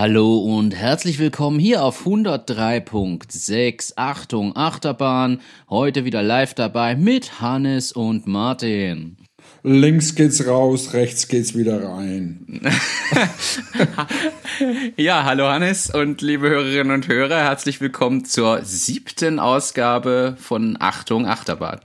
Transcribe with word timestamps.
Hallo 0.00 0.38
und 0.38 0.76
herzlich 0.76 1.18
willkommen 1.18 1.58
hier 1.58 1.82
auf 1.82 2.06
103.6. 2.06 3.94
Achtung, 3.96 4.54
Achterbahn. 4.54 5.40
Heute 5.68 6.04
wieder 6.04 6.22
live 6.22 6.54
dabei 6.54 6.94
mit 6.94 7.40
Hannes 7.40 7.90
und 7.90 8.28
Martin. 8.28 9.16
Links 9.64 10.14
geht's 10.14 10.46
raus, 10.46 10.92
rechts 10.92 11.26
geht's 11.26 11.56
wieder 11.56 11.82
rein. 11.82 12.46
ja, 14.96 15.24
hallo 15.24 15.48
Hannes 15.48 15.92
und 15.92 16.22
liebe 16.22 16.48
Hörerinnen 16.48 16.92
und 16.92 17.08
Hörer, 17.08 17.40
herzlich 17.40 17.80
willkommen 17.80 18.24
zur 18.24 18.64
siebten 18.64 19.40
Ausgabe 19.40 20.36
von 20.38 20.76
Achtung, 20.78 21.26
Achterbahn. 21.26 21.80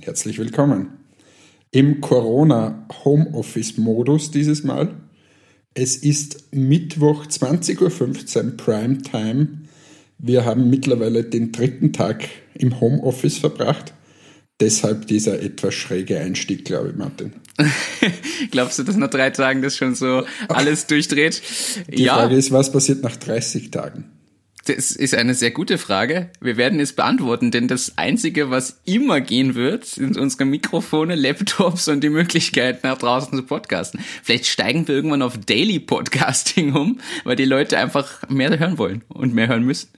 Herzlich 0.00 0.40
willkommen. 0.40 0.88
Im 1.70 2.00
Corona-Homeoffice-Modus 2.00 4.32
dieses 4.32 4.64
Mal 4.64 4.96
es 5.74 5.96
ist 5.96 6.52
Mittwoch 6.52 7.26
20.15 7.26 8.44
Uhr 8.44 8.56
Primetime. 8.56 9.48
Wir 10.18 10.44
haben 10.44 10.70
mittlerweile 10.70 11.24
den 11.24 11.52
dritten 11.52 11.92
Tag 11.92 12.28
im 12.54 12.80
Homeoffice 12.80 13.38
verbracht. 13.38 13.94
Deshalb 14.60 15.06
dieser 15.06 15.40
etwas 15.40 15.74
schräge 15.74 16.20
Einstieg, 16.20 16.64
glaube 16.64 16.90
ich, 16.90 16.96
Martin. 16.96 17.32
Glaubst 18.50 18.78
du, 18.78 18.82
dass 18.84 18.96
nach 18.96 19.10
drei 19.10 19.30
Tagen 19.30 19.62
das 19.62 19.76
schon 19.76 19.94
so 19.94 20.24
alles 20.48 20.86
durchdreht? 20.86 21.42
Die 21.88 22.04
ja. 22.04 22.14
Frage 22.14 22.36
ist, 22.36 22.52
was 22.52 22.70
passiert 22.70 23.02
nach 23.02 23.16
30 23.16 23.70
Tagen? 23.70 24.04
Das 24.64 24.92
ist 24.92 25.14
eine 25.14 25.34
sehr 25.34 25.50
gute 25.50 25.76
Frage. 25.76 26.30
Wir 26.40 26.56
werden 26.56 26.78
es 26.78 26.92
beantworten, 26.92 27.50
denn 27.50 27.66
das 27.66 27.98
Einzige, 27.98 28.50
was 28.50 28.80
immer 28.84 29.20
gehen 29.20 29.56
wird, 29.56 29.84
sind 29.84 30.16
unsere 30.16 30.44
Mikrofone, 30.44 31.16
Laptops 31.16 31.88
und 31.88 32.04
die 32.04 32.10
Möglichkeit, 32.10 32.84
nach 32.84 32.96
draußen 32.96 33.36
zu 33.36 33.42
podcasten. 33.42 34.00
Vielleicht 34.22 34.46
steigen 34.46 34.86
wir 34.86 34.94
irgendwann 34.94 35.22
auf 35.22 35.36
Daily 35.36 35.80
Podcasting 35.80 36.74
um, 36.74 37.00
weil 37.24 37.34
die 37.34 37.44
Leute 37.44 37.76
einfach 37.76 38.28
mehr 38.28 38.56
hören 38.56 38.78
wollen 38.78 39.02
und 39.08 39.34
mehr 39.34 39.48
hören 39.48 39.64
müssen. 39.64 39.88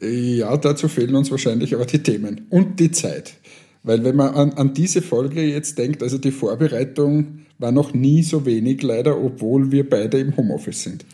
Ja, 0.00 0.56
dazu 0.56 0.86
fehlen 0.86 1.16
uns 1.16 1.32
wahrscheinlich 1.32 1.74
aber 1.74 1.84
die 1.84 2.02
Themen 2.02 2.46
und 2.50 2.78
die 2.78 2.92
Zeit. 2.92 3.34
Weil 3.82 4.04
wenn 4.04 4.14
man 4.14 4.34
an, 4.34 4.52
an 4.52 4.74
diese 4.74 5.02
Folge 5.02 5.42
jetzt 5.42 5.78
denkt, 5.78 6.04
also 6.04 6.18
die 6.18 6.30
Vorbereitung 6.30 7.46
war 7.58 7.72
noch 7.72 7.92
nie 7.92 8.22
so 8.22 8.46
wenig 8.46 8.82
leider, 8.82 9.20
obwohl 9.20 9.72
wir 9.72 9.88
beide 9.88 10.20
im 10.20 10.36
Homeoffice 10.36 10.84
sind. 10.84 11.04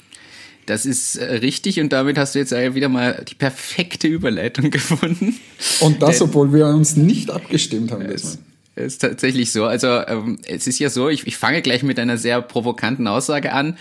Das 0.66 0.86
ist 0.86 1.16
äh, 1.16 1.24
richtig 1.24 1.80
und 1.80 1.92
damit 1.92 2.18
hast 2.18 2.34
du 2.34 2.38
jetzt 2.38 2.52
wieder 2.52 2.88
mal 2.88 3.24
die 3.28 3.34
perfekte 3.34 4.08
Überleitung 4.08 4.70
gefunden. 4.70 5.38
Und 5.80 6.02
das, 6.02 6.18
Denn, 6.18 6.28
obwohl 6.28 6.52
wir 6.52 6.66
uns 6.66 6.96
nicht 6.96 7.30
abgestimmt 7.30 7.92
haben. 7.92 8.02
Es 8.02 8.38
ist 8.76 8.98
tatsächlich 8.98 9.52
so. 9.52 9.64
Also 9.64 9.88
ähm, 9.88 10.38
es 10.46 10.66
ist 10.66 10.78
ja 10.78 10.90
so, 10.90 11.08
ich, 11.08 11.26
ich 11.26 11.36
fange 11.36 11.62
gleich 11.62 11.82
mit 11.82 11.98
einer 11.98 12.18
sehr 12.18 12.42
provokanten 12.42 13.06
Aussage 13.06 13.52
an. 13.52 13.78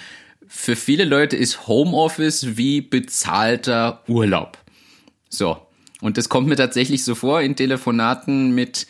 Für 0.47 0.75
viele 0.75 1.05
Leute 1.05 1.35
ist 1.35 1.67
Homeoffice 1.67 2.57
wie 2.57 2.81
bezahlter 2.81 4.03
Urlaub. 4.07 4.57
So. 5.29 5.57
Und 6.01 6.17
das 6.17 6.29
kommt 6.29 6.47
mir 6.47 6.57
tatsächlich 6.57 7.03
so 7.03 7.15
vor 7.15 7.41
in 7.41 7.55
Telefonaten 7.55 8.53
mit 8.53 8.87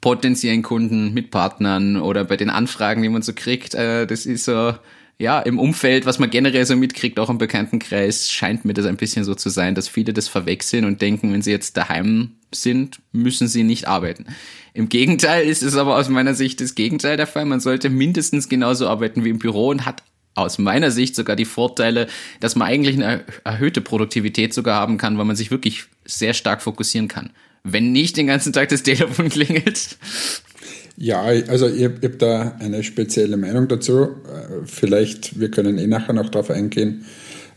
potenziellen 0.00 0.62
Kunden, 0.62 1.14
mit 1.14 1.30
Partnern 1.30 1.96
oder 1.96 2.24
bei 2.24 2.36
den 2.36 2.50
Anfragen, 2.50 3.02
die 3.02 3.08
man 3.08 3.22
so 3.22 3.32
kriegt. 3.34 3.74
Äh, 3.74 4.06
das 4.06 4.26
ist 4.26 4.44
so, 4.44 4.74
ja, 5.18 5.40
im 5.40 5.58
Umfeld, 5.58 6.06
was 6.06 6.18
man 6.18 6.30
generell 6.30 6.66
so 6.66 6.76
mitkriegt, 6.76 7.20
auch 7.20 7.30
im 7.30 7.38
Bekanntenkreis, 7.38 8.30
scheint 8.30 8.64
mir 8.64 8.74
das 8.74 8.86
ein 8.86 8.96
bisschen 8.96 9.24
so 9.24 9.34
zu 9.34 9.48
sein, 9.48 9.74
dass 9.74 9.88
viele 9.88 10.12
das 10.12 10.28
verwechseln 10.28 10.84
und 10.84 11.00
denken, 11.00 11.32
wenn 11.32 11.42
sie 11.42 11.52
jetzt 11.52 11.76
daheim 11.76 12.32
sind, 12.52 13.00
müssen 13.12 13.46
sie 13.46 13.62
nicht 13.62 13.86
arbeiten. 13.86 14.26
Im 14.72 14.88
Gegenteil 14.88 15.46
ist 15.46 15.62
es 15.62 15.76
aber 15.76 15.96
aus 15.96 16.08
meiner 16.08 16.34
Sicht 16.34 16.60
das 16.60 16.74
Gegenteil 16.74 17.16
der 17.16 17.28
Fall. 17.28 17.44
Man 17.44 17.60
sollte 17.60 17.90
mindestens 17.90 18.48
genauso 18.48 18.88
arbeiten 18.88 19.24
wie 19.24 19.30
im 19.30 19.38
Büro 19.38 19.68
und 19.68 19.86
hat 19.86 20.02
aus 20.34 20.58
meiner 20.58 20.90
Sicht 20.90 21.14
sogar 21.14 21.36
die 21.36 21.44
Vorteile, 21.44 22.08
dass 22.40 22.56
man 22.56 22.66
eigentlich 22.66 22.96
eine 22.96 23.24
erhöhte 23.44 23.80
Produktivität 23.80 24.52
sogar 24.52 24.80
haben 24.80 24.98
kann, 24.98 25.16
weil 25.16 25.26
man 25.26 25.36
sich 25.36 25.52
wirklich 25.52 25.84
sehr 26.04 26.34
stark 26.34 26.60
fokussieren 26.60 27.06
kann. 27.06 27.30
Wenn 27.62 27.92
nicht 27.92 28.16
den 28.16 28.26
ganzen 28.26 28.52
Tag 28.52 28.68
das 28.68 28.82
Telefon 28.82 29.28
klingelt. 29.28 29.96
Ja, 30.96 31.22
also 31.22 31.68
ich, 31.68 31.80
ich 31.80 31.84
habe 31.84 32.16
da 32.18 32.56
eine 32.60 32.82
spezielle 32.84 33.36
Meinung 33.36 33.68
dazu. 33.68 34.08
Vielleicht, 34.64 35.40
wir 35.40 35.50
können 35.50 35.78
eh 35.78 35.86
nachher 35.86 36.12
noch 36.12 36.28
darauf 36.28 36.50
eingehen, 36.50 37.04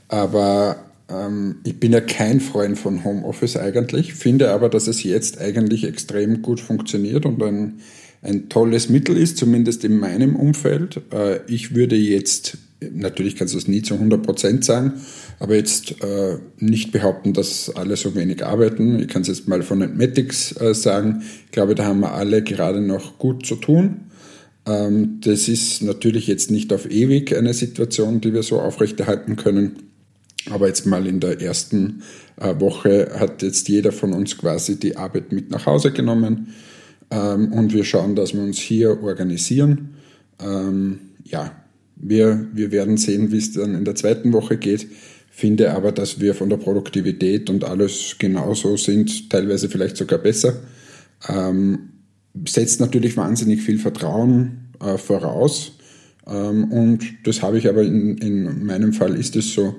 aber 0.08 0.78
ähm, 1.10 1.58
ich 1.64 1.80
bin 1.80 1.94
ja 1.94 2.02
kein 2.02 2.40
Freund 2.40 2.78
von 2.78 3.04
Homeoffice 3.04 3.58
eigentlich, 3.58 4.14
finde 4.14 4.52
aber, 4.52 4.70
dass 4.70 4.88
es 4.88 5.04
jetzt 5.04 5.40
eigentlich 5.40 5.84
extrem 5.84 6.42
gut 6.42 6.60
funktioniert 6.60 7.26
und 7.26 7.42
ein, 7.42 7.80
ein 8.22 8.50
tolles 8.50 8.90
Mittel 8.90 9.18
ist, 9.18 9.38
zumindest 9.38 9.84
in 9.84 10.00
meinem 10.00 10.36
Umfeld. 10.36 11.02
Äh, 11.14 11.40
ich 11.48 11.76
würde 11.76 11.96
jetzt 11.96 12.58
Natürlich 12.80 13.36
kannst 13.36 13.56
du 13.56 13.58
es 13.58 13.68
nie 13.68 13.82
zu 13.82 13.96
100 13.96 14.22
Prozent 14.22 14.64
sagen, 14.64 14.94
aber 15.40 15.56
jetzt 15.56 16.04
äh, 16.04 16.38
nicht 16.60 16.92
behaupten, 16.92 17.34
dass 17.34 17.76
alle 17.76 17.96
so 17.96 18.14
wenig 18.14 18.46
arbeiten. 18.46 19.00
Ich 19.00 19.08
kann 19.08 19.24
es 19.24 19.30
jetzt 19.30 19.48
mal 19.48 19.64
von 19.64 19.82
Entmatics 19.82 20.56
äh, 20.62 20.76
sagen. 20.76 21.24
Ich 21.46 21.52
glaube, 21.52 21.74
da 21.74 21.86
haben 21.86 22.02
wir 22.02 22.14
alle 22.14 22.44
gerade 22.44 22.82
noch 22.82 23.18
gut 23.18 23.48
zu 23.48 23.56
tun. 23.56 24.02
Ähm, 24.68 25.20
das 25.22 25.48
ist 25.48 25.82
natürlich 25.82 26.28
jetzt 26.28 26.52
nicht 26.52 26.72
auf 26.72 26.90
ewig 26.90 27.36
eine 27.36 27.54
Situation, 27.54 28.22
die 28.22 28.34
wir 28.34 28.44
so 28.44 28.60
aufrechterhalten 28.60 29.38
können. 29.38 29.78
Aber 30.52 30.68
jetzt 30.68 30.86
mal 30.86 31.08
in 31.08 31.20
der 31.20 31.42
ersten 31.42 32.04
äh, 32.40 32.60
Woche 32.60 33.12
hat 33.18 33.42
jetzt 33.42 33.68
jeder 33.70 33.92
von 33.92 34.14
uns 34.14 34.38
quasi 34.38 34.80
die 34.80 34.98
Arbeit 34.98 35.32
mit 35.32 35.50
nach 35.50 35.66
Hause 35.66 35.92
genommen. 35.92 36.54
Ähm, 37.10 37.54
und 37.54 37.74
wir 37.74 37.84
schauen, 37.84 38.16
dass 38.16 38.34
wir 38.34 38.42
uns 38.42 38.60
hier 38.60 39.02
organisieren. 39.02 39.96
Ähm, 40.40 41.00
ja, 41.24 41.52
wir, 42.00 42.48
wir 42.54 42.72
werden 42.72 42.98
sehen, 42.98 43.32
wie 43.32 43.38
es 43.38 43.54
dann 43.54 43.76
in 43.76 43.86
der 43.86 43.96
zweiten 43.96 44.34
Woche 44.34 44.58
geht. 44.58 44.88
Finde 45.30 45.74
aber, 45.74 45.92
dass 45.92 46.20
wir 46.20 46.34
von 46.34 46.50
der 46.50 46.58
Produktivität 46.58 47.50
und 47.50 47.64
alles 47.64 48.16
genauso 48.18 48.76
sind, 48.76 49.30
teilweise 49.30 49.70
vielleicht 49.70 49.98
sogar 49.98 50.20
besser. 50.20 50.62
Ähm, 51.30 51.90
setzt 52.48 52.80
natürlich 52.80 53.18
wahnsinnig 53.18 53.62
viel 53.62 53.78
Vertrauen 53.78 54.70
äh, 54.80 54.98
voraus. 54.98 55.74
Ähm, 56.28 56.72
und 56.72 57.04
das 57.24 57.42
habe 57.42 57.58
ich 57.58 57.68
aber 57.70 57.84
in, 57.84 58.18
in 58.18 58.66
meinem 58.66 58.94
Fall 58.94 59.16
ist 59.16 59.36
es 59.36 59.54
so. 59.54 59.76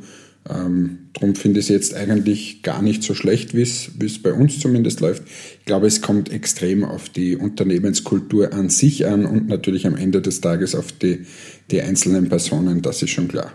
Ähm, 0.48 1.10
darum 1.12 1.34
finde 1.34 1.60
ich 1.60 1.66
es 1.66 1.70
jetzt 1.70 1.94
eigentlich 1.94 2.62
gar 2.62 2.80
nicht 2.80 3.02
so 3.02 3.14
schlecht, 3.14 3.54
wie 3.54 3.62
es 3.62 4.22
bei 4.22 4.32
uns 4.32 4.60
zumindest 4.60 5.00
läuft. 5.00 5.24
Ich 5.58 5.66
glaube, 5.66 5.86
es 5.86 6.00
kommt 6.00 6.32
extrem 6.32 6.84
auf 6.84 7.08
die 7.08 7.36
Unternehmenskultur 7.36 8.52
an 8.52 8.70
sich 8.70 9.06
an 9.06 9.26
und 9.26 9.48
natürlich 9.48 9.86
am 9.86 9.96
Ende 9.96 10.22
des 10.22 10.40
Tages 10.40 10.74
auf 10.74 10.92
die, 10.92 11.26
die 11.70 11.82
einzelnen 11.82 12.28
Personen, 12.28 12.82
das 12.82 13.02
ist 13.02 13.10
schon 13.10 13.28
klar. 13.28 13.52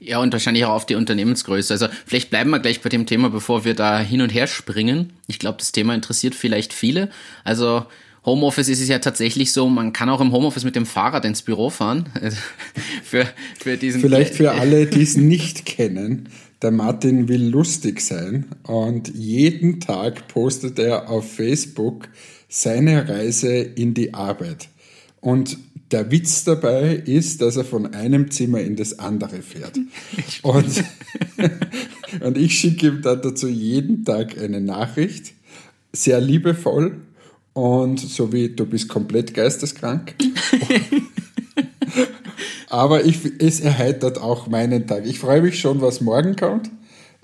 Ja, 0.00 0.20
und 0.20 0.32
wahrscheinlich 0.32 0.64
auch 0.64 0.72
auf 0.74 0.86
die 0.86 0.96
Unternehmensgröße. 0.96 1.72
Also 1.72 1.88
vielleicht 2.06 2.30
bleiben 2.30 2.50
wir 2.50 2.58
gleich 2.58 2.82
bei 2.82 2.90
dem 2.90 3.06
Thema, 3.06 3.30
bevor 3.30 3.64
wir 3.64 3.74
da 3.74 4.00
hin 4.00 4.20
und 4.20 4.30
her 4.30 4.46
springen. 4.46 5.14
Ich 5.26 5.38
glaube, 5.38 5.58
das 5.58 5.72
Thema 5.72 5.94
interessiert 5.94 6.34
vielleicht 6.34 6.72
viele. 6.72 7.10
Also 7.42 7.86
Homeoffice 8.24 8.68
ist 8.68 8.80
es 8.80 8.88
ja 8.88 8.98
tatsächlich 8.98 9.52
so, 9.52 9.68
man 9.68 9.92
kann 9.92 10.08
auch 10.08 10.20
im 10.20 10.32
Homeoffice 10.32 10.64
mit 10.64 10.76
dem 10.76 10.86
Fahrrad 10.86 11.24
ins 11.24 11.42
Büro 11.42 11.70
fahren. 11.70 12.08
für, 13.02 13.26
für 13.58 13.76
diesen 13.76 14.00
Vielleicht 14.00 14.34
für 14.34 14.52
alle, 14.52 14.86
die 14.86 15.02
es 15.02 15.16
nicht 15.16 15.66
kennen. 15.66 16.28
Der 16.62 16.70
Martin 16.70 17.28
will 17.28 17.42
lustig 17.42 18.00
sein 18.00 18.46
und 18.62 19.14
jeden 19.14 19.80
Tag 19.80 20.28
postet 20.28 20.78
er 20.78 21.10
auf 21.10 21.30
Facebook 21.30 22.08
seine 22.48 23.06
Reise 23.06 23.54
in 23.56 23.92
die 23.92 24.14
Arbeit. 24.14 24.68
Und 25.20 25.58
der 25.94 26.10
Witz 26.10 26.42
dabei 26.42 26.96
ist, 26.96 27.40
dass 27.40 27.56
er 27.56 27.64
von 27.64 27.94
einem 27.94 28.28
Zimmer 28.28 28.60
in 28.60 28.74
das 28.74 28.98
andere 28.98 29.42
fährt. 29.42 29.78
Und, 30.42 30.84
und 32.20 32.36
ich 32.36 32.58
schicke 32.58 32.88
ihm 32.88 33.00
dann 33.00 33.22
dazu 33.22 33.46
jeden 33.46 34.04
Tag 34.04 34.36
eine 34.36 34.60
Nachricht, 34.60 35.34
sehr 35.92 36.20
liebevoll 36.20 36.96
und 37.52 38.00
so 38.00 38.32
wie 38.32 38.48
du 38.48 38.66
bist 38.66 38.88
komplett 38.88 39.34
geisteskrank. 39.34 40.16
Aber 42.68 43.04
ich, 43.04 43.20
es 43.38 43.60
erheitert 43.60 44.18
auch 44.18 44.48
meinen 44.48 44.88
Tag. 44.88 45.06
Ich 45.06 45.20
freue 45.20 45.42
mich 45.42 45.60
schon, 45.60 45.80
was 45.80 46.00
morgen 46.00 46.34
kommt. 46.34 46.72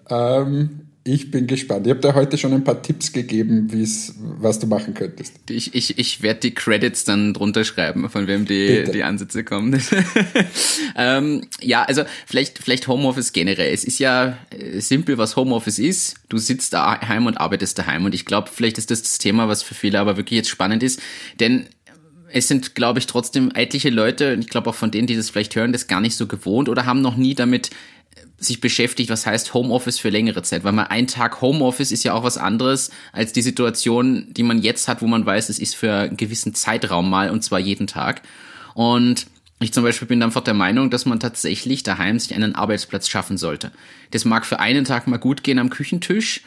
Ähm, 0.09 0.80
ich 1.03 1.31
bin 1.31 1.47
gespannt. 1.47 1.87
Ich 1.87 1.91
habe 1.91 2.01
dir 2.01 2.15
heute 2.15 2.37
schon 2.37 2.53
ein 2.53 2.63
paar 2.63 2.83
Tipps 2.83 3.13
gegeben, 3.13 3.69
wie's, 3.73 4.15
was 4.19 4.59
du 4.59 4.67
machen 4.67 4.93
könntest. 4.93 5.35
Ich, 5.49 5.75
ich, 5.75 5.99
ich 5.99 6.23
werde 6.23 6.41
die 6.41 6.55
Credits 6.55 7.05
dann 7.05 7.33
drunter 7.33 7.65
schreiben, 7.65 8.11
von 8.11 8.27
wem 8.27 8.45
die, 8.45 8.85
die 8.85 9.03
Ansätze 9.03 9.43
kommen. 9.43 9.83
ähm, 10.97 11.47
ja, 11.63 11.85
also 11.85 12.03
vielleicht, 12.27 12.59
vielleicht 12.59 12.87
Homeoffice 12.87 13.33
generell. 13.33 13.73
Es 13.73 13.85
ist 13.85 13.99
ja 13.99 14.37
äh, 14.51 14.81
simpel, 14.81 15.17
was 15.17 15.37
Homeoffice 15.37 15.79
ist. 15.79 16.17
Du 16.29 16.37
sitzt 16.37 16.75
daheim 16.75 17.25
und 17.25 17.39
arbeitest 17.39 17.79
daheim. 17.79 18.05
Und 18.05 18.15
ich 18.15 18.27
glaube, 18.27 18.51
vielleicht 18.53 18.77
ist 18.77 18.91
das 18.91 19.01
das 19.01 19.17
Thema, 19.17 19.49
was 19.49 19.63
für 19.63 19.75
viele 19.75 19.99
aber 20.01 20.19
wirklich 20.19 20.37
jetzt 20.37 20.51
spannend 20.51 20.83
ist. 20.83 21.01
Denn 21.41 21.67
es 22.33 22.47
sind, 22.47 22.75
glaube 22.75 22.99
ich, 22.99 23.07
trotzdem 23.07 23.51
etliche 23.55 23.91
Leute, 23.91 24.35
und 24.35 24.41
ich 24.41 24.49
glaube 24.49 24.71
auch 24.71 24.75
von 24.75 24.91
denen, 24.91 25.07
die 25.07 25.17
das 25.17 25.31
vielleicht 25.31 25.57
hören, 25.57 25.73
das 25.73 25.87
gar 25.87 26.01
nicht 26.01 26.15
so 26.15 26.27
gewohnt 26.27 26.69
oder 26.69 26.85
haben 26.85 27.01
noch 27.01 27.17
nie 27.17 27.35
damit 27.35 27.71
sich 28.41 28.61
beschäftigt, 28.61 29.11
was 29.11 29.27
heißt 29.27 29.55
Homeoffice 29.55 29.99
für 29.99 30.09
längere 30.09 30.43
Zeit, 30.43 30.65
weil 30.65 30.73
man 30.73 30.87
ein 30.87 31.07
Tag 31.07 31.43
Homeoffice 31.43 31.93
ist 31.93 32.05
ja 32.05 32.15
auch 32.15 32.25
was 32.25 32.39
anderes 32.39 32.91
als 33.13 33.33
die 33.33 33.43
Situation, 33.43 34.27
die 34.31 34.43
man 34.43 34.63
jetzt 34.63 34.89
hat, 34.89 35.03
wo 35.03 35.07
man 35.07 35.25
weiß, 35.27 35.51
es 35.51 35.59
ist 35.59 35.77
für 35.77 35.93
einen 35.93 36.17
gewissen 36.17 36.55
Zeitraum 36.55 37.09
mal 37.09 37.31
und 37.31 37.45
zwar 37.45 37.59
jeden 37.59 37.87
Tag. 37.87 38.23
Und 38.75 39.27
Ich 39.63 39.75
zum 39.75 39.85
Beispiel 39.85 40.09
bin 40.09 40.23
einfach 40.23 40.43
der 40.43 40.55
Meinung, 40.55 40.89
dass 40.89 41.05
man 41.05 41.21
tatsächlich 41.21 41.83
daheim 41.83 42.19
sich 42.19 42.35
einen 42.35 42.55
Arbeitsplatz 42.55 43.09
schaffen 43.09 43.37
sollte. 43.37 43.73
Das 44.11 44.25
mag 44.25 44.47
für 44.47 44.59
einen 44.59 44.87
Tag 44.87 45.07
mal 45.07 45.19
gut 45.19 45.45
gehen 45.45 45.59
am 45.59 45.69
Küchentisch, 45.69 46.41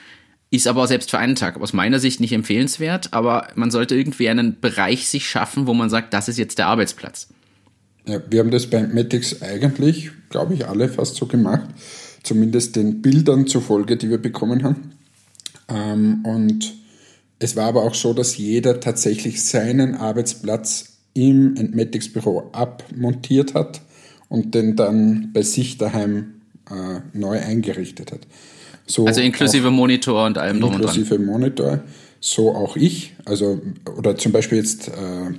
ist 0.49 0.67
aber 0.67 0.87
selbst 0.87 1.11
für 1.11 1.19
einen 1.19 1.35
Tag 1.35 1.61
aus 1.61 1.73
meiner 1.73 1.99
Sicht 1.99 2.19
nicht 2.19 2.33
empfehlenswert, 2.33 3.13
aber 3.13 3.49
man 3.53 3.69
sollte 3.69 3.95
irgendwie 3.95 4.29
einen 4.29 4.59
Bereich 4.59 5.07
sich 5.07 5.29
schaffen, 5.29 5.67
wo 5.67 5.75
man 5.75 5.91
sagt, 5.91 6.11
das 6.13 6.27
ist 6.27 6.39
jetzt 6.39 6.57
der 6.57 6.67
Arbeitsplatz. 6.67 7.29
Ja, 8.05 8.19
wir 8.29 8.39
haben 8.39 8.51
das 8.51 8.67
bei 8.67 8.85
Matics 8.85 9.41
eigentlich, 9.41 10.11
glaube 10.29 10.53
ich, 10.53 10.67
alle 10.67 10.89
fast 10.89 11.15
so 11.15 11.25
gemacht, 11.25 11.69
zumindest 12.23 12.75
den 12.75 13.01
Bildern 13.01 13.47
zufolge, 13.47 13.97
die 13.97 14.09
wir 14.09 14.17
bekommen 14.17 14.63
haben. 14.63 14.91
Ähm, 15.69 16.23
und 16.25 16.73
es 17.39 17.55
war 17.55 17.65
aber 17.65 17.83
auch 17.83 17.95
so, 17.95 18.13
dass 18.13 18.37
jeder 18.37 18.79
tatsächlich 18.79 19.43
seinen 19.43 19.95
Arbeitsplatz 19.95 20.97
im 21.13 21.55
Entmatics 21.55 22.09
Büro 22.09 22.49
abmontiert 22.51 23.53
hat 23.53 23.81
und 24.29 24.55
den 24.55 24.75
dann 24.75 25.31
bei 25.33 25.43
sich 25.43 25.77
daheim 25.77 26.41
äh, 26.69 26.99
neu 27.13 27.39
eingerichtet 27.39 28.11
hat. 28.11 28.21
So 28.85 29.05
also 29.05 29.21
inklusive 29.21 29.69
Monitor 29.71 30.25
und 30.25 30.37
allem 30.37 30.59
drum 30.59 30.75
und 30.75 30.83
dran. 30.83 30.95
Inklusive 30.95 31.19
Monitor. 31.19 31.83
So 32.25 32.55
auch 32.55 32.77
ich. 32.77 33.15
Also, 33.25 33.61
oder 33.97 34.15
zum 34.15 34.31
Beispiel 34.31 34.57
jetzt 34.57 34.87
äh, 34.87 34.91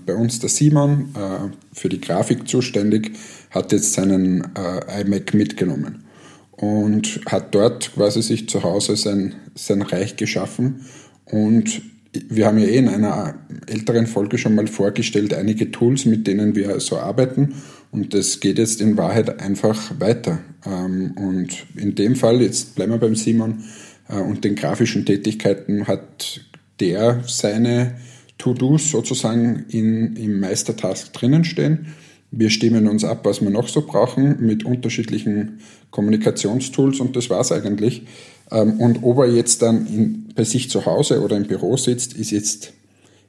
bei 0.04 0.14
uns 0.14 0.40
der 0.40 0.50
Simon, 0.50 1.14
äh, 1.14 1.48
für 1.72 1.88
die 1.88 1.98
Grafik 1.98 2.46
zuständig, 2.46 3.12
hat 3.48 3.72
jetzt 3.72 3.94
seinen 3.94 4.54
äh, 4.54 5.00
iMac 5.00 5.32
mitgenommen 5.32 6.04
und 6.50 7.22
hat 7.24 7.54
dort 7.54 7.94
quasi 7.94 8.20
sich 8.20 8.50
zu 8.50 8.64
Hause 8.64 8.96
sein, 8.96 9.34
sein 9.54 9.80
Reich 9.80 10.16
geschaffen. 10.16 10.84
Und 11.24 11.80
wir 12.12 12.44
haben 12.44 12.58
ja 12.58 12.66
eh 12.66 12.76
in 12.76 12.90
einer 12.90 13.34
älteren 13.66 14.06
Folge 14.06 14.36
schon 14.36 14.54
mal 14.54 14.66
vorgestellt, 14.66 15.32
einige 15.32 15.70
Tools, 15.70 16.04
mit 16.04 16.26
denen 16.26 16.54
wir 16.54 16.80
so 16.80 16.98
arbeiten. 16.98 17.54
Und 17.92 18.12
das 18.12 18.40
geht 18.40 18.58
jetzt 18.58 18.82
in 18.82 18.98
Wahrheit 18.98 19.40
einfach 19.40 19.98
weiter. 20.00 20.40
Ähm, 20.66 21.12
und 21.16 21.64
in 21.76 21.94
dem 21.94 22.14
Fall, 22.14 22.42
jetzt 22.42 22.74
bleiben 22.74 22.92
wir 22.92 22.98
beim 22.98 23.16
Simon, 23.16 23.64
äh, 24.10 24.16
und 24.16 24.44
den 24.44 24.54
grafischen 24.54 25.06
Tätigkeiten 25.06 25.86
hat 25.86 26.42
der 26.80 27.22
seine 27.26 27.96
To-Dos 28.38 28.90
sozusagen 28.90 29.66
in, 29.68 30.16
im 30.16 30.40
Meistertask 30.40 31.12
drinnen 31.12 31.44
stehen. 31.44 31.94
Wir 32.30 32.50
stimmen 32.50 32.88
uns 32.88 33.04
ab, 33.04 33.24
was 33.24 33.40
wir 33.40 33.50
noch 33.50 33.68
so 33.68 33.82
brauchen 33.82 34.44
mit 34.44 34.64
unterschiedlichen 34.64 35.60
Kommunikationstools 35.90 37.00
und 37.00 37.14
das 37.14 37.30
war 37.30 37.40
es 37.40 37.52
eigentlich. 37.52 38.02
Ähm, 38.50 38.80
und 38.80 39.02
ob 39.02 39.18
er 39.18 39.30
jetzt 39.30 39.62
dann 39.62 39.86
in, 39.86 40.28
bei 40.34 40.44
sich 40.44 40.68
zu 40.68 40.84
Hause 40.84 41.22
oder 41.22 41.36
im 41.36 41.44
Büro 41.44 41.76
sitzt, 41.76 42.14
ist 42.14 42.32
jetzt 42.32 42.72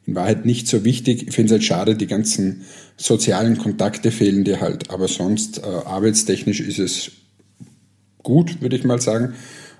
in 0.07 0.15
Wahrheit 0.15 0.45
nicht 0.45 0.68
so 0.68 0.83
wichtig. 0.83 1.27
Ich 1.27 1.36
finde 1.36 1.48
es 1.48 1.51
halt 1.51 1.63
schade, 1.63 1.95
die 1.95 2.07
ganzen 2.07 2.62
sozialen 2.98 3.57
Kontakte 3.57 4.12
fehlen 4.12 4.44
dir 4.44 4.62
halt. 4.62 4.89
Aber 4.89 5.07
sonst 5.07 5.59
äh, 5.59 5.62
arbeitstechnisch 5.62 6.62
ist 6.62 6.80
es 6.80 7.12
gut, 8.24 8.62
würde 8.62 8.75
ich 8.75 8.83
mal 8.83 9.01
sagen. 9.01 9.33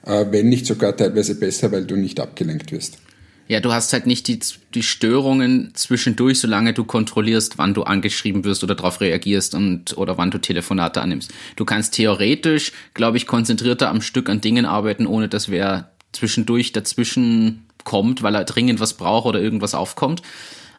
Äh, 0.06 0.26
wenn 0.32 0.50
nicht 0.50 0.66
sogar 0.66 0.96
teilweise 0.96 1.36
besser, 1.36 1.72
weil 1.72 1.86
du 1.86 1.96
nicht 1.96 2.20
abgelenkt 2.20 2.72
wirst. 2.72 3.00
Ja, 3.48 3.60
du 3.60 3.72
hast 3.72 3.94
halt 3.94 4.08
nicht 4.08 4.28
die, 4.28 4.40
die 4.74 4.82
Störungen 4.82 5.72
zwischendurch, 5.76 6.40
solange 6.40 6.74
du 6.74 6.84
kontrollierst, 6.84 7.60
wann 7.60 7.76
du 7.76 7.84
angeschrieben 7.84 8.44
wirst 8.44 8.64
oder 8.64 8.74
darauf 8.74 9.02
reagierst 9.02 9.54
und 9.54 9.96
oder 9.98 10.18
wann 10.18 10.32
du 10.32 10.40
Telefonate 10.40 11.02
annimmst. 11.02 11.32
Du 11.56 11.64
kannst 11.64 11.94
theoretisch, 11.94 12.72
glaube 12.96 13.18
ich, 13.18 13.28
konzentrierter 13.28 13.90
am 13.90 14.02
Stück 14.02 14.30
an 14.30 14.42
Dingen 14.42 14.66
arbeiten, 14.66 15.06
ohne 15.06 15.30
dass 15.30 15.50
wer 15.50 15.92
zwischendurch 16.12 16.72
dazwischen 16.72 17.66
kommt, 17.84 18.24
weil 18.24 18.34
er 18.34 18.46
dringend 18.46 18.80
was 18.80 18.96
braucht 18.96 19.28
oder 19.28 19.42
irgendwas 19.42 19.76
aufkommt. 19.76 20.24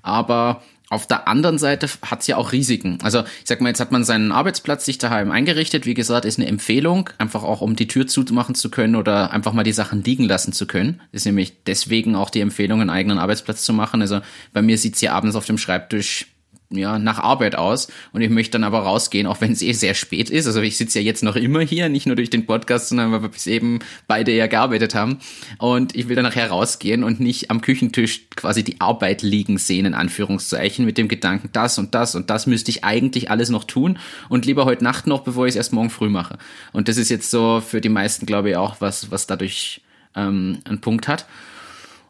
Aber 0.03 0.63
auf 0.89 1.07
der 1.07 1.27
anderen 1.27 1.59
Seite 1.59 1.89
hat 2.03 2.21
es 2.21 2.27
ja 2.27 2.37
auch 2.37 2.53
Risiken. 2.53 2.99
Also 3.03 3.21
ich 3.21 3.47
sag 3.47 3.61
mal, 3.61 3.69
jetzt 3.69 3.81
hat 3.81 3.91
man 3.93 4.05
seinen 4.05 4.31
Arbeitsplatz 4.31 4.85
sich 4.85 4.99
daheim 4.99 5.33
eingerichtet. 5.33 5.85
Wie 5.85 5.95
gesagt, 5.95 6.25
ist 6.25 6.39
eine 6.39 6.49
Empfehlung, 6.49 7.11
einfach 7.19 7.43
auch 7.43 7.61
um 7.61 7.75
die 7.75 7.89
Tür 7.89 8.07
zumachen 8.07 8.55
zu 8.55 8.71
können 8.71 8.95
oder 8.95 9.33
einfach 9.33 9.53
mal 9.53 9.65
die 9.65 9.73
Sachen 9.73 10.05
liegen 10.05 10.25
lassen 10.25 10.53
zu 10.53 10.67
können. 10.67 11.01
Ist 11.11 11.27
nämlich 11.27 11.65
deswegen 11.67 12.15
auch 12.15 12.31
die 12.31 12.41
Empfehlung, 12.41 12.81
einen 12.81 12.91
eigenen 12.91 13.19
Arbeitsplatz 13.19 13.63
zu 13.63 13.73
machen. 13.73 14.01
Also 14.01 14.21
bei 14.53 14.63
mir 14.63 14.79
sieht's 14.79 15.01
hier 15.01 15.13
abends 15.13 15.35
auf 15.35 15.47
dem 15.47 15.59
Schreibtisch 15.59 16.27
ja, 16.71 16.99
nach 16.99 17.19
Arbeit 17.19 17.57
aus 17.57 17.89
und 18.13 18.23
ich 18.23 18.31
möchte 18.31 18.53
dann 18.53 18.65
aber 18.65 18.81
rausgehen, 18.81 19.27
auch 19.27 19.41
wenn 19.41 19.53
es 19.53 19.63
eh 19.63 19.73
sehr 19.73 19.95
spät 19.95 20.31
ist. 20.31 20.47
Also 20.47 20.61
ich 20.63 20.77
sitze 20.77 20.99
ja 20.99 21.05
jetzt 21.05 21.23
noch 21.23 21.37
immer 21.37 21.61
hier, 21.61 21.89
nicht 21.89 22.07
nur 22.07 22.17
durch 22.17 22.31
den 22.31 22.47
Podcast, 22.47 22.89
sondern 22.89 23.13
weil 23.13 23.23
wir 23.23 23.29
bis 23.29 23.47
eben 23.47 23.79
beide 24.09 24.33
ja 24.33 24.47
gearbeitet 24.47 24.95
haben. 24.95 25.19
Und 25.59 25.95
ich 25.95 26.09
will 26.09 26.17
dann 26.17 26.25
nachher 26.25 26.49
rausgehen 26.49 27.05
und 27.05 27.21
nicht 27.21 27.51
am 27.51 27.61
Küchentisch 27.61 28.29
quasi 28.35 28.65
die 28.65 28.81
Arbeit 28.81 29.23
liegen 29.23 29.59
sehen, 29.59 29.87
in 29.87 29.95
Anführungszeichen, 29.95 30.85
mit 30.85 30.99
dem 30.99 31.09
Gedanken, 31.09 31.51
das 31.53 31.79
und 31.79 31.95
das 31.95 32.15
und 32.15 32.31
das 32.31 32.47
müsste 32.47 32.71
ich 32.71 32.85
eigentlich 32.85 33.31
alles 33.31 33.49
noch 33.49 33.65
tun 33.65 33.99
und 34.29 34.45
lieber 34.45 34.65
heute 34.65 34.83
Nacht 34.83 35.07
noch, 35.07 35.21
bevor 35.21 35.47
ich 35.47 35.51
es 35.51 35.57
erst 35.57 35.73
morgen 35.73 35.91
früh 35.91 36.09
mache. 36.09 36.39
Und 36.73 36.89
das 36.89 36.97
ist 36.97 37.11
jetzt 37.11 37.31
so 37.31 37.61
für 37.61 37.81
die 37.81 37.89
meisten, 37.89 38.27
glaube 38.27 38.51
ich, 38.51 38.57
auch 38.57 38.81
was, 38.81 39.11
was 39.11 39.27
dadurch 39.27 39.83
ähm, 40.17 40.59
einen 40.65 40.81
Punkt 40.81 41.07
hat. 41.07 41.27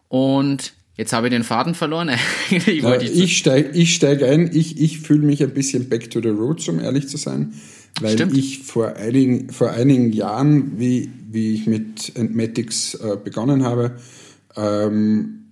Und 0.09 0.73
Jetzt 0.97 1.13
habe 1.13 1.27
ich 1.27 1.33
den 1.33 1.45
Faden 1.45 1.75
verloren. 1.75 2.11
ich, 2.51 2.67
ja, 2.67 3.01
ich 3.01 3.37
steige 3.37 3.71
ich 3.79 3.95
steig 3.95 4.23
ein. 4.23 4.51
Ich, 4.53 4.81
ich 4.81 5.01
fühle 5.01 5.27
mich 5.27 5.43
ein 5.43 5.53
bisschen 5.53 5.89
back 5.89 6.11
to 6.11 6.21
the 6.21 6.29
roots, 6.29 6.69
um 6.69 6.81
ehrlich 6.81 7.09
zu 7.09 7.19
sein. 7.19 7.55
Weil 8.01 8.15
Stimmt. 8.15 8.37
ich 8.37 8.63
vor 8.63 8.97
einigen, 8.97 9.51
vor 9.51 9.71
einigen 9.71 10.13
Jahren, 10.13 10.79
wie, 10.79 11.11
wie 11.31 11.55
ich 11.55 11.67
mit 11.67 12.17
Entmatics 12.17 12.95
äh, 12.95 13.17
begonnen 13.23 13.65
habe, 13.65 13.97
ähm, 14.57 15.45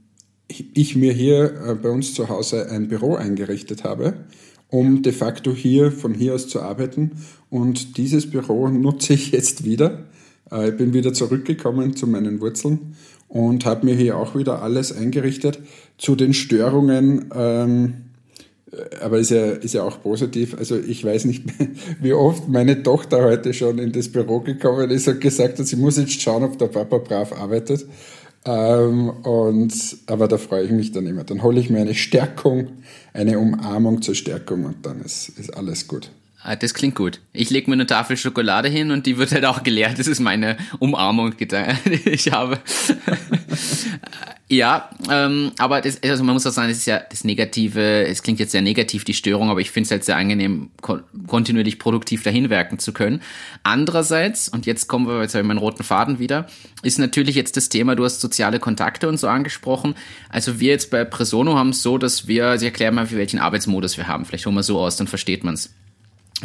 ich 0.48 0.94
mir 0.94 1.12
hier 1.12 1.54
äh, 1.66 1.74
bei 1.74 1.88
uns 1.88 2.14
zu 2.14 2.28
Hause 2.28 2.70
ein 2.70 2.88
Büro 2.88 3.14
eingerichtet 3.14 3.84
habe, 3.84 4.14
um 4.68 5.02
de 5.02 5.12
facto 5.12 5.54
hier 5.54 5.90
von 5.90 6.14
hier 6.14 6.34
aus 6.34 6.48
zu 6.48 6.60
arbeiten. 6.60 7.12
Und 7.48 7.96
dieses 7.96 8.30
Büro 8.30 8.68
nutze 8.68 9.14
ich 9.14 9.32
jetzt 9.32 9.64
wieder. 9.64 10.04
Äh, 10.50 10.70
ich 10.70 10.76
bin 10.76 10.92
wieder 10.92 11.12
zurückgekommen 11.12 11.96
zu 11.96 12.06
meinen 12.06 12.40
Wurzeln 12.40 12.94
und 13.34 13.66
habe 13.66 13.84
mir 13.84 13.96
hier 13.96 14.16
auch 14.16 14.36
wieder 14.36 14.62
alles 14.62 14.96
eingerichtet. 14.96 15.58
Zu 15.98 16.14
den 16.14 16.34
Störungen, 16.34 17.30
ähm, 17.34 17.94
aber 19.02 19.18
ist 19.18 19.30
ja, 19.30 19.46
ist 19.46 19.74
ja 19.74 19.82
auch 19.82 20.00
positiv. 20.00 20.56
Also 20.56 20.78
ich 20.78 21.04
weiß 21.04 21.24
nicht, 21.24 21.42
wie 22.00 22.12
oft 22.12 22.48
meine 22.48 22.84
Tochter 22.84 23.24
heute 23.24 23.52
schon 23.52 23.78
in 23.78 23.90
das 23.90 24.08
Büro 24.08 24.38
gekommen 24.38 24.88
ist 24.90 25.08
und 25.08 25.20
gesagt 25.20 25.58
hat, 25.58 25.66
sie 25.66 25.76
muss 25.76 25.98
jetzt 25.98 26.22
schauen, 26.22 26.44
ob 26.44 26.58
der 26.58 26.68
Papa 26.68 26.98
brav 26.98 27.32
arbeitet. 27.32 27.86
Ähm, 28.44 29.10
und, 29.10 29.96
aber 30.06 30.28
da 30.28 30.38
freue 30.38 30.66
ich 30.66 30.70
mich 30.70 30.92
dann 30.92 31.06
immer. 31.06 31.24
Dann 31.24 31.42
hole 31.42 31.58
ich 31.58 31.70
mir 31.70 31.80
eine 31.80 31.94
Stärkung, 31.94 32.68
eine 33.12 33.40
Umarmung 33.40 34.00
zur 34.00 34.14
Stärkung 34.14 34.64
und 34.64 34.86
dann 34.86 35.00
ist, 35.00 35.30
ist 35.30 35.56
alles 35.56 35.88
gut. 35.88 36.12
Ah, 36.46 36.56
das 36.56 36.74
klingt 36.74 36.94
gut. 36.94 37.20
Ich 37.32 37.48
lege 37.48 37.70
mir 37.70 37.72
eine 37.72 37.86
Tafel 37.86 38.18
Schokolade 38.18 38.68
hin 38.68 38.90
und 38.90 39.06
die 39.06 39.16
wird 39.16 39.32
halt 39.32 39.46
auch 39.46 39.62
geleert. 39.62 39.98
Das 39.98 40.06
ist 40.06 40.20
meine 40.20 40.58
Umarmung, 40.78 41.34
die 41.38 41.48
ich 42.04 42.30
habe. 42.32 42.58
ja, 44.50 44.90
ähm, 45.10 45.52
aber 45.56 45.80
das, 45.80 46.02
also 46.02 46.22
man 46.22 46.34
muss 46.34 46.46
auch 46.46 46.52
sagen, 46.52 46.68
das 46.68 46.76
ist 46.76 46.84
ja 46.84 47.00
das 47.00 47.24
Negative, 47.24 48.06
es 48.06 48.22
klingt 48.22 48.40
jetzt 48.40 48.52
sehr 48.52 48.60
negativ, 48.60 49.04
die 49.04 49.14
Störung, 49.14 49.48
aber 49.48 49.62
ich 49.62 49.70
finde 49.70 49.86
es 49.86 49.90
halt 49.90 50.04
sehr 50.04 50.18
angenehm, 50.18 50.68
kontinuierlich 51.26 51.78
produktiv 51.78 52.22
dahin 52.24 52.50
werken 52.50 52.78
zu 52.78 52.92
können. 52.92 53.22
Andererseits, 53.62 54.50
und 54.50 54.66
jetzt 54.66 54.86
kommen 54.86 55.06
wir, 55.06 55.22
jetzt 55.22 55.34
habe 55.34 55.44
ich 55.44 55.48
meinen 55.48 55.56
roten 55.56 55.82
Faden 55.82 56.18
wieder, 56.18 56.46
ist 56.82 56.98
natürlich 56.98 57.36
jetzt 57.36 57.56
das 57.56 57.70
Thema, 57.70 57.96
du 57.96 58.04
hast 58.04 58.20
soziale 58.20 58.60
Kontakte 58.60 59.08
und 59.08 59.16
so 59.16 59.28
angesprochen. 59.28 59.94
Also 60.28 60.60
wir 60.60 60.72
jetzt 60.72 60.90
bei 60.90 61.06
Presono 61.06 61.56
haben 61.56 61.70
es 61.70 61.82
so, 61.82 61.96
dass 61.96 62.28
wir, 62.28 62.48
also 62.48 62.66
ich 62.66 62.70
erkläre 62.70 62.92
mal, 62.92 63.06
für 63.06 63.16
welchen 63.16 63.38
Arbeitsmodus 63.38 63.96
wir 63.96 64.08
haben. 64.08 64.26
Vielleicht 64.26 64.44
holen 64.44 64.56
wir 64.56 64.62
so 64.62 64.78
aus, 64.78 64.96
dann 64.96 65.06
versteht 65.06 65.42
man 65.42 65.54
es. 65.54 65.70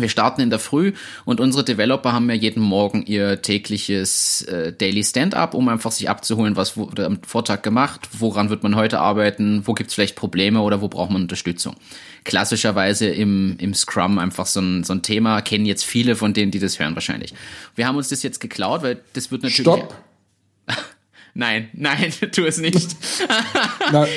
Wir 0.01 0.09
starten 0.09 0.41
in 0.41 0.49
der 0.49 0.59
Früh 0.59 0.93
und 1.25 1.39
unsere 1.39 1.63
Developer 1.63 2.13
haben 2.13 2.29
ja 2.29 2.35
jeden 2.35 2.61
Morgen 2.61 3.03
ihr 3.05 3.41
tägliches 3.41 4.43
äh, 4.43 4.73
Daily 4.73 5.03
Stand-up, 5.03 5.53
um 5.53 5.67
einfach 5.69 5.91
sich 5.91 6.09
abzuholen, 6.09 6.55
was 6.55 6.77
wurde 6.77 7.05
am 7.05 7.19
Vortag 7.23 7.61
gemacht, 7.61 8.07
woran 8.17 8.49
wird 8.49 8.63
man 8.63 8.75
heute 8.75 8.99
arbeiten, 8.99 9.63
wo 9.65 9.73
gibt 9.73 9.89
es 9.89 9.95
vielleicht 9.95 10.15
Probleme 10.15 10.61
oder 10.61 10.81
wo 10.81 10.87
braucht 10.87 11.11
man 11.11 11.23
Unterstützung. 11.23 11.75
Klassischerweise 12.23 13.07
im, 13.07 13.55
im 13.59 13.73
Scrum 13.73 14.19
einfach 14.19 14.45
so 14.45 14.61
ein, 14.61 14.83
so 14.83 14.93
ein 14.93 15.01
Thema, 15.01 15.41
kennen 15.41 15.65
jetzt 15.65 15.85
viele 15.85 16.15
von 16.15 16.33
denen, 16.33 16.51
die 16.51 16.59
das 16.59 16.79
hören 16.79 16.95
wahrscheinlich. 16.95 17.33
Wir 17.75 17.87
haben 17.87 17.95
uns 17.95 18.09
das 18.09 18.23
jetzt 18.23 18.39
geklaut, 18.39 18.83
weil 18.83 19.01
das 19.13 19.31
wird 19.31 19.43
natürlich... 19.43 19.61
Stopp! 19.61 19.95
Nein, 21.35 21.69
nein, 21.73 22.11
tu 22.31 22.43
es 22.45 22.57
nicht. 22.57 22.95
na, 23.91 24.07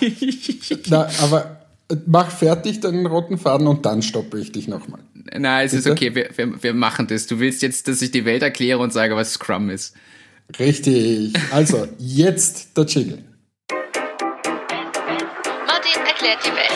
na, 0.86 1.08
aber 1.20 1.63
Mach 2.06 2.30
fertig 2.30 2.80
deinen 2.80 3.06
roten 3.06 3.38
Faden 3.38 3.66
und 3.66 3.84
dann 3.86 4.02
stoppe 4.02 4.38
ich 4.38 4.52
dich 4.52 4.68
nochmal. 4.68 5.00
Nein, 5.32 5.66
es 5.66 5.72
Bitte? 5.72 5.88
ist 5.88 5.92
okay, 5.92 6.14
wir, 6.14 6.28
wir, 6.36 6.62
wir 6.62 6.74
machen 6.74 7.06
das. 7.06 7.26
Du 7.26 7.40
willst 7.40 7.62
jetzt, 7.62 7.88
dass 7.88 8.02
ich 8.02 8.10
die 8.10 8.24
Welt 8.24 8.42
erkläre 8.42 8.78
und 8.78 8.92
sage, 8.92 9.16
was 9.16 9.34
Scrum 9.34 9.70
ist. 9.70 9.94
Richtig. 10.58 11.32
Also, 11.50 11.88
jetzt 11.98 12.76
der 12.76 12.84
Jingle. 12.84 13.24
Martin 15.66 16.02
erklärt 16.06 16.38
die 16.44 16.50
Welt. 16.50 16.73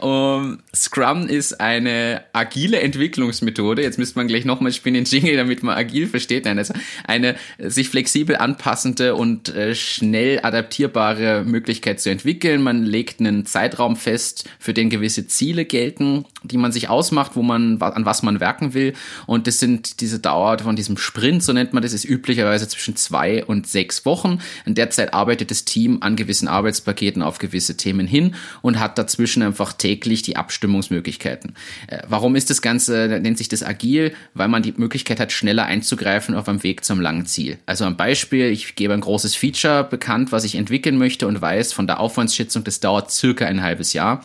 Um, 0.00 0.60
Scrum 0.74 1.26
ist 1.26 1.60
eine 1.60 2.22
agile 2.32 2.80
Entwicklungsmethode. 2.80 3.82
Jetzt 3.82 3.98
müsste 3.98 4.18
man 4.18 4.28
gleich 4.28 4.44
nochmal 4.44 4.72
spielen 4.72 4.94
den 4.94 5.04
Jingle, 5.06 5.36
damit 5.36 5.62
man 5.62 5.76
agil 5.76 6.06
versteht. 6.06 6.44
Nein, 6.44 6.58
also 6.58 6.74
eine 7.04 7.36
sich 7.58 7.88
flexibel 7.88 8.36
anpassende 8.36 9.14
und 9.14 9.48
äh, 9.48 9.74
schnell 9.74 10.40
adaptierbare 10.42 11.44
Möglichkeit 11.44 12.00
zu 12.00 12.10
entwickeln. 12.10 12.62
Man 12.62 12.84
legt 12.84 13.20
einen 13.20 13.46
Zeitraum 13.46 13.96
fest, 13.96 14.48
für 14.58 14.74
den 14.74 14.90
gewisse 14.90 15.26
Ziele 15.26 15.64
gelten, 15.64 16.24
die 16.42 16.58
man 16.58 16.72
sich 16.72 16.88
ausmacht, 16.88 17.32
wo 17.34 17.42
man 17.42 17.80
an 17.80 18.04
was 18.04 18.22
man 18.22 18.40
werken 18.40 18.74
will. 18.74 18.94
Und 19.26 19.46
das 19.46 19.58
sind 19.58 20.00
diese 20.00 20.18
Dauer 20.20 20.58
von 20.58 20.76
diesem 20.76 20.96
Sprint, 20.96 21.42
so 21.42 21.52
nennt 21.52 21.72
man 21.72 21.82
das, 21.82 21.92
ist 21.92 22.04
üblicherweise 22.04 22.68
zwischen 22.68 22.96
zwei 22.96 23.44
und 23.44 23.66
sechs 23.66 24.04
Wochen. 24.04 24.40
In 24.64 24.74
der 24.74 24.90
Zeit 24.90 25.14
arbeitet 25.14 25.50
das 25.50 25.64
Team 25.64 25.98
an 26.00 26.16
gewissen 26.16 26.48
Arbeitspaketen 26.48 27.22
auf 27.22 27.38
gewisse 27.38 27.76
Themen 27.76 28.06
hin 28.06 28.34
und 28.62 28.78
hat 28.78 28.98
dazwischen 28.98 29.42
einfach 29.42 29.72
täglich 29.88 30.20
die 30.20 30.36
Abstimmungsmöglichkeiten. 30.36 31.54
Äh, 31.86 32.02
warum 32.06 32.36
ist 32.36 32.50
das 32.50 32.60
Ganze, 32.60 33.08
nennt 33.22 33.38
sich 33.38 33.48
das 33.48 33.62
agil? 33.62 34.12
Weil 34.34 34.48
man 34.48 34.62
die 34.62 34.74
Möglichkeit 34.76 35.18
hat, 35.18 35.32
schneller 35.32 35.64
einzugreifen 35.64 36.34
auf 36.34 36.46
einem 36.46 36.62
Weg 36.62 36.84
zum 36.84 37.00
langen 37.00 37.24
Ziel. 37.24 37.58
Also 37.64 37.86
ein 37.86 37.96
Beispiel, 37.96 38.50
ich 38.50 38.74
gebe 38.74 38.92
ein 38.92 39.00
großes 39.00 39.34
Feature 39.34 39.84
bekannt, 39.84 40.30
was 40.30 40.44
ich 40.44 40.56
entwickeln 40.56 40.98
möchte 40.98 41.26
und 41.26 41.40
weiß 41.40 41.72
von 41.72 41.86
der 41.86 42.00
Aufwandsschätzung, 42.00 42.64
das 42.64 42.80
dauert 42.80 43.10
circa 43.10 43.46
ein 43.46 43.62
halbes 43.62 43.94
Jahr 43.94 44.24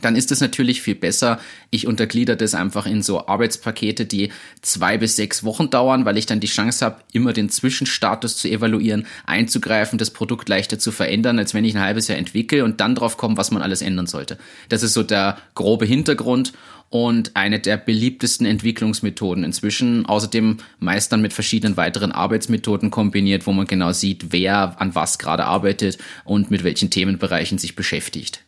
dann 0.00 0.16
ist 0.16 0.32
es 0.32 0.40
natürlich 0.40 0.82
viel 0.82 0.94
besser. 0.94 1.38
Ich 1.70 1.86
unterglieder 1.86 2.36
das 2.36 2.54
einfach 2.54 2.86
in 2.86 3.02
so 3.02 3.26
Arbeitspakete, 3.26 4.06
die 4.06 4.30
zwei 4.62 4.98
bis 4.98 5.16
sechs 5.16 5.44
Wochen 5.44 5.70
dauern, 5.70 6.04
weil 6.04 6.18
ich 6.18 6.26
dann 6.26 6.40
die 6.40 6.46
Chance 6.46 6.84
habe, 6.84 7.02
immer 7.12 7.32
den 7.32 7.48
Zwischenstatus 7.48 8.36
zu 8.36 8.48
evaluieren, 8.48 9.06
einzugreifen, 9.26 9.98
das 9.98 10.10
Produkt 10.10 10.48
leichter 10.48 10.78
zu 10.78 10.92
verändern, 10.92 11.38
als 11.38 11.54
wenn 11.54 11.64
ich 11.64 11.74
ein 11.74 11.82
halbes 11.82 12.08
Jahr 12.08 12.18
entwickle 12.18 12.64
und 12.64 12.80
dann 12.80 12.94
drauf 12.94 13.16
komme, 13.16 13.36
was 13.36 13.50
man 13.50 13.62
alles 13.62 13.82
ändern 13.82 14.06
sollte. 14.06 14.38
Das 14.68 14.82
ist 14.82 14.94
so 14.94 15.02
der 15.02 15.38
grobe 15.54 15.86
Hintergrund 15.86 16.52
und 16.94 17.34
eine 17.34 17.58
der 17.58 17.76
beliebtesten 17.76 18.46
Entwicklungsmethoden 18.46 19.42
inzwischen. 19.42 20.06
Außerdem 20.06 20.58
meist 20.78 21.10
dann 21.10 21.22
mit 21.22 21.32
verschiedenen 21.32 21.76
weiteren 21.76 22.12
Arbeitsmethoden 22.12 22.92
kombiniert, 22.92 23.48
wo 23.48 23.52
man 23.52 23.66
genau 23.66 23.92
sieht, 23.92 24.26
wer 24.30 24.80
an 24.80 24.94
was 24.94 25.18
gerade 25.18 25.44
arbeitet 25.44 25.98
und 26.24 26.52
mit 26.52 26.62
welchen 26.62 26.90
Themenbereichen 26.90 27.58
sich 27.58 27.74
beschäftigt. 27.74 28.43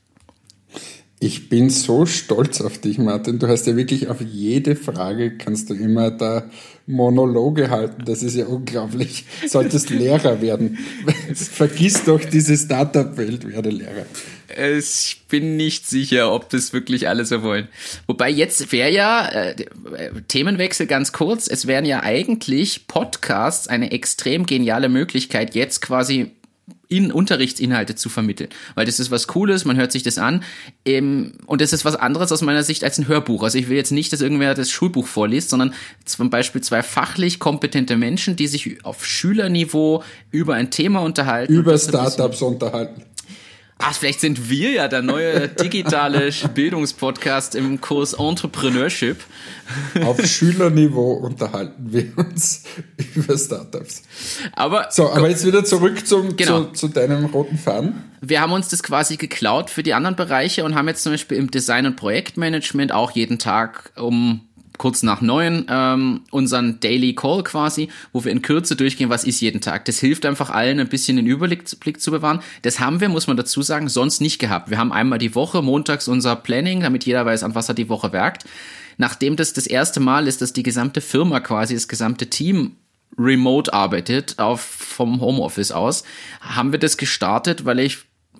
Ich 1.18 1.48
bin 1.48 1.70
so 1.70 2.04
stolz 2.04 2.60
auf 2.60 2.78
dich, 2.78 2.98
Martin. 2.98 3.38
Du 3.38 3.48
hast 3.48 3.66
ja 3.66 3.74
wirklich 3.74 4.08
auf 4.08 4.20
jede 4.20 4.76
Frage 4.76 5.38
kannst 5.38 5.70
du 5.70 5.74
immer 5.74 6.10
da 6.10 6.50
Monologe 6.86 7.70
halten. 7.70 8.04
Das 8.04 8.22
ist 8.22 8.36
ja 8.36 8.44
unglaublich. 8.44 9.24
Solltest 9.46 9.88
Lehrer 9.88 10.42
werden. 10.42 10.78
Vergiss 11.34 12.04
doch 12.04 12.20
diese 12.20 12.56
Startup-Welt, 12.56 13.48
werde 13.48 13.70
Lehrer. 13.70 14.04
Ich 14.78 15.22
bin 15.28 15.56
nicht 15.56 15.88
sicher, 15.88 16.32
ob 16.32 16.50
das 16.50 16.72
wirklich 16.72 17.08
alle 17.08 17.24
so 17.24 17.42
wollen. 17.42 17.68
Wobei 18.06 18.30
jetzt 18.30 18.70
wäre 18.70 18.92
ja, 18.92 19.26
äh, 19.28 19.56
Themenwechsel 20.28 20.86
ganz 20.86 21.12
kurz, 21.12 21.48
es 21.48 21.66
wären 21.66 21.84
ja 21.84 22.02
eigentlich 22.02 22.86
Podcasts 22.86 23.68
eine 23.68 23.90
extrem 23.90 24.46
geniale 24.46 24.88
Möglichkeit, 24.88 25.54
jetzt 25.54 25.80
quasi 25.80 26.32
in 26.88 27.10
Unterrichtsinhalte 27.10 27.94
zu 27.94 28.08
vermitteln. 28.08 28.50
Weil 28.74 28.86
das 28.86 29.00
ist 29.00 29.10
was 29.10 29.26
Cooles, 29.26 29.64
man 29.64 29.76
hört 29.76 29.92
sich 29.92 30.02
das 30.02 30.18
an. 30.18 30.42
Ähm, 30.84 31.32
und 31.46 31.60
das 31.60 31.72
ist 31.72 31.84
was 31.84 31.96
anderes 31.96 32.32
aus 32.32 32.42
meiner 32.42 32.62
Sicht 32.62 32.84
als 32.84 32.98
ein 32.98 33.08
Hörbuch. 33.08 33.42
Also 33.42 33.58
ich 33.58 33.68
will 33.68 33.76
jetzt 33.76 33.92
nicht, 33.92 34.12
dass 34.12 34.20
irgendwer 34.20 34.54
das 34.54 34.70
Schulbuch 34.70 35.06
vorliest, 35.06 35.50
sondern 35.50 35.74
zum 36.04 36.30
Beispiel 36.30 36.60
zwei 36.60 36.82
fachlich 36.82 37.38
kompetente 37.38 37.96
Menschen, 37.96 38.36
die 38.36 38.46
sich 38.46 38.84
auf 38.84 39.04
Schülerniveau 39.04 40.02
über 40.30 40.54
ein 40.54 40.70
Thema 40.70 41.00
unterhalten. 41.00 41.52
Über 41.52 41.78
Startups 41.78 42.42
unterhalten. 42.42 43.02
Ach, 43.78 43.94
vielleicht 43.94 44.20
sind 44.20 44.48
wir 44.48 44.70
ja 44.70 44.88
der 44.88 45.02
neue 45.02 45.48
digitale 45.48 46.30
Bildungspodcast 46.54 47.54
im 47.54 47.80
Kurs 47.80 48.14
Entrepreneurship. 48.14 49.18
Auf 50.02 50.24
Schülerniveau 50.24 51.12
unterhalten 51.12 51.92
wir 51.92 52.16
uns 52.16 52.64
über 53.14 53.36
Startups. 53.36 54.02
Aber, 54.52 54.88
so, 54.90 55.12
aber 55.12 55.28
jetzt 55.28 55.44
wieder 55.44 55.64
zurück 55.64 56.06
zum, 56.06 56.36
genau. 56.36 56.64
zu, 56.64 56.72
zu 56.72 56.88
deinem 56.88 57.26
roten 57.26 57.58
Faden. 57.58 58.02
Wir 58.22 58.40
haben 58.40 58.52
uns 58.52 58.68
das 58.68 58.82
quasi 58.82 59.18
geklaut 59.18 59.68
für 59.68 59.82
die 59.82 59.92
anderen 59.92 60.16
Bereiche 60.16 60.64
und 60.64 60.74
haben 60.74 60.88
jetzt 60.88 61.02
zum 61.02 61.12
Beispiel 61.12 61.36
im 61.36 61.50
Design- 61.50 61.86
und 61.86 61.96
Projektmanagement 61.96 62.92
auch 62.92 63.10
jeden 63.10 63.38
Tag 63.38 63.92
um 63.96 64.40
kurz 64.78 65.02
nach 65.02 65.20
neun 65.20 65.66
ähm, 65.68 66.22
unseren 66.30 66.80
Daily 66.80 67.14
Call 67.14 67.42
quasi, 67.42 67.88
wo 68.12 68.24
wir 68.24 68.32
in 68.32 68.42
Kürze 68.42 68.76
durchgehen, 68.76 69.10
was 69.10 69.24
ist 69.24 69.40
jeden 69.40 69.60
Tag. 69.60 69.84
Das 69.84 69.98
hilft 69.98 70.26
einfach 70.26 70.50
allen 70.50 70.80
ein 70.80 70.88
bisschen 70.88 71.16
den 71.16 71.26
Überblick 71.26 72.00
zu 72.00 72.10
bewahren. 72.10 72.40
Das 72.62 72.80
haben 72.80 73.00
wir, 73.00 73.08
muss 73.08 73.26
man 73.26 73.36
dazu 73.36 73.62
sagen, 73.62 73.88
sonst 73.88 74.20
nicht 74.20 74.38
gehabt. 74.38 74.70
Wir 74.70 74.78
haben 74.78 74.92
einmal 74.92 75.18
die 75.18 75.34
Woche 75.34 75.62
montags 75.62 76.08
unser 76.08 76.36
Planning, 76.36 76.80
damit 76.80 77.04
jeder 77.04 77.24
weiß, 77.24 77.42
an 77.42 77.54
was 77.54 77.68
er 77.68 77.74
die 77.74 77.88
Woche 77.88 78.12
werkt. 78.12 78.44
Nachdem 78.98 79.36
das 79.36 79.52
das 79.52 79.66
erste 79.66 80.00
Mal 80.00 80.26
ist, 80.26 80.40
dass 80.42 80.52
die 80.52 80.62
gesamte 80.62 81.00
Firma 81.00 81.40
quasi, 81.40 81.74
das 81.74 81.88
gesamte 81.88 82.28
Team 82.28 82.76
remote 83.18 83.72
arbeitet, 83.72 84.38
auf, 84.38 84.60
vom 84.60 85.20
Homeoffice 85.20 85.72
aus, 85.72 86.04
haben 86.40 86.72
wir 86.72 86.78
das 86.78 86.96
gestartet, 86.96 87.64
weil 87.64 87.78
ich 87.80 87.98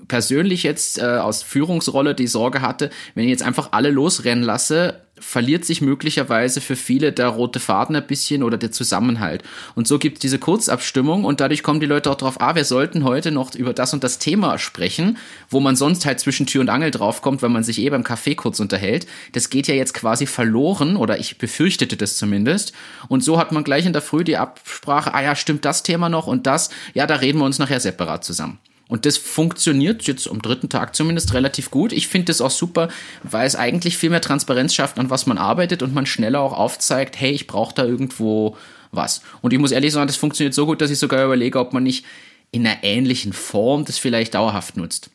persönlich 0.09 0.63
jetzt 0.63 0.99
äh, 0.99 1.03
aus 1.03 1.43
Führungsrolle 1.43 2.15
die 2.15 2.27
Sorge 2.27 2.61
hatte, 2.63 2.91
wenn 3.15 3.25
ich 3.25 3.31
jetzt 3.31 3.43
einfach 3.43 3.73
alle 3.73 3.91
losrennen 3.91 4.45
lasse, 4.45 5.06
verliert 5.19 5.65
sich 5.65 5.81
möglicherweise 5.81 6.61
für 6.61 6.77
viele 6.77 7.13
der 7.13 7.29
rote 7.29 7.59
Faden 7.59 7.97
ein 7.97 8.07
bisschen 8.07 8.43
oder 8.43 8.59
der 8.59 8.73
Zusammenhalt. 8.73 9.43
Und 9.75 9.89
so 9.89 9.99
gibt 9.99 10.19
es 10.19 10.21
diese 10.21 10.39
Kurzabstimmung 10.39 11.25
und 11.25 11.41
dadurch 11.41 11.63
kommen 11.63 11.81
die 11.81 11.87
Leute 11.87 12.11
auch 12.11 12.17
drauf, 12.17 12.41
ah, 12.41 12.55
wir 12.55 12.65
sollten 12.65 13.05
heute 13.05 13.31
noch 13.31 13.55
über 13.55 13.73
das 13.73 13.95
und 13.95 14.05
das 14.05 14.19
Thema 14.19 14.59
sprechen, 14.59 15.17
wo 15.49 15.61
man 15.61 15.77
sonst 15.77 16.05
halt 16.05 16.21
zwischen 16.21 16.47
Tür 16.47 16.61
und 16.61 16.69
Angel 16.69 16.91
draufkommt, 16.91 17.43
wenn 17.43 17.53
man 17.53 17.65
sich 17.65 17.79
eh 17.79 17.89
beim 17.89 18.05
Kaffee 18.05 18.35
kurz 18.35 18.61
unterhält. 18.61 19.07
Das 19.33 19.51
geht 19.51 19.69
ja 19.69 19.75
jetzt 19.75 19.95
quasi 19.95 20.27
verloren 20.27 20.97
oder 20.97 21.19
ich 21.19 21.39
befürchtete 21.39 21.97
das 21.97 22.17
zumindest. 22.17 22.73
Und 23.09 23.25
so 23.25 23.39
hat 23.39 23.53
man 23.53 23.65
gleich 23.65 23.87
in 23.87 23.93
der 23.93 24.03
Früh 24.03 24.25
die 24.25 24.37
Absprache, 24.37 25.15
ah 25.15 25.23
ja, 25.23 25.35
stimmt 25.35 25.65
das 25.65 25.83
Thema 25.83 26.09
noch 26.09 26.27
und 26.27 26.47
das, 26.47 26.71
ja, 26.95 27.07
da 27.07 27.17
reden 27.17 27.39
wir 27.39 27.47
uns 27.47 27.59
nachher 27.59 27.81
separat 27.81 28.25
zusammen. 28.25 28.59
Und 28.89 29.05
das 29.05 29.17
funktioniert 29.17 30.07
jetzt 30.07 30.31
am 30.31 30.41
dritten 30.41 30.69
Tag 30.69 30.95
zumindest 30.95 31.35
relativ 31.35 31.71
gut. 31.71 31.93
Ich 31.93 32.07
finde 32.07 32.27
das 32.27 32.41
auch 32.41 32.51
super, 32.51 32.89
weil 33.25 33.47
es 33.47 33.57
eigentlich 33.57 33.97
viel 33.97 34.11
mehr 34.11 34.21
Transparenz 34.21 34.75
schafft, 34.75 34.99
an 34.99 35.11
was 35.11 35.27
man 35.27 35.39
arbeitet 35.39 35.83
und 35.83 35.93
man 35.93 36.07
schneller 36.07 36.41
auch 36.41 36.53
aufzeigt, 36.53 37.19
hey, 37.19 37.33
ich 37.33 37.47
brauche 37.49 37.75
da 37.75 37.85
irgendwo 37.85 38.57
was. 38.93 39.23
Und 39.43 39.53
ich 39.53 39.59
muss 39.59 39.73
ehrlich 39.73 39.93
sagen, 39.93 40.07
das 40.07 40.17
funktioniert 40.17 40.55
so 40.55 40.67
gut, 40.67 40.81
dass 40.81 40.91
ich 40.91 40.99
sogar 40.99 41.25
überlege, 41.25 41.59
ob 41.59 41.73
man 41.73 41.83
nicht 41.83 42.05
in 42.53 42.67
einer 42.67 42.85
ähnlichen 42.85 43.33
Form 43.33 43.85
das 43.85 43.99
vielleicht 43.99 44.35
dauerhaft 44.35 44.77
nutzt. 44.77 45.11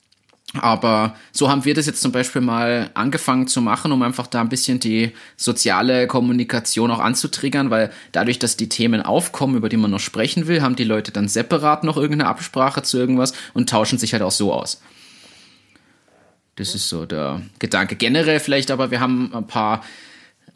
Aber 0.59 1.15
so 1.31 1.49
haben 1.49 1.63
wir 1.63 1.73
das 1.73 1.85
jetzt 1.85 2.01
zum 2.01 2.11
Beispiel 2.11 2.41
mal 2.41 2.89
angefangen 2.93 3.47
zu 3.47 3.61
machen, 3.61 3.91
um 3.93 4.01
einfach 4.01 4.27
da 4.27 4.41
ein 4.41 4.49
bisschen 4.49 4.81
die 4.81 5.13
soziale 5.37 6.07
Kommunikation 6.07 6.91
auch 6.91 6.99
anzutriggern, 6.99 7.69
weil 7.69 7.91
dadurch, 8.11 8.37
dass 8.37 8.57
die 8.57 8.67
Themen 8.67 9.01
aufkommen, 9.01 9.55
über 9.55 9.69
die 9.69 9.77
man 9.77 9.91
noch 9.91 10.01
sprechen 10.01 10.47
will, 10.47 10.61
haben 10.61 10.75
die 10.75 10.83
Leute 10.83 11.13
dann 11.13 11.29
separat 11.29 11.85
noch 11.85 11.95
irgendeine 11.95 12.29
Absprache 12.29 12.83
zu 12.83 12.97
irgendwas 12.97 13.33
und 13.53 13.69
tauschen 13.69 13.97
sich 13.97 14.11
halt 14.11 14.23
auch 14.23 14.31
so 14.31 14.53
aus. 14.53 14.81
Das 16.57 16.75
ist 16.75 16.89
so 16.89 17.05
der 17.05 17.41
Gedanke. 17.59 17.95
Generell 17.95 18.41
vielleicht 18.41 18.71
aber, 18.71 18.91
wir 18.91 18.99
haben 18.99 19.33
ein 19.33 19.47
paar 19.47 19.83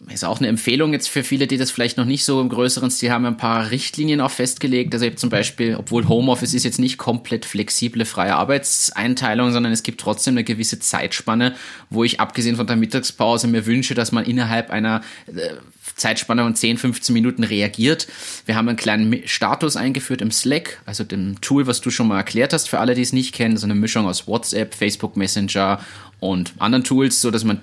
ist 0.10 0.26
auch 0.26 0.40
eine 0.40 0.48
Empfehlung 0.48 0.94
jetzt 0.94 1.08
für 1.08 1.24
viele, 1.24 1.48
die 1.48 1.58
das 1.58 1.72
vielleicht 1.72 1.98
noch 1.98 2.06
nicht 2.06 2.26
so 2.26 2.40
im 2.42 2.50
größeren 2.50 2.92
Stil 2.92 3.12
haben, 3.12 3.26
ein 3.26 3.38
paar 3.38 3.72
Richtlinien 3.72 4.22
auch 4.22 4.32
festgelegt. 4.32 4.94
Also 4.94 5.10
zum 5.12 5.30
Beispiel, 5.30 5.76
obwohl 5.76 6.08
Homeoffice 6.08 6.54
ist 6.54 6.64
jetzt 6.64 6.80
nicht 6.80 6.98
komplett 6.98 7.46
flexible 7.46 8.06
freie 8.06 8.36
Arbeitseinteilung, 8.36 9.52
sondern 9.52 9.72
es 9.74 9.84
gibt 9.84 10.02
trotzdem 10.02 10.34
eine 10.34 10.44
gewisse 10.44 10.80
Zeitspanne, 10.80 11.56
wo 11.90 12.04
ich 12.04 12.20
abgesehen 12.20 12.56
von 12.56 12.68
der 12.68 12.76
Mittagspause 12.76 13.48
mir 13.48 13.66
wünsche, 13.66 13.96
dass 13.96 14.12
man 14.12 14.26
innerhalb 14.26 14.70
einer 14.70 15.02
äh, 15.28 15.56
Zeitspanne 15.96 16.44
von 16.44 16.56
10, 16.56 16.78
15 16.78 17.14
Minuten 17.14 17.44
reagiert. 17.44 18.08
Wir 18.46 18.56
haben 18.56 18.68
einen 18.68 18.78
kleinen 18.78 19.28
Status 19.28 19.76
eingeführt 19.76 20.22
im 20.22 20.32
Slack, 20.32 20.82
also 20.86 21.04
dem 21.04 21.40
Tool, 21.42 21.68
was 21.68 21.82
du 21.82 21.90
schon 21.90 22.08
mal 22.08 22.18
erklärt 22.18 22.54
hast 22.54 22.70
für 22.70 22.80
alle, 22.80 22.96
die 22.96 23.02
es 23.02 23.14
nicht 23.14 23.34
kennen, 23.34 23.58
so 23.58 23.66
eine 23.66 23.76
Mischung 23.76 24.06
aus 24.06 24.28
WhatsApp, 24.28 24.76
Facebook 24.76 25.16
Messenger 25.16 25.80
und 26.20 26.54
anderen 26.60 26.84
Tools, 26.84 27.22
so 27.22 27.32
dass 27.32 27.44
man 27.44 27.62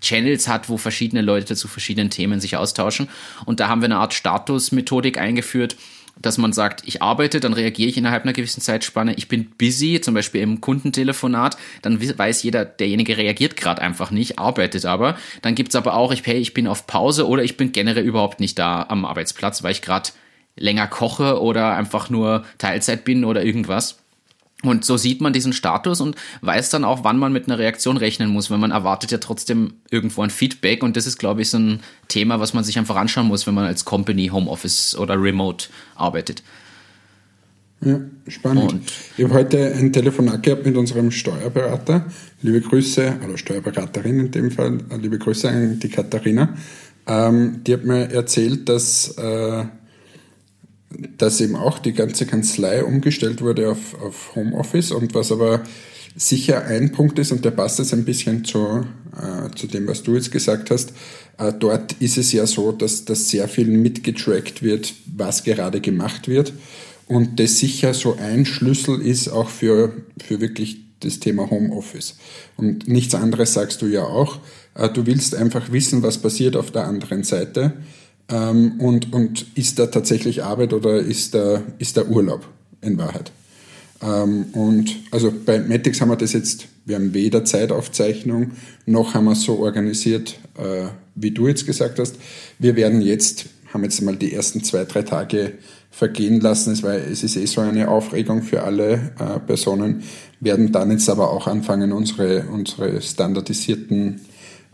Channels 0.00 0.48
hat, 0.48 0.68
wo 0.68 0.76
verschiedene 0.76 1.22
Leute 1.22 1.56
zu 1.56 1.68
verschiedenen 1.68 2.10
Themen 2.10 2.40
sich 2.40 2.56
austauschen. 2.56 3.08
Und 3.44 3.60
da 3.60 3.68
haben 3.68 3.80
wir 3.80 3.86
eine 3.86 3.98
Art 3.98 4.14
Statusmethodik 4.14 5.18
eingeführt, 5.18 5.76
dass 6.20 6.38
man 6.38 6.52
sagt, 6.52 6.82
ich 6.84 7.02
arbeite, 7.02 7.40
dann 7.40 7.52
reagiere 7.52 7.88
ich 7.88 7.96
innerhalb 7.96 8.24
einer 8.24 8.32
gewissen 8.32 8.60
Zeitspanne. 8.60 9.14
Ich 9.14 9.28
bin 9.28 9.50
busy, 9.56 10.00
zum 10.00 10.14
Beispiel 10.14 10.40
im 10.40 10.60
Kundentelefonat, 10.60 11.56
dann 11.82 12.00
weiß 12.18 12.42
jeder, 12.42 12.64
derjenige 12.64 13.16
reagiert 13.16 13.56
gerade 13.56 13.82
einfach 13.82 14.10
nicht, 14.10 14.38
arbeitet 14.38 14.84
aber. 14.84 15.16
Dann 15.42 15.54
gibt's 15.54 15.76
aber 15.76 15.94
auch, 15.94 16.12
ich, 16.12 16.26
hey, 16.26 16.38
ich 16.38 16.54
bin 16.54 16.66
auf 16.66 16.86
Pause 16.86 17.28
oder 17.28 17.44
ich 17.44 17.56
bin 17.56 17.72
generell 17.72 18.04
überhaupt 18.04 18.40
nicht 18.40 18.58
da 18.58 18.84
am 18.88 19.04
Arbeitsplatz, 19.04 19.62
weil 19.62 19.72
ich 19.72 19.82
gerade 19.82 20.10
länger 20.56 20.88
koche 20.88 21.40
oder 21.40 21.76
einfach 21.76 22.10
nur 22.10 22.44
Teilzeit 22.58 23.04
bin 23.04 23.24
oder 23.24 23.44
irgendwas. 23.44 23.98
Und 24.64 24.84
so 24.84 24.96
sieht 24.96 25.20
man 25.20 25.32
diesen 25.32 25.52
Status 25.52 26.00
und 26.00 26.16
weiß 26.40 26.70
dann 26.70 26.84
auch, 26.84 27.04
wann 27.04 27.18
man 27.18 27.32
mit 27.32 27.46
einer 27.46 27.58
Reaktion 27.58 27.96
rechnen 27.96 28.28
muss, 28.28 28.50
weil 28.50 28.58
man 28.58 28.72
erwartet 28.72 29.12
ja 29.12 29.18
trotzdem 29.18 29.74
irgendwo 29.88 30.22
ein 30.22 30.30
Feedback 30.30 30.82
und 30.82 30.96
das 30.96 31.06
ist, 31.06 31.18
glaube 31.18 31.42
ich, 31.42 31.50
so 31.50 31.58
ein 31.58 31.80
Thema, 32.08 32.40
was 32.40 32.54
man 32.54 32.64
sich 32.64 32.76
einfach 32.76 32.96
anschauen 32.96 33.28
muss, 33.28 33.46
wenn 33.46 33.54
man 33.54 33.66
als 33.66 33.84
Company, 33.84 34.28
Homeoffice 34.28 34.96
oder 34.96 35.20
Remote 35.20 35.68
arbeitet. 35.94 36.42
Ja, 37.80 38.00
spannend. 38.26 38.72
Und 38.72 38.92
ich 39.16 39.24
habe 39.24 39.34
heute 39.34 39.72
ein 39.76 39.92
Telefonat 39.92 40.42
gehabt 40.42 40.66
mit 40.66 40.76
unserem 40.76 41.12
Steuerberater. 41.12 42.06
Liebe 42.42 42.60
Grüße, 42.60 43.18
oder 43.24 43.38
Steuerberaterin 43.38 44.18
in 44.18 44.30
dem 44.32 44.50
Fall, 44.50 44.78
liebe 45.00 45.18
Grüße 45.18 45.48
an 45.48 45.78
die 45.78 45.88
Katharina. 45.88 46.54
Ähm, 47.06 47.62
die 47.64 47.74
hat 47.74 47.84
mir 47.84 48.10
erzählt, 48.10 48.68
dass, 48.68 49.16
äh, 49.16 49.64
dass 50.90 51.40
eben 51.40 51.56
auch 51.56 51.78
die 51.78 51.92
ganze 51.92 52.26
Kanzlei 52.26 52.84
umgestellt 52.84 53.42
wurde 53.42 53.70
auf, 53.70 54.00
auf 54.00 54.34
Homeoffice 54.34 54.90
und 54.90 55.14
was 55.14 55.32
aber 55.32 55.62
sicher 56.16 56.64
ein 56.64 56.92
Punkt 56.92 57.18
ist, 57.18 57.30
und 57.30 57.44
der 57.44 57.50
passt 57.52 57.78
jetzt 57.78 57.92
ein 57.92 58.04
bisschen 58.04 58.44
zu, 58.44 58.84
äh, 59.16 59.54
zu 59.54 59.66
dem, 59.66 59.86
was 59.86 60.02
du 60.02 60.14
jetzt 60.14 60.32
gesagt 60.32 60.70
hast, 60.70 60.92
äh, 61.38 61.52
dort 61.52 61.92
ist 62.00 62.18
es 62.18 62.32
ja 62.32 62.46
so, 62.46 62.72
dass, 62.72 63.04
dass 63.04 63.28
sehr 63.28 63.48
viel 63.48 63.68
mitgetrackt 63.68 64.62
wird, 64.62 64.94
was 65.14 65.44
gerade 65.44 65.80
gemacht 65.80 66.26
wird 66.26 66.52
und 67.08 67.40
das 67.40 67.58
sicher 67.58 67.94
so 67.94 68.16
ein 68.16 68.44
Schlüssel 68.44 69.00
ist 69.00 69.28
auch 69.28 69.48
für, 69.48 69.92
für 70.22 70.40
wirklich 70.40 70.78
das 71.00 71.20
Thema 71.20 71.50
Homeoffice. 71.50 72.16
Und 72.56 72.86
nichts 72.86 73.14
anderes 73.14 73.54
sagst 73.54 73.82
du 73.82 73.86
ja 73.86 74.04
auch. 74.04 74.40
Äh, 74.74 74.90
du 74.90 75.06
willst 75.06 75.34
einfach 75.34 75.72
wissen, 75.72 76.02
was 76.02 76.18
passiert 76.18 76.54
auf 76.54 76.70
der 76.70 76.86
anderen 76.86 77.24
Seite. 77.24 77.72
Ähm, 78.30 78.80
und, 78.80 79.12
und 79.12 79.46
ist 79.56 79.78
da 79.78 79.86
tatsächlich 79.86 80.42
Arbeit 80.42 80.72
oder 80.72 80.98
ist 80.98 81.34
da, 81.34 81.62
ist 81.78 81.96
da 81.96 82.04
Urlaub 82.04 82.46
in 82.82 82.98
Wahrheit? 82.98 83.32
Ähm, 84.02 84.46
und 84.52 84.96
also 85.10 85.32
bei 85.44 85.58
Matix 85.60 86.00
haben 86.00 86.10
wir 86.10 86.16
das 86.16 86.32
jetzt, 86.32 86.68
wir 86.84 86.96
haben 86.96 87.14
weder 87.14 87.44
Zeitaufzeichnung, 87.44 88.52
noch 88.86 89.14
haben 89.14 89.24
wir 89.24 89.32
es 89.32 89.42
so 89.42 89.58
organisiert, 89.58 90.38
äh, 90.56 90.88
wie 91.14 91.30
du 91.30 91.48
jetzt 91.48 91.66
gesagt 91.66 91.98
hast. 91.98 92.16
Wir 92.58 92.76
werden 92.76 93.00
jetzt, 93.00 93.46
haben 93.72 93.82
jetzt 93.82 94.00
mal 94.02 94.16
die 94.16 94.32
ersten 94.32 94.62
zwei, 94.62 94.84
drei 94.84 95.02
Tage 95.02 95.54
vergehen 95.90 96.40
lassen. 96.40 96.72
Es, 96.72 96.82
war, 96.82 96.94
es 96.94 97.24
ist 97.24 97.36
eh 97.36 97.46
so 97.46 97.60
eine 97.60 97.88
Aufregung 97.88 98.42
für 98.42 98.62
alle 98.62 99.12
äh, 99.18 99.40
Personen, 99.46 100.02
werden 100.40 100.70
dann 100.70 100.90
jetzt 100.90 101.08
aber 101.08 101.32
auch 101.32 101.46
anfangen, 101.46 101.92
unsere, 101.92 102.44
unsere 102.52 103.00
standardisierten 103.00 104.20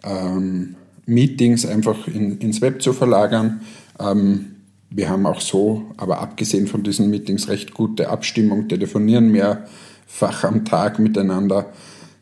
ähm, 0.02 0.75
Meetings 1.06 1.66
einfach 1.66 2.08
in, 2.08 2.38
ins 2.38 2.61
Web 2.61 2.82
zu 2.82 2.92
verlagern. 2.92 3.61
Ähm, 3.99 4.46
wir 4.90 5.08
haben 5.08 5.26
auch 5.26 5.40
so, 5.40 5.90
aber 5.96 6.20
abgesehen 6.20 6.66
von 6.66 6.82
diesen 6.82 7.11
Meetings, 7.11 7.49
recht 7.49 7.75
gute 7.75 8.11
Abstimmung, 8.11 8.68
telefonieren 8.68 9.30
mehrfach 9.32 10.44
am 10.44 10.64
Tag 10.64 10.99
miteinander. 10.99 11.73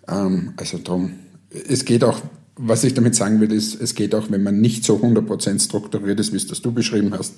Ähm, 0.08 0.54
also 0.56 0.78
darum, 0.78 1.12
es 1.50 1.84
geht 1.84 2.02
auch, 2.02 2.20
was 2.56 2.84
ich 2.84 2.94
damit 2.94 3.14
sagen 3.14 3.40
will, 3.40 3.52
ist, 3.52 3.80
es 3.80 3.94
geht 3.94 4.14
auch, 4.14 4.30
wenn 4.30 4.42
man 4.42 4.60
nicht 4.60 4.84
so 4.84 4.96
100% 4.96 5.62
strukturiert 5.62 6.20
ist, 6.20 6.32
wie 6.32 6.36
es 6.36 6.46
das 6.46 6.62
du 6.62 6.72
beschrieben 6.72 7.12
hast, 7.16 7.34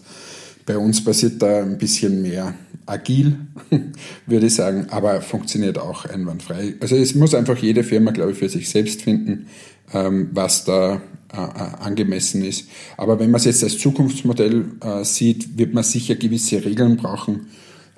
bei 0.66 0.78
uns 0.78 1.04
passiert 1.04 1.42
da 1.42 1.62
ein 1.62 1.78
bisschen 1.78 2.22
mehr 2.22 2.54
agil, 2.86 3.36
würde 4.26 4.46
ich 4.46 4.54
sagen, 4.54 4.86
aber 4.90 5.20
funktioniert 5.20 5.78
auch 5.78 6.04
einwandfrei. 6.04 6.74
Also 6.80 6.96
es 6.96 7.14
muss 7.14 7.34
einfach 7.34 7.58
jede 7.58 7.84
Firma, 7.84 8.12
glaube 8.12 8.32
ich, 8.32 8.38
für 8.38 8.48
sich 8.48 8.68
selbst 8.68 9.02
finden, 9.02 9.46
ähm, 9.92 10.30
was 10.32 10.64
da 10.64 11.02
angemessen 11.34 12.44
ist. 12.44 12.68
Aber 12.96 13.18
wenn 13.18 13.30
man 13.30 13.38
es 13.38 13.44
jetzt 13.46 13.64
als 13.64 13.78
Zukunftsmodell 13.78 14.64
äh, 14.80 15.04
sieht, 15.04 15.58
wird 15.58 15.74
man 15.74 15.84
sicher 15.84 16.14
gewisse 16.14 16.64
Regeln 16.64 16.96
brauchen, 16.96 17.46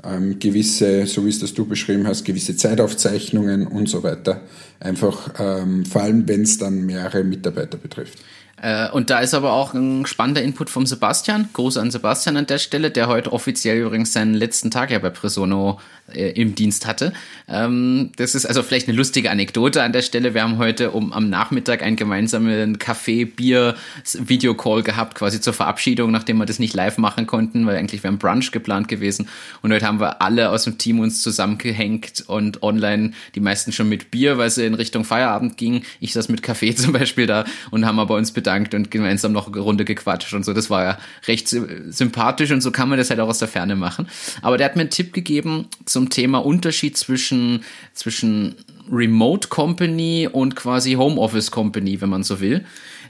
ähm, 0.04 0.38
gewisse, 0.38 1.06
so 1.06 1.24
wie 1.24 1.30
es 1.30 1.40
das 1.40 1.54
du 1.54 1.66
beschrieben 1.66 2.06
hast, 2.06 2.24
gewisse 2.24 2.56
Zeitaufzeichnungen 2.56 3.66
und 3.66 3.88
so 3.88 4.02
weiter. 4.02 4.42
Einfach 4.80 5.34
ähm, 5.38 5.84
vor 5.84 6.02
allem, 6.02 6.28
wenn 6.28 6.42
es 6.42 6.58
dann 6.58 6.86
mehrere 6.86 7.24
Mitarbeiter 7.24 7.78
betrifft. 7.78 8.18
Äh, 8.60 8.90
und 8.90 9.10
da 9.10 9.18
ist 9.18 9.34
aber 9.34 9.52
auch 9.52 9.74
ein 9.74 10.06
spannender 10.06 10.42
Input 10.42 10.70
vom 10.70 10.86
Sebastian. 10.86 11.48
Gruß 11.52 11.76
an 11.76 11.90
Sebastian 11.90 12.36
an 12.36 12.46
der 12.46 12.58
Stelle, 12.58 12.90
der 12.90 13.08
heute 13.08 13.32
offiziell 13.32 13.78
übrigens 13.78 14.12
seinen 14.12 14.34
letzten 14.34 14.70
Tag 14.70 14.90
ja 14.90 14.98
bei 14.98 15.10
Presono 15.10 15.78
äh, 16.12 16.30
im 16.40 16.54
Dienst 16.54 16.86
hatte. 16.86 17.12
Ähm, 17.48 18.12
das 18.16 18.34
ist 18.34 18.46
also 18.46 18.62
vielleicht 18.62 18.88
eine 18.88 18.96
lustige 18.96 19.30
Anekdote 19.30 19.82
an 19.82 19.92
der 19.92 20.02
Stelle. 20.02 20.34
Wir 20.34 20.42
haben 20.42 20.58
heute 20.58 20.92
um 20.92 21.12
am 21.12 21.28
Nachmittag 21.28 21.82
einen 21.82 21.96
gemeinsamen 21.96 22.78
Kaffee-Bier-Videocall 22.78 24.82
gehabt, 24.82 25.16
quasi 25.16 25.40
zur 25.40 25.52
Verabschiedung, 25.52 26.10
nachdem 26.10 26.38
wir 26.38 26.46
das 26.46 26.58
nicht 26.58 26.74
live 26.74 26.98
machen 26.98 27.26
konnten, 27.26 27.66
weil 27.66 27.76
eigentlich 27.76 28.04
wäre 28.04 28.14
ein 28.14 28.18
Brunch 28.18 28.52
geplant 28.52 28.88
gewesen. 28.88 29.28
Und 29.62 29.72
heute 29.72 29.86
haben 29.86 30.00
wir 30.00 30.22
alle 30.22 30.50
aus 30.50 30.64
dem 30.64 30.78
Team 30.78 31.00
uns 31.00 31.22
zusammengehängt 31.22 32.24
und 32.26 32.62
online, 32.62 33.12
die 33.34 33.40
meisten 33.40 33.72
schon 33.72 33.88
mit 33.88 34.10
Bier, 34.10 34.38
weil 34.38 34.50
sie 34.50 34.64
in 34.64 34.74
Richtung 34.74 35.04
Feierabend 35.04 35.56
ging. 35.56 35.82
Ich 36.00 36.12
saß 36.12 36.28
mit 36.28 36.42
Kaffee 36.42 36.74
zum 36.74 36.92
Beispiel 36.92 37.26
da 37.26 37.44
und 37.70 37.84
haben 37.84 37.98
aber 37.98 38.14
uns 38.14 38.32
bedankt 38.46 38.74
und 38.74 38.92
gemeinsam 38.92 39.32
noch 39.32 39.48
eine 39.48 39.58
Runde 39.58 39.84
gequatscht 39.84 40.32
und 40.32 40.44
so. 40.44 40.52
Das 40.52 40.70
war 40.70 40.84
ja 40.84 40.98
recht 41.26 41.48
sympathisch 41.48 42.52
und 42.52 42.60
so 42.60 42.70
kann 42.70 42.88
man 42.88 42.96
das 42.96 43.10
halt 43.10 43.18
auch 43.18 43.28
aus 43.28 43.40
der 43.40 43.48
Ferne 43.48 43.74
machen. 43.74 44.08
Aber 44.40 44.56
der 44.56 44.66
hat 44.66 44.76
mir 44.76 44.82
einen 44.82 44.90
Tipp 44.90 45.12
gegeben 45.12 45.66
zum 45.84 46.10
Thema 46.10 46.38
Unterschied 46.38 46.96
zwischen, 46.96 47.64
zwischen 47.92 48.54
Remote 48.90 49.48
Company 49.48 50.28
und 50.30 50.54
quasi 50.54 50.92
Homeoffice 50.92 51.50
Company, 51.50 52.00
wenn 52.00 52.08
man 52.08 52.22
so 52.22 52.40
will. 52.40 52.64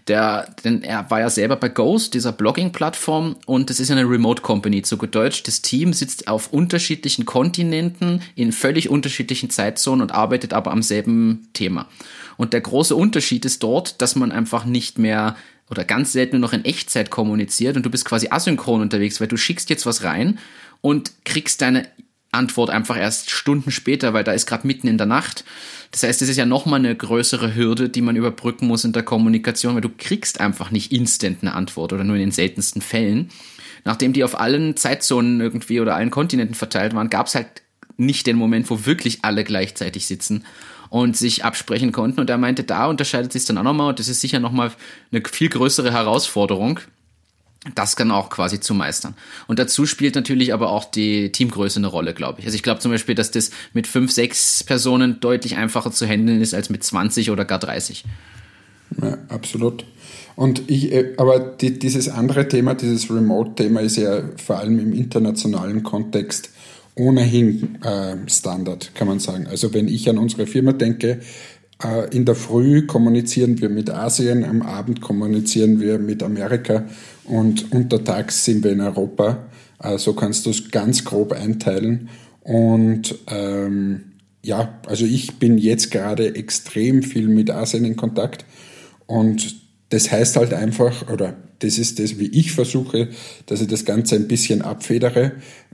Der, 0.08 0.54
denn 0.64 0.82
er 0.82 1.10
war 1.10 1.18
ja 1.18 1.28
selber 1.28 1.56
bei 1.56 1.68
Ghost, 1.68 2.14
dieser 2.14 2.30
Blogging-Plattform, 2.30 3.36
und 3.44 3.70
das 3.70 3.80
ist 3.80 3.88
ja 3.88 3.96
eine 3.96 4.08
Remote 4.08 4.40
Company, 4.40 4.82
zu 4.82 4.96
Deutsch. 4.96 5.42
Das 5.42 5.62
Team 5.62 5.92
sitzt 5.92 6.28
auf 6.28 6.52
unterschiedlichen 6.52 7.26
Kontinenten 7.26 8.22
in 8.36 8.52
völlig 8.52 8.88
unterschiedlichen 8.88 9.50
Zeitzonen 9.50 10.02
und 10.02 10.12
arbeitet 10.12 10.54
aber 10.54 10.70
am 10.70 10.82
selben 10.82 11.48
Thema. 11.54 11.88
Und 12.36 12.52
der 12.52 12.60
große 12.60 12.94
Unterschied 12.94 13.44
ist 13.44 13.62
dort, 13.62 14.00
dass 14.02 14.16
man 14.16 14.32
einfach 14.32 14.64
nicht 14.64 14.98
mehr 14.98 15.36
oder 15.70 15.84
ganz 15.84 16.12
selten 16.12 16.38
nur 16.38 16.48
noch 16.48 16.52
in 16.52 16.64
Echtzeit 16.64 17.10
kommuniziert 17.10 17.76
und 17.76 17.84
du 17.84 17.90
bist 17.90 18.04
quasi 18.04 18.28
asynchron 18.30 18.82
unterwegs, 18.82 19.20
weil 19.20 19.28
du 19.28 19.36
schickst 19.36 19.68
jetzt 19.70 19.86
was 19.86 20.04
rein 20.04 20.38
und 20.80 21.12
kriegst 21.24 21.60
deine 21.60 21.88
Antwort 22.32 22.70
einfach 22.70 22.96
erst 22.96 23.30
Stunden 23.30 23.70
später, 23.70 24.12
weil 24.12 24.24
da 24.24 24.32
ist 24.32 24.46
gerade 24.46 24.66
mitten 24.66 24.88
in 24.88 24.98
der 24.98 25.06
Nacht. 25.06 25.44
Das 25.90 26.02
heißt, 26.02 26.22
es 26.22 26.28
ist 26.28 26.36
ja 26.36 26.46
nochmal 26.46 26.80
eine 26.80 26.94
größere 26.94 27.54
Hürde, 27.54 27.88
die 27.88 28.02
man 28.02 28.16
überbrücken 28.16 28.66
muss 28.66 28.84
in 28.84 28.92
der 28.92 29.02
Kommunikation, 29.02 29.74
weil 29.74 29.80
du 29.80 29.90
kriegst 29.96 30.40
einfach 30.40 30.70
nicht 30.70 30.92
instant 30.92 31.38
eine 31.40 31.54
Antwort 31.54 31.92
oder 31.92 32.04
nur 32.04 32.16
in 32.16 32.22
den 32.22 32.32
seltensten 32.32 32.82
Fällen. 32.82 33.30
Nachdem 33.84 34.12
die 34.12 34.24
auf 34.24 34.38
allen 34.38 34.76
Zeitzonen 34.76 35.40
irgendwie 35.40 35.80
oder 35.80 35.94
allen 35.94 36.10
Kontinenten 36.10 36.54
verteilt 36.54 36.94
waren, 36.94 37.10
gab 37.10 37.28
es 37.28 37.34
halt 37.34 37.62
nicht 37.96 38.26
den 38.26 38.36
Moment, 38.36 38.68
wo 38.68 38.84
wirklich 38.84 39.20
alle 39.22 39.42
gleichzeitig 39.44 40.06
sitzen 40.06 40.44
und 40.88 41.16
sich 41.16 41.44
absprechen 41.44 41.92
konnten. 41.92 42.20
Und 42.20 42.30
er 42.30 42.38
meinte, 42.38 42.64
da 42.64 42.86
unterscheidet 42.86 43.32
sich 43.32 43.44
dann 43.44 43.58
auch 43.58 43.62
nochmal 43.62 43.90
und 43.90 43.98
das 43.98 44.08
ist 44.08 44.20
sicher 44.20 44.40
nochmal 44.40 44.72
eine 45.12 45.22
viel 45.24 45.48
größere 45.48 45.92
Herausforderung, 45.92 46.80
das 47.74 47.96
kann 47.96 48.10
auch 48.10 48.30
quasi 48.30 48.60
zu 48.60 48.74
meistern. 48.74 49.14
Und 49.48 49.58
dazu 49.58 49.86
spielt 49.86 50.14
natürlich 50.14 50.52
aber 50.54 50.70
auch 50.70 50.84
die 50.84 51.32
Teamgröße 51.32 51.80
eine 51.80 51.88
Rolle, 51.88 52.14
glaube 52.14 52.40
ich. 52.40 52.46
Also 52.46 52.54
ich 52.54 52.62
glaube 52.62 52.80
zum 52.80 52.92
Beispiel, 52.92 53.14
dass 53.14 53.30
das 53.30 53.50
mit 53.72 53.86
fünf, 53.86 54.12
sechs 54.12 54.62
Personen 54.62 55.20
deutlich 55.20 55.56
einfacher 55.56 55.90
zu 55.90 56.06
handeln 56.06 56.40
ist 56.40 56.54
als 56.54 56.70
mit 56.70 56.84
20 56.84 57.30
oder 57.30 57.44
gar 57.44 57.58
30. 57.58 58.04
Ja, 59.02 59.18
absolut. 59.28 59.84
Und 60.36 60.70
ich, 60.70 60.92
äh, 60.92 61.14
aber 61.16 61.40
die, 61.40 61.78
dieses 61.78 62.08
andere 62.08 62.46
Thema, 62.46 62.74
dieses 62.74 63.10
Remote-Thema 63.10 63.80
ist 63.80 63.96
ja 63.96 64.22
vor 64.36 64.58
allem 64.58 64.78
im 64.78 64.92
internationalen 64.92 65.82
Kontext 65.82 66.50
ohnehin 66.96 67.78
äh, 67.82 68.16
Standard, 68.28 68.94
kann 68.94 69.06
man 69.06 69.20
sagen. 69.20 69.46
Also 69.46 69.74
wenn 69.74 69.88
ich 69.88 70.08
an 70.08 70.18
unsere 70.18 70.46
Firma 70.46 70.72
denke, 70.72 71.20
äh, 71.82 72.14
in 72.14 72.24
der 72.24 72.34
Früh 72.34 72.86
kommunizieren 72.86 73.60
wir 73.60 73.68
mit 73.68 73.90
Asien, 73.90 74.44
am 74.44 74.62
Abend 74.62 75.00
kommunizieren 75.00 75.80
wir 75.80 75.98
mit 75.98 76.22
Amerika 76.22 76.86
und 77.24 77.72
untertags 77.72 78.44
sind 78.44 78.64
wir 78.64 78.72
in 78.72 78.80
Europa. 78.80 79.46
Äh, 79.78 79.98
so 79.98 80.14
kannst 80.14 80.46
du 80.46 80.50
es 80.50 80.70
ganz 80.70 81.04
grob 81.04 81.32
einteilen. 81.32 82.08
Und 82.40 83.14
ähm, 83.28 84.12
ja, 84.42 84.80
also 84.86 85.04
ich 85.04 85.38
bin 85.38 85.58
jetzt 85.58 85.90
gerade 85.90 86.34
extrem 86.34 87.02
viel 87.02 87.28
mit 87.28 87.50
Asien 87.50 87.84
in 87.84 87.96
Kontakt 87.96 88.44
und 89.06 89.65
das 89.90 90.10
heißt 90.10 90.36
halt 90.36 90.52
einfach, 90.52 91.08
oder 91.10 91.36
das 91.60 91.78
ist 91.78 91.98
das, 91.98 92.18
wie 92.18 92.26
ich 92.26 92.52
versuche, 92.52 93.08
dass 93.46 93.60
ich 93.60 93.68
das 93.68 93.84
Ganze 93.84 94.16
ein 94.16 94.28
bisschen 94.28 94.62
abfedere, 94.62 95.32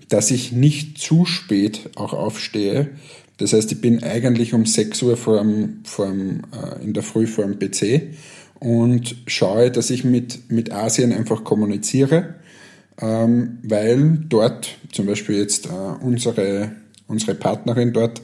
dass 0.09 0.31
ich 0.31 0.53
nicht 0.53 0.99
zu 0.99 1.25
spät 1.25 1.91
auch 1.97 2.13
aufstehe. 2.13 2.91
Das 3.39 3.53
heißt, 3.53 3.73
ich 3.73 3.81
bin 3.81 4.03
eigentlich 4.05 4.55
um 4.55 4.67
6 4.67 5.03
Uhr 5.03 5.17
vor 5.17 5.39
dem, 5.39 5.81
vor 5.85 6.07
dem, 6.07 6.43
äh, 6.53 6.85
in 6.85 6.93
der 6.93 7.03
Früh 7.03 7.27
vor 7.27 7.47
dem 7.47 7.59
PC 7.59 8.15
und 8.61 9.17
schaue, 9.27 9.71
dass 9.71 9.91
ich 9.91 10.05
mit, 10.05 10.51
mit 10.51 10.71
Asien 10.71 11.13
einfach 11.13 11.43
kommuniziere, 11.43 12.35
ähm, 13.01 13.59
weil 13.63 14.19
dort 14.29 14.77
zum 14.93 15.07
Beispiel 15.07 15.39
jetzt 15.39 15.67
äh, 15.67 15.71
unsere, 15.71 16.73
unsere 17.09 17.35
Partnerin 17.35 17.93
dort, 17.93 18.21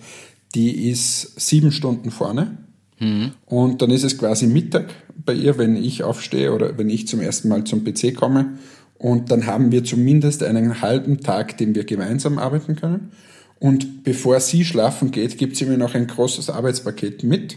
die 0.54 0.90
ist 0.90 1.40
sieben 1.40 1.72
Stunden 1.72 2.10
vorne 2.10 2.67
Mhm. 3.00 3.32
Und 3.46 3.82
dann 3.82 3.90
ist 3.90 4.04
es 4.04 4.18
quasi 4.18 4.46
Mittag 4.46 4.94
bei 5.24 5.34
ihr, 5.34 5.58
wenn 5.58 5.76
ich 5.76 6.02
aufstehe 6.02 6.52
oder 6.52 6.78
wenn 6.78 6.90
ich 6.90 7.06
zum 7.06 7.20
ersten 7.20 7.48
Mal 7.48 7.64
zum 7.64 7.84
PC 7.84 8.14
komme. 8.14 8.58
Und 8.98 9.30
dann 9.30 9.46
haben 9.46 9.70
wir 9.70 9.84
zumindest 9.84 10.42
einen 10.42 10.80
halben 10.82 11.20
Tag, 11.20 11.56
den 11.58 11.74
wir 11.74 11.84
gemeinsam 11.84 12.38
arbeiten 12.38 12.76
können. 12.76 13.12
Und 13.60 14.04
bevor 14.04 14.40
sie 14.40 14.64
schlafen 14.64 15.10
geht, 15.10 15.38
gibt 15.38 15.56
sie 15.56 15.66
mir 15.66 15.78
noch 15.78 15.94
ein 15.94 16.06
großes 16.06 16.50
Arbeitspaket 16.50 17.22
mit. 17.22 17.56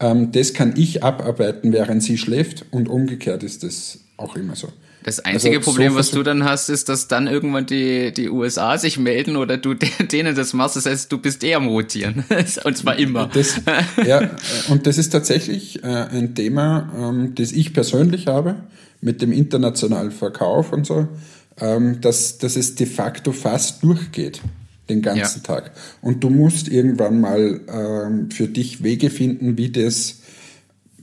Ähm, 0.00 0.32
das 0.32 0.54
kann 0.54 0.74
ich 0.76 1.02
abarbeiten, 1.02 1.72
während 1.72 2.02
sie 2.02 2.18
schläft. 2.18 2.66
Und 2.70 2.88
umgekehrt 2.88 3.42
ist 3.42 3.62
das 3.62 4.00
auch 4.16 4.36
immer 4.36 4.56
so. 4.56 4.68
Das 5.06 5.20
einzige 5.20 5.58
also, 5.58 5.70
Problem, 5.70 5.92
so 5.92 5.98
was 6.00 6.10
du 6.10 6.24
dann 6.24 6.42
hast, 6.42 6.68
ist, 6.68 6.88
dass 6.88 7.06
dann 7.06 7.28
irgendwann 7.28 7.64
die, 7.64 8.12
die 8.12 8.28
USA 8.28 8.76
sich 8.76 8.98
melden 8.98 9.36
oder 9.36 9.56
du 9.56 9.74
denen 10.12 10.34
das 10.34 10.52
machst. 10.52 10.74
Das 10.74 10.86
heißt, 10.86 11.12
du 11.12 11.18
bist 11.18 11.44
eh 11.44 11.54
am 11.54 11.68
Rotieren. 11.68 12.24
und 12.64 12.76
zwar 12.76 12.98
immer. 12.98 13.30
Das, 13.32 13.60
ja, 14.04 14.32
und 14.68 14.84
das 14.88 14.98
ist 14.98 15.10
tatsächlich 15.10 15.84
äh, 15.84 15.86
ein 15.86 16.34
Thema, 16.34 16.92
ähm, 16.98 17.36
das 17.36 17.52
ich 17.52 17.72
persönlich 17.72 18.26
habe 18.26 18.56
mit 19.00 19.22
dem 19.22 19.30
internationalen 19.30 20.10
Verkauf 20.10 20.72
und 20.72 20.84
so, 20.88 21.06
ähm, 21.60 22.00
dass, 22.00 22.38
dass 22.38 22.56
es 22.56 22.74
de 22.74 22.88
facto 22.88 23.30
fast 23.30 23.84
durchgeht 23.84 24.40
den 24.88 25.02
ganzen 25.02 25.42
ja. 25.46 25.54
Tag. 25.54 25.70
Und 26.00 26.24
du 26.24 26.30
musst 26.30 26.66
irgendwann 26.66 27.20
mal 27.20 27.60
ähm, 27.68 28.32
für 28.32 28.48
dich 28.48 28.82
Wege 28.82 29.10
finden, 29.10 29.56
wie 29.56 29.70
das 29.70 30.22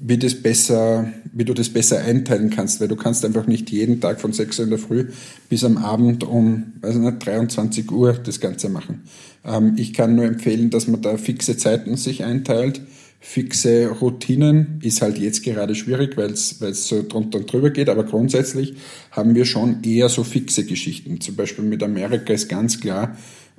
wie 0.06 0.18
das 0.18 0.36
besser, 0.36 1.14
wie 1.32 1.46
du 1.46 1.54
das 1.54 1.70
besser 1.70 2.00
einteilen 2.00 2.50
kannst, 2.50 2.82
weil 2.82 2.90
du 2.90 2.98
kannst 2.98 3.24
einfach 3.24 3.48
nicht 3.48 3.72
jeden 3.72 4.02
Tag 4.02 4.20
von 4.20 4.34
6 4.34 4.60
Uhr 4.60 4.64
in 4.66 4.70
der 4.70 4.80
Früh 4.80 5.08
bis 5.48 5.64
am 5.64 5.78
Abend 5.78 6.26
um, 6.26 6.74
weiß 6.82 6.96
nicht, 6.96 7.26
23 7.26 7.90
Uhr 7.90 8.12
das 8.14 8.42
Ganze 8.42 8.68
machen. 8.68 9.04
Ähm, 9.46 9.76
ich 9.78 9.94
kann 9.94 10.16
nur 10.16 10.26
empfehlen, 10.26 10.70
dass 10.70 10.88
man 10.88 11.02
da 11.02 11.16
fixe 11.16 11.56
Zeiten 11.56 11.96
sich 11.96 12.26
einteilt. 12.26 12.82
Fixe 13.22 13.88
Routinen 13.88 14.82
ist 14.84 15.02
halt 15.02 15.18
jetzt 15.18 15.42
gerade 15.44 15.74
schwierig, 15.74 16.18
weil 16.18 16.32
es 16.32 16.60
so 16.60 17.02
drunter 17.08 17.40
und 17.40 17.52
drüber 17.52 17.70
geht, 17.70 17.88
aber 17.88 18.04
grundsätzlich 18.04 18.76
haben 19.12 19.36
wir 19.36 19.46
schon 19.46 19.84
eher 19.84 20.10
so 20.10 20.26
fixe 20.26 20.66
Geschichten. 20.66 21.22
Zum 21.22 21.38
Beispiel 21.38 21.64
mit 21.64 21.82
Amerika 21.82 22.34
ist 22.34 22.50
ganz 22.50 22.82
klar, 22.82 23.16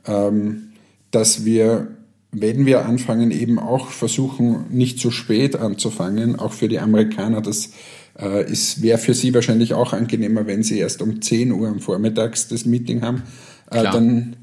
ähm, 0.07 0.73
dass 1.11 1.47
wir 1.47 1.89
wenn 2.35 2.67
wir 2.67 2.85
anfangen, 2.85 3.31
eben 3.31 3.59
auch 3.59 3.91
versuchen, 3.91 4.65
nicht 4.71 4.99
zu 4.99 5.11
spät 5.11 5.57
anzufangen, 5.57 6.37
auch 6.37 6.53
für 6.53 6.69
die 6.69 6.81
Amerikaner, 6.81 7.41
das 7.41 7.71
äh, 8.15 8.45
wäre 8.79 8.99
für 8.99 9.15
sie 9.15 9.33
wahrscheinlich 9.35 9.75
auch 9.75 9.93
angenehmer, 9.93 10.47
wenn 10.47 10.63
sie 10.63 10.79
erst 10.79 11.01
um 11.01 11.23
10 11.23 11.53
Uhr 11.53 11.69
am 11.69 11.81
Vormittags 11.81 12.49
das 12.49 12.65
Meeting 12.65 13.03
haben. 13.03 13.23
Äh, 13.71 13.85
dann, 13.85 14.37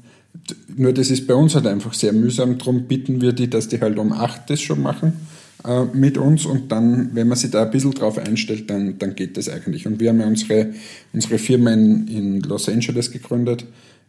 nur 0.74 0.92
das 0.92 1.10
ist 1.10 1.26
bei 1.26 1.34
uns 1.34 1.54
halt 1.54 1.66
einfach 1.66 1.94
sehr 1.94 2.12
mühsam, 2.12 2.58
darum 2.58 2.84
bitten 2.84 3.20
wir 3.20 3.32
die, 3.32 3.48
dass 3.48 3.68
die 3.68 3.80
halt 3.80 3.98
um 3.98 4.12
8 4.12 4.48
das 4.48 4.60
schon 4.60 4.82
machen 4.82 5.12
äh, 5.64 5.84
mit 5.92 6.18
uns. 6.18 6.46
Und 6.46 6.72
dann, 6.72 7.10
wenn 7.14 7.28
man 7.28 7.36
sich 7.36 7.50
da 7.50 7.62
ein 7.64 7.70
bisschen 7.70 7.92
drauf 7.92 8.18
einstellt, 8.18 8.70
dann, 8.70 8.98
dann 8.98 9.14
geht 9.14 9.36
das 9.36 9.48
eigentlich. 9.48 9.86
Und 9.86 10.00
wir 10.00 10.08
haben 10.08 10.20
ja 10.20 10.26
unsere, 10.26 10.72
unsere 11.12 11.38
Firma 11.38 11.72
in, 11.72 12.08
in 12.08 12.40
Los 12.40 12.68
Angeles 12.68 13.10
gegründet, 13.10 13.66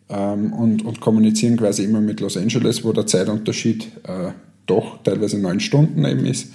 ähm, 0.09 0.53
und, 0.53 0.85
und 0.85 0.99
kommunizieren 1.01 1.57
quasi 1.57 1.83
immer 1.83 2.01
mit 2.01 2.19
Los 2.19 2.37
Angeles, 2.37 2.83
wo 2.83 2.91
der 2.93 3.05
Zeitunterschied 3.05 3.91
äh, 4.03 4.31
doch 4.65 5.01
teilweise 5.03 5.39
neun 5.39 5.59
Stunden 5.59 6.05
eben 6.05 6.25
ist. 6.25 6.51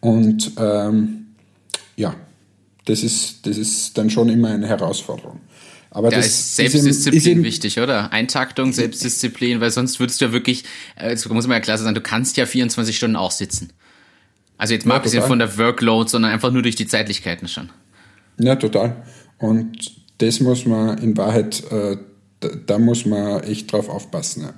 Und 0.00 0.52
ähm, 0.58 1.26
ja, 1.96 2.14
das 2.86 3.02
ist, 3.02 3.46
das 3.46 3.58
ist 3.58 3.96
dann 3.98 4.10
schon 4.10 4.28
immer 4.28 4.48
eine 4.48 4.66
Herausforderung. 4.66 5.40
Aber 5.90 6.10
da 6.10 6.16
das 6.16 6.26
ist 6.26 6.56
Selbstdisziplin 6.56 7.18
ist 7.18 7.26
eben, 7.26 7.44
wichtig, 7.44 7.80
oder? 7.80 8.12
Eintaktung, 8.12 8.72
Selbstdisziplin, 8.72 9.60
weil 9.60 9.70
sonst 9.70 9.98
würdest 9.98 10.20
du 10.20 10.26
ja 10.26 10.32
wirklich, 10.32 10.64
äh, 10.96 11.10
jetzt 11.10 11.28
muss 11.28 11.46
man 11.46 11.56
ja 11.56 11.60
klar 11.60 11.78
sagen, 11.78 11.94
du 11.94 12.00
kannst 12.00 12.36
ja 12.36 12.46
24 12.46 12.96
Stunden 12.96 13.16
auch 13.16 13.32
sitzen. 13.32 13.72
Also 14.56 14.74
jetzt 14.74 14.86
mal 14.86 14.94
ja, 14.94 14.98
abgesehen 14.98 15.22
von 15.24 15.38
der 15.38 15.58
Workload, 15.58 16.08
sondern 16.08 16.30
einfach 16.32 16.52
nur 16.52 16.62
durch 16.62 16.76
die 16.76 16.86
Zeitlichkeiten 16.86 17.48
schon. 17.48 17.70
Ja, 18.38 18.56
total. 18.56 19.02
Und 19.38 19.92
das 20.18 20.40
muss 20.40 20.66
man 20.66 20.98
in 20.98 21.16
Wahrheit 21.16 21.64
äh, 21.72 21.96
da, 22.40 22.78
muss 22.78 23.06
man 23.06 23.42
echt 23.44 23.72
drauf 23.72 23.88
aufpassen. 23.88 24.42
Ja. 24.42 24.54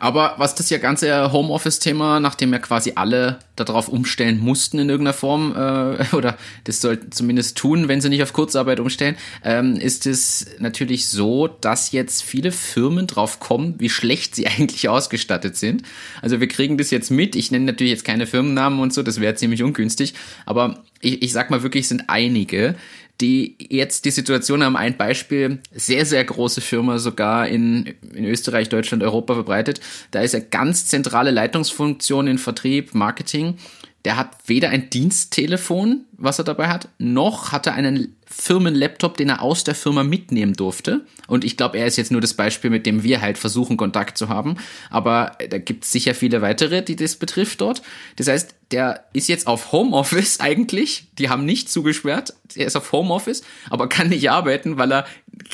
Aber 0.00 0.34
was 0.38 0.54
das 0.54 0.70
ja 0.70 0.78
ganze 0.78 1.32
Homeoffice-Thema, 1.32 2.20
nachdem 2.20 2.52
ja 2.52 2.58
quasi 2.58 2.92
alle 2.94 3.38
darauf 3.56 3.88
umstellen 3.88 4.38
mussten 4.38 4.78
in 4.78 4.88
irgendeiner 4.88 5.14
Form, 5.14 5.54
äh, 5.56 6.04
oder 6.14 6.36
das 6.64 6.80
sollten 6.80 7.12
zumindest 7.12 7.56
tun, 7.56 7.88
wenn 7.88 8.00
sie 8.00 8.08
nicht 8.08 8.22
auf 8.22 8.32
Kurzarbeit 8.32 8.80
umstellen, 8.80 9.16
ähm, 9.42 9.76
ist 9.76 10.06
es 10.06 10.46
natürlich 10.58 11.06
so, 11.06 11.48
dass 11.48 11.92
jetzt 11.92 12.22
viele 12.22 12.52
Firmen 12.52 13.06
drauf 13.06 13.40
kommen, 13.40 13.76
wie 13.78 13.88
schlecht 13.88 14.34
sie 14.34 14.46
eigentlich 14.48 14.88
ausgestattet 14.88 15.56
sind. 15.56 15.82
Also 16.22 16.40
wir 16.40 16.48
kriegen 16.48 16.78
das 16.78 16.90
jetzt 16.90 17.10
mit. 17.10 17.36
Ich 17.36 17.50
nenne 17.50 17.66
natürlich 17.66 17.92
jetzt 17.92 18.04
keine 18.04 18.26
Firmennamen 18.26 18.80
und 18.80 18.92
so, 18.92 19.02
das 19.02 19.20
wäre 19.20 19.34
ziemlich 19.36 19.62
ungünstig. 19.62 20.14
Aber 20.46 20.84
ich, 21.00 21.22
ich 21.22 21.32
sag 21.32 21.50
mal 21.50 21.62
wirklich, 21.62 21.88
sind 21.88 22.04
einige, 22.08 22.74
die 23.20 23.56
jetzt 23.58 24.04
die 24.04 24.10
Situation 24.10 24.62
haben. 24.62 24.76
Ein 24.76 24.96
Beispiel, 24.96 25.60
sehr, 25.72 26.04
sehr 26.04 26.24
große 26.24 26.60
Firma 26.60 26.98
sogar 26.98 27.46
in, 27.48 27.94
in 28.12 28.24
Österreich, 28.24 28.68
Deutschland, 28.68 29.02
Europa 29.02 29.34
verbreitet. 29.34 29.80
Da 30.10 30.20
ist 30.20 30.34
eine 30.34 30.44
ganz 30.44 30.86
zentrale 30.86 31.30
Leitungsfunktion 31.30 32.26
in 32.26 32.38
Vertrieb, 32.38 32.94
Marketing. 32.94 33.58
Der 34.04 34.16
hat 34.16 34.36
weder 34.46 34.68
ein 34.68 34.90
Diensttelefon, 34.90 36.04
was 36.18 36.38
er 36.38 36.44
dabei 36.44 36.68
hat, 36.68 36.88
noch 36.98 37.52
hat 37.52 37.66
er 37.66 37.72
einen 37.74 38.14
Firmenlaptop, 38.26 39.16
den 39.16 39.30
er 39.30 39.40
aus 39.40 39.64
der 39.64 39.74
Firma 39.74 40.02
mitnehmen 40.02 40.54
durfte. 40.54 41.06
Und 41.26 41.44
ich 41.44 41.56
glaube, 41.56 41.78
er 41.78 41.86
ist 41.86 41.96
jetzt 41.96 42.12
nur 42.12 42.20
das 42.20 42.34
Beispiel, 42.34 42.68
mit 42.68 42.84
dem 42.84 43.02
wir 43.02 43.22
halt 43.22 43.38
versuchen, 43.38 43.76
Kontakt 43.76 44.18
zu 44.18 44.28
haben. 44.28 44.56
Aber 44.90 45.38
da 45.48 45.58
gibt 45.58 45.84
es 45.84 45.92
sicher 45.92 46.14
viele 46.14 46.42
weitere, 46.42 46.82
die 46.82 46.96
das 46.96 47.16
betrifft 47.16 47.60
dort. 47.60 47.80
Das 48.16 48.28
heißt, 48.28 48.54
der 48.72 49.04
ist 49.12 49.28
jetzt 49.28 49.46
auf 49.46 49.72
Homeoffice 49.72 50.40
eigentlich. 50.40 51.06
Die 51.18 51.30
haben 51.30 51.46
nicht 51.46 51.70
zugesperrt. 51.70 52.34
Er 52.54 52.66
ist 52.66 52.76
auf 52.76 52.92
Homeoffice, 52.92 53.42
aber 53.70 53.88
kann 53.88 54.08
nicht 54.08 54.30
arbeiten, 54.30 54.76
weil 54.76 54.92
er 54.92 55.06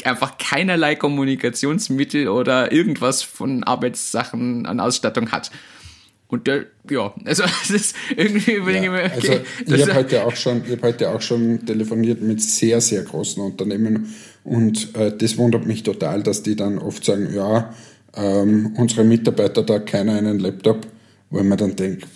einfach 0.05 0.39
keinerlei 0.39 0.97
Kommunikationsmittel 0.97 2.29
oder 2.29 2.73
irgendwas 2.73 3.23
von 3.23 3.63
Arbeitssachen 3.63 4.67
an 4.67 4.81
Ausstattung 4.81 5.31
hat. 5.31 5.51
Und 6.31 6.47
der, 6.47 6.67
ja, 6.89 7.13
also 7.25 7.43
das 7.61 7.71
ist 7.71 7.97
irgendwie 8.17 8.53
überlege 8.53 8.87
ja, 8.87 8.93
mir, 8.93 9.05
okay, 9.05 9.41
also 9.67 9.75
ich 9.75 9.83
habe 9.83 9.95
heute 9.95 10.25
auch 10.25 10.37
schon, 10.37 10.63
ich 10.65 10.73
habe 10.73 10.83
heute 10.83 11.11
auch 11.11 11.21
schon 11.21 11.67
telefoniert 11.67 12.23
mit 12.23 12.41
sehr, 12.41 12.81
sehr 12.81 13.03
großen 13.03 13.43
Unternehmen 13.43 14.15
und 14.45 14.95
äh, 14.97 15.17
das 15.17 15.37
wundert 15.37 15.67
mich 15.67 15.83
total, 15.83 16.23
dass 16.23 16.43
die 16.43 16.57
dann 16.57 16.79
oft 16.79 17.05
sagen, 17.05 17.35
ja, 17.35 17.75
ähm, 18.15 18.75
unsere 18.77 19.05
Mitarbeiter 19.05 19.63
da 19.63 19.81
keiner 19.81 20.15
einen 20.15 20.39
Laptop, 20.39 20.87
wo 21.31 21.43
man 21.43 21.59
dann 21.59 21.77
denkt, 21.77 22.07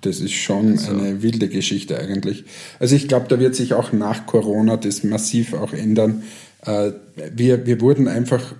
das 0.00 0.20
ist 0.20 0.32
schon 0.32 0.72
also. 0.72 0.92
eine 0.92 1.22
wilde 1.22 1.48
Geschichte 1.48 1.98
eigentlich. 1.98 2.44
Also 2.78 2.94
ich 2.94 3.08
glaube, 3.08 3.26
da 3.28 3.38
wird 3.40 3.54
sich 3.54 3.74
auch 3.74 3.92
nach 3.92 4.26
Corona 4.26 4.76
das 4.76 5.02
massiv 5.02 5.54
auch 5.54 5.72
ändern. 5.72 6.22
Äh, 6.64 6.92
wir, 7.34 7.66
wir 7.66 7.80
wurden 7.80 8.06
einfach 8.06 8.54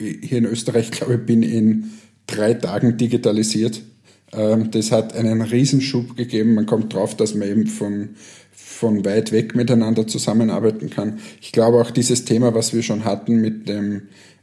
hier 0.00 0.38
in 0.38 0.44
Österreich, 0.44 0.90
glaube 0.90 1.14
ich, 1.14 1.20
bin 1.20 1.42
in 1.42 1.92
drei 2.26 2.54
Tagen 2.54 2.96
digitalisiert 2.96 3.82
das 4.30 4.92
hat 4.92 5.14
einen 5.16 5.40
Riesenschub 5.40 6.16
gegeben. 6.16 6.54
Man 6.54 6.66
kommt 6.66 6.92
drauf, 6.92 7.16
dass 7.16 7.34
man 7.34 7.48
eben 7.48 7.66
von, 7.66 8.10
von 8.52 9.04
weit 9.04 9.32
weg 9.32 9.54
miteinander 9.54 10.06
zusammenarbeiten 10.06 10.90
kann. 10.90 11.18
Ich 11.40 11.52
glaube 11.52 11.80
auch 11.80 11.90
dieses 11.90 12.24
Thema, 12.24 12.54
was 12.54 12.74
wir 12.74 12.82
schon 12.82 13.04
hatten 13.04 13.40
mit 13.40 13.68
dem 13.68 14.02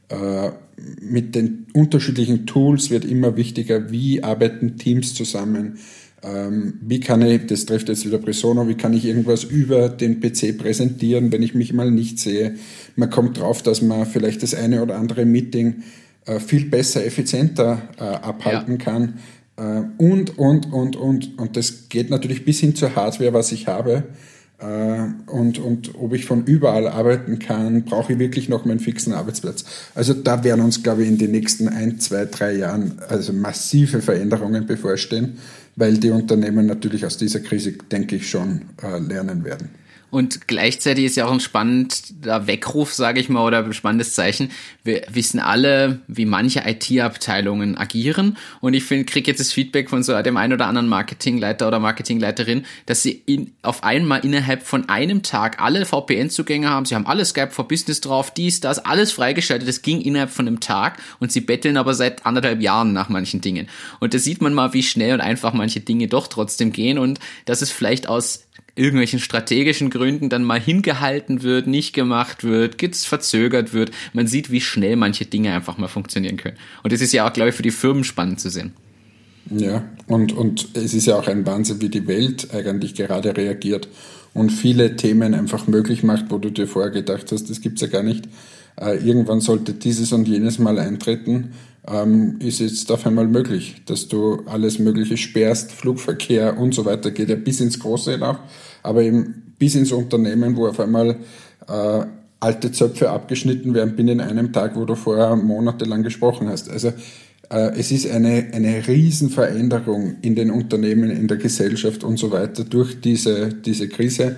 äh, 0.09 0.51
mit 1.01 1.35
den 1.35 1.67
unterschiedlichen 1.73 2.45
Tools 2.45 2.89
wird 2.89 3.05
immer 3.05 3.37
wichtiger. 3.37 3.91
Wie 3.91 4.23
arbeiten 4.23 4.77
Teams 4.77 5.13
zusammen? 5.13 5.77
Ähm, 6.21 6.79
wie 6.81 6.99
kann 6.99 7.21
ich, 7.21 7.45
das 7.45 7.65
trifft 7.65 7.87
jetzt 7.89 8.05
wieder 8.05 8.17
Presono, 8.17 8.67
wie 8.67 8.75
kann 8.75 8.93
ich 8.93 9.05
irgendwas 9.05 9.43
über 9.43 9.89
den 9.89 10.19
PC 10.19 10.57
präsentieren, 10.57 11.31
wenn 11.31 11.43
ich 11.43 11.53
mich 11.53 11.71
mal 11.71 11.91
nicht 11.91 12.19
sehe? 12.19 12.55
Man 12.95 13.09
kommt 13.09 13.39
drauf, 13.39 13.61
dass 13.61 13.81
man 13.81 14.05
vielleicht 14.05 14.43
das 14.43 14.53
eine 14.53 14.81
oder 14.81 14.97
andere 14.97 15.25
Meeting 15.25 15.83
äh, 16.25 16.39
viel 16.39 16.65
besser, 16.65 17.05
effizienter 17.05 17.89
äh, 17.97 18.03
abhalten 18.03 18.73
ja. 18.73 18.83
kann. 18.83 19.13
Äh, 19.57 19.81
und, 19.97 20.37
und, 20.37 20.71
und, 20.71 20.95
und. 20.95 21.37
Und 21.37 21.57
das 21.57 21.89
geht 21.89 22.09
natürlich 22.09 22.45
bis 22.45 22.59
hin 22.59 22.75
zur 22.75 22.95
Hardware, 22.95 23.33
was 23.33 23.51
ich 23.51 23.67
habe. 23.67 24.03
Äh, 24.59 25.07
und, 25.27 25.59
und 25.59 25.95
ob 25.95 26.13
ich 26.13 26.25
von 26.25 26.45
überall 26.45 26.87
arbeiten 26.87 27.39
kann, 27.39 27.83
brauche 27.83 28.13
ich 28.13 28.19
wirklich 28.19 28.47
noch 28.47 28.65
meinen 28.65 28.79
fixen 28.79 29.13
Arbeitsplatz. 29.13 29.65
Also 29.95 30.13
da 30.13 30.43
werden 30.43 30.63
uns, 30.63 30.81
glaube 30.81 31.03
ich, 31.03 31.09
in 31.09 31.17
den 31.17 31.31
nächsten 31.31 31.67
ein, 31.67 31.99
zwei, 31.99 32.25
drei 32.25 32.53
Jahren 32.53 32.99
also 33.09 33.33
massive 33.33 34.01
Veränderungen 34.01 34.65
bevorstehen, 34.65 35.39
weil 35.75 35.97
die 35.97 36.09
Unternehmen 36.09 36.65
natürlich 36.65 37.05
aus 37.05 37.17
dieser 37.17 37.41
Krise, 37.41 37.73
denke 37.73 38.15
ich, 38.15 38.29
schon 38.29 38.61
äh, 38.81 38.99
lernen 38.99 39.43
werden. 39.43 39.69
Und 40.15 40.47
gleichzeitig 40.47 41.03
ist 41.03 41.17
ja 41.17 41.25
auch 41.25 41.33
ein 41.33 41.41
spannender 41.41 42.47
Weckruf, 42.47 42.93
sage 42.93 43.19
ich 43.19 43.27
mal, 43.27 43.45
oder 43.45 43.65
ein 43.65 43.73
spannendes 43.73 44.13
Zeichen. 44.13 44.49
Wir 44.81 45.01
wissen 45.11 45.41
alle, 45.41 45.99
wie 46.07 46.23
manche 46.23 46.63
IT-Abteilungen 46.65 47.77
agieren. 47.77 48.37
Und 48.61 48.75
ich 48.75 48.85
finde, 48.85 49.03
kriege 49.03 49.29
jetzt 49.29 49.41
das 49.41 49.51
Feedback 49.51 49.89
von 49.89 50.03
so 50.03 50.21
dem 50.21 50.37
einen 50.37 50.53
oder 50.53 50.67
anderen 50.67 50.87
Marketingleiter 50.87 51.67
oder 51.67 51.81
Marketingleiterin, 51.81 52.65
dass 52.85 53.03
sie 53.03 53.23
in, 53.25 53.51
auf 53.61 53.83
einmal 53.83 54.23
innerhalb 54.23 54.63
von 54.63 54.87
einem 54.87 55.21
Tag 55.21 55.61
alle 55.61 55.85
VPN-Zugänge 55.85 56.69
haben. 56.69 56.85
Sie 56.85 56.95
haben 56.95 57.07
alle 57.07 57.25
Skype 57.25 57.51
for 57.51 57.67
Business 57.67 57.99
drauf, 57.99 58.33
dies, 58.33 58.61
das, 58.61 58.79
alles 58.79 59.11
freigeschaltet. 59.11 59.67
Das 59.67 59.81
ging 59.81 59.99
innerhalb 59.99 60.29
von 60.29 60.47
einem 60.47 60.61
Tag. 60.61 60.97
Und 61.19 61.33
sie 61.33 61.41
betteln 61.41 61.75
aber 61.75 61.93
seit 61.93 62.25
anderthalb 62.25 62.61
Jahren 62.61 62.93
nach 62.93 63.09
manchen 63.09 63.41
Dingen. 63.41 63.67
Und 63.99 64.13
da 64.13 64.17
sieht 64.17 64.41
man 64.41 64.53
mal, 64.53 64.71
wie 64.71 64.83
schnell 64.83 65.15
und 65.15 65.19
einfach 65.19 65.51
manche 65.51 65.81
Dinge 65.81 66.07
doch 66.07 66.27
trotzdem 66.27 66.71
gehen. 66.71 66.99
Und 66.99 67.19
dass 67.43 67.61
es 67.61 67.69
vielleicht 67.69 68.07
aus 68.07 68.44
irgendwelchen 68.75 69.19
strategischen 69.19 69.89
Gründen 69.89 70.29
dann 70.29 70.43
mal 70.43 70.59
hingehalten 70.59 71.43
wird, 71.43 71.67
nicht 71.67 71.93
gemacht 71.93 72.43
wird, 72.43 72.75
verzögert 73.05 73.73
wird. 73.73 73.91
Man 74.13 74.27
sieht, 74.27 74.51
wie 74.51 74.61
schnell 74.61 74.95
manche 74.95 75.25
Dinge 75.25 75.53
einfach 75.53 75.77
mal 75.77 75.87
funktionieren 75.87 76.37
können. 76.37 76.57
Und 76.83 76.91
das 76.91 77.01
ist 77.01 77.13
ja 77.13 77.27
auch, 77.27 77.33
glaube 77.33 77.49
ich, 77.49 77.55
für 77.55 77.63
die 77.63 77.71
Firmen 77.71 78.03
spannend 78.03 78.39
zu 78.39 78.49
sehen. 78.49 78.73
Ja, 79.49 79.83
und, 80.07 80.33
und 80.33 80.69
es 80.73 80.93
ist 80.93 81.05
ja 81.05 81.17
auch 81.17 81.27
ein 81.27 81.45
Wahnsinn, 81.45 81.81
wie 81.81 81.89
die 81.89 82.07
Welt 82.07 82.53
eigentlich 82.53 82.95
gerade 82.95 83.35
reagiert. 83.37 83.87
und 84.33 84.49
viele 84.49 84.97
Themen 84.97 85.33
einfach 85.33 85.65
möglich 85.67 86.03
macht, 86.03 86.25
wo 86.29 86.37
du 86.37 86.51
dir 86.51 86.67
vorher 86.67 86.91
gedacht 86.91 87.31
hast, 87.31 87.49
das 87.49 87.61
gibt's 87.61 87.81
ja 87.81 87.87
gar 87.87 88.03
nicht. 88.03 88.27
Äh, 88.75 88.97
irgendwann 88.97 89.39
sollte 89.39 89.73
dieses 89.73 90.11
und 90.11 90.27
jenes 90.27 90.59
mal 90.59 90.77
eintreten, 90.77 91.53
ähm, 91.87 92.39
ist 92.39 92.59
jetzt 92.59 92.91
auf 92.91 93.05
einmal 93.05 93.27
möglich, 93.27 93.81
dass 93.85 94.07
du 94.07 94.41
alles 94.45 94.79
Mögliche 94.79 95.17
sperrst, 95.17 95.71
Flugverkehr 95.71 96.57
und 96.57 96.73
so 96.73 96.85
weiter, 96.85 97.11
geht 97.11 97.29
ja 97.29 97.35
bis 97.35 97.59
ins 97.59 97.79
Große 97.79 98.13
hinauf, 98.13 98.37
aber 98.83 99.03
eben 99.03 99.53
bis 99.59 99.75
ins 99.75 99.91
Unternehmen, 99.91 100.55
wo 100.55 100.67
auf 100.67 100.79
einmal 100.79 101.17
äh, 101.67 102.05
alte 102.39 102.71
Zöpfe 102.71 103.09
abgeschnitten 103.09 103.73
werden 103.73 103.95
binnen 103.95 104.19
einem 104.19 104.51
Tag, 104.51 104.75
wo 104.75 104.85
du 104.85 104.95
vorher 104.95 105.35
monatelang 105.35 106.03
gesprochen 106.03 106.49
hast. 106.49 106.69
Also 106.69 106.91
äh, 107.49 107.71
es 107.77 107.91
ist 107.91 108.09
eine, 108.09 108.47
eine 108.51 108.87
Riesenveränderung 108.87 110.15
in 110.21 110.35
den 110.35 110.51
Unternehmen, 110.51 111.09
in 111.09 111.27
der 111.27 111.37
Gesellschaft 111.37 112.03
und 112.03 112.17
so 112.17 112.31
weiter 112.31 112.63
durch 112.63 112.99
diese, 113.01 113.49
diese 113.49 113.87
Krise. 113.87 114.37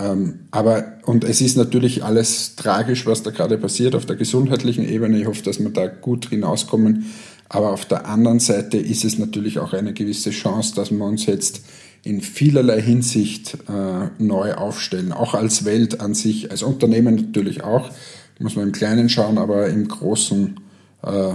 Ähm, 0.00 0.46
aber, 0.50 0.98
und 1.04 1.24
es 1.24 1.40
ist 1.40 1.56
natürlich 1.56 2.02
alles 2.02 2.56
tragisch, 2.56 3.06
was 3.06 3.22
da 3.22 3.30
gerade 3.30 3.58
passiert 3.58 3.94
auf 3.94 4.06
der 4.06 4.16
gesundheitlichen 4.16 4.88
Ebene. 4.88 5.20
Ich 5.20 5.26
hoffe, 5.26 5.42
dass 5.42 5.60
wir 5.60 5.70
da 5.70 5.86
gut 5.86 6.30
hinauskommen. 6.30 7.06
Aber 7.48 7.72
auf 7.72 7.84
der 7.84 8.06
anderen 8.06 8.40
Seite 8.40 8.78
ist 8.78 9.04
es 9.04 9.18
natürlich 9.18 9.58
auch 9.58 9.72
eine 9.72 9.92
gewisse 9.92 10.30
Chance, 10.30 10.74
dass 10.74 10.90
wir 10.90 11.04
uns 11.04 11.26
jetzt 11.26 11.62
in 12.02 12.22
vielerlei 12.22 12.80
Hinsicht 12.80 13.58
äh, 13.68 14.22
neu 14.22 14.54
aufstellen. 14.54 15.12
Auch 15.12 15.34
als 15.34 15.64
Welt 15.64 16.00
an 16.00 16.14
sich, 16.14 16.50
als 16.50 16.62
Unternehmen 16.62 17.16
natürlich 17.16 17.62
auch. 17.62 17.90
Muss 18.38 18.56
man 18.56 18.68
im 18.68 18.72
Kleinen 18.72 19.10
schauen, 19.10 19.36
aber 19.36 19.68
im 19.68 19.86
Großen 19.86 20.58
äh, 21.02 21.34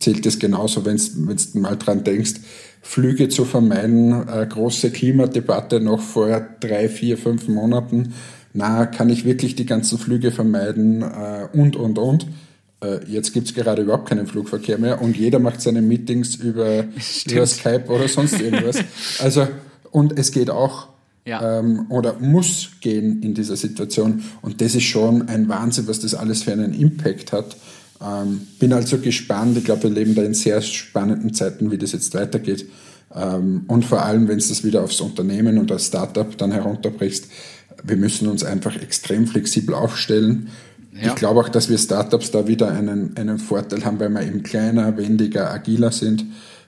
zählt 0.00 0.26
es 0.26 0.38
genauso, 0.38 0.84
wenn 0.84 0.98
du 0.98 1.58
mal 1.60 1.76
dran 1.76 2.04
denkst, 2.04 2.34
Flüge 2.82 3.28
zu 3.28 3.44
vermeiden, 3.44 4.28
äh, 4.28 4.46
große 4.46 4.90
Klimadebatte 4.90 5.80
noch 5.80 6.00
vor 6.00 6.46
drei, 6.60 6.88
vier, 6.88 7.16
fünf 7.16 7.48
Monaten. 7.48 8.14
Na, 8.52 8.84
kann 8.86 9.08
ich 9.08 9.24
wirklich 9.24 9.54
die 9.54 9.64
ganzen 9.64 9.98
Flüge 9.98 10.30
vermeiden 10.30 11.02
äh, 11.02 11.48
und, 11.52 11.76
und, 11.76 11.98
und. 11.98 12.26
Äh, 12.82 12.98
jetzt 13.06 13.32
gibt's 13.32 13.54
gerade 13.54 13.82
überhaupt 13.82 14.08
keinen 14.08 14.26
Flugverkehr 14.26 14.78
mehr 14.78 15.00
und 15.00 15.16
jeder 15.16 15.38
macht 15.38 15.62
seine 15.62 15.80
Meetings 15.80 16.34
über, 16.34 16.84
über 17.30 17.46
Skype 17.46 17.84
oder 17.86 18.08
sonst 18.08 18.40
irgendwas. 18.40 18.76
Also, 19.20 19.46
und 19.90 20.18
es 20.18 20.32
geht 20.32 20.50
auch 20.50 20.88
ja. 21.24 21.58
ähm, 21.58 21.86
oder 21.88 22.18
muss 22.18 22.70
gehen 22.80 23.22
in 23.22 23.34
dieser 23.34 23.56
Situation. 23.56 24.24
Und 24.42 24.60
das 24.60 24.74
ist 24.74 24.84
schon 24.84 25.28
ein 25.28 25.48
Wahnsinn, 25.48 25.86
was 25.86 26.00
das 26.00 26.14
alles 26.14 26.42
für 26.42 26.52
einen 26.52 26.74
Impact 26.74 27.32
hat. 27.32 27.56
Ähm, 28.04 28.46
bin 28.58 28.72
also 28.72 28.98
gespannt. 28.98 29.56
Ich 29.56 29.64
glaube, 29.64 29.84
wir 29.84 29.90
leben 29.90 30.14
da 30.14 30.22
in 30.22 30.34
sehr 30.34 30.60
spannenden 30.60 31.34
Zeiten, 31.34 31.70
wie 31.70 31.78
das 31.78 31.92
jetzt 31.92 32.14
weitergeht. 32.14 32.66
Ähm, 33.14 33.64
und 33.68 33.84
vor 33.84 34.04
allem, 34.04 34.28
wenn 34.28 34.38
du 34.38 34.48
das 34.48 34.64
wieder 34.64 34.82
aufs 34.82 35.00
Unternehmen 35.00 35.58
und 35.58 35.70
das 35.70 35.86
Startup 35.86 36.36
dann 36.36 36.52
herunterbrichst, 36.52 37.26
wir 37.84 37.96
müssen 37.96 38.28
uns 38.28 38.44
einfach 38.44 38.76
extrem 38.80 39.26
flexibel 39.26 39.74
aufstellen. 39.74 40.48
Ja. 40.94 41.08
Ich 41.08 41.14
glaube 41.14 41.40
auch, 41.40 41.48
dass 41.48 41.68
wir 41.68 41.78
Startups 41.78 42.30
da 42.30 42.46
wieder 42.46 42.70
einen, 42.70 43.16
einen 43.16 43.38
Vorteil 43.38 43.84
haben, 43.84 43.98
weil 43.98 44.10
wir 44.10 44.22
eben 44.22 44.42
kleiner, 44.42 44.96
wendiger, 44.96 45.50
agiler 45.50 45.90
sind 45.90 46.26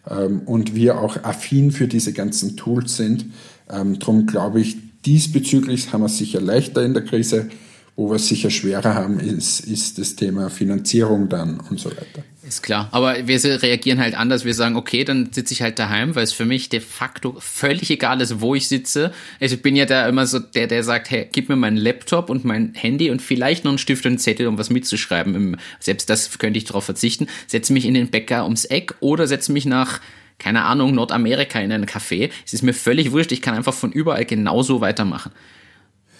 ähm, 0.08 0.42
und 0.46 0.74
wir 0.74 0.98
auch 0.98 1.22
affin 1.24 1.72
für 1.72 1.88
diese 1.88 2.12
ganzen 2.12 2.56
Tools 2.56 2.96
sind. 2.96 3.26
Ähm, 3.70 3.98
darum 3.98 4.26
glaube 4.26 4.60
ich, 4.60 4.76
diesbezüglich 5.04 5.92
haben 5.92 6.00
wir 6.00 6.06
es 6.06 6.18
sicher 6.18 6.40
leichter 6.40 6.82
in 6.82 6.94
der 6.94 7.04
Krise. 7.04 7.48
Wo 7.96 8.10
wir 8.10 8.16
es 8.16 8.26
sicher 8.26 8.50
schwerer 8.50 8.94
haben, 8.94 9.20
ist, 9.20 9.60
ist 9.60 9.98
das 9.98 10.16
Thema 10.16 10.50
Finanzierung 10.50 11.28
dann 11.28 11.60
und 11.60 11.78
so 11.78 11.90
weiter. 11.90 12.24
Ist 12.46 12.62
klar. 12.62 12.88
Aber 12.90 13.26
wir 13.26 13.42
reagieren 13.62 14.00
halt 14.00 14.14
anders. 14.16 14.44
Wir 14.44 14.52
sagen, 14.52 14.76
okay, 14.76 15.04
dann 15.04 15.32
sitze 15.32 15.54
ich 15.54 15.62
halt 15.62 15.78
daheim, 15.78 16.14
weil 16.14 16.24
es 16.24 16.32
für 16.32 16.44
mich 16.44 16.68
de 16.68 16.80
facto 16.80 17.36
völlig 17.38 17.90
egal 17.90 18.20
ist, 18.20 18.40
wo 18.40 18.54
ich 18.54 18.68
sitze. 18.68 19.12
Also 19.40 19.54
ich 19.54 19.62
bin 19.62 19.76
ja 19.76 19.86
da 19.86 20.08
immer 20.08 20.26
so 20.26 20.40
der, 20.40 20.66
der 20.66 20.82
sagt, 20.82 21.10
hey, 21.10 21.28
gib 21.30 21.48
mir 21.48 21.56
meinen 21.56 21.76
Laptop 21.76 22.30
und 22.30 22.44
mein 22.44 22.74
Handy 22.74 23.10
und 23.10 23.22
vielleicht 23.22 23.64
noch 23.64 23.70
einen 23.70 23.78
Stift 23.78 24.04
und 24.04 24.10
einen 24.10 24.18
Zettel, 24.18 24.48
um 24.48 24.58
was 24.58 24.70
mitzuschreiben. 24.70 25.56
Selbst 25.78 26.10
das 26.10 26.38
könnte 26.38 26.58
ich 26.58 26.64
darauf 26.64 26.84
verzichten. 26.84 27.28
Setze 27.46 27.72
mich 27.72 27.86
in 27.86 27.94
den 27.94 28.10
Bäcker 28.10 28.44
ums 28.44 28.64
Eck 28.64 28.94
oder 29.00 29.26
setze 29.26 29.52
mich 29.52 29.66
nach 29.66 30.00
keine 30.38 30.64
Ahnung, 30.64 30.94
Nordamerika 30.94 31.60
in 31.60 31.70
einen 31.70 31.86
Café. 31.86 32.28
Es 32.44 32.52
ist 32.52 32.62
mir 32.62 32.74
völlig 32.74 33.12
wurscht, 33.12 33.30
ich 33.30 33.40
kann 33.40 33.54
einfach 33.54 33.72
von 33.72 33.92
überall 33.92 34.24
genauso 34.24 34.80
weitermachen. 34.80 35.30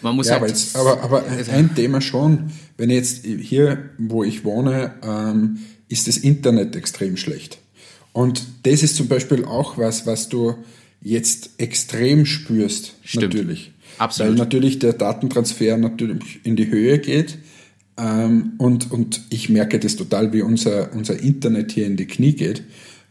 Man 0.05 0.17
muss 0.17 0.27
ja, 0.27 0.35
halt 0.35 0.43
aber, 0.43 0.49
jetzt, 0.51 0.77
aber, 0.77 1.03
aber 1.03 1.25
ein 1.51 1.75
Thema 1.75 2.03
schon, 2.03 2.51
wenn 2.77 2.91
jetzt 2.91 3.25
hier, 3.25 3.91
wo 3.97 4.23
ich 4.23 4.45
wohne, 4.45 4.93
ähm, 5.03 5.61
ist 5.89 6.07
das 6.07 6.19
Internet 6.19 6.77
extrem 6.77 7.17
schlecht. 7.17 7.59
Und 8.13 8.45
das 8.65 8.83
ist 8.83 8.97
zum 8.97 9.09
Beispiel 9.09 9.47
auch 9.47 9.79
was, 9.79 10.07
was 10.07 10.29
du 10.29 10.57
jetzt 11.01 11.53
extrem 11.57 12.27
spürst, 12.27 12.97
Stimmt. 13.03 13.33
natürlich. 13.35 13.73
Absolut. 13.97 14.33
Weil 14.33 14.39
natürlich 14.39 14.79
der 14.79 14.93
Datentransfer 14.93 15.79
natürlich 15.79 16.41
in 16.45 16.55
die 16.55 16.71
Höhe 16.71 16.99
geht. 16.99 17.39
Ähm, 17.97 18.53
und, 18.59 18.93
und 18.93 19.23
ich 19.31 19.49
merke 19.49 19.79
das 19.79 19.97
total, 19.97 20.35
wie 20.35 20.43
unser, 20.43 20.93
unser 20.93 21.19
Internet 21.19 21.73
hier 21.73 21.87
in 21.87 21.97
die 21.97 22.07
Knie 22.07 22.35
geht. 22.35 22.63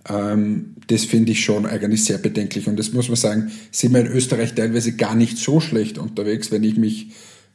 Ähm, 0.08 0.73
das 0.88 1.06
finde 1.06 1.32
ich 1.32 1.44
schon 1.44 1.66
eigentlich 1.66 2.04
sehr 2.04 2.18
bedenklich. 2.18 2.68
Und 2.68 2.78
das 2.78 2.94
muss 2.94 3.08
man 3.08 3.16
sagen, 3.16 3.52
sind 3.72 3.94
wir 3.94 4.02
in 4.02 4.08
Österreich 4.08 4.54
teilweise 4.54 4.96
gar 4.96 5.16
nicht 5.16 5.38
so 5.38 5.60
schlecht 5.60 5.98
unterwegs. 5.98 6.52
Wenn 6.52 6.64
ich 6.64 6.78
mich 6.78 7.08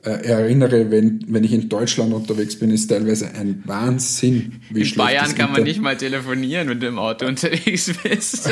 äh, 0.04 0.10
erinnere, 0.10 0.90
wenn, 0.90 1.24
wenn 1.28 1.44
ich 1.44 1.52
in 1.52 1.68
Deutschland 1.68 2.14
unterwegs 2.14 2.56
bin, 2.58 2.70
ist 2.70 2.88
teilweise 2.88 3.34
ein 3.34 3.62
Wahnsinn, 3.66 4.60
wie 4.70 4.80
in 4.80 4.86
schlecht 4.86 5.08
Bayern 5.08 5.34
kann 5.34 5.52
man 5.52 5.64
nicht 5.64 5.80
mal 5.80 5.96
telefonieren, 5.96 6.68
wenn 6.68 6.80
du 6.80 6.86
im 6.86 6.98
Auto 6.98 7.26
unterwegs 7.26 7.92
bist. 8.02 8.48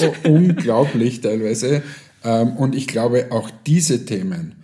Unglaublich 0.24 1.20
teilweise. 1.20 1.82
Ähm, 2.22 2.50
und 2.56 2.74
ich 2.74 2.86
glaube, 2.86 3.28
auch 3.30 3.50
diese 3.66 4.04
Themen 4.04 4.59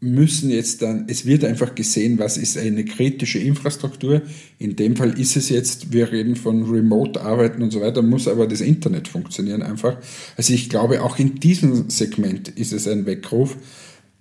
müssen 0.00 0.50
jetzt 0.50 0.82
dann, 0.82 1.06
es 1.08 1.24
wird 1.24 1.44
einfach 1.44 1.74
gesehen, 1.74 2.18
was 2.18 2.36
ist 2.36 2.58
eine 2.58 2.84
kritische 2.84 3.38
Infrastruktur. 3.38 4.22
In 4.58 4.76
dem 4.76 4.96
Fall 4.96 5.18
ist 5.18 5.36
es 5.36 5.48
jetzt, 5.48 5.92
wir 5.92 6.12
reden 6.12 6.36
von 6.36 6.64
Remote-Arbeiten 6.64 7.62
und 7.62 7.70
so 7.70 7.80
weiter, 7.80 8.02
muss 8.02 8.28
aber 8.28 8.46
das 8.46 8.60
Internet 8.60 9.08
funktionieren 9.08 9.62
einfach. 9.62 9.96
Also 10.36 10.52
ich 10.52 10.68
glaube, 10.68 11.02
auch 11.02 11.18
in 11.18 11.36
diesem 11.36 11.88
Segment 11.88 12.48
ist 12.48 12.72
es 12.72 12.86
ein 12.86 13.06
Weckruf, 13.06 13.56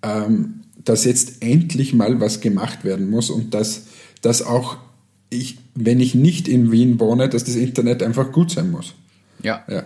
ähm, 0.01 0.61
dass 0.83 1.03
jetzt 1.03 1.41
endlich 1.41 1.93
mal 1.93 2.19
was 2.21 2.39
gemacht 2.39 2.85
werden 2.85 3.09
muss 3.09 3.29
und 3.29 3.53
dass, 3.53 3.87
dass 4.21 4.41
auch 4.43 4.77
ich, 5.29 5.57
wenn 5.73 5.99
ich 5.99 6.15
nicht 6.15 6.47
in 6.47 6.71
Wien 6.71 6.99
wohne, 6.99 7.27
dass 7.27 7.43
das 7.43 7.55
Internet 7.55 8.01
einfach 8.01 8.31
gut 8.31 8.51
sein 8.51 8.71
muss. 8.71 8.93
Ja. 9.43 9.65
ja. 9.69 9.83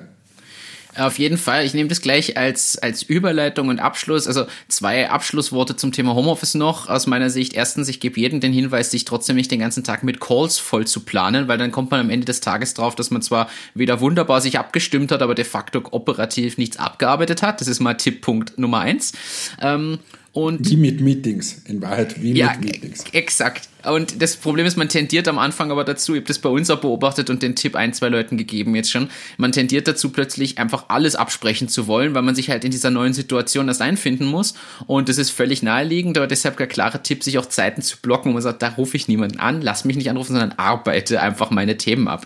Auf 0.99 1.17
jeden 1.17 1.37
Fall. 1.37 1.65
Ich 1.65 1.73
nehme 1.73 1.87
das 1.87 2.01
gleich 2.01 2.35
als, 2.35 2.77
als 2.77 3.03
Überleitung 3.03 3.69
und 3.69 3.79
Abschluss. 3.79 4.27
Also 4.27 4.45
zwei 4.67 5.09
Abschlussworte 5.09 5.77
zum 5.77 5.93
Thema 5.93 6.13
Homeoffice 6.13 6.55
noch. 6.55 6.89
Aus 6.89 7.07
meiner 7.07 7.29
Sicht. 7.29 7.53
Erstens, 7.53 7.87
ich 7.87 8.01
gebe 8.01 8.19
jedem 8.19 8.41
den 8.41 8.51
Hinweis, 8.51 8.91
sich 8.91 9.05
trotzdem 9.05 9.37
nicht 9.37 9.49
den 9.49 9.59
ganzen 9.59 9.83
Tag 9.85 10.03
mit 10.03 10.19
Calls 10.19 10.59
voll 10.59 10.85
zu 10.85 10.99
planen, 11.01 11.47
weil 11.47 11.57
dann 11.57 11.71
kommt 11.71 11.91
man 11.91 12.01
am 12.01 12.09
Ende 12.09 12.25
des 12.25 12.41
Tages 12.41 12.73
drauf, 12.73 12.95
dass 12.95 13.11
man 13.11 13.21
zwar 13.21 13.49
wieder 13.73 14.01
wunderbar 14.01 14.41
sich 14.41 14.59
abgestimmt 14.59 15.11
hat, 15.11 15.21
aber 15.21 15.35
de 15.35 15.45
facto 15.45 15.81
operativ 15.91 16.57
nichts 16.57 16.77
abgearbeitet 16.77 17.41
hat. 17.41 17.61
Das 17.61 17.69
ist 17.69 17.79
mal 17.79 17.93
Tipppunkt 17.93 18.57
Nummer 18.59 18.79
eins. 18.79 19.13
Ähm, 19.61 19.99
und 20.45 20.69
wie 20.69 20.77
mit 20.77 21.01
Meetings, 21.01 21.61
in 21.65 21.81
Wahrheit 21.81 22.21
wie 22.21 22.33
ja, 22.33 22.51
mit 22.53 22.65
Meetings. 22.65 23.03
Exakt. 23.11 23.69
Und 23.85 24.21
das 24.21 24.35
Problem 24.35 24.65
ist, 24.65 24.77
man 24.77 24.89
tendiert 24.89 25.27
am 25.27 25.39
Anfang 25.39 25.71
aber 25.71 25.85
dazu, 25.85 26.13
ich 26.13 26.19
habe 26.19 26.27
das 26.27 26.39
bei 26.39 26.49
uns 26.49 26.69
auch 26.69 26.81
beobachtet 26.81 27.29
und 27.29 27.41
den 27.41 27.55
Tipp 27.55 27.75
ein, 27.75 27.93
zwei 27.93 28.09
Leuten 28.09 28.37
gegeben 28.37 28.75
jetzt 28.75 28.91
schon, 28.91 29.09
man 29.37 29.51
tendiert 29.51 29.87
dazu 29.87 30.09
plötzlich 30.09 30.57
einfach 30.57 30.85
alles 30.89 31.15
absprechen 31.15 31.69
zu 31.69 31.87
wollen, 31.87 32.13
weil 32.13 32.21
man 32.21 32.35
sich 32.35 32.49
halt 32.49 32.65
in 32.65 32.71
dieser 32.71 32.91
neuen 32.91 33.13
Situation 33.13 33.69
erst 33.69 33.81
einfinden 33.81 34.25
muss. 34.25 34.53
Und 34.85 35.07
das 35.07 35.17
ist 35.17 35.29
völlig 35.29 35.63
naheliegend, 35.63 36.17
aber 36.17 36.27
deshalb 36.27 36.57
der 36.57 36.67
klare 36.67 37.01
Tipp, 37.03 37.23
sich 37.23 37.37
auch 37.37 37.45
Zeiten 37.45 37.81
zu 37.81 37.97
blocken, 38.01 38.31
wo 38.31 38.33
man 38.33 38.41
sagt, 38.41 38.61
da 38.61 38.69
rufe 38.69 38.97
ich 38.97 39.07
niemanden 39.07 39.39
an, 39.39 39.61
lass 39.61 39.85
mich 39.85 39.95
nicht 39.95 40.09
anrufen, 40.09 40.33
sondern 40.33 40.57
arbeite 40.57 41.21
einfach 41.21 41.49
meine 41.49 41.77
Themen 41.77 42.07
ab. 42.07 42.25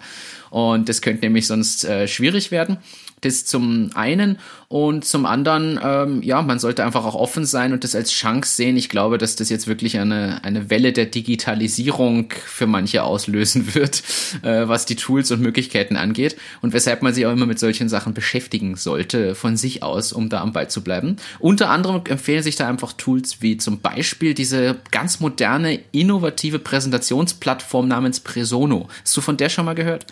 Und 0.50 0.88
das 0.88 1.02
könnte 1.02 1.26
nämlich 1.26 1.48
sonst 1.48 1.84
äh, 1.84 2.08
schwierig 2.08 2.52
werden. 2.52 2.78
Das 3.24 3.46
zum 3.46 3.90
einen 3.96 4.38
und 4.68 5.06
zum 5.06 5.26
anderen, 5.26 5.80
ähm, 5.84 6.24
ja, 6.24 6.42
man 6.42 6.60
sollte 6.60 6.84
einfach 6.84 7.06
auch 7.06 7.16
offen 7.16 7.46
sein 7.46 7.74
und 7.74 7.84
das 7.84 7.96
als 7.96 8.12
Chance 8.12 8.56
sehen. 8.56 8.76
Ich 8.76 8.90
glaube, 8.90 9.18
dass 9.18 9.36
das 9.36 9.50
jetzt 9.50 9.68
wirklich 9.68 10.00
eine, 10.00 10.44
eine 10.44 10.70
Welle 10.70 10.92
der 10.94 11.06
Digitalisierung 11.06 12.34
für 12.46 12.68
manche 12.68 13.04
auslösen 13.04 13.76
wird, 13.76 14.04
äh, 14.42 14.68
was 14.68 14.86
die 14.86 14.96
Tools 14.96 15.32
und 15.32 15.42
Möglichkeiten 15.42 15.96
angeht 15.96 16.36
und 16.62 16.74
weshalb 16.74 17.02
man 17.02 17.14
sich 17.14 17.26
auch 17.26 17.32
immer 17.32 17.46
mit 17.46 17.60
solchen 17.60 17.88
Sachen 17.88 18.14
beschäftigen 18.14 18.76
sollte 18.76 19.36
von 19.36 19.58
sich 19.58 19.84
aus, 19.84 20.12
um 20.12 20.30
da 20.30 20.42
am 20.42 20.54
Ball 20.54 20.70
zu 20.70 20.84
bleiben. 20.84 21.18
Unter 21.40 21.70
anderem 21.70 22.02
empfehlen 22.10 22.44
sich 22.44 22.56
da 22.56 22.68
einfach 22.68 22.94
Tools 22.94 23.42
wie 23.42 23.58
zum 23.58 23.80
Beispiel 23.80 24.34
diese 24.34 24.78
ganz 24.92 25.20
moderne, 25.20 25.80
innovative 25.92 26.60
Präsentationsplattform 26.60 27.88
namens 27.88 28.20
Presono. 28.20 28.90
Hast 29.02 29.16
du 29.16 29.22
von 29.22 29.38
der 29.38 29.50
schon 29.50 29.66
mal 29.66 29.76
gehört? 29.76 30.08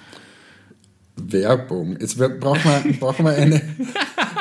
Werbung. 1.15 1.97
Jetzt 2.00 2.17
brauchen 2.17 2.63
wir, 2.63 2.93
brauchen 3.00 3.26
wir 3.26 3.34
eine, 3.34 3.62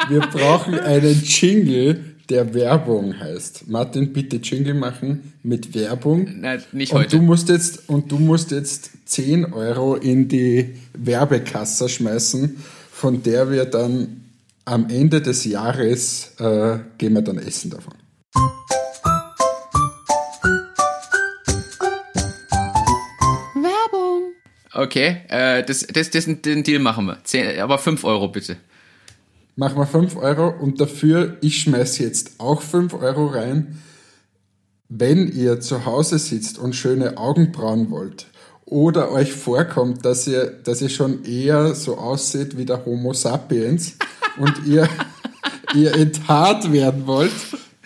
wir 0.08 0.20
brauchen 0.20 0.78
einen 0.78 1.22
Jingle, 1.22 2.04
der 2.28 2.54
Werbung 2.54 3.18
heißt. 3.18 3.68
Martin, 3.68 4.12
bitte 4.12 4.36
Jingle 4.36 4.74
machen 4.74 5.32
mit 5.42 5.74
Werbung. 5.74 6.28
Nein, 6.40 6.62
nicht 6.72 6.92
heute. 6.92 7.16
Und 7.16 7.22
du 7.22 7.26
musst 7.26 7.48
jetzt, 7.48 7.88
und 7.88 8.10
du 8.10 8.18
musst 8.18 8.52
jetzt 8.52 8.90
10 9.06 9.52
Euro 9.52 9.96
in 9.96 10.28
die 10.28 10.76
Werbekasse 10.94 11.88
schmeißen, 11.88 12.56
von 12.92 13.22
der 13.22 13.50
wir 13.50 13.64
dann 13.64 14.20
am 14.64 14.88
Ende 14.88 15.20
des 15.20 15.44
Jahres 15.44 16.32
äh, 16.38 16.78
gehen 16.98 17.14
wir 17.14 17.22
dann 17.22 17.38
essen 17.38 17.70
davon. 17.70 17.94
Okay, 24.80 25.18
äh, 25.28 25.62
das, 25.62 25.86
das, 25.92 26.08
das, 26.08 26.24
den 26.24 26.62
Deal 26.62 26.80
machen 26.80 27.04
wir. 27.04 27.18
Zehn, 27.24 27.60
aber 27.60 27.76
5 27.76 28.02
Euro 28.02 28.28
bitte. 28.28 28.56
Machen 29.54 29.76
wir 29.76 29.86
5 29.86 30.16
Euro 30.16 30.48
und 30.48 30.80
dafür, 30.80 31.36
ich 31.42 31.60
schmeiße 31.60 32.02
jetzt 32.02 32.40
auch 32.40 32.62
5 32.62 32.94
Euro 32.94 33.26
rein. 33.26 33.82
Wenn 34.88 35.30
ihr 35.30 35.60
zu 35.60 35.84
Hause 35.84 36.18
sitzt 36.18 36.58
und 36.58 36.74
schöne 36.74 37.18
Augenbrauen 37.18 37.90
wollt 37.90 38.28
oder 38.64 39.12
euch 39.12 39.34
vorkommt, 39.34 40.06
dass 40.06 40.26
ihr, 40.26 40.46
dass 40.46 40.80
ihr 40.80 40.88
schon 40.88 41.26
eher 41.26 41.74
so 41.74 41.98
aussieht 41.98 42.56
wie 42.56 42.64
der 42.64 42.86
Homo 42.86 43.12
sapiens 43.12 43.96
und 44.38 44.66
ihr, 44.66 44.88
ihr 45.74 45.94
enthaart 45.94 46.72
werden 46.72 47.06
wollt, 47.06 47.32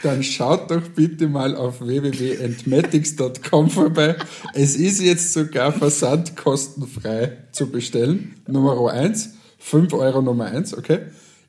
dann 0.05 0.23
schaut 0.23 0.71
doch 0.71 0.83
bitte 0.95 1.29
mal 1.29 1.57
auf 1.57 1.81
www.entmatics.com 1.81 3.71
vorbei. 3.71 4.17
Es 4.53 4.77
ist 4.77 5.01
jetzt 5.01 5.33
sogar 5.33 5.73
versandkostenfrei 5.73 7.38
zu 7.53 7.71
bestellen. 7.71 8.37
Nummer 8.47 8.93
1, 8.93 9.31
5 9.59 9.93
Euro 9.95 10.21
Nummer 10.23 10.47
1, 10.47 10.77
okay? 10.77 11.01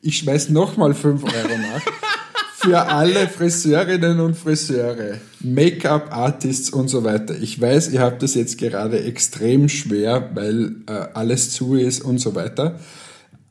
Ich 0.01 0.19
schmeiß 0.19 0.49
nochmal 0.49 0.93
5 0.93 1.23
Euro 1.23 1.57
nach. 1.57 1.81
Für 2.55 2.87
alle 2.87 3.27
Friseurinnen 3.27 4.19
und 4.19 4.35
Friseure, 4.35 5.19
Make-up-Artists 5.41 6.71
und 6.71 6.87
so 6.87 7.03
weiter. 7.03 7.35
Ich 7.39 7.59
weiß, 7.61 7.89
ihr 7.89 7.99
habt 7.99 8.23
das 8.23 8.33
jetzt 8.33 8.57
gerade 8.57 9.03
extrem 9.03 9.69
schwer, 9.69 10.31
weil 10.33 10.77
äh, 10.87 10.91
alles 11.13 11.51
zu 11.51 11.75
ist 11.75 12.01
und 12.01 12.17
so 12.17 12.33
weiter. 12.33 12.79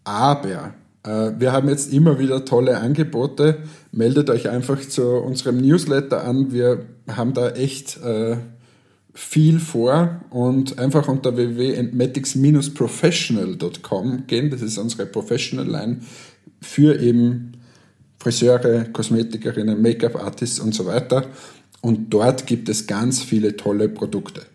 Aber 0.02 0.74
wir 1.04 1.52
haben 1.52 1.68
jetzt 1.68 1.92
immer 1.92 2.18
wieder 2.18 2.44
tolle 2.44 2.78
Angebote. 2.78 3.58
Meldet 3.92 4.28
euch 4.30 4.48
einfach 4.48 4.80
zu 4.80 5.18
unserem 5.18 5.58
Newsletter 5.58 6.24
an. 6.24 6.50
Wir 6.52 6.86
haben 7.08 7.34
da 7.34 7.50
echt 7.50 8.02
äh, 8.02 8.38
viel 9.12 9.60
vor 9.60 10.22
und 10.30 10.78
einfach 10.78 11.06
unter 11.08 11.36
www.matics-professional.com 11.36 14.26
gehen. 14.26 14.48
Das 14.50 14.62
ist 14.62 14.78
unsere 14.78 15.04
Professional 15.06 15.66
Line 15.66 16.00
für 16.60 17.00
eben 17.00 17.52
Friseure, 18.18 18.84
Kosmetikerinnen, 18.84 19.82
Make-up-Artists 19.82 20.58
und 20.58 20.74
so 20.74 20.86
weiter. 20.86 21.26
Und 21.82 22.14
dort 22.14 22.46
gibt 22.46 22.70
es 22.70 22.86
ganz 22.86 23.22
viele 23.22 23.56
tolle 23.56 23.90
Produkte. 23.90 24.46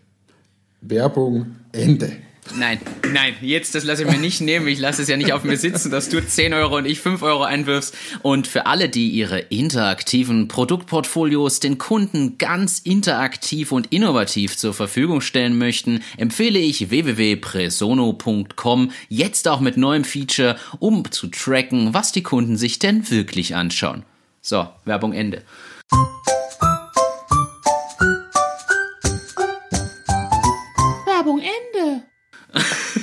Werbung 0.80 1.54
Ende. 1.70 2.10
Nein, 2.56 2.80
nein, 3.12 3.34
jetzt 3.40 3.74
das 3.74 3.84
lasse 3.84 4.02
ich 4.02 4.10
mir 4.10 4.18
nicht 4.18 4.40
nehmen. 4.40 4.66
Ich 4.66 4.80
lasse 4.80 5.02
es 5.02 5.08
ja 5.08 5.16
nicht 5.16 5.32
auf 5.32 5.44
mir 5.44 5.56
sitzen, 5.56 5.90
dass 5.90 6.08
du 6.08 6.26
10 6.26 6.52
Euro 6.54 6.78
und 6.78 6.86
ich 6.86 7.00
5 7.00 7.22
Euro 7.22 7.44
einwirfst. 7.44 7.94
Und 8.22 8.48
für 8.48 8.66
alle, 8.66 8.88
die 8.88 9.10
ihre 9.10 9.38
interaktiven 9.38 10.48
Produktportfolios 10.48 11.60
den 11.60 11.78
Kunden 11.78 12.38
ganz 12.38 12.80
interaktiv 12.80 13.72
und 13.72 13.92
innovativ 13.92 14.56
zur 14.56 14.74
Verfügung 14.74 15.20
stellen 15.20 15.58
möchten, 15.58 16.02
empfehle 16.16 16.58
ich 16.58 16.90
www.presono.com 16.90 18.90
jetzt 19.08 19.46
auch 19.46 19.60
mit 19.60 19.76
neuem 19.76 20.04
Feature, 20.04 20.56
um 20.80 21.08
zu 21.10 21.28
tracken, 21.28 21.94
was 21.94 22.12
die 22.12 22.22
Kunden 22.22 22.56
sich 22.56 22.78
denn 22.78 23.10
wirklich 23.10 23.54
anschauen. 23.54 24.04
So, 24.42 24.68
Werbung 24.84 25.12
Ende. 25.12 25.42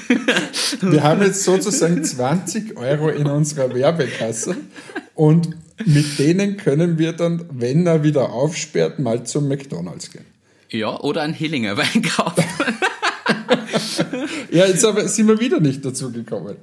Wir 0.81 1.03
haben 1.03 1.21
jetzt 1.21 1.43
sozusagen 1.43 2.03
20 2.03 2.77
Euro 2.77 3.09
in 3.09 3.27
unserer 3.27 3.73
Werbekasse 3.73 4.57
und 5.15 5.55
mit 5.85 6.19
denen 6.19 6.57
können 6.57 6.97
wir 6.97 7.13
dann, 7.13 7.45
wenn 7.51 7.85
er 7.85 8.03
wieder 8.03 8.31
aufsperrt, 8.31 8.99
mal 8.99 9.25
zum 9.25 9.47
McDonalds 9.47 10.11
gehen. 10.11 10.25
Ja, 10.69 10.99
oder 10.99 11.21
ein 11.21 11.33
Hillinger 11.33 11.77
Wein 11.77 12.01
kaufen. 12.01 12.43
ja, 14.51 14.65
jetzt 14.65 14.83
aber 14.83 15.07
sind 15.07 15.27
wir 15.27 15.39
wieder 15.39 15.59
nicht 15.59 15.85
dazu 15.85 16.11
gekommen. 16.11 16.57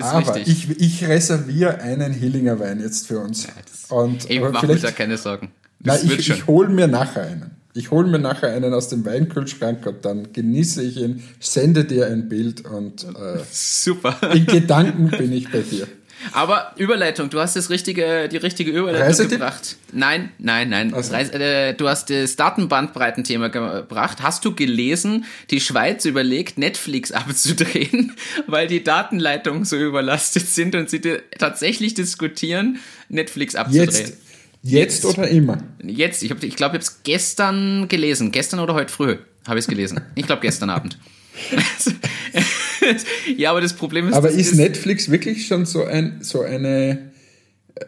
aber 0.00 0.38
ich, 0.38 0.80
ich 0.80 1.06
reserviere 1.06 1.80
einen 1.80 2.12
Hillinger 2.12 2.58
Wein 2.58 2.80
jetzt 2.80 3.06
für 3.06 3.20
uns. 3.20 3.46
Ja, 3.46 3.96
und, 3.96 4.28
ich 4.28 4.40
mache 4.40 4.66
mir 4.66 4.76
da 4.76 4.90
keine 4.90 5.18
Sorgen. 5.18 5.50
Das 5.78 6.04
nein, 6.04 6.18
ich, 6.18 6.30
ich 6.30 6.46
hole 6.46 6.68
mir 6.68 6.88
nachher 6.88 7.22
einen. 7.22 7.61
Ich 7.74 7.90
hole 7.90 8.06
mir 8.06 8.18
nachher 8.18 8.52
einen 8.52 8.74
aus 8.74 8.88
dem 8.88 9.06
Weinkühlschrank 9.06 9.86
und 9.86 10.04
dann 10.04 10.32
genieße 10.32 10.82
ich 10.82 10.98
ihn, 10.98 11.22
sende 11.40 11.84
dir 11.84 12.06
ein 12.06 12.28
Bild 12.28 12.66
und 12.66 13.04
äh, 13.04 13.38
super. 13.50 14.16
In 14.34 14.44
Gedanken 14.44 15.08
bin 15.08 15.32
ich 15.32 15.50
bei 15.50 15.60
dir. 15.62 15.86
Aber 16.32 16.72
Überleitung, 16.76 17.30
du 17.30 17.40
hast 17.40 17.56
das 17.56 17.70
richtige, 17.70 18.28
die 18.28 18.36
richtige 18.36 18.70
Überleitung 18.70 19.06
Reisetipp? 19.06 19.38
gebracht. 19.38 19.76
Nein, 19.90 20.30
nein, 20.38 20.68
nein. 20.68 20.94
Also. 20.94 21.12
Reise, 21.12 21.32
äh, 21.34 21.74
du 21.74 21.88
hast 21.88 22.10
das 22.10 22.36
Datenbandbreitenthema 22.36 23.48
gebracht. 23.48 24.18
Hast 24.22 24.44
du 24.44 24.54
gelesen, 24.54 25.24
die 25.50 25.60
Schweiz 25.60 26.04
überlegt, 26.04 26.58
Netflix 26.58 27.10
abzudrehen, 27.12 28.12
weil 28.46 28.66
die 28.68 28.84
Datenleitungen 28.84 29.64
so 29.64 29.76
überlastet 29.76 30.46
sind 30.46 30.74
und 30.74 30.90
sie 30.90 31.00
tatsächlich 31.38 31.94
diskutieren, 31.94 32.78
Netflix 33.08 33.54
abzudrehen? 33.54 33.90
Jetzt 33.90 34.21
Jetzt, 34.62 35.04
oder 35.04 35.28
immer? 35.28 35.58
Jetzt. 35.82 36.22
Ich, 36.22 36.30
hab, 36.30 36.42
ich 36.42 36.54
glaube, 36.56 36.76
ich 36.76 36.82
habe 36.82 36.90
es 36.90 37.02
gestern 37.02 37.88
gelesen. 37.88 38.30
Gestern 38.30 38.60
oder 38.60 38.74
heute 38.74 38.92
früh 38.92 39.16
habe 39.46 39.58
ich 39.58 39.64
es 39.64 39.68
gelesen. 39.68 40.00
Ich 40.14 40.26
glaube, 40.26 40.40
gestern 40.42 40.70
Abend. 40.70 40.98
ja, 43.36 43.50
aber 43.50 43.60
das 43.60 43.72
Problem 43.74 44.08
ist. 44.08 44.14
Aber 44.14 44.30
ist 44.30 44.54
Netflix 44.54 45.10
wirklich 45.10 45.46
schon 45.46 45.66
so, 45.66 45.84
ein, 45.84 46.18
so 46.22 46.42
eine, 46.42 47.10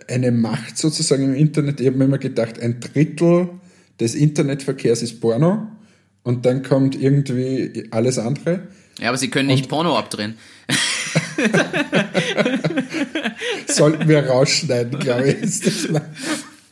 eine 0.09 0.33
Macht 0.33 0.77
sozusagen 0.77 1.25
im 1.25 1.35
Internet? 1.35 1.81
Ich 1.81 1.87
habe 1.87 1.97
mir 1.97 2.05
immer 2.05 2.19
gedacht, 2.19 2.59
ein 2.61 2.81
Drittel 2.81 3.51
des 4.01 4.17
Internetverkehrs 4.17 5.03
ist 5.03 5.21
Porno 5.21 5.69
und 6.25 6.45
dann 6.45 6.65
kommt 6.65 7.01
irgendwie 7.01 7.87
alles 7.93 8.19
andere. 8.19 8.67
Ja, 8.99 9.09
aber 9.09 9.19
sie 9.19 9.29
können 9.29 9.47
nicht 9.47 9.65
und 9.65 9.69
Porno 9.69 9.97
abdrehen. 9.97 10.37
Sollten 13.67 14.09
wir 14.09 14.27
rausschneiden, 14.27 14.99
glaube 14.99 15.31
ich. 15.31 15.63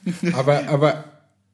Aber, 0.32 0.68
aber, 0.68 1.04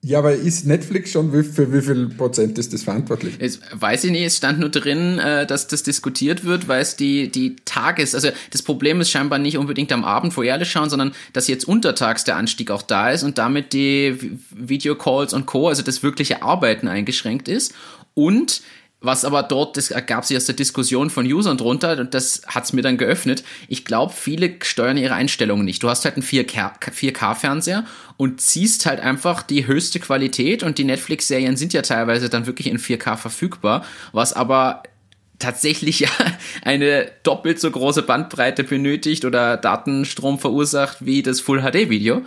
ja, 0.00 0.20
aber 0.20 0.32
ist 0.32 0.64
Netflix 0.64 1.11
schon, 1.11 1.30
für 1.42 1.72
wie 1.72 1.82
viel 1.82 2.08
Prozent 2.08 2.56
ist 2.56 2.72
das 2.72 2.84
verantwortlich? 2.84 3.34
Es, 3.40 3.61
weiß 3.72 4.04
ich 4.04 4.12
nicht, 4.12 4.22
es 4.22 4.37
stand 4.37 4.61
nur 4.61 4.68
drin, 4.68 5.18
äh, 5.18 5.44
dass 5.44 5.66
das 5.66 5.82
diskutiert 5.82 6.44
wird, 6.44 6.68
weil 6.68 6.80
es 6.80 6.94
die, 6.94 7.30
die 7.30 7.56
Tages, 7.64 8.14
also 8.14 8.28
das 8.52 8.62
Problem 8.62 9.00
ist 9.00 9.11
scheinbar 9.11 9.38
nicht 9.40 9.58
unbedingt 9.58 9.90
am 9.92 10.04
Abend, 10.04 10.37
wo 10.37 10.42
alle 10.42 10.64
schauen, 10.64 10.88
sondern 10.88 11.12
dass 11.32 11.48
jetzt 11.48 11.66
untertags 11.66 12.22
der 12.22 12.37
Anstieg 12.37 12.70
auch 12.70 12.82
da 12.82 13.11
ist 13.11 13.24
und 13.24 13.38
damit 13.38 13.72
die 13.72 14.38
Videocalls 14.50 15.34
und 15.34 15.46
Co., 15.46 15.68
also 15.68 15.82
das 15.82 16.02
wirkliche 16.02 16.42
Arbeiten 16.42 16.87
eingeschränkt 16.87 17.48
ist. 17.48 17.74
Und 18.14 18.62
was 19.00 19.24
aber 19.24 19.44
dort, 19.44 19.76
das 19.76 19.90
ergab 19.90 20.24
sich 20.24 20.37
aus 20.37 20.46
der 20.46 20.56
Diskussion 20.56 21.08
von 21.11 21.24
Usern 21.24 21.56
drunter 21.56 21.98
und 21.98 22.14
das 22.14 22.42
hat's 22.46 22.72
mir 22.72 22.82
dann 22.82 22.96
geöffnet. 22.96 23.44
Ich 23.68 23.84
glaube, 23.84 24.12
viele 24.12 24.56
steuern 24.62 24.96
ihre 24.96 25.14
Einstellungen 25.14 25.64
nicht. 25.64 25.82
Du 25.82 25.88
hast 25.88 26.04
halt 26.04 26.16
einen 26.16 26.24
4K-Fernseher 26.24 27.84
und 28.16 28.40
ziehst 28.40 28.87
halt 28.87 28.98
einfach 28.98 29.42
die 29.42 29.66
höchste 29.68 30.00
Qualität 30.00 30.64
und 30.64 30.78
die 30.78 30.84
Netflix-Serien 30.84 31.56
sind 31.56 31.72
ja 31.72 31.82
teilweise 31.82 32.28
dann 32.28 32.46
wirklich 32.46 32.66
in 32.66 32.78
4K 32.78 33.16
verfügbar, 33.16 33.84
was 34.12 34.32
aber 34.32 34.82
tatsächlich 35.38 36.00
ja 36.00 36.11
eine 36.64 37.08
doppelt 37.22 37.61
so 37.61 37.70
große 37.70 38.02
Bandbreite 38.02 38.64
benötigt 38.64 39.24
oder 39.24 39.56
Datenstrom 39.56 40.40
verursacht 40.40 41.04
wie 41.06 41.22
das 41.22 41.40
Full 41.40 41.61
HD 41.61 41.88
Video 41.88 42.22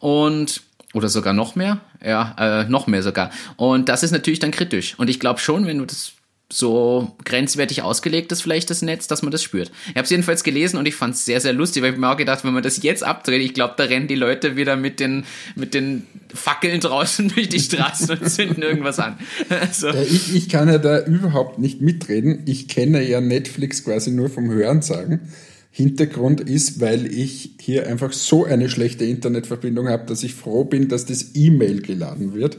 und 0.00 0.62
oder 0.94 1.08
sogar 1.08 1.34
noch 1.34 1.54
mehr, 1.54 1.80
ja, 2.04 2.34
äh, 2.38 2.68
noch 2.68 2.86
mehr 2.86 3.02
sogar. 3.02 3.30
Und 3.56 3.88
das 3.88 4.02
ist 4.02 4.10
natürlich 4.10 4.38
dann 4.38 4.50
kritisch. 4.50 4.98
Und 4.98 5.10
ich 5.10 5.20
glaube 5.20 5.40
schon, 5.40 5.66
wenn 5.66 5.78
du 5.78 5.84
das 5.84 6.12
so 6.50 7.14
grenzwertig 7.24 7.82
ausgelegt 7.82 8.32
ist, 8.32 8.40
vielleicht 8.40 8.70
das 8.70 8.80
Netz, 8.80 9.06
dass 9.06 9.22
man 9.22 9.30
das 9.30 9.42
spürt. 9.42 9.70
Ich 9.88 9.96
habe 9.96 10.04
es 10.04 10.10
jedenfalls 10.10 10.42
gelesen 10.42 10.78
und 10.78 10.88
ich 10.88 10.94
fand 10.94 11.14
es 11.14 11.26
sehr, 11.26 11.42
sehr 11.42 11.52
lustig, 11.52 11.82
weil 11.82 11.92
ich 11.92 11.98
mir 11.98 12.10
auch 12.10 12.16
gedacht, 12.16 12.42
wenn 12.42 12.54
man 12.54 12.62
das 12.62 12.82
jetzt 12.82 13.04
abdreht, 13.04 13.42
ich 13.42 13.52
glaube, 13.52 13.74
da 13.76 13.84
rennen 13.84 14.08
die 14.08 14.14
Leute 14.14 14.56
wieder 14.56 14.76
mit 14.76 14.98
den, 14.98 15.24
mit 15.56 15.74
den 15.74 16.06
Fackeln 16.32 16.80
draußen 16.80 17.28
durch 17.28 17.50
die 17.50 17.60
Straßen 17.60 18.18
und 18.18 18.30
zünden 18.30 18.62
irgendwas 18.62 18.98
an. 18.98 19.18
Also. 19.48 19.88
Ich, 19.88 20.34
ich 20.34 20.48
kann 20.48 20.68
ja 20.68 20.78
da 20.78 21.04
überhaupt 21.04 21.58
nicht 21.58 21.80
mitreden. 21.80 22.42
Ich 22.46 22.68
kenne 22.68 23.02
ja 23.02 23.20
Netflix 23.20 23.84
quasi 23.84 24.10
nur 24.10 24.30
vom 24.30 24.50
Hören 24.50 24.82
sagen. 24.82 25.32
Hintergrund 25.78 26.40
ist, 26.40 26.80
weil 26.80 27.06
ich 27.06 27.52
hier 27.60 27.86
einfach 27.86 28.12
so 28.12 28.44
eine 28.44 28.68
schlechte 28.68 29.04
Internetverbindung 29.04 29.88
habe, 29.88 30.06
dass 30.06 30.24
ich 30.24 30.34
froh 30.34 30.64
bin, 30.64 30.88
dass 30.88 31.06
das 31.06 31.36
E-Mail 31.36 31.82
geladen 31.82 32.34
wird. 32.34 32.58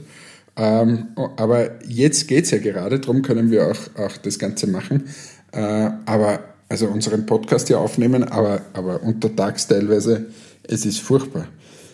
Ähm, 0.56 1.10
aber 1.36 1.84
jetzt 1.86 2.30
geht 2.30 2.46
es 2.46 2.52
ja 2.52 2.60
gerade, 2.60 3.02
darum 3.02 3.22
können 3.22 3.52
wir 3.52 3.68
auch, 3.68 4.02
auch 4.02 4.16
das 4.16 4.40
Ganze 4.40 4.68
machen. 4.68 5.04
Äh, 5.52 5.60
aber 6.06 6.46
also 6.70 6.88
unseren 6.88 7.26
Podcast 7.26 7.68
hier 7.68 7.82
aufnehmen, 7.82 8.24
aber, 8.24 8.62
aber 8.72 9.04
untertags 9.04 9.68
teilweise, 9.68 10.28
es 10.64 10.86
ist 10.86 11.00
furchtbar. 11.00 11.50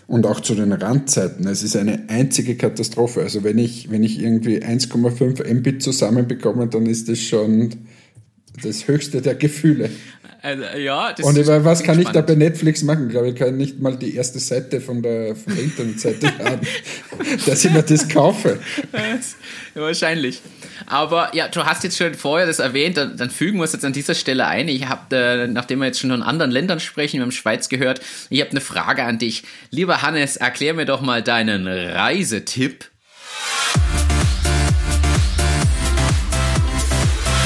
Und 0.06 0.28
auch 0.28 0.42
zu 0.42 0.54
den 0.54 0.74
Randzeiten, 0.74 1.48
es 1.48 1.64
ist 1.64 1.76
eine 1.76 2.08
einzige 2.08 2.56
Katastrophe. 2.56 3.22
Also 3.22 3.44
wenn 3.44 3.58
ich, 3.58 3.90
wenn 3.90 4.04
ich 4.04 4.22
irgendwie 4.22 4.62
1,5 4.62 5.52
Mbit 5.56 5.82
zusammenbekomme, 5.82 6.68
dann 6.68 6.86
ist 6.86 7.10
das 7.10 7.20
schon 7.20 7.72
das 8.62 8.88
höchste 8.88 9.24
der 9.24 9.34
Gefühle. 9.34 9.90
Also, 10.46 10.64
ja, 10.78 11.12
das 11.12 11.26
Und 11.26 11.40
über 11.40 11.66
was 11.66 11.82
kann 11.82 11.96
spannend. 11.96 12.08
ich 12.08 12.14
da 12.14 12.22
bei 12.22 12.36
Netflix 12.36 12.84
machen? 12.84 13.08
Ich 13.08 13.12
glaube, 13.14 13.30
ich 13.30 13.36
kann 13.36 13.58
nicht 13.58 13.80
mal 13.80 13.98
die 13.98 14.16
erste 14.16 14.38
Seite 14.38 14.80
von 14.80 15.02
der, 15.02 15.36
von 15.36 15.56
der 15.56 15.64
Internetseite 15.64 16.28
haben, 16.44 16.62
dass 17.48 17.66
ich 17.66 17.72
mir 17.72 17.82
das 17.82 18.08
kaufe. 18.08 18.60
Ja, 18.94 19.82
wahrscheinlich. 19.82 20.44
Aber 20.86 21.34
ja, 21.34 21.48
du 21.48 21.66
hast 21.66 21.84
jetzt 21.84 21.98
schon 21.98 22.14
vorher 22.14 22.46
das 22.46 22.60
erwähnt, 22.60 22.96
dann, 22.96 23.18
dann 23.18 23.32
fügen 23.32 23.58
wir 23.58 23.64
es 23.64 23.74
jetzt 23.74 23.86
an 23.86 23.94
dieser 23.94 24.14
Stelle 24.14 24.46
ein. 24.46 24.68
Ich 24.68 24.88
habe, 24.88 25.16
äh, 25.16 25.48
nachdem 25.48 25.80
wir 25.80 25.88
jetzt 25.88 26.00
schon 26.00 26.12
von 26.12 26.22
anderen 26.22 26.52
Ländern 26.52 26.80
sprechen, 26.80 27.18
wir 27.18 27.24
haben 27.24 27.32
Schweiz 27.32 27.68
gehört, 27.68 28.02
ich 28.30 28.40
habe 28.40 28.52
eine 28.52 28.62
Frage 28.62 29.04
an 29.04 29.18
dich. 29.18 29.42
Lieber 29.72 30.04
Hannes, 30.04 30.38
erklär 30.38 30.76
mir 30.76 30.86
doch 30.86 31.02
mal 31.02 31.24
deinen 31.24 31.68
Reisetipp. 31.68 32.86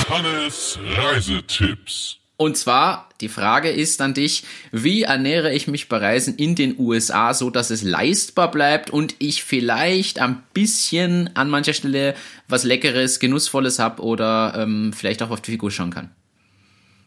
Hannes 0.10 0.78
Reisetipps. 0.98 2.19
Und 2.42 2.56
zwar, 2.56 3.10
die 3.20 3.28
Frage 3.28 3.70
ist 3.70 4.00
an 4.00 4.14
dich, 4.14 4.46
wie 4.72 5.04
ernähre 5.04 5.54
ich 5.54 5.68
mich 5.68 5.90
bei 5.90 5.98
Reisen 5.98 6.36
in 6.38 6.56
den 6.56 6.80
USA, 6.80 7.34
so 7.34 7.50
dass 7.50 7.70
es 7.70 7.84
leistbar 7.84 8.50
bleibt 8.50 8.92
und 8.92 9.14
ich 9.20 9.44
vielleicht 9.44 10.20
ein 10.20 10.42
bisschen 10.54 11.30
an 11.36 11.50
mancher 11.50 11.74
Stelle 11.74 12.16
was 12.48 12.64
Leckeres, 12.64 13.20
Genussvolles 13.20 13.78
habe 13.78 14.02
oder 14.04 14.54
ähm, 14.56 14.94
vielleicht 14.96 15.22
auch 15.22 15.32
auf 15.32 15.42
die 15.42 15.52
Figur 15.52 15.70
schauen 15.70 15.90
kann? 15.90 16.12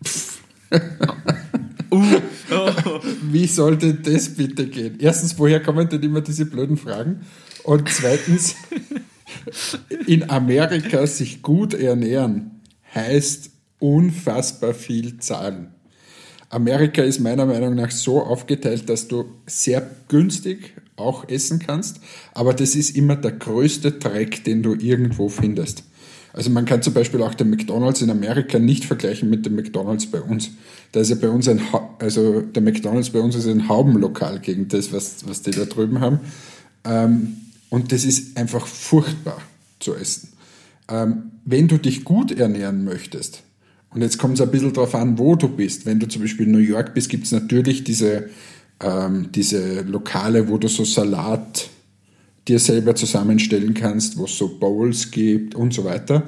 uh, 1.90 2.20
oh. 2.50 3.00
Wie 3.22 3.46
sollte 3.46 3.94
das 3.94 4.34
bitte 4.34 4.66
gehen? 4.66 4.98
Erstens, 5.00 5.38
woher 5.38 5.62
kommen 5.62 5.88
denn 5.88 6.02
immer 6.02 6.20
diese 6.20 6.44
blöden 6.44 6.76
Fragen? 6.76 7.24
Und 7.62 7.88
zweitens, 7.88 8.54
in 10.06 10.28
Amerika 10.28 11.06
sich 11.06 11.40
gut 11.40 11.72
ernähren 11.72 12.60
heißt 12.94 13.51
unfassbar 13.82 14.74
viel 14.74 15.18
zahlen. 15.18 15.74
Amerika 16.48 17.02
ist 17.02 17.18
meiner 17.18 17.46
Meinung 17.46 17.74
nach 17.74 17.90
so 17.90 18.22
aufgeteilt, 18.22 18.88
dass 18.88 19.08
du 19.08 19.24
sehr 19.46 19.88
günstig 20.08 20.74
auch 20.96 21.28
essen 21.28 21.58
kannst, 21.58 22.00
aber 22.34 22.52
das 22.54 22.74
ist 22.74 22.94
immer 22.96 23.16
der 23.16 23.32
größte 23.32 23.92
Dreck, 23.92 24.44
den 24.44 24.62
du 24.62 24.74
irgendwo 24.74 25.28
findest. 25.28 25.84
Also 26.34 26.50
man 26.50 26.64
kann 26.64 26.82
zum 26.82 26.94
Beispiel 26.94 27.22
auch 27.22 27.34
den 27.34 27.50
McDonald's 27.50 28.02
in 28.02 28.10
Amerika 28.10 28.58
nicht 28.58 28.84
vergleichen 28.84 29.28
mit 29.28 29.44
dem 29.44 29.56
McDonald's 29.56 30.06
bei 30.06 30.20
uns. 30.20 30.50
Da 30.92 31.00
ist 31.00 31.10
ja 31.10 31.16
bei 31.16 31.28
uns 31.28 31.48
ein, 31.48 31.60
also 31.98 32.40
der 32.40 32.62
McDonald's 32.62 33.10
bei 33.10 33.20
uns 33.20 33.34
ist 33.34 33.46
ein 33.46 33.68
Haubenlokal 33.68 34.38
gegen 34.38 34.68
das, 34.68 34.92
was, 34.92 35.26
was 35.26 35.42
die 35.42 35.50
da 35.50 35.64
drüben 35.64 36.00
haben. 36.00 36.20
Ähm, 36.84 37.36
und 37.68 37.92
das 37.92 38.04
ist 38.04 38.36
einfach 38.36 38.66
furchtbar 38.66 39.38
zu 39.80 39.94
essen. 39.94 40.28
Ähm, 40.88 41.32
wenn 41.44 41.68
du 41.68 41.78
dich 41.78 42.04
gut 42.04 42.30
ernähren 42.32 42.84
möchtest, 42.84 43.42
und 43.94 44.00
jetzt 44.00 44.18
kommt 44.18 44.34
es 44.34 44.40
ein 44.40 44.50
bisschen 44.50 44.72
darauf 44.72 44.94
an, 44.94 45.18
wo 45.18 45.34
du 45.34 45.48
bist. 45.48 45.84
Wenn 45.84 46.00
du 46.00 46.08
zum 46.08 46.22
Beispiel 46.22 46.46
in 46.46 46.52
New 46.52 46.58
York 46.58 46.94
bist, 46.94 47.08
gibt 47.08 47.24
es 47.24 47.32
natürlich 47.32 47.84
diese, 47.84 48.30
ähm, 48.80 49.30
diese 49.34 49.82
Lokale, 49.82 50.48
wo 50.48 50.56
du 50.58 50.68
so 50.68 50.84
Salat 50.84 51.68
dir 52.48 52.58
selber 52.58 52.94
zusammenstellen 52.94 53.74
kannst, 53.74 54.18
wo 54.18 54.24
es 54.24 54.36
so 54.36 54.58
Bowls 54.58 55.10
gibt 55.10 55.54
und 55.54 55.74
so 55.74 55.84
weiter. 55.84 56.22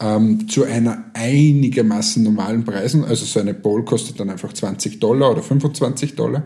Ähm, 0.00 0.48
zu 0.48 0.64
einer 0.64 1.04
einigermaßen 1.14 2.22
normalen 2.22 2.64
Preisen. 2.64 3.04
Also 3.04 3.24
so 3.24 3.38
eine 3.40 3.54
Bowl 3.54 3.84
kostet 3.84 4.18
dann 4.18 4.30
einfach 4.30 4.52
20 4.52 4.98
Dollar 4.98 5.30
oder 5.30 5.42
25 5.42 6.16
Dollar. 6.16 6.44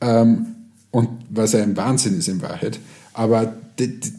Ähm, 0.00 0.46
und 0.90 1.08
was 1.28 1.54
ein 1.54 1.76
Wahnsinn 1.76 2.18
ist 2.18 2.28
in 2.28 2.40
Wahrheit. 2.40 2.80
Aber 3.12 3.54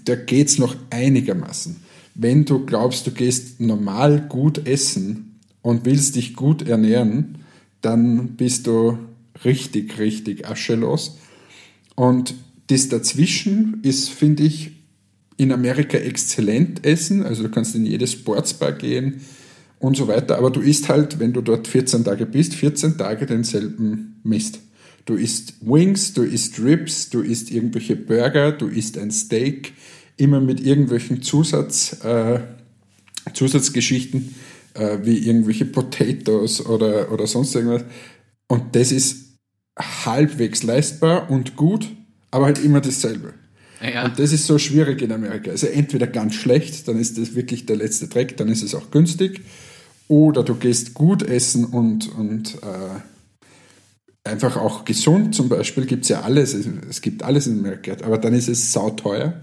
da 0.06 0.16
geht 0.16 0.48
es 0.48 0.60
noch 0.60 0.76
einigermaßen. 0.92 1.76
Wenn 2.14 2.46
du 2.46 2.66
glaubst, 2.66 3.08
du 3.08 3.12
gehst 3.12 3.60
normal 3.60 4.22
gut 4.30 4.68
essen, 4.68 5.27
und 5.62 5.86
willst 5.86 6.16
dich 6.16 6.36
gut 6.36 6.68
ernähren, 6.68 7.40
dann 7.82 8.36
bist 8.36 8.68
du 8.68 8.98
richtig, 9.44 10.00
richtig 10.00 10.48
aschelos. 10.48 11.18
Und 11.96 12.36
das 12.68 12.90
dazwischen 12.90 13.80
ist, 13.84 14.10
finde 14.10 14.44
ich, 14.44 14.72
in 15.38 15.52
Amerika 15.52 15.98
exzellent 15.98 16.86
essen. 16.86 17.24
Also 17.24 17.44
du 17.44 17.50
kannst 17.50 17.76
in 17.76 17.86
jedes 17.86 18.14
Sportsbar 18.14 18.74
gehen 18.74 19.22
und 19.80 19.96
so 19.96 20.08
weiter. 20.08 20.38
Aber 20.38 20.50
du 20.50 20.62
isst 20.62 20.90
halt, 20.90 21.20
wenn 21.20 21.34
du 21.34 21.42
dort 21.42 21.68
14 21.68 22.04
Tage 22.04 22.26
bist, 22.26 22.56
14 22.56 22.98
Tage 22.98 23.26
denselben 23.26 24.20
Mist. 24.24 24.60
Du 25.06 25.16
isst 25.16 25.54
Wings, 25.62 26.14
du 26.14 26.24
isst 26.24 26.60
Ribs, 26.60 27.10
du 27.10 27.22
isst 27.22 27.52
irgendwelche 27.52 27.96
Burger, 27.96 28.52
du 28.52 28.68
isst 28.68 28.98
ein 28.98 29.12
Steak, 29.12 29.74
immer 30.18 30.42
mit 30.42 30.60
irgendwelchen 30.60 31.22
Zusatz, 31.22 32.04
äh, 32.04 32.40
Zusatzgeschichten 33.34 34.36
äh, 34.78 35.00
wie 35.04 35.28
irgendwelche 35.28 35.66
Potatoes 35.66 36.66
oder, 36.66 37.12
oder 37.12 37.28
sonst 37.28 37.56
irgendwas. 37.56 37.84
Und 38.48 38.76
das 38.76 38.92
ist 38.92 39.38
halbwegs 39.78 40.64
leistbar 40.64 41.30
und 41.30 41.56
gut, 41.56 41.88
aber 42.32 42.46
halt 42.46 42.64
immer 42.64 42.82
dasselbe. 42.82 43.34
Ja. 43.82 44.06
Und 44.06 44.18
das 44.18 44.34
ist 44.34 44.48
so 44.48 44.58
schwierig 44.58 45.02
in 45.02 45.12
Amerika. 45.12 45.52
Also 45.52 45.68
entweder 45.68 46.08
ganz 46.08 46.34
schlecht, 46.34 46.88
dann 46.88 47.00
ist 47.00 47.18
das 47.18 47.36
wirklich 47.36 47.66
der 47.66 47.76
letzte 47.76 48.08
Dreck, 48.08 48.38
dann 48.38 48.48
ist 48.48 48.64
es 48.64 48.74
auch 48.74 48.90
günstig, 48.90 49.42
oder 50.08 50.44
du 50.44 50.56
gehst 50.56 50.94
gut 50.94 51.22
essen 51.22 51.66
und, 51.66 52.16
und 52.16 52.56
äh, 52.64 54.28
einfach 54.28 54.58
auch 54.58 54.86
gesund 54.86 55.36
zum 55.36 55.50
Beispiel, 55.50 55.86
gibt 55.86 56.04
es 56.04 56.10
ja 56.10 56.22
alles, 56.22 56.54
es 56.54 57.02
gibt 57.02 57.24
alles 57.24 57.46
in 57.48 57.60
Amerika, 57.60 57.94
aber 58.04 58.18
dann 58.18 58.34
ist 58.34 58.48
es 58.48 58.72
sauteuer. 58.72 59.42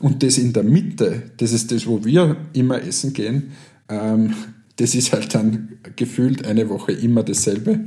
Und 0.00 0.22
das 0.22 0.38
in 0.38 0.52
der 0.52 0.62
Mitte, 0.62 1.30
das 1.38 1.52
ist 1.52 1.72
das, 1.72 1.86
wo 1.86 2.04
wir 2.04 2.36
immer 2.52 2.82
essen 2.82 3.12
gehen, 3.12 3.52
ähm, 3.88 4.34
das 4.78 4.94
ist 4.94 5.12
halt 5.12 5.34
dann 5.34 5.78
gefühlt 5.96 6.46
eine 6.46 6.68
Woche 6.68 6.92
immer 6.92 7.22
dasselbe, 7.22 7.80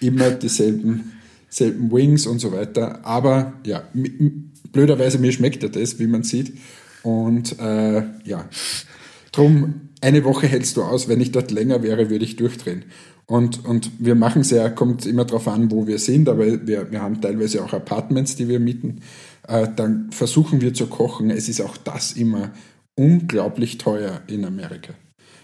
immer 0.00 0.30
dieselben 0.30 1.12
selben 1.48 1.90
Wings 1.92 2.26
und 2.26 2.38
so 2.38 2.52
weiter. 2.52 3.04
Aber 3.04 3.54
ja, 3.64 3.82
blöderweise 4.72 5.18
mir 5.18 5.32
schmeckt 5.32 5.62
ja 5.62 5.68
das, 5.68 5.98
wie 5.98 6.06
man 6.06 6.22
sieht. 6.22 6.52
Und 7.02 7.58
äh, 7.58 8.02
ja, 8.24 8.48
drum 9.32 9.90
eine 10.00 10.24
Woche 10.24 10.46
hältst 10.46 10.76
du 10.76 10.82
aus. 10.82 11.08
Wenn 11.08 11.20
ich 11.20 11.32
dort 11.32 11.50
länger 11.50 11.82
wäre, 11.82 12.10
würde 12.10 12.24
ich 12.24 12.36
durchdrehen. 12.36 12.84
Und, 13.26 13.64
und 13.64 13.90
wir 13.98 14.14
machen 14.14 14.42
es 14.42 14.50
ja, 14.50 14.68
kommt 14.68 15.04
immer 15.06 15.24
darauf 15.24 15.48
an, 15.48 15.70
wo 15.70 15.86
wir 15.86 15.98
sind, 15.98 16.28
aber 16.28 16.46
wir, 16.66 16.92
wir 16.92 17.02
haben 17.02 17.20
teilweise 17.20 17.64
auch 17.64 17.72
Apartments, 17.72 18.36
die 18.36 18.48
wir 18.48 18.60
mieten. 18.60 19.00
Äh, 19.48 19.66
dann 19.74 20.12
versuchen 20.12 20.60
wir 20.60 20.74
zu 20.74 20.86
kochen. 20.86 21.30
Es 21.30 21.48
ist 21.48 21.60
auch 21.60 21.76
das 21.76 22.12
immer 22.12 22.52
unglaublich 22.94 23.78
teuer 23.78 24.20
in 24.28 24.44
Amerika. 24.44 24.94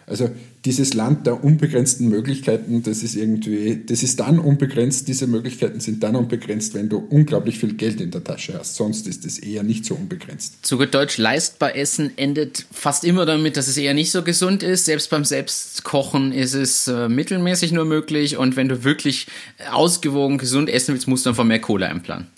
Also 0.06 0.30
dieses 0.64 0.94
Land 0.94 1.26
der 1.26 1.42
unbegrenzten 1.42 2.08
Möglichkeiten, 2.08 2.84
das 2.84 3.02
ist 3.02 3.16
irgendwie, 3.16 3.82
das 3.84 4.04
ist 4.04 4.20
dann 4.20 4.38
unbegrenzt, 4.38 5.08
diese 5.08 5.26
Möglichkeiten 5.26 5.80
sind 5.80 6.02
dann 6.04 6.14
unbegrenzt, 6.14 6.74
wenn 6.74 6.88
du 6.88 6.98
unglaublich 6.98 7.58
viel 7.58 7.74
Geld 7.74 8.00
in 8.00 8.12
der 8.12 8.22
Tasche 8.22 8.54
hast. 8.56 8.76
Sonst 8.76 9.08
ist 9.08 9.24
es 9.26 9.40
eher 9.40 9.64
nicht 9.64 9.84
so 9.84 9.94
unbegrenzt. 9.94 10.64
Zu 10.64 10.78
gut 10.78 10.94
Deutsch 10.94 11.18
leistbar 11.18 11.74
essen 11.74 12.12
endet 12.16 12.66
fast 12.70 13.02
immer 13.02 13.26
damit, 13.26 13.56
dass 13.56 13.66
es 13.66 13.76
eher 13.76 13.94
nicht 13.94 14.12
so 14.12 14.22
gesund 14.22 14.62
ist. 14.62 14.84
Selbst 14.84 15.10
beim 15.10 15.24
Selbstkochen 15.24 16.30
ist 16.30 16.54
es 16.54 16.86
äh, 16.86 17.08
mittelmäßig 17.08 17.72
nur 17.72 17.84
möglich 17.84 18.36
und 18.36 18.54
wenn 18.54 18.68
du 18.68 18.84
wirklich 18.84 19.26
ausgewogen 19.72 20.38
gesund 20.38 20.70
essen 20.70 20.94
willst, 20.94 21.08
musst 21.08 21.26
du 21.26 21.30
einfach 21.30 21.44
mehr 21.44 21.60
Kohle 21.60 21.88
einplanen. 21.88 22.28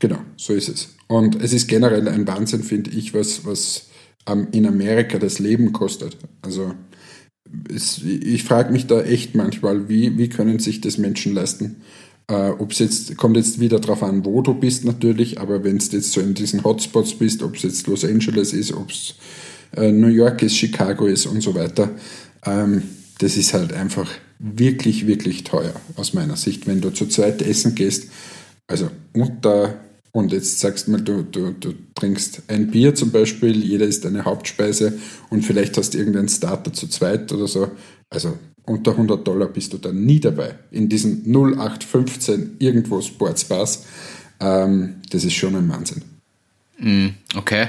Genau, 0.00 0.18
so 0.36 0.52
ist 0.52 0.68
es. 0.68 0.88
Und 1.08 1.42
es 1.42 1.52
ist 1.52 1.66
generell 1.66 2.08
ein 2.08 2.26
Wahnsinn, 2.26 2.62
finde 2.62 2.90
ich, 2.90 3.14
was, 3.14 3.44
was 3.44 3.89
in 4.52 4.66
Amerika 4.66 5.18
das 5.18 5.38
Leben 5.38 5.72
kostet. 5.72 6.16
Also 6.42 6.74
es, 7.72 8.00
ich 8.02 8.44
frage 8.44 8.72
mich 8.72 8.86
da 8.86 9.02
echt 9.02 9.34
manchmal, 9.34 9.88
wie, 9.88 10.16
wie 10.18 10.28
können 10.28 10.58
sich 10.58 10.80
das 10.80 10.98
Menschen 10.98 11.34
leisten? 11.34 11.76
Äh, 12.28 12.50
ob 12.50 12.72
es 12.72 12.78
jetzt, 12.78 13.16
kommt 13.16 13.36
jetzt 13.36 13.58
wieder 13.58 13.80
darauf 13.80 14.02
an, 14.02 14.24
wo 14.24 14.40
du 14.40 14.54
bist 14.54 14.84
natürlich, 14.84 15.40
aber 15.40 15.64
wenn 15.64 15.78
du 15.78 15.84
jetzt 15.84 16.12
so 16.12 16.20
in 16.20 16.34
diesen 16.34 16.62
Hotspots 16.62 17.14
bist, 17.14 17.42
ob 17.42 17.56
es 17.56 17.62
jetzt 17.62 17.86
Los 17.86 18.04
Angeles 18.04 18.52
ist, 18.52 18.72
ob 18.72 18.90
es 18.90 19.14
äh, 19.76 19.90
New 19.90 20.08
York 20.08 20.42
ist, 20.42 20.56
Chicago 20.56 21.06
ist 21.06 21.26
und 21.26 21.40
so 21.40 21.54
weiter, 21.54 21.90
ähm, 22.46 22.82
das 23.18 23.36
ist 23.36 23.52
halt 23.52 23.72
einfach 23.72 24.08
wirklich, 24.38 25.06
wirklich 25.06 25.44
teuer 25.44 25.74
aus 25.96 26.14
meiner 26.14 26.36
Sicht, 26.36 26.66
wenn 26.66 26.80
du 26.80 26.90
zu 26.90 27.06
zweit 27.06 27.42
essen 27.42 27.74
gehst. 27.74 28.08
Also 28.66 28.90
unter 29.12 29.80
und 30.12 30.32
jetzt 30.32 30.58
sagst 30.58 30.86
du 30.86 30.92
mal, 30.92 31.00
du, 31.00 31.22
du, 31.22 31.52
du 31.52 31.74
trinkst 31.94 32.42
ein 32.48 32.70
Bier 32.70 32.94
zum 32.94 33.12
Beispiel, 33.12 33.64
jeder 33.64 33.86
ist 33.86 34.04
eine 34.06 34.24
Hauptspeise 34.24 34.98
und 35.28 35.44
vielleicht 35.44 35.76
hast 35.76 35.94
du 35.94 35.98
irgendeinen 35.98 36.28
Starter 36.28 36.72
zu 36.72 36.88
zweit 36.88 37.32
oder 37.32 37.46
so. 37.46 37.70
Also 38.08 38.36
unter 38.64 38.92
100 38.92 39.26
Dollar 39.26 39.48
bist 39.48 39.72
du 39.72 39.78
dann 39.78 40.04
nie 40.04 40.18
dabei. 40.18 40.56
In 40.70 40.88
diesen 40.88 41.24
0815 41.32 42.56
irgendwo 42.58 43.00
Sportsbars. 43.00 43.84
Ähm, 44.40 44.96
das 45.10 45.24
ist 45.24 45.34
schon 45.34 45.54
ein 45.54 45.68
Wahnsinn. 45.68 46.02
Mm, 46.78 47.08
okay. 47.36 47.68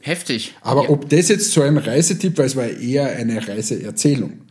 Heftig. 0.00 0.54
Aber 0.60 0.84
ja. 0.84 0.90
ob 0.90 1.08
das 1.08 1.28
jetzt 1.28 1.50
so 1.50 1.62
ein 1.62 1.76
Reisetipp 1.76 2.38
war, 2.38 2.44
es 2.44 2.56
war 2.56 2.68
eher 2.68 3.16
eine 3.16 3.46
Reiseerzählung. 3.46 4.42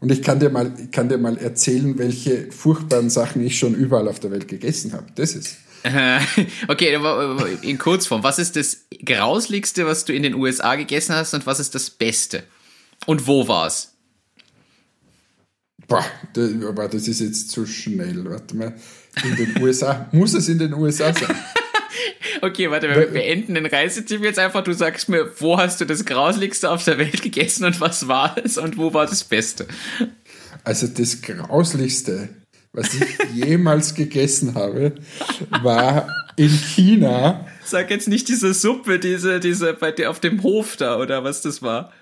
Und 0.00 0.10
ich 0.10 0.22
kann 0.22 0.40
dir 0.40 0.50
mal, 0.50 0.72
ich 0.82 0.90
kann 0.90 1.08
dir 1.08 1.18
mal 1.18 1.36
erzählen, 1.36 1.98
welche 1.98 2.50
furchtbaren 2.50 3.10
Sachen 3.10 3.44
ich 3.44 3.58
schon 3.58 3.74
überall 3.74 4.08
auf 4.08 4.18
der 4.18 4.30
Welt 4.30 4.48
gegessen 4.48 4.92
habe. 4.92 5.06
Das 5.14 5.34
ist. 5.34 5.58
Okay, 6.68 6.98
in 7.62 7.78
Kurzform. 7.78 8.22
Was 8.22 8.38
ist 8.38 8.56
das 8.56 8.86
Grausligste, 9.04 9.86
was 9.86 10.04
du 10.04 10.12
in 10.12 10.22
den 10.22 10.34
USA 10.34 10.76
gegessen 10.76 11.14
hast 11.14 11.34
und 11.34 11.46
was 11.46 11.60
ist 11.60 11.74
das 11.74 11.90
Beste? 11.90 12.42
Und 13.06 13.26
wo 13.26 13.48
war's? 13.48 13.94
Boah, 15.88 16.04
das, 16.34 16.50
aber 16.64 16.88
das 16.88 17.08
ist 17.08 17.20
jetzt 17.20 17.50
zu 17.50 17.66
schnell. 17.66 18.24
Warte 18.24 18.56
mal. 18.56 18.74
In 19.24 19.36
den 19.36 19.62
USA. 19.62 20.08
Muss 20.12 20.34
es 20.34 20.48
in 20.48 20.58
den 20.58 20.74
USA 20.74 21.12
sein? 21.12 21.36
Okay, 22.42 22.70
warte, 22.70 22.88
wir 22.88 23.08
beenden 23.08 23.54
den 23.54 23.66
Reisetipp 23.66 24.22
jetzt 24.22 24.38
einfach. 24.38 24.64
Du 24.64 24.72
sagst 24.72 25.10
mir, 25.10 25.30
wo 25.40 25.58
hast 25.58 25.80
du 25.80 25.84
das 25.84 26.06
Grauslichste 26.06 26.70
auf 26.70 26.84
der 26.84 26.96
Welt 26.96 27.20
gegessen 27.20 27.64
und 27.64 27.80
was 27.80 28.08
war 28.08 28.36
es 28.42 28.56
und 28.56 28.78
wo 28.78 28.94
war 28.94 29.06
das 29.06 29.24
Beste? 29.24 29.66
Also 30.64 30.86
das 30.86 31.20
Grauslichste, 31.20 32.30
was 32.72 32.94
ich 32.94 33.34
jemals 33.34 33.94
gegessen 33.94 34.54
habe, 34.54 34.94
war 35.62 36.08
in 36.36 36.48
China. 36.50 37.46
Sag 37.64 37.90
jetzt 37.90 38.08
nicht 38.08 38.28
diese 38.28 38.54
Suppe, 38.54 38.98
diese, 38.98 39.40
diese 39.40 39.74
bei 39.74 39.92
dir 39.92 40.10
auf 40.10 40.20
dem 40.20 40.42
Hof 40.42 40.76
da 40.76 40.98
oder 40.98 41.24
was 41.24 41.42
das 41.42 41.62
war. 41.62 41.92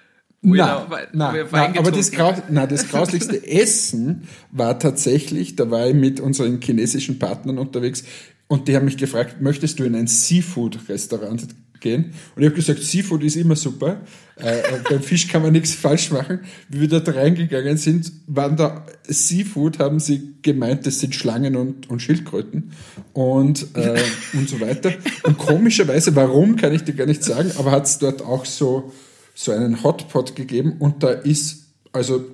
Na, 0.41 0.87
na, 1.13 1.35
na, 1.51 1.79
aber 1.79 1.91
das, 1.91 2.13
Graus, 2.13 2.37
na, 2.49 2.69
das 2.69 2.89
grauslichste 2.89 3.45
Essen 3.49 4.29
war 4.53 4.79
tatsächlich, 4.79 5.57
da 5.57 5.69
war 5.69 5.89
ich 5.89 5.95
mit 5.95 6.21
unseren 6.21 6.61
chinesischen 6.63 7.19
Partnern 7.19 7.59
unterwegs 7.59 8.05
und 8.47 8.69
die 8.69 8.77
haben 8.77 8.85
mich 8.85 8.97
gefragt, 8.97 9.41
möchtest 9.41 9.81
du 9.81 9.85
in 9.85 9.97
ein 9.97 10.07
Seafood-Restaurant 10.07 11.49
gehen? 11.81 12.13
Und 12.35 12.43
ich 12.43 12.49
habe 12.49 12.57
gesagt, 12.57 12.83
Seafood 12.83 13.23
ist 13.23 13.37
immer 13.37 13.57
super. 13.57 14.01
Äh, 14.37 14.59
äh, 14.59 14.63
beim 14.89 15.03
Fisch 15.03 15.29
kann 15.29 15.43
man 15.43 15.53
nichts 15.53 15.75
falsch 15.75 16.11
machen. 16.11 16.41
Wie 16.69 16.81
wir 16.81 16.89
da 17.01 17.11
reingegangen 17.11 17.77
sind, 17.77 18.13
waren 18.27 18.57
da 18.57 18.87
Seafood, 19.07 19.79
haben 19.79 20.01
sie 20.01 20.35
gemeint, 20.43 20.87
das 20.87 21.01
sind 21.01 21.15
Schlangen 21.15 21.57
und, 21.57 21.91
und 21.91 22.01
Schildkröten 22.01 22.73
und, 23.13 23.67
äh, 23.75 24.01
und 24.35 24.49
so 24.49 24.61
weiter. 24.61 24.93
Und 25.25 25.39
komischerweise, 25.39 26.15
warum, 26.15 26.57
kann 26.57 26.73
ich 26.73 26.85
dir 26.85 26.95
gar 26.95 27.07
nicht 27.07 27.25
sagen, 27.25 27.53
aber 27.59 27.71
hat 27.71 27.87
es 27.87 27.99
dort 27.99 28.23
auch 28.23 28.45
so 28.45 28.93
so 29.39 29.53
einen 29.53 29.85
Hotpot 29.85 30.35
gegeben 30.35 30.79
und 30.81 31.05
da 31.05 31.11
ist 31.11 31.69
also 31.93 32.25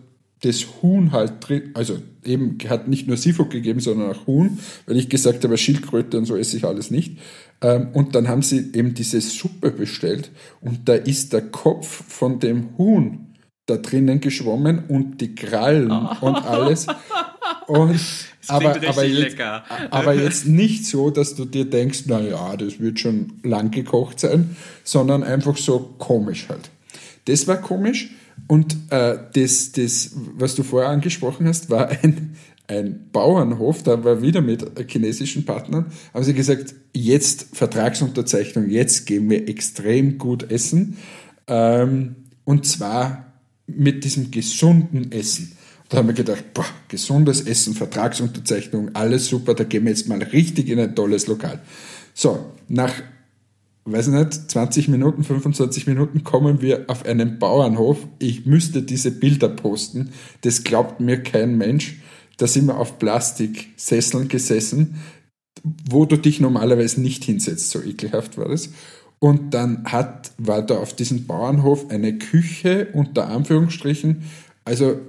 das 0.41 0.65
Huhn 0.81 1.13
halt 1.13 1.35
drin, 1.41 1.71
also 1.75 1.99
eben 2.25 2.57
hat 2.69 2.89
nicht 2.89 3.07
nur 3.07 3.19
Seafood 3.19 3.51
gegeben, 3.51 3.81
sondern 3.81 4.11
auch 4.11 4.27
Huhn, 4.27 4.59
weil 4.87 4.97
ich 4.97 5.11
gesagt 5.11 5.45
habe, 5.45 5.59
Schildkröte 5.59 6.17
und 6.17 6.25
so 6.25 6.35
esse 6.35 6.57
ich 6.57 6.65
alles 6.65 6.91
nicht. 6.91 7.19
Ähm, 7.61 7.89
und 7.93 8.15
dann 8.15 8.29
haben 8.29 8.43
sie 8.43 8.73
eben 8.75 8.95
diese 8.95 9.21
Suppe 9.21 9.71
bestellt 9.71 10.31
und 10.61 10.89
da 10.89 10.95
ist 10.95 11.33
der 11.33 11.43
Kopf 11.43 12.05
von 12.09 12.41
dem 12.41 12.77
Huhn 12.79 13.35
da 13.67 13.77
drinnen 13.77 14.21
geschwommen 14.21 14.85
und 14.89 15.21
die 15.21 15.35
Krallen 15.35 15.91
oh. 15.91 16.27
und 16.27 16.37
alles. 16.37 16.87
Und, 17.67 17.99
aber, 18.49 18.77
aber, 18.87 19.05
jetzt, 19.05 19.37
aber 19.91 20.15
jetzt 20.15 20.47
nicht 20.47 20.85
so, 20.87 21.11
dass 21.11 21.35
du 21.35 21.45
dir 21.45 21.65
denkst, 21.65 22.05
na 22.07 22.21
ja, 22.21 22.57
das 22.57 22.79
wird 22.79 23.01
schon 23.01 23.41
lang 23.43 23.71
gekocht 23.71 24.21
sein, 24.21 24.57
sondern 24.83 25.23
einfach 25.23 25.57
so 25.57 25.95
komisch 25.99 26.49
halt. 26.49 26.71
Das 27.25 27.47
war 27.47 27.57
komisch. 27.57 28.11
Und 28.49 28.77
äh, 28.91 29.17
das, 29.33 29.73
das, 29.73 30.11
was 30.35 30.55
du 30.55 30.63
vorher 30.63 30.91
angesprochen 30.91 31.49
hast, 31.49 31.71
war 31.71 31.89
ein, 31.89 32.37
ein 32.67 33.11
Bauernhof, 33.13 33.83
da 33.83 34.05
war 34.05 34.23
wieder 34.23 34.41
mit 34.41 34.65
chinesischen 34.91 35.45
Partnern, 35.45 35.87
haben 36.13 36.25
sie 36.25 36.35
gesagt, 36.35 36.75
jetzt 36.95 37.49
Vertragsunterzeichnung, 37.53 38.71
jetzt 38.71 39.07
gehen 39.07 39.29
wir 39.29 39.49
extrem 39.49 40.19
gut 40.19 40.51
essen. 40.51 40.97
Ähm, 41.47 42.17
und 42.45 42.67
zwar 42.67 43.33
mit 43.67 44.05
diesem 44.05 44.31
gesunden 44.31 45.13
Essen. 45.13 45.53
Da 45.89 45.99
haben 45.99 46.09
wir 46.09 46.15
gedacht, 46.15 46.55
boah, 46.55 46.65
gesundes 46.89 47.43
Essen, 47.43 47.75
Vertragsunterzeichnung, 47.75 48.91
alles 48.95 49.29
super, 49.29 49.55
da 49.55 49.65
gehen 49.65 49.85
wir 49.85 49.91
jetzt 49.91 50.09
mal 50.09 50.23
richtig 50.23 50.69
in 50.69 50.81
ein 50.81 50.95
tolles 50.95 51.27
Lokal. 51.27 51.61
So, 52.15 52.53
nach 52.69 52.93
weiß 53.85 54.09
nicht, 54.09 54.51
20 54.51 54.89
Minuten, 54.89 55.25
25 55.25 55.87
Minuten 55.87 56.25
kommen 56.25 56.63
wir 56.63 56.85
auf 56.89 57.05
einen 57.05 57.39
Bauernhof. 57.39 57.99
Ich 58.19 58.47
müsste 58.47 58.83
diese 58.83 59.11
Bilder 59.11 59.49
posten. 59.49 60.11
Das 60.41 60.65
glaubt 60.65 61.01
mir 61.01 61.23
kein 61.23 61.59
Mensch. 61.59 61.99
Da 62.37 62.47
sind 62.47 62.67
wir 62.67 62.79
auf 62.79 62.99
Plastiksesseln 62.99 64.29
gesessen, 64.29 65.01
wo 65.89 66.05
du 66.05 66.17
dich 66.17 66.41
normalerweise 66.41 67.01
nicht 67.01 67.25
hinsetzt. 67.25 67.71
So 67.71 67.83
ekelhaft 67.83 68.39
war 68.39 68.49
das. 68.49 68.71
Und 69.19 69.55
dann 69.55 69.85
hat, 69.85 70.33
war 70.37 70.63
da 70.63 70.77
auf 70.77 70.95
diesem 70.95 71.27
Bauernhof 71.27 71.91
eine 71.91 72.19
Küche 72.19 72.89
unter 72.93 73.29
Anführungsstrichen. 73.29 74.23
Also 74.65 75.01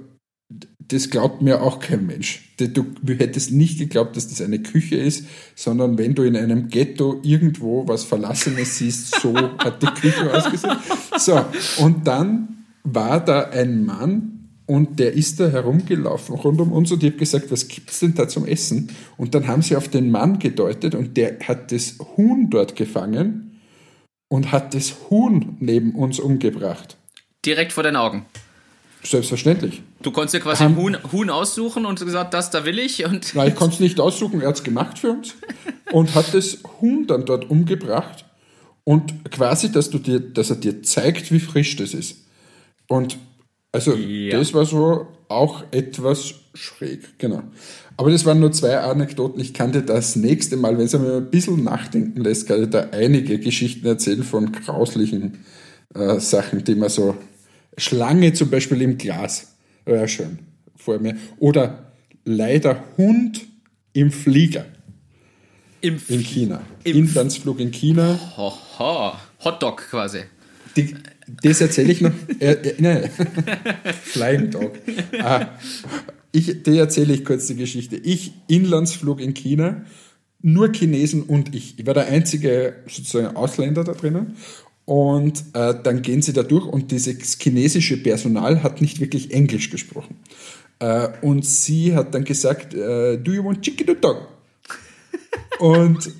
das 0.88 1.10
glaubt 1.10 1.42
mir 1.42 1.62
auch 1.62 1.80
kein 1.80 2.06
Mensch. 2.06 2.54
Du 2.56 2.86
hättest 3.06 3.50
nicht 3.50 3.78
geglaubt, 3.78 4.16
dass 4.16 4.28
das 4.28 4.40
eine 4.40 4.60
Küche 4.60 4.96
ist, 4.96 5.26
sondern 5.54 5.98
wenn 5.98 6.14
du 6.14 6.22
in 6.22 6.36
einem 6.36 6.68
Ghetto 6.68 7.20
irgendwo 7.22 7.86
was 7.88 8.04
Verlassenes 8.04 8.78
siehst, 8.78 9.20
so 9.20 9.36
hat 9.36 9.82
die 9.82 9.86
Küche 9.86 10.32
ausgesehen. 10.32 10.76
So, 11.18 11.44
und 11.78 12.06
dann 12.06 12.64
war 12.84 13.22
da 13.22 13.50
ein 13.50 13.84
Mann 13.84 14.35
und 14.66 14.98
der 14.98 15.12
ist 15.12 15.38
da 15.38 15.48
herumgelaufen 15.48 16.34
rund 16.34 16.60
um 16.60 16.72
uns 16.72 16.90
und 16.90 17.02
ich 17.02 17.10
habe 17.10 17.18
gesagt, 17.18 17.50
was 17.50 17.68
gibt's 17.68 18.00
denn 18.00 18.14
da 18.14 18.28
zum 18.28 18.46
Essen? 18.46 18.90
Und 19.16 19.34
dann 19.34 19.46
haben 19.46 19.62
sie 19.62 19.76
auf 19.76 19.88
den 19.88 20.10
Mann 20.10 20.38
gedeutet 20.38 20.94
und 20.94 21.16
der 21.16 21.38
hat 21.46 21.70
das 21.70 21.96
Huhn 22.16 22.50
dort 22.50 22.74
gefangen 22.74 23.60
und 24.28 24.50
hat 24.50 24.74
das 24.74 24.94
Huhn 25.08 25.56
neben 25.60 25.94
uns 25.94 26.18
umgebracht. 26.18 26.96
Direkt 27.44 27.72
vor 27.72 27.84
deinen 27.84 27.96
Augen. 27.96 28.26
Selbstverständlich. 29.04 29.82
Du 30.02 30.10
konntest 30.10 30.34
ja 30.34 30.40
quasi 30.40 30.64
ein 30.64 30.76
Huhn, 30.76 30.96
Huhn, 31.12 31.30
aussuchen 31.30 31.86
und 31.86 32.00
gesagt, 32.00 32.34
das 32.34 32.50
da 32.50 32.64
will 32.64 32.80
ich. 32.80 33.04
Und 33.04 33.36
Nein, 33.36 33.48
ich 33.48 33.54
konnte 33.54 33.74
es 33.74 33.80
nicht 33.80 34.00
aussuchen, 34.00 34.40
er 34.40 34.48
hat 34.48 34.56
es 34.56 34.64
gemacht 34.64 34.98
für 34.98 35.12
uns 35.12 35.34
und 35.92 36.14
hat 36.16 36.34
das 36.34 36.58
Huhn 36.80 37.06
dann 37.06 37.24
dort 37.24 37.48
umgebracht 37.48 38.24
und 38.82 39.30
quasi, 39.30 39.70
dass, 39.70 39.90
du 39.90 39.98
dir, 39.98 40.18
dass 40.18 40.50
er 40.50 40.56
dir 40.56 40.82
zeigt, 40.82 41.30
wie 41.30 41.40
frisch 41.40 41.76
das 41.76 41.94
ist. 41.94 42.18
Und 42.88 43.18
also 43.76 43.94
ja. 43.94 44.38
das 44.38 44.54
war 44.54 44.64
so 44.64 45.06
auch 45.28 45.64
etwas 45.70 46.34
schräg, 46.54 47.18
genau. 47.18 47.42
Aber 47.98 48.10
das 48.10 48.24
waren 48.24 48.40
nur 48.40 48.50
zwei 48.52 48.78
Anekdoten. 48.78 49.38
Ich 49.38 49.52
kann 49.52 49.72
dir 49.72 49.82
das 49.82 50.16
nächste 50.16 50.56
Mal, 50.56 50.78
wenn 50.78 50.86
es 50.86 50.94
mir 50.94 51.16
ein 51.16 51.30
bisschen 51.30 51.62
nachdenken 51.62 52.22
lässt, 52.22 52.48
kann 52.48 52.62
ich 52.62 52.70
da 52.70 52.88
einige 52.92 53.38
Geschichten 53.38 53.86
erzählen 53.86 54.22
von 54.22 54.50
grauslichen 54.50 55.44
äh, 55.94 56.18
Sachen, 56.20 56.64
die 56.64 56.74
man 56.74 56.88
so 56.88 57.16
Schlange 57.76 58.32
zum 58.32 58.48
Beispiel 58.48 58.80
im 58.80 58.96
Glas. 58.96 59.56
Ja, 59.86 60.08
schön. 60.08 60.38
Vor 60.74 60.98
mir. 60.98 61.16
Oder 61.38 61.92
leider 62.24 62.82
Hund 62.96 63.46
im 63.92 64.10
Flieger. 64.10 64.64
Im 65.82 66.00
in 66.08 66.20
China. 66.20 66.62
Im 66.84 66.96
Inlandsflug 66.96 67.60
in 67.60 67.72
China. 67.72 68.18
Hoho. 68.38 69.12
Hotdog 69.44 69.82
quasi. 69.90 70.22
Die, 70.76 70.94
das 71.42 71.60
erzähle 71.60 71.92
ich 71.92 72.00
noch. 72.00 72.12
Äh, 72.38 72.52
äh, 72.52 72.74
nein. 72.78 73.10
Flying 74.02 74.50
Dog. 74.50 74.78
Ah, 75.18 75.48
ich, 76.32 76.62
die 76.62 76.76
erzähle 76.76 77.14
ich 77.14 77.24
kurz 77.24 77.46
die 77.46 77.56
Geschichte. 77.56 77.96
Ich, 77.96 78.32
Inlandsflug 78.46 79.20
in 79.20 79.34
China, 79.34 79.84
nur 80.42 80.72
Chinesen 80.72 81.22
und 81.22 81.54
ich. 81.54 81.78
Ich 81.78 81.86
war 81.86 81.94
der 81.94 82.06
einzige 82.06 82.76
sozusagen 82.86 83.36
Ausländer 83.36 83.84
da 83.84 83.92
drinnen. 83.92 84.36
Und 84.84 85.42
äh, 85.54 85.74
dann 85.82 86.02
gehen 86.02 86.22
sie 86.22 86.32
da 86.32 86.44
durch 86.44 86.64
und 86.64 86.92
dieses 86.92 87.38
chinesische 87.40 87.96
Personal 87.96 88.62
hat 88.62 88.80
nicht 88.80 89.00
wirklich 89.00 89.32
Englisch 89.32 89.70
gesprochen. 89.70 90.16
Äh, 90.78 91.08
und 91.22 91.44
sie 91.44 91.94
hat 91.94 92.14
dann 92.14 92.24
gesagt, 92.24 92.72
äh, 92.72 93.16
do 93.16 93.32
you 93.32 93.42
want 93.42 93.62
chicken 93.62 93.88
or 93.88 93.96
dog? 93.96 94.28
und 95.58 96.10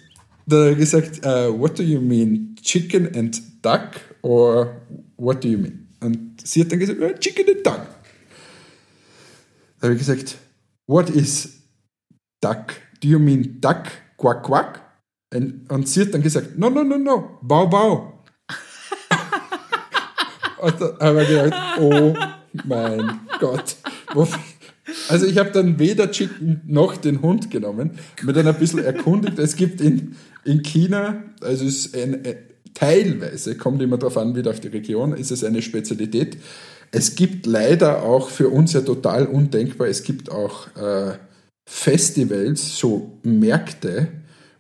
da 0.46 0.56
hat 0.56 0.66
er 0.66 0.74
gesagt, 0.74 1.26
uh, 1.26 1.58
what 1.58 1.78
do 1.78 1.82
you 1.82 2.00
mean? 2.00 2.56
Chicken 2.62 3.14
and 3.14 3.40
duck? 3.62 4.00
Or 4.22 4.80
what 5.16 5.42
do 5.42 5.48
you 5.48 5.58
mean? 5.58 5.88
Und 6.00 6.40
sie 6.42 6.60
hat 6.60 6.72
dann 6.72 6.78
gesagt, 6.78 7.00
uh, 7.00 7.12
chicken 7.18 7.46
and 7.48 7.66
duck. 7.66 7.86
Da 9.80 9.88
habe 9.88 9.94
ich 9.94 9.98
gesagt, 9.98 10.36
what 10.86 11.10
is 11.10 11.62
duck? 12.40 12.74
Do 13.00 13.08
you 13.08 13.18
mean 13.18 13.60
duck? 13.60 13.84
Quack, 14.18 14.42
quack? 14.42 14.82
Und, 15.34 15.70
und 15.70 15.88
sie 15.88 16.02
hat 16.02 16.14
dann 16.14 16.22
gesagt, 16.22 16.58
no, 16.58 16.70
no, 16.70 16.82
no, 16.82 16.96
no, 16.96 17.38
bau, 17.42 17.66
bau. 17.68 18.24
Und 20.58 20.80
dann 20.80 20.98
haben 21.00 21.16
wir 21.16 21.24
gedacht, 21.24 21.80
oh 21.80 22.14
mein 22.64 23.20
Gott. 23.38 23.76
Also 25.08 25.26
ich 25.26 25.36
habe 25.38 25.50
dann 25.50 25.78
weder 25.78 26.10
Chicken 26.10 26.62
noch 26.66 26.96
den 26.96 27.22
Hund 27.22 27.50
genommen, 27.50 27.98
mir 28.22 28.32
dann 28.32 28.46
ein 28.46 28.58
bisschen 28.58 28.78
erkundigt. 28.78 29.38
Es 29.38 29.56
gibt 29.56 29.80
in, 29.80 30.16
in 30.44 30.62
China, 30.62 31.24
also 31.40 31.64
es 31.64 31.86
ist 31.86 31.96
ein, 31.96 32.22
teilweise, 32.76 33.56
kommt 33.56 33.80
immer 33.80 33.96
darauf 33.96 34.18
an, 34.18 34.36
wieder 34.36 34.50
auf 34.50 34.60
die 34.60 34.68
Region, 34.68 35.14
ist 35.14 35.30
es 35.30 35.42
eine 35.42 35.62
Spezialität. 35.62 36.36
Es 36.92 37.16
gibt 37.16 37.46
leider 37.46 38.02
auch 38.02 38.28
für 38.28 38.48
uns 38.48 38.74
ja 38.74 38.82
total 38.82 39.26
undenkbar, 39.26 39.88
es 39.88 40.02
gibt 40.02 40.30
auch 40.30 40.68
äh, 40.76 41.14
Festivals, 41.68 42.78
so 42.78 43.18
Märkte, 43.22 44.08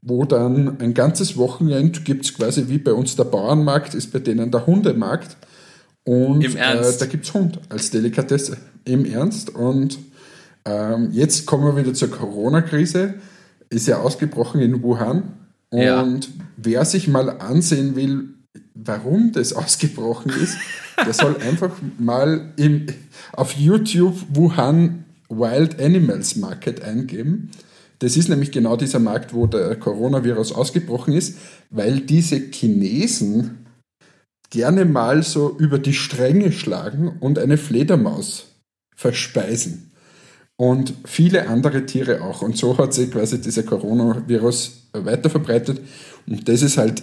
wo 0.02 0.24
dann 0.24 0.80
ein 0.80 0.94
ganzes 0.94 1.36
Wochenende 1.36 2.00
gibt 2.00 2.24
es 2.24 2.34
quasi 2.34 2.68
wie 2.68 2.78
bei 2.78 2.92
uns 2.92 3.16
der 3.16 3.24
Bauernmarkt, 3.24 3.94
ist 3.94 4.12
bei 4.12 4.18
denen 4.18 4.50
der 4.50 4.66
Hundemarkt. 4.66 5.36
Und 6.04 6.42
Im 6.42 6.56
Ernst? 6.56 7.02
Äh, 7.02 7.04
da 7.04 7.10
gibt 7.10 7.24
es 7.24 7.34
Hund 7.34 7.60
als 7.68 7.90
Delikatesse. 7.90 8.56
Im 8.84 9.04
Ernst. 9.04 9.50
Und 9.50 9.98
ähm, 10.64 11.10
jetzt 11.10 11.46
kommen 11.46 11.64
wir 11.64 11.76
wieder 11.76 11.94
zur 11.94 12.10
Corona-Krise. 12.10 13.14
Ist 13.68 13.88
ja 13.88 13.98
ausgebrochen 13.98 14.60
in 14.60 14.82
Wuhan. 14.82 15.34
Und 15.70 15.82
ja. 15.82 16.20
wer 16.56 16.84
sich 16.84 17.08
mal 17.08 17.40
ansehen 17.40 17.96
will, 17.96 18.34
warum 18.74 19.32
das 19.32 19.52
ausgebrochen 19.52 20.30
ist, 20.30 20.58
der 21.04 21.12
soll 21.12 21.36
einfach 21.38 21.72
mal 21.98 22.52
im, 22.56 22.86
auf 23.32 23.52
YouTube 23.52 24.16
Wuhan 24.32 25.04
Wild 25.28 25.80
Animals 25.80 26.36
Market 26.36 26.82
eingeben. 26.82 27.50
Das 27.98 28.16
ist 28.16 28.28
nämlich 28.28 28.52
genau 28.52 28.76
dieser 28.76 28.98
Markt, 28.98 29.32
wo 29.32 29.46
der 29.46 29.74
Coronavirus 29.76 30.52
ausgebrochen 30.52 31.14
ist, 31.14 31.38
weil 31.70 32.00
diese 32.00 32.36
Chinesen 32.36 33.66
gerne 34.50 34.84
mal 34.84 35.22
so 35.22 35.56
über 35.58 35.78
die 35.78 35.94
Stränge 35.94 36.52
schlagen 36.52 37.16
und 37.20 37.38
eine 37.38 37.58
Fledermaus 37.58 38.46
verspeisen. 38.94 39.92
Und 40.56 40.94
viele 41.04 41.48
andere 41.48 41.84
Tiere 41.84 42.22
auch. 42.22 42.42
Und 42.42 42.56
so 42.56 42.76
hat 42.78 42.94
sich 42.94 43.10
quasi 43.10 43.40
dieser 43.40 43.62
Coronavirus 43.62 44.88
weiter 44.92 45.28
verbreitet. 45.28 45.80
Und 46.26 46.48
das 46.48 46.62
ist 46.62 46.78
halt 46.78 47.02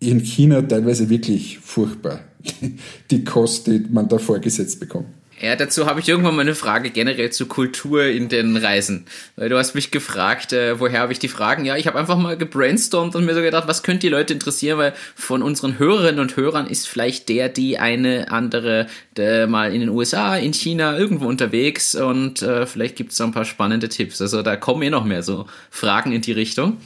in 0.00 0.20
China 0.20 0.60
teilweise 0.62 1.08
wirklich 1.08 1.58
furchtbar, 1.60 2.20
die 3.10 3.24
Kost, 3.24 3.66
die 3.68 3.86
man 3.90 4.08
da 4.08 4.18
vorgesetzt 4.18 4.80
bekommt. 4.80 5.06
Ja, 5.40 5.56
dazu 5.56 5.86
habe 5.86 6.00
ich 6.00 6.08
irgendwann 6.08 6.36
mal 6.36 6.42
eine 6.42 6.54
Frage 6.54 6.90
generell 6.90 7.30
zur 7.30 7.48
Kultur 7.48 8.04
in 8.04 8.28
den 8.28 8.56
Reisen. 8.56 9.06
Weil 9.36 9.48
du 9.48 9.58
hast 9.58 9.74
mich 9.74 9.90
gefragt, 9.90 10.52
äh, 10.52 10.78
woher 10.78 11.00
habe 11.00 11.12
ich 11.12 11.18
die 11.18 11.28
Fragen? 11.28 11.64
Ja, 11.64 11.76
ich 11.76 11.86
habe 11.86 11.98
einfach 11.98 12.16
mal 12.16 12.36
gebrainstormt 12.36 13.16
und 13.16 13.24
mir 13.24 13.34
so 13.34 13.42
gedacht, 13.42 13.66
was 13.66 13.82
könnte 13.82 14.00
die 14.00 14.08
Leute 14.08 14.32
interessieren, 14.32 14.78
weil 14.78 14.94
von 15.14 15.42
unseren 15.42 15.78
Hörerinnen 15.78 16.20
und 16.20 16.36
Hörern 16.36 16.66
ist 16.66 16.88
vielleicht 16.88 17.28
der, 17.28 17.48
die 17.48 17.78
eine 17.78 18.30
andere 18.30 18.86
der 19.16 19.46
mal 19.46 19.72
in 19.72 19.80
den 19.80 19.90
USA, 19.90 20.36
in 20.36 20.52
China, 20.52 20.98
irgendwo 20.98 21.26
unterwegs 21.26 21.94
und 21.94 22.42
äh, 22.42 22.66
vielleicht 22.66 22.96
gibt 22.96 23.12
es 23.12 23.18
da 23.18 23.24
ein 23.24 23.32
paar 23.32 23.44
spannende 23.44 23.88
Tipps. 23.88 24.20
Also 24.20 24.42
da 24.42 24.56
kommen 24.56 24.82
eh 24.82 24.90
noch 24.90 25.04
mehr 25.04 25.22
so 25.22 25.46
Fragen 25.70 26.12
in 26.12 26.20
die 26.20 26.32
Richtung. 26.32 26.78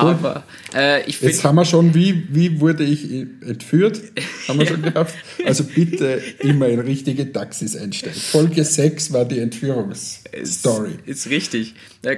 Cool. 0.00 0.10
Aber 0.10 0.44
äh, 0.74 1.04
ich 1.06 1.20
Jetzt 1.20 1.44
haben 1.44 1.56
wir 1.56 1.64
schon, 1.64 1.92
wie, 1.94 2.28
wie 2.30 2.60
wurde 2.60 2.84
ich 2.84 3.10
entführt? 3.10 4.00
Haben 4.48 4.60
wir 4.60 4.66
schon 4.66 4.82
gehabt. 4.82 5.12
Also 5.44 5.64
bitte 5.64 6.22
immer 6.38 6.68
in 6.68 6.78
richtige 6.78 7.32
Taxis 7.32 7.74
einsteigen. 7.76 8.20
Folge 8.20 8.64
6 8.64 9.12
war 9.12 9.24
die 9.24 9.38
Entführungsstory. 9.38 10.92
Ist, 11.04 11.26
ist 11.26 11.30
richtig. 11.30 11.74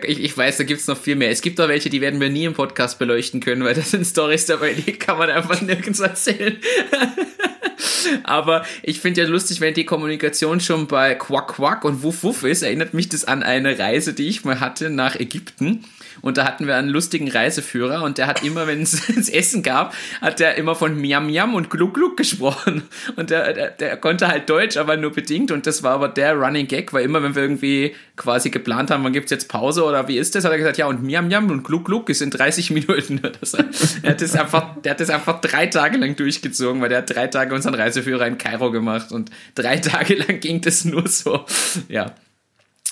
Ich, 0.06 0.20
ich 0.20 0.36
weiß, 0.36 0.58
da 0.58 0.64
gibt 0.64 0.80
es 0.80 0.86
noch 0.86 0.98
viel 0.98 1.16
mehr. 1.16 1.30
Es 1.30 1.40
gibt 1.40 1.60
auch 1.60 1.68
welche, 1.68 1.90
die 1.90 2.00
werden 2.00 2.20
wir 2.20 2.30
nie 2.30 2.44
im 2.44 2.54
Podcast 2.54 2.98
beleuchten 2.98 3.40
können, 3.40 3.64
weil 3.64 3.74
das 3.74 3.90
sind 3.90 4.06
Stories 4.06 4.46
dabei, 4.46 4.74
die 4.74 4.92
kann 4.92 5.18
man 5.18 5.30
einfach 5.30 5.60
nirgends 5.62 6.00
erzählen. 6.00 6.56
Aber 8.24 8.64
ich 8.82 9.00
finde 9.00 9.22
ja 9.22 9.28
lustig, 9.28 9.60
wenn 9.60 9.74
die 9.74 9.84
Kommunikation 9.84 10.60
schon 10.60 10.86
bei 10.86 11.14
Quack 11.14 11.48
Quack 11.48 11.84
und 11.84 12.02
Wuff 12.02 12.22
Wuff 12.22 12.42
ist, 12.44 12.62
erinnert 12.62 12.94
mich 12.94 13.08
das 13.08 13.24
an 13.24 13.42
eine 13.42 13.78
Reise, 13.78 14.14
die 14.14 14.28
ich 14.28 14.44
mal 14.44 14.60
hatte 14.60 14.90
nach 14.90 15.16
Ägypten. 15.18 15.84
Und 16.20 16.36
da 16.36 16.44
hatten 16.44 16.66
wir 16.66 16.76
einen 16.76 16.88
lustigen 16.88 17.30
Reiseführer 17.30 18.02
und 18.02 18.18
der 18.18 18.26
hat 18.26 18.42
immer, 18.42 18.66
wenn 18.66 18.82
es 18.82 19.28
Essen 19.28 19.62
gab, 19.62 19.94
hat 20.20 20.40
der 20.40 20.56
immer 20.56 20.74
von 20.74 20.98
Miam 21.00 21.26
Miam 21.26 21.54
und 21.54 21.70
Gluck 21.70 21.94
Gluck 21.94 22.16
gesprochen. 22.16 22.82
Und 23.16 23.30
der, 23.30 23.52
der, 23.52 23.70
der 23.70 23.96
konnte 23.96 24.28
halt 24.28 24.48
Deutsch, 24.48 24.76
aber 24.76 24.96
nur 24.96 25.12
bedingt. 25.12 25.50
Und 25.50 25.66
das 25.66 25.82
war 25.82 25.92
aber 25.92 26.08
der 26.08 26.34
Running 26.34 26.66
Gag, 26.66 26.92
weil 26.92 27.04
immer, 27.04 27.22
wenn 27.22 27.34
wir 27.34 27.42
irgendwie 27.42 27.94
quasi 28.16 28.50
geplant 28.50 28.90
haben, 28.90 29.04
wann 29.04 29.12
gibt's 29.12 29.30
jetzt 29.30 29.48
Pause 29.48 29.84
oder 29.84 30.08
wie 30.08 30.18
ist 30.18 30.34
das, 30.34 30.44
hat 30.44 30.52
er 30.52 30.58
gesagt, 30.58 30.78
ja, 30.78 30.86
und 30.86 31.02
Miam 31.02 31.28
Miam 31.28 31.50
und 31.50 31.64
Gluck 31.64 31.84
Gluck 31.86 32.10
ist 32.10 32.22
in 32.22 32.30
30 32.30 32.70
Minuten. 32.70 33.20
Das, 33.40 33.54
er 33.54 34.10
hat 34.10 34.20
das 34.20 34.34
einfach, 34.34 34.80
der 34.82 34.92
hat 34.92 35.00
das 35.00 35.10
einfach 35.10 35.40
drei 35.40 35.66
Tage 35.66 35.98
lang 35.98 36.16
durchgezogen, 36.16 36.80
weil 36.80 36.88
der 36.88 36.98
hat 36.98 37.14
drei 37.14 37.26
Tage 37.26 37.54
unseren 37.54 37.74
Reiseführer 37.74 38.26
in 38.26 38.38
Kairo 38.38 38.70
gemacht 38.70 39.12
und 39.12 39.30
drei 39.54 39.76
Tage 39.78 40.14
lang 40.14 40.40
ging 40.40 40.60
das 40.60 40.84
nur 40.84 41.06
so. 41.08 41.44
Ja. 41.88 42.14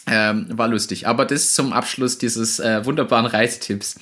Ähm, 0.08 0.46
war 0.50 0.68
lustig. 0.68 1.06
Aber 1.06 1.24
das 1.24 1.54
zum 1.54 1.72
Abschluss 1.72 2.18
dieses 2.18 2.60
äh, 2.60 2.84
wunderbaren 2.84 3.26
Reisetipps. 3.26 3.96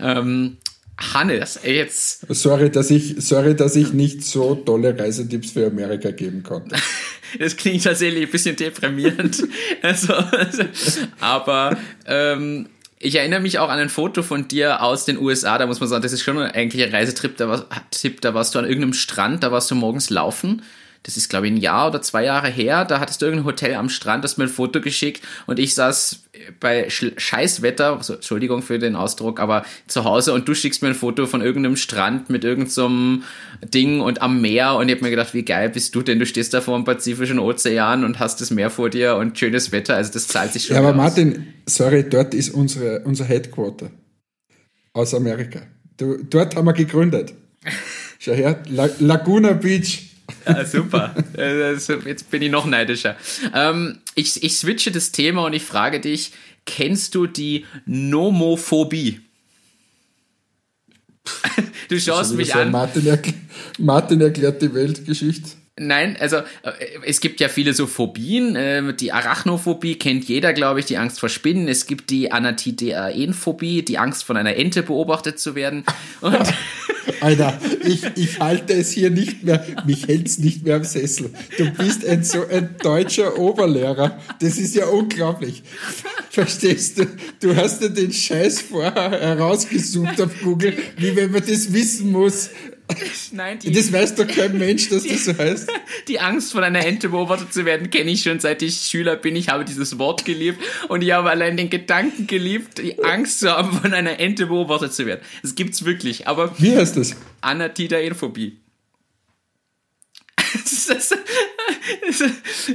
Ähm, 0.00 0.56
Hannes, 0.96 1.60
jetzt. 1.64 2.26
Sorry, 2.28 2.70
dass 2.70 2.90
ich, 2.90 3.16
sorry, 3.18 3.56
dass 3.56 3.74
ich 3.74 3.92
nicht 3.92 4.24
so 4.24 4.54
tolle 4.54 4.98
Reisetipps 4.98 5.52
für 5.52 5.66
Amerika 5.66 6.10
geben 6.10 6.42
konnte. 6.42 6.76
das 7.38 7.56
klingt 7.56 7.82
tatsächlich 7.82 8.26
ein 8.26 8.30
bisschen 8.30 8.56
deprimierend. 8.56 9.42
also, 9.82 10.12
also, 10.14 10.64
aber 11.20 11.76
ähm, 12.06 12.68
ich 13.00 13.16
erinnere 13.16 13.40
mich 13.40 13.58
auch 13.58 13.68
an 13.68 13.78
ein 13.78 13.88
Foto 13.88 14.22
von 14.22 14.48
dir 14.48 14.82
aus 14.82 15.04
den 15.04 15.18
USA. 15.18 15.58
Da 15.58 15.66
muss 15.66 15.80
man 15.80 15.88
sagen, 15.88 16.02
das 16.02 16.12
ist 16.12 16.22
schon 16.22 16.38
eigentlich 16.38 16.82
ein 16.84 16.90
Reisetrip. 16.90 17.36
Da, 17.36 17.48
war, 17.48 17.66
Tipp, 17.90 18.20
da 18.20 18.34
warst 18.34 18.54
du 18.54 18.60
an 18.60 18.64
irgendeinem 18.64 18.94
Strand, 18.94 19.42
da 19.42 19.50
warst 19.52 19.70
du 19.70 19.74
morgens 19.74 20.10
laufen 20.10 20.62
das 21.04 21.16
ist 21.16 21.28
glaube 21.28 21.46
ich 21.46 21.52
ein 21.52 21.58
Jahr 21.58 21.88
oder 21.88 22.02
zwei 22.02 22.24
Jahre 22.24 22.48
her, 22.48 22.84
da 22.84 22.98
hattest 22.98 23.22
du 23.22 23.26
irgendein 23.26 23.46
Hotel 23.46 23.74
am 23.74 23.88
Strand, 23.88 24.24
hast 24.24 24.38
mir 24.38 24.44
ein 24.44 24.50
Foto 24.50 24.80
geschickt 24.80 25.22
und 25.46 25.58
ich 25.58 25.74
saß 25.74 26.24
bei 26.60 26.88
Scheißwetter, 26.88 27.98
also, 27.98 28.14
Entschuldigung 28.14 28.62
für 28.62 28.78
den 28.78 28.96
Ausdruck, 28.96 29.38
aber 29.38 29.64
zu 29.86 30.04
Hause 30.04 30.32
und 30.32 30.48
du 30.48 30.54
schickst 30.54 30.82
mir 30.82 30.88
ein 30.88 30.94
Foto 30.94 31.26
von 31.26 31.42
irgendeinem 31.42 31.76
Strand 31.76 32.30
mit 32.30 32.42
irgendeinem 32.42 33.22
so 33.62 33.68
Ding 33.68 34.00
und 34.00 34.20
am 34.22 34.40
Meer 34.40 34.74
und 34.74 34.88
ich 34.88 34.96
habe 34.96 35.04
mir 35.04 35.10
gedacht, 35.10 35.34
wie 35.34 35.44
geil 35.44 35.68
bist 35.68 35.94
du 35.94 36.02
denn? 36.02 36.18
Du 36.18 36.26
stehst 36.26 36.54
da 36.54 36.60
vor 36.60 36.76
dem 36.76 36.84
Pazifischen 36.84 37.38
Ozean 37.38 38.04
und 38.04 38.18
hast 38.18 38.40
das 38.40 38.50
Meer 38.50 38.70
vor 38.70 38.90
dir 38.90 39.16
und 39.16 39.38
schönes 39.38 39.72
Wetter, 39.72 39.96
also 39.96 40.12
das 40.12 40.26
zahlt 40.26 40.52
sich 40.52 40.64
schon. 40.64 40.74
Ja, 40.74 40.80
aber 40.80 40.90
aus. 40.90 40.96
Martin, 40.96 41.46
sorry, 41.66 42.04
dort 42.08 42.34
ist 42.34 42.50
unsere, 42.50 43.00
unser 43.04 43.26
Headquarter 43.26 43.90
aus 44.94 45.14
Amerika. 45.14 45.60
Du, 45.96 46.16
dort 46.24 46.56
haben 46.56 46.66
wir 46.66 46.72
gegründet. 46.72 47.34
Schau 48.18 48.32
her, 48.32 48.62
Laguna 48.98 49.52
Beach 49.52 50.13
ja, 50.46 50.64
super. 50.64 51.14
Also, 51.36 51.94
jetzt 52.04 52.30
bin 52.30 52.42
ich 52.42 52.50
noch 52.50 52.66
neidischer. 52.66 53.16
Ähm, 53.54 53.98
ich, 54.14 54.42
ich 54.42 54.56
switche 54.56 54.90
das 54.90 55.12
Thema 55.12 55.44
und 55.46 55.52
ich 55.52 55.64
frage 55.64 56.00
dich, 56.00 56.32
kennst 56.66 57.14
du 57.14 57.26
die 57.26 57.66
Nomophobie? 57.86 59.20
Du 61.88 62.00
schaust 62.00 62.34
mich 62.34 62.54
an. 62.54 62.70
Martin, 62.70 63.06
erkl 63.06 63.34
Martin 63.78 64.20
erklärt 64.22 64.62
die 64.62 64.72
Weltgeschichte. 64.72 65.50
Nein, 65.76 66.16
also 66.20 66.36
äh, 66.36 66.42
es 67.04 67.20
gibt 67.20 67.40
ja 67.40 67.48
viele 67.48 67.74
so 67.74 67.86
Phobien. 67.86 68.54
Ähm, 68.56 68.96
die 68.96 69.10
Arachnophobie 69.10 69.96
kennt 69.96 70.24
jeder, 70.24 70.52
glaube 70.52 70.78
ich, 70.80 70.86
die 70.86 70.98
Angst 70.98 71.18
vor 71.18 71.28
Spinnen. 71.28 71.66
Es 71.66 71.86
gibt 71.86 72.10
die 72.10 72.30
Anatidaenphobie, 72.30 73.82
die 73.82 73.98
Angst 73.98 74.22
von 74.24 74.36
einer 74.36 74.54
Ente 74.56 74.84
beobachtet 74.84 75.40
zu 75.40 75.56
werden. 75.56 75.84
Und 76.20 76.36
Alter, 77.24 77.58
ich, 77.86 78.02
ich 78.16 78.38
halte 78.38 78.74
es 78.74 78.90
hier 78.90 79.08
nicht 79.08 79.44
mehr, 79.44 79.64
mich 79.86 80.06
hält 80.08 80.28
es 80.28 80.36
nicht 80.36 80.62
mehr 80.62 80.76
am 80.76 80.84
Sessel. 80.84 81.30
Du 81.56 81.70
bist 81.70 82.04
ein 82.04 82.22
so 82.22 82.46
ein 82.46 82.76
deutscher 82.82 83.38
Oberlehrer. 83.38 84.20
Das 84.40 84.58
ist 84.58 84.74
ja 84.74 84.88
unglaublich. 84.88 85.62
Verstehst 86.28 86.98
du? 86.98 87.06
Du 87.40 87.56
hast 87.56 87.80
dir 87.80 87.88
den 87.88 88.12
Scheiß 88.12 88.60
vorher 88.60 89.10
herausgesucht 89.12 90.20
auf 90.20 90.32
Google, 90.42 90.76
wie 90.98 91.16
wenn 91.16 91.30
man 91.30 91.42
das 91.46 91.72
wissen 91.72 92.12
muss. 92.12 92.50
Nein, 93.32 93.58
die, 93.58 93.72
das 93.72 93.92
weiß 93.92 94.14
doch 94.14 94.26
kein 94.26 94.58
Mensch, 94.58 94.88
dass 94.90 95.02
die, 95.02 95.10
das 95.10 95.24
so 95.24 95.36
heißt. 95.36 95.70
Die 96.06 96.20
Angst 96.20 96.52
von 96.52 96.62
einer 96.62 96.84
Ente 96.84 97.08
beobachtet 97.08 97.52
zu 97.52 97.64
werden, 97.64 97.90
kenne 97.90 98.10
ich 98.10 98.22
schon 98.22 98.40
seit 98.40 98.62
ich 98.62 98.76
Schüler 98.76 99.16
bin. 99.16 99.36
Ich 99.36 99.48
habe 99.48 99.64
dieses 99.64 99.98
Wort 99.98 100.24
geliebt 100.24 100.62
und 100.88 101.02
ich 101.02 101.12
habe 101.12 101.30
allein 101.30 101.56
den 101.56 101.70
Gedanken 101.70 102.26
geliebt, 102.26 102.78
die 102.78 103.02
Angst 103.02 103.40
zu 103.40 103.50
haben, 103.50 103.72
von 103.72 103.94
einer 103.94 104.20
Ente 104.20 104.46
beobachtet 104.46 104.92
zu 104.92 105.06
werden. 105.06 105.20
Das 105.42 105.54
gibt's 105.54 105.84
wirklich. 105.84 106.28
Aber 106.28 106.54
wie 106.58 106.76
heißt 106.76 106.96
das? 106.96 107.16
Anatidaephobie. 107.40 108.58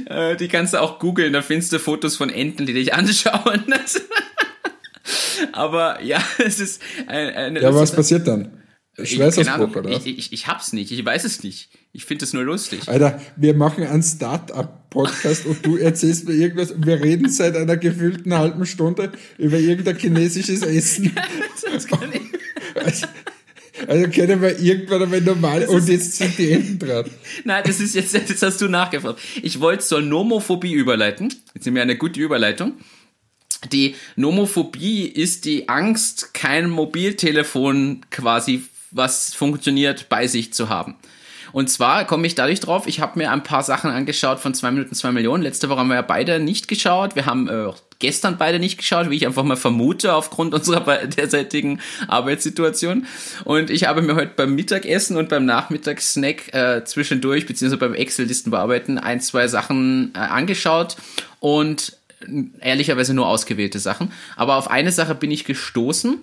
Äh, 0.06 0.36
die 0.36 0.48
kannst 0.48 0.74
du 0.74 0.80
auch 0.80 0.98
googeln, 0.98 1.32
da 1.32 1.42
findest 1.42 1.72
du 1.72 1.78
Fotos 1.78 2.16
von 2.16 2.30
Enten, 2.30 2.66
die 2.66 2.74
dich 2.74 2.94
anschauen. 2.94 3.64
Aber 5.52 6.02
ja, 6.02 6.22
es 6.38 6.60
ist 6.60 6.82
eine. 7.06 7.60
Ja, 7.60 7.74
was 7.74 7.92
passiert 7.92 8.26
dann? 8.26 8.59
Schweißausbruch, 9.04 9.76
oder? 9.76 9.90
Ich, 9.90 10.06
ich, 10.06 10.32
ich 10.32 10.46
hab's 10.46 10.72
nicht, 10.72 10.90
ich 10.90 11.04
weiß 11.04 11.24
es 11.24 11.42
nicht. 11.42 11.70
Ich 11.92 12.04
finde 12.04 12.24
es 12.24 12.32
nur 12.32 12.44
lustig. 12.44 12.88
Alter, 12.88 13.20
wir 13.36 13.54
machen 13.54 13.84
einen 13.84 14.02
Start-up-Podcast 14.02 15.46
und 15.46 15.66
du 15.66 15.76
erzählst 15.76 16.28
mir 16.28 16.34
irgendwas 16.34 16.70
und 16.70 16.86
wir 16.86 17.02
reden 17.02 17.28
seit 17.28 17.56
einer 17.56 17.76
gefühlten 17.76 18.32
halben 18.34 18.64
Stunde 18.64 19.10
über 19.38 19.58
irgendein 19.58 19.98
chinesisches 19.98 20.62
Essen. 20.62 21.12
das 21.72 21.86
kann 21.86 22.12
ich. 22.12 22.22
Also, 22.80 23.06
also 23.88 24.08
können 24.08 24.40
wir 24.40 24.58
irgendwann 24.60 25.02
einmal 25.02 25.20
normal 25.20 25.64
und 25.66 25.88
jetzt 25.88 26.16
sind 26.16 26.38
die 26.38 26.52
Enden 26.52 26.78
dran. 26.78 27.10
Nein, 27.44 27.64
das 27.66 27.80
ist 27.80 27.94
jetzt, 27.94 28.14
das 28.14 28.42
hast 28.42 28.60
du 28.60 28.68
nachgefragt. 28.68 29.20
Ich 29.42 29.60
wollte 29.60 29.84
zur 29.84 30.00
Nomophobie 30.00 30.72
überleiten. 30.72 31.34
Jetzt 31.54 31.64
sind 31.64 31.74
wir 31.74 31.82
eine 31.82 31.96
gute 31.96 32.20
Überleitung. 32.20 32.74
Die 33.72 33.94
Nomophobie 34.16 35.06
ist 35.06 35.44
die 35.44 35.68
Angst, 35.68 36.32
kein 36.34 36.70
Mobiltelefon 36.70 38.06
quasi 38.10 38.62
was 38.90 39.34
funktioniert, 39.34 40.08
bei 40.08 40.26
sich 40.26 40.52
zu 40.52 40.68
haben. 40.68 40.96
Und 41.52 41.68
zwar 41.68 42.04
komme 42.04 42.26
ich 42.26 42.34
dadurch 42.34 42.60
drauf, 42.60 42.86
ich 42.86 43.00
habe 43.00 43.18
mir 43.18 43.30
ein 43.32 43.42
paar 43.42 43.62
Sachen 43.62 43.90
angeschaut 43.90 44.40
von 44.40 44.54
2 44.54 44.70
Minuten 44.70 44.94
2 44.94 45.12
Millionen. 45.12 45.42
Letzte 45.42 45.68
Woche 45.68 45.80
haben 45.80 45.88
wir 45.88 45.96
ja 45.96 46.02
beide 46.02 46.38
nicht 46.38 46.68
geschaut. 46.68 47.16
Wir 47.16 47.26
haben 47.26 47.48
äh, 47.48 47.72
gestern 47.98 48.38
beide 48.38 48.58
nicht 48.58 48.78
geschaut, 48.78 49.10
wie 49.10 49.16
ich 49.16 49.26
einfach 49.26 49.42
mal 49.42 49.56
vermute, 49.56 50.14
aufgrund 50.14 50.54
unserer 50.54 51.06
derzeitigen 51.06 51.80
Arbeitssituation. 52.08 53.06
Und 53.44 53.70
ich 53.70 53.86
habe 53.86 54.02
mir 54.02 54.14
heute 54.14 54.32
beim 54.36 54.54
Mittagessen 54.54 55.16
und 55.16 55.28
beim 55.28 55.44
Nachmittagssnack 55.44 56.54
äh, 56.54 56.84
zwischendurch, 56.84 57.46
beziehungsweise 57.46 57.78
beim 57.78 57.94
Excel-Listen 57.94 58.50
bearbeiten, 58.50 58.98
ein, 58.98 59.20
zwei 59.20 59.48
Sachen 59.48 60.12
äh, 60.14 60.18
angeschaut 60.18 60.96
und 61.40 61.96
ehrlicherweise 62.60 63.14
nur 63.14 63.26
ausgewählte 63.26 63.78
Sachen. 63.78 64.12
Aber 64.36 64.56
auf 64.56 64.70
eine 64.70 64.92
Sache 64.92 65.14
bin 65.14 65.30
ich 65.30 65.44
gestoßen 65.44 66.18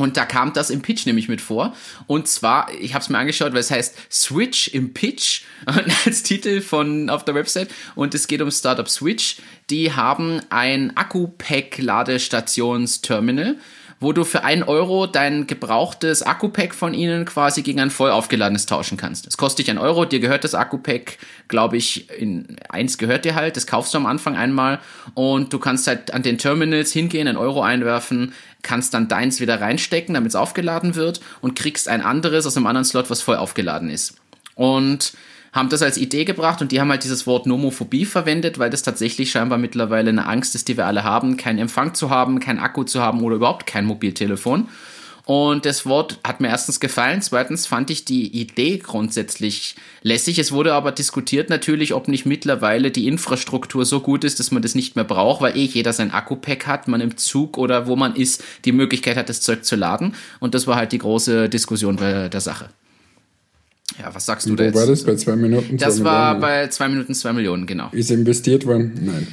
Und 0.00 0.16
da 0.16 0.24
kam 0.24 0.52
das 0.52 0.70
im 0.70 0.82
Pitch 0.82 1.06
nämlich 1.06 1.28
mit 1.28 1.40
vor. 1.40 1.74
Und 2.06 2.28
zwar, 2.28 2.72
ich 2.72 2.94
habe 2.94 3.02
es 3.02 3.08
mir 3.08 3.18
angeschaut, 3.18 3.52
weil 3.52 3.60
es 3.60 3.70
heißt 3.70 3.96
Switch 4.10 4.68
im 4.68 4.94
Pitch 4.94 5.42
als 6.04 6.22
Titel 6.22 6.60
von 6.60 7.10
auf 7.10 7.24
der 7.24 7.34
Website. 7.34 7.68
Und 7.94 8.14
es 8.14 8.26
geht 8.26 8.42
um 8.42 8.50
Startup 8.50 8.88
Switch. 8.88 9.36
Die 9.70 9.92
haben 9.92 10.40
ein 10.50 10.96
Akku-Pack-Ladestationsterminal 10.96 13.56
wo 14.00 14.12
du 14.12 14.24
für 14.24 14.44
einen 14.44 14.62
Euro 14.62 15.06
dein 15.06 15.46
gebrauchtes 15.46 16.22
Akku-Pack 16.22 16.74
von 16.74 16.94
ihnen 16.94 17.24
quasi 17.24 17.62
gegen 17.62 17.80
ein 17.80 17.90
voll 17.90 18.10
aufgeladenes 18.10 18.66
tauschen 18.66 18.96
kannst. 18.96 19.26
Es 19.26 19.36
kostet 19.36 19.66
dich 19.66 19.70
ein 19.70 19.78
Euro, 19.78 20.04
dir 20.04 20.20
gehört 20.20 20.44
das 20.44 20.54
Akku-Pack, 20.54 21.18
glaube 21.48 21.76
ich, 21.76 22.08
in 22.10 22.56
eins 22.68 22.98
gehört 22.98 23.24
dir 23.24 23.34
halt, 23.34 23.56
das 23.56 23.66
kaufst 23.66 23.94
du 23.94 23.98
am 23.98 24.06
Anfang 24.06 24.36
einmal 24.36 24.78
und 25.14 25.52
du 25.52 25.58
kannst 25.58 25.86
halt 25.86 26.14
an 26.14 26.22
den 26.22 26.38
Terminals 26.38 26.92
hingehen, 26.92 27.26
einen 27.26 27.38
Euro 27.38 27.62
einwerfen, 27.62 28.34
kannst 28.62 28.94
dann 28.94 29.08
deins 29.08 29.40
wieder 29.40 29.60
reinstecken, 29.60 30.14
damit 30.14 30.30
es 30.30 30.36
aufgeladen 30.36 30.94
wird 30.94 31.20
und 31.40 31.56
kriegst 31.56 31.88
ein 31.88 32.02
anderes 32.02 32.46
aus 32.46 32.56
einem 32.56 32.66
anderen 32.66 32.84
Slot, 32.84 33.10
was 33.10 33.22
voll 33.22 33.36
aufgeladen 33.36 33.90
ist. 33.90 34.16
Und 34.54 35.12
haben 35.52 35.68
das 35.68 35.82
als 35.82 35.96
Idee 35.96 36.24
gebracht 36.24 36.60
und 36.60 36.72
die 36.72 36.80
haben 36.80 36.90
halt 36.90 37.04
dieses 37.04 37.26
Wort 37.26 37.46
Nomophobie 37.46 38.04
verwendet, 38.04 38.58
weil 38.58 38.70
das 38.70 38.82
tatsächlich 38.82 39.30
scheinbar 39.30 39.58
mittlerweile 39.58 40.10
eine 40.10 40.26
Angst 40.26 40.54
ist, 40.54 40.68
die 40.68 40.76
wir 40.76 40.86
alle 40.86 41.04
haben, 41.04 41.36
keinen 41.36 41.58
Empfang 41.58 41.94
zu 41.94 42.10
haben, 42.10 42.40
kein 42.40 42.58
Akku 42.58 42.84
zu 42.84 43.00
haben 43.00 43.22
oder 43.22 43.36
überhaupt 43.36 43.66
kein 43.66 43.86
Mobiltelefon. 43.86 44.68
Und 45.28 45.66
das 45.66 45.84
Wort 45.84 46.20
hat 46.24 46.40
mir 46.40 46.48
erstens 46.48 46.80
gefallen, 46.80 47.20
zweitens 47.20 47.66
fand 47.66 47.90
ich 47.90 48.06
die 48.06 48.28
Idee 48.28 48.78
grundsätzlich 48.78 49.76
lässig. 50.00 50.38
Es 50.38 50.52
wurde 50.52 50.72
aber 50.72 50.90
diskutiert 50.90 51.50
natürlich, 51.50 51.92
ob 51.92 52.08
nicht 52.08 52.24
mittlerweile 52.24 52.90
die 52.90 53.06
Infrastruktur 53.06 53.84
so 53.84 54.00
gut 54.00 54.24
ist, 54.24 54.40
dass 54.40 54.52
man 54.52 54.62
das 54.62 54.74
nicht 54.74 54.96
mehr 54.96 55.04
braucht, 55.04 55.42
weil 55.42 55.54
eh 55.54 55.64
jeder 55.64 55.92
sein 55.92 56.12
Akku-Pack 56.12 56.66
hat, 56.66 56.88
man 56.88 57.02
im 57.02 57.18
Zug 57.18 57.58
oder 57.58 57.86
wo 57.86 57.94
man 57.94 58.16
ist, 58.16 58.42
die 58.64 58.72
Möglichkeit 58.72 59.18
hat, 59.18 59.28
das 59.28 59.42
Zeug 59.42 59.66
zu 59.66 59.76
laden. 59.76 60.14
Und 60.40 60.54
das 60.54 60.66
war 60.66 60.76
halt 60.76 60.92
die 60.92 60.98
große 60.98 61.50
Diskussion 61.50 61.96
bei 61.96 62.30
der 62.30 62.40
Sache. 62.40 62.70
Ja, 63.98 64.14
was 64.14 64.26
sagst 64.26 64.48
du 64.48 64.54
da 64.54 64.64
Wo 64.64 64.66
jetzt? 64.68 64.74
war 64.76 64.86
das? 64.86 65.04
Bei 65.04 65.14
zwei 65.16 65.36
Minuten? 65.36 65.76
Das 65.78 65.96
zwei 65.96 66.04
war 66.04 66.34
Millionen? 66.34 66.40
bei 66.40 66.68
zwei 66.68 66.88
Minuten 66.88 67.14
zwei 67.14 67.32
Millionen, 67.32 67.66
genau. 67.66 67.88
Ist 67.92 68.10
investiert 68.10 68.66
worden? 68.66 68.92
Nein. 69.02 69.26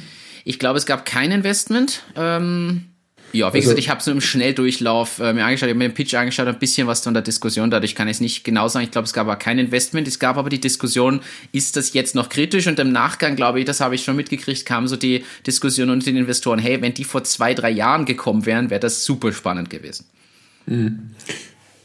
Ich 0.44 0.58
glaube, 0.58 0.78
es 0.78 0.86
gab 0.86 1.04
kein 1.04 1.30
Investment. 1.32 2.02
Ähm, 2.16 2.86
ja, 3.32 3.52
wie 3.52 3.58
Also- 3.58 3.60
gesagt, 3.70 3.78
ich 3.78 3.90
habe 3.90 4.00
es 4.00 4.06
nur 4.06 4.14
im 4.14 4.20
Schnelldurchlauf 4.20 5.18
äh, 5.18 5.32
mir 5.34 5.44
angeschaut, 5.44 5.66
ich 5.68 5.70
habe 5.74 5.78
mir 5.78 5.88
den 5.88 5.94
Pitch 5.94 6.14
angeschaut, 6.14 6.46
ein 6.46 6.58
bisschen 6.58 6.86
was 6.86 7.00
von 7.00 7.12
der 7.12 7.22
Diskussion, 7.22 7.70
dadurch 7.70 7.94
kann 7.94 8.08
ich 8.08 8.16
es 8.16 8.20
nicht 8.20 8.44
genau 8.44 8.68
sagen. 8.68 8.84
Ich 8.84 8.92
glaube, 8.92 9.04
es 9.06 9.12
gab 9.12 9.26
aber 9.26 9.36
kein 9.36 9.58
Investment. 9.58 10.08
Es 10.08 10.18
gab 10.18 10.36
aber 10.38 10.48
die 10.48 10.60
Diskussion, 10.60 11.20
ist 11.52 11.76
das 11.76 11.92
jetzt 11.92 12.14
noch 12.14 12.28
kritisch? 12.28 12.66
Und 12.66 12.78
im 12.78 12.90
Nachgang, 12.92 13.36
glaube 13.36 13.58
ich, 13.58 13.64
das 13.66 13.80
habe 13.80 13.94
ich 13.96 14.04
schon 14.04 14.16
mitgekriegt, 14.16 14.64
kam 14.64 14.86
so 14.88 14.96
die 14.96 15.24
Diskussion 15.46 15.90
unter 15.90 16.06
den 16.06 16.16
Investoren, 16.16 16.58
hey, 16.60 16.80
wenn 16.80 16.94
die 16.94 17.04
vor 17.04 17.24
zwei, 17.24 17.52
drei 17.52 17.70
Jahren 17.70 18.04
gekommen 18.06 18.46
wären, 18.46 18.70
wäre 18.70 18.80
das 18.80 19.04
super 19.04 19.32
spannend 19.32 19.68
gewesen. 19.70 20.06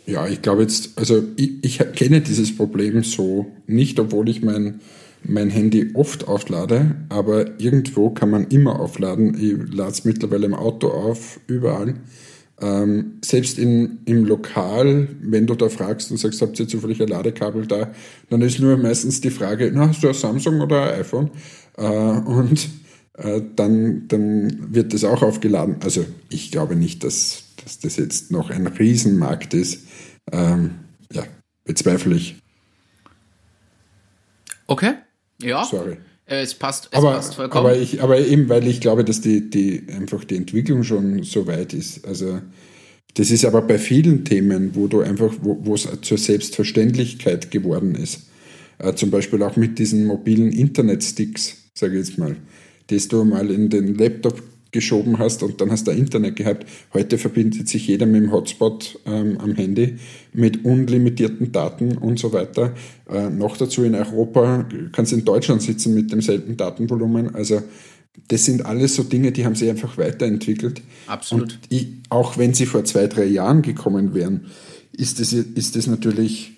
Ja, 0.06 0.28
ich 0.28 0.42
glaube 0.42 0.64
jetzt, 0.64 0.98
also 0.98 1.24
ich, 1.36 1.64
ich 1.64 1.80
kenne 1.96 2.22
dieses 2.22 2.56
Problem 2.56 3.04
so 3.04 3.48
nicht, 3.68 4.00
obwohl 4.00 4.30
ich 4.30 4.42
mein, 4.42 4.82
mein 5.24 5.50
Handy 5.50 5.92
oft 5.94 6.28
auflade, 6.28 6.96
aber 7.10 7.60
irgendwo 7.60 8.10
kann 8.10 8.30
man 8.30 8.48
immer 8.48 8.80
aufladen. 8.80 9.36
Ich 9.40 9.74
lade 9.74 9.92
es 9.92 10.06
mittlerweile 10.06 10.48
im 10.48 10.54
Auto 10.54 10.88
auf, 10.88 11.40
überall. 11.48 11.96
Ähm, 12.60 13.14
selbst 13.24 13.58
in, 13.58 14.00
im 14.06 14.26
Lokal, 14.26 15.08
wenn 15.22 15.48
du 15.48 15.56
da 15.56 15.70
fragst 15.70 16.12
und 16.12 16.18
sagst, 16.18 16.42
habt 16.42 16.60
ihr 16.60 16.68
zufällig 16.68 17.02
ein 17.02 17.08
Ladekabel 17.08 17.66
da, 17.66 17.92
dann 18.30 18.42
ist 18.42 18.60
nur 18.60 18.78
meistens 18.78 19.20
die 19.22 19.32
Frage, 19.32 19.72
na, 19.74 19.88
hast 19.90 20.04
du 20.04 20.08
ein 20.08 20.14
Samsung 20.14 20.62
oder 20.62 20.94
ein 20.94 21.00
iPhone? 21.00 21.32
Äh, 21.78 21.84
und 21.84 22.70
äh, 23.18 23.42
dann, 23.56 24.08
dann 24.08 24.74
wird 24.74 24.94
das 24.94 25.04
auch 25.04 25.24
aufgeladen. 25.24 25.78
Also 25.84 26.06
ich 26.30 26.52
glaube 26.52 26.76
nicht, 26.76 27.04
dass, 27.04 27.46
dass 27.64 27.80
das 27.80 27.98
jetzt 27.98 28.32
noch 28.32 28.50
ein 28.50 28.68
Riesenmarkt 28.68 29.54
ist. 29.54 29.88
Ähm, 30.32 30.72
ja, 31.12 31.24
bezweifle 31.66 32.16
ich. 32.16 32.36
Okay. 34.68 34.94
Ja. 35.42 35.66
Sorry. 35.66 35.98
Äh, 36.26 36.42
es 36.42 36.54
passt, 36.54 36.90
es 36.92 36.98
Aber, 36.98 37.14
passt 37.14 37.36
vollkommen. 37.36 37.66
aber, 37.66 37.78
ich, 37.78 38.02
aber 38.02 38.20
eben, 38.20 38.48
weil 38.48 38.66
ich 38.68 38.80
glaube, 38.80 39.04
dass 39.04 39.22
die, 39.22 39.50
die 39.50 39.86
einfach 39.92 40.24
die 40.24 40.38
Entwicklung 40.38 40.84
schon 40.84 41.24
so 41.24 41.48
weit 41.48 41.74
ist. 41.74 42.06
Also 42.06 42.42
das 43.16 43.32
ist 43.32 43.44
aber 43.44 43.62
bei 43.62 43.78
vielen 43.78 44.24
Themen, 44.24 44.74
wo 44.74 44.88
du 44.88 45.02
einfach, 45.02 45.34
wo 45.42 45.74
es 45.74 45.88
zur 46.02 46.18
Selbstverständlichkeit 46.18 47.52
geworden 47.52 47.96
ist. 47.96 48.22
Äh, 48.78 48.94
zum 48.96 49.12
Beispiel 49.12 49.44
auch 49.44 49.58
mit 49.58 49.78
diesen 49.78 50.06
mobilen 50.06 50.52
Internetsticks, 50.52 51.72
sage 51.74 52.00
ich 52.00 52.08
jetzt 52.08 52.18
mal, 52.18 52.38
das 52.88 53.08
du 53.08 53.24
mal 53.26 53.50
in 53.52 53.70
den 53.70 53.96
Laptop 53.96 54.42
geschoben 54.72 55.20
hast 55.20 55.44
und 55.44 55.60
dann 55.62 55.72
hast 55.72 55.88
du 55.88 55.92
Internet 55.92 56.36
gehabt. 56.36 56.66
Heute 56.94 57.18
verbindet 57.18 57.68
sich 57.68 57.88
jeder 57.88 58.06
mit 58.06 58.24
dem 58.24 58.32
Hotspot 58.32 59.00
ähm, 59.06 59.38
am 59.40 59.54
Handy 59.56 59.96
mit 60.34 60.64
unlimitierten 60.66 61.52
Daten 61.52 61.98
und 61.98 62.20
so 62.20 62.32
weiter. 62.34 62.74
Äh, 63.10 63.30
noch 63.30 63.58
dazu 63.58 63.84
in 63.84 63.96
Europa 63.96 64.66
kannst 64.92 65.12
du 65.12 65.18
in 65.18 65.26
Deutschland 65.26 65.62
sitzen 65.62 65.94
mit 65.94 66.12
demselben 66.12 66.58
Datenvolumen. 66.58 67.36
Also 67.36 67.62
das 68.28 68.46
sind 68.46 68.66
alles 68.66 68.96
so 68.96 69.04
Dinge, 69.04 69.32
die 69.32 69.46
haben 69.46 69.56
sich 69.56 69.70
einfach 69.70 69.98
weiterentwickelt. 69.98 70.82
Absolut. 71.08 71.60
Ich, 71.70 71.88
auch 72.10 72.38
wenn 72.38 72.54
sie 72.54 72.66
vor 72.66 72.84
zwei, 72.84 73.08
drei 73.08 73.26
Jahren 73.26 73.62
gekommen 73.62 74.14
wären, 74.14 74.48
ist 74.92 75.20
das, 75.20 75.34
ist 75.34 75.76
das 75.76 75.88
natürlich, 75.88 76.58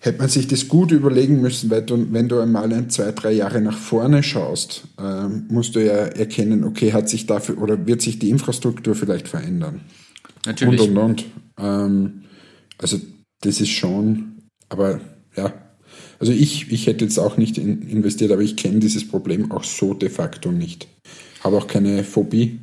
hätte 0.00 0.18
man 0.18 0.28
sich 0.28 0.48
das 0.48 0.66
gut 0.66 0.92
überlegen 0.92 1.40
müssen, 1.40 1.70
weil 1.70 1.82
du, 1.82 2.06
wenn 2.10 2.28
du 2.28 2.40
einmal 2.40 2.72
ein, 2.72 2.88
zwei, 2.88 3.12
drei 3.12 3.32
Jahre 3.32 3.60
nach 3.60 3.76
vorne 3.76 4.22
schaust, 4.22 4.84
ähm, 4.98 5.44
musst 5.48 5.76
du 5.76 5.84
ja 5.84 5.92
erkennen, 5.92 6.64
okay, 6.64 6.92
hat 6.92 7.08
sich 7.08 7.26
dafür 7.26 7.60
oder 7.60 7.86
wird 7.86 8.00
sich 8.00 8.18
die 8.18 8.30
Infrastruktur 8.30 8.94
vielleicht 8.94 9.28
verändern. 9.28 9.82
Natürlich. 10.46 10.80
Und 10.80 10.96
und 10.96 10.98
und. 10.98 11.24
Ähm, 11.58 12.22
also 12.78 12.98
das 13.42 13.60
ist 13.60 13.68
schon, 13.68 14.38
aber 14.70 15.00
ja. 15.36 15.52
Also 16.18 16.32
ich, 16.32 16.70
ich 16.72 16.86
hätte 16.86 17.04
jetzt 17.04 17.18
auch 17.18 17.36
nicht 17.36 17.58
in, 17.58 17.82
investiert, 17.82 18.32
aber 18.32 18.42
ich 18.42 18.56
kenne 18.56 18.78
dieses 18.78 19.06
Problem 19.06 19.52
auch 19.52 19.64
so 19.64 19.94
de 19.94 20.08
facto 20.08 20.50
nicht. 20.50 20.88
Habe 21.42 21.58
auch 21.58 21.66
keine 21.66 22.04
Phobie, 22.04 22.58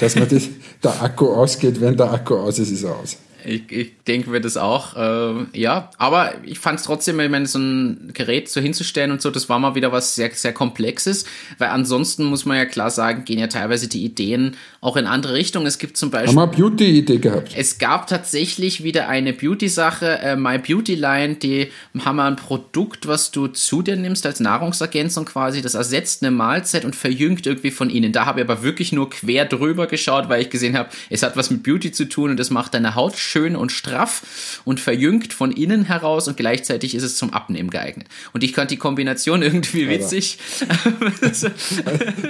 dass 0.00 0.16
man 0.16 0.28
das, 0.28 0.48
der 0.82 1.00
Akku 1.00 1.26
ausgeht, 1.28 1.80
wenn 1.80 1.96
der 1.96 2.12
Akku 2.12 2.34
aus 2.34 2.58
ist, 2.58 2.72
ist 2.72 2.82
er 2.82 2.96
aus. 2.96 3.18
Ich, 3.46 3.70
ich 3.70 3.92
denke 4.08 4.30
mir 4.30 4.40
das 4.40 4.56
auch, 4.56 4.96
äh, 4.96 5.46
ja. 5.52 5.90
Aber 5.98 6.34
ich 6.42 6.58
fand 6.58 6.80
es 6.80 6.84
trotzdem, 6.84 7.20
ich 7.20 7.30
meine, 7.30 7.46
so 7.46 7.60
ein 7.60 8.10
Gerät 8.12 8.48
so 8.48 8.60
hinzustellen 8.60 9.12
und 9.12 9.22
so, 9.22 9.30
das 9.30 9.48
war 9.48 9.60
mal 9.60 9.76
wieder 9.76 9.92
was 9.92 10.16
sehr, 10.16 10.30
sehr 10.32 10.52
Komplexes, 10.52 11.26
weil 11.58 11.68
ansonsten 11.68 12.24
muss 12.24 12.44
man 12.44 12.56
ja 12.56 12.64
klar 12.64 12.90
sagen, 12.90 13.24
gehen 13.24 13.38
ja 13.38 13.46
teilweise 13.46 13.88
die 13.88 14.04
Ideen 14.04 14.56
auch 14.80 14.96
in 14.96 15.06
andere 15.06 15.34
Richtungen. 15.34 15.66
Es 15.66 15.78
gibt 15.78 15.96
zum 15.96 16.10
Beispiel. 16.10 16.36
Haben 16.36 16.50
wir 16.50 16.56
Beauty-Idee 16.56 17.18
gehabt? 17.18 17.52
Es 17.56 17.78
gab 17.78 18.08
tatsächlich 18.08 18.82
wieder 18.82 19.08
eine 19.08 19.32
Beauty-Sache, 19.32 20.18
äh, 20.18 20.36
My 20.36 20.58
Beauty 20.58 20.96
Line, 20.96 21.36
die 21.36 21.68
haben 22.04 22.18
ein 22.18 22.34
Produkt, 22.34 23.06
was 23.06 23.30
du 23.30 23.46
zu 23.46 23.82
dir 23.82 23.94
nimmst 23.94 24.26
als 24.26 24.40
Nahrungsergänzung 24.40 25.24
quasi, 25.24 25.62
das 25.62 25.74
ersetzt 25.74 26.24
eine 26.24 26.32
Mahlzeit 26.32 26.84
und 26.84 26.96
verjüngt 26.96 27.46
irgendwie 27.46 27.70
von 27.70 27.90
innen. 27.90 28.10
Da 28.10 28.26
habe 28.26 28.40
ich 28.40 28.48
aber 28.48 28.64
wirklich 28.64 28.90
nur 28.90 29.08
quer 29.08 29.44
drüber 29.44 29.86
geschaut, 29.86 30.28
weil 30.28 30.42
ich 30.42 30.50
gesehen 30.50 30.76
habe, 30.76 30.88
es 31.10 31.22
hat 31.22 31.36
was 31.36 31.50
mit 31.50 31.62
Beauty 31.62 31.92
zu 31.92 32.08
tun 32.08 32.30
und 32.30 32.40
es 32.40 32.50
macht 32.50 32.74
deine 32.74 32.96
Haut 32.96 33.16
schön 33.16 33.35
und 33.36 33.72
straff 33.72 34.62
und 34.64 34.80
verjüngt 34.80 35.32
von 35.32 35.52
innen 35.52 35.84
heraus 35.84 36.28
und 36.28 36.36
gleichzeitig 36.36 36.94
ist 36.94 37.02
es 37.02 37.16
zum 37.16 37.32
Abnehmen 37.32 37.70
geeignet. 37.70 38.08
Und 38.32 38.42
ich 38.42 38.54
fand 38.54 38.70
die 38.70 38.76
Kombination 38.76 39.42
irgendwie 39.46 39.88
witzig. 39.88 40.38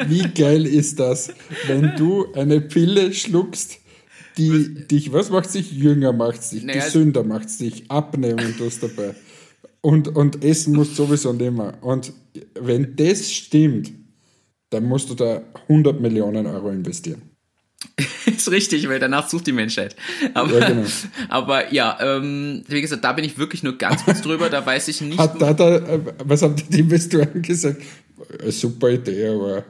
Wie 0.09 0.29
geil 0.35 0.67
ist 0.67 0.99
das, 0.99 1.33
wenn 1.67 1.95
du 1.97 2.33
eine 2.35 2.61
Pille 2.61 3.13
schluckst, 3.13 3.79
die 4.37 4.87
dich, 4.87 5.13
was 5.13 5.31
macht 5.31 5.55
dich 5.55 5.73
jünger, 5.73 6.13
macht 6.13 6.53
dich 6.53 6.65
Naja, 6.65 6.85
gesünder, 6.85 7.25
macht 7.25 7.59
dich 7.61 7.91
abnehmen, 7.91 8.55
tust 8.59 8.83
dabei. 8.83 9.15
Und, 9.81 10.09
und 10.09 10.45
essen 10.45 10.75
musst 10.75 10.97
sowieso 10.97 11.33
nicht 11.33 11.53
mehr. 11.53 11.79
Und 11.81 12.13
wenn 12.61 12.97
das 12.97 13.33
stimmt, 13.33 13.93
dann 14.71 14.85
musst 14.85 15.11
du 15.11 15.15
da 15.15 15.43
100 15.69 16.01
Millionen 16.01 16.47
Euro 16.47 16.71
investieren. 16.71 17.23
ist 18.26 18.51
richtig, 18.51 18.88
weil 18.88 18.99
danach 18.99 19.28
sucht 19.28 19.47
die 19.47 19.53
Menschheit. 19.53 19.97
Aber 20.34 20.59
Ja, 20.59 20.68
genau. 20.68 20.86
aber 21.28 21.72
ja 21.72 21.99
ähm, 22.01 22.62
wie 22.68 22.80
gesagt, 22.80 23.05
da 23.05 23.12
bin 23.12 23.24
ich 23.24 23.38
wirklich 23.38 23.62
nur 23.62 23.78
ganz 23.78 24.05
kurz 24.05 24.20
drüber, 24.20 24.51
da 24.51 24.64
weiß 24.64 24.88
ich 24.88 25.01
nicht. 25.01 25.18
Hat 25.18 25.40
da, 25.40 25.55
da, 25.55 25.76
äh, 25.76 26.01
was 26.24 26.42
haben 26.42 26.57
die 26.57 26.80
Investoren 26.80 27.40
gesagt? 27.42 27.82
Super 28.49 28.90
Idee, 28.90 29.28
aber 29.28 29.64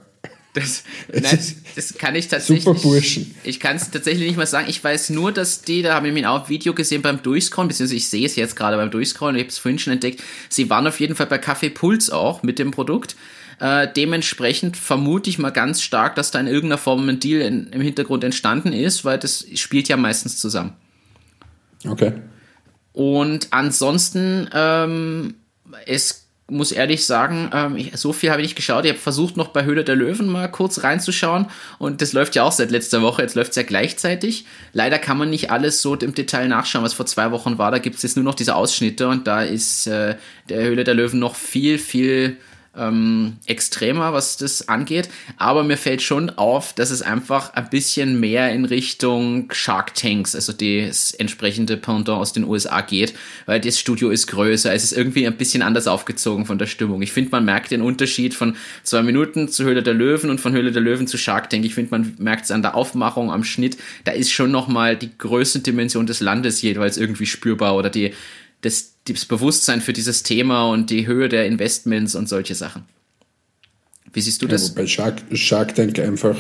Das, 0.57 0.85
nein, 1.13 1.39
das 1.75 1.95
kann 1.95 2.15
ich 2.15 2.29
tatsächlich. 2.29 2.65
super 2.65 2.81
Burschen. 2.81 3.35
Ich 3.45 3.61
kann 3.61 3.77
es 3.77 3.91
tatsächlich 3.91 4.27
nicht 4.27 4.39
mal 4.39 4.47
sagen. 4.47 4.67
Ich 4.71 4.83
weiß 4.83 5.11
nur, 5.11 5.31
dass 5.31 5.63
die, 5.63 5.83
da 5.83 5.95
habe 5.95 6.09
ich 6.09 6.15
mir 6.15 6.31
auch 6.31 6.45
ein 6.45 6.49
Video 6.49 6.73
gesehen 6.73 7.03
beim 7.03 7.23
Durchscrollen, 7.23 7.69
beziehungsweise 7.69 7.97
ich 7.97 8.09
sehe 8.09 8.25
es 8.25 8.37
jetzt 8.37 8.57
gerade 8.57 8.77
beim 8.79 8.91
Durchscrollen, 8.91 9.37
ich 9.37 9.43
habe 9.43 9.51
es 9.51 9.59
vorhin 9.59 9.79
schon 9.79 9.93
entdeckt. 9.93 10.23
Sie 10.49 10.71
waren 10.71 10.87
auf 10.87 10.99
jeden 10.99 11.15
Fall 11.15 11.27
bei 11.27 11.37
Café 11.37 11.69
Puls 11.69 12.09
auch 12.09 12.43
mit 12.43 12.59
dem 12.59 12.71
Produkt. 12.71 13.17
Äh, 13.59 13.89
dementsprechend 13.95 14.77
vermute 14.77 15.31
ich 15.31 15.39
mal 15.39 15.51
ganz 15.51 15.83
stark, 15.83 16.15
dass 16.15 16.31
da 16.31 16.39
in 16.41 16.47
irgendeiner 16.47 16.79
Form 16.79 17.09
ein 17.09 17.21
Deal 17.21 17.41
in, 17.41 17.69
im 17.69 17.81
Hintergrund 17.81 18.23
entstanden 18.23 18.73
ist, 18.73 19.05
weil 19.05 19.19
das 19.19 19.47
spielt 19.55 19.89
ja 19.89 19.97
meistens 19.97 20.39
zusammen. 20.39 20.75
okay. 21.89 22.13
Und 22.93 23.49
ansonsten, 23.51 24.49
ähm, 24.55 25.35
es 25.85 26.27
muss 26.49 26.73
ehrlich 26.73 27.05
sagen, 27.05 27.51
ähm, 27.53 27.77
ich, 27.77 27.97
so 27.97 28.13
viel 28.13 28.31
habe 28.31 28.41
ich 28.41 28.49
nicht 28.49 28.57
geschaut. 28.57 28.85
Ich 28.85 28.93
habe 28.93 29.01
versucht, 29.01 29.37
noch 29.37 29.49
bei 29.49 29.65
Höhle 29.65 29.85
der 29.85 29.97
Löwen 29.97 30.29
mal 30.29 30.49
kurz 30.49 30.83
reinzuschauen. 30.83 31.47
Und 31.79 32.01
das 32.01 32.13
läuft 32.13 32.37
ja 32.37 32.45
auch 32.45 32.53
seit 32.53 32.71
letzter 32.71 33.03
Woche. 33.03 33.23
Jetzt 33.23 33.35
läuft 33.35 33.51
es 33.51 33.57
ja 33.57 33.65
gleichzeitig. 33.65 34.47
Leider 34.73 34.99
kann 34.99 35.19
man 35.19 35.29
nicht 35.29 35.51
alles 35.51 35.83
so 35.83 35.95
im 35.97 36.15
Detail 36.15 36.49
nachschauen, 36.49 36.85
was 36.85 36.95
vor 36.95 37.07
zwei 37.07 37.33
Wochen 37.33 37.59
war. 37.59 37.71
Da 37.71 37.79
gibt 37.79 37.97
es 37.97 38.03
jetzt 38.03 38.17
nur 38.17 38.25
noch 38.25 38.35
diese 38.35 38.55
Ausschnitte 38.55 39.09
und 39.09 39.27
da 39.27 39.43
ist 39.43 39.87
äh, 39.89 40.17
der 40.49 40.63
Höhle 40.63 40.85
der 40.85 40.95
Löwen 40.95 41.19
noch 41.19 41.35
viel, 41.35 41.79
viel 41.79 42.37
ähm, 42.77 43.37
extremer, 43.47 44.13
was 44.13 44.37
das 44.37 44.69
angeht. 44.69 45.09
Aber 45.37 45.65
mir 45.65 45.77
fällt 45.77 46.03
schon 46.03 46.31
auf, 46.31 46.73
dass 46.73 46.91
es 46.91 47.03
einfach 47.03 47.55
ein 47.55 47.69
bisschen 47.71 48.21
mehr 48.21 48.53
in 48.53 48.65
Richtung 48.65 49.51
Shark 49.53 49.95
Tanks, 49.95 50.35
also 50.35 50.53
das 50.53 51.13
entsprechende 51.13 51.77
Pendant 51.77 52.09
aus 52.21 52.33
den 52.33 52.45
USA 52.45 52.81
geht, 52.81 53.15
weil 53.47 53.61
das 53.61 53.79
Studio 53.79 54.11
ist 54.11 54.27
größer. 54.27 54.73
Es 54.73 54.85
ist 54.85 54.93
irgendwie 54.93 55.27
ein 55.27 55.37
bisschen 55.37 55.63
anders 55.63 55.87
aufgezogen 55.87 56.47
von 56.47 56.59
der 56.59 56.67
Stimmung. 56.67 57.03
Ich 57.03 57.13
finde, 57.13 57.31
man 57.31 57.45
merkt 57.45 57.71
den 57.71 57.83
Unterschied 57.83 58.35
von 58.35 58.57
zwei 58.83 59.03
Minuten 59.03 59.49
zu 59.49 59.65
Höhle 59.65 59.83
der 59.83 59.95
Löwen 59.95 60.31
und 60.31 60.41
von 60.41 60.53
Höhle 60.53 60.73
der 60.73 60.83
Löwen 60.83 61.07
zu 61.07 61.19
Shark 61.19 61.51
Tank. 61.51 61.65
Ich 61.65 61.75
finde, 61.75 61.91
man 61.91 62.15
merkt 62.19 62.45
es 62.45 62.51
an 62.51 62.63
der 62.63 62.75
Aufmachung, 62.75 63.31
am 63.31 63.45
Schnitt. 63.45 63.77
Da 64.05 64.13
ist 64.13 64.33
schon 64.33 64.51
nochmal 64.51 64.97
die 64.97 65.11
größte 65.17 65.61
Dimension 65.61 66.07
des 66.07 66.21
Landes 66.21 66.63
jeweils 66.63 66.97
irgendwie 66.97 67.27
spürbar 67.27 67.77
oder 67.77 67.91
die 67.91 68.13
das, 68.61 68.95
das 69.07 69.25
Bewusstsein 69.25 69.81
für 69.81 69.93
dieses 69.93 70.23
Thema 70.23 70.71
und 70.71 70.91
die 70.91 71.07
Höhe 71.07 71.29
der 71.29 71.47
Investments 71.47 72.15
und 72.15 72.29
solche 72.29 72.55
Sachen. 72.55 72.85
Wie 74.13 74.21
siehst 74.21 74.41
du 74.43 74.47
das? 74.47 74.69
Ja, 74.69 74.71
wobei 74.71 74.87
Shark, 74.87 75.23
Shark 75.33 75.75
Tank 75.75 75.99
einfach, 75.99 76.37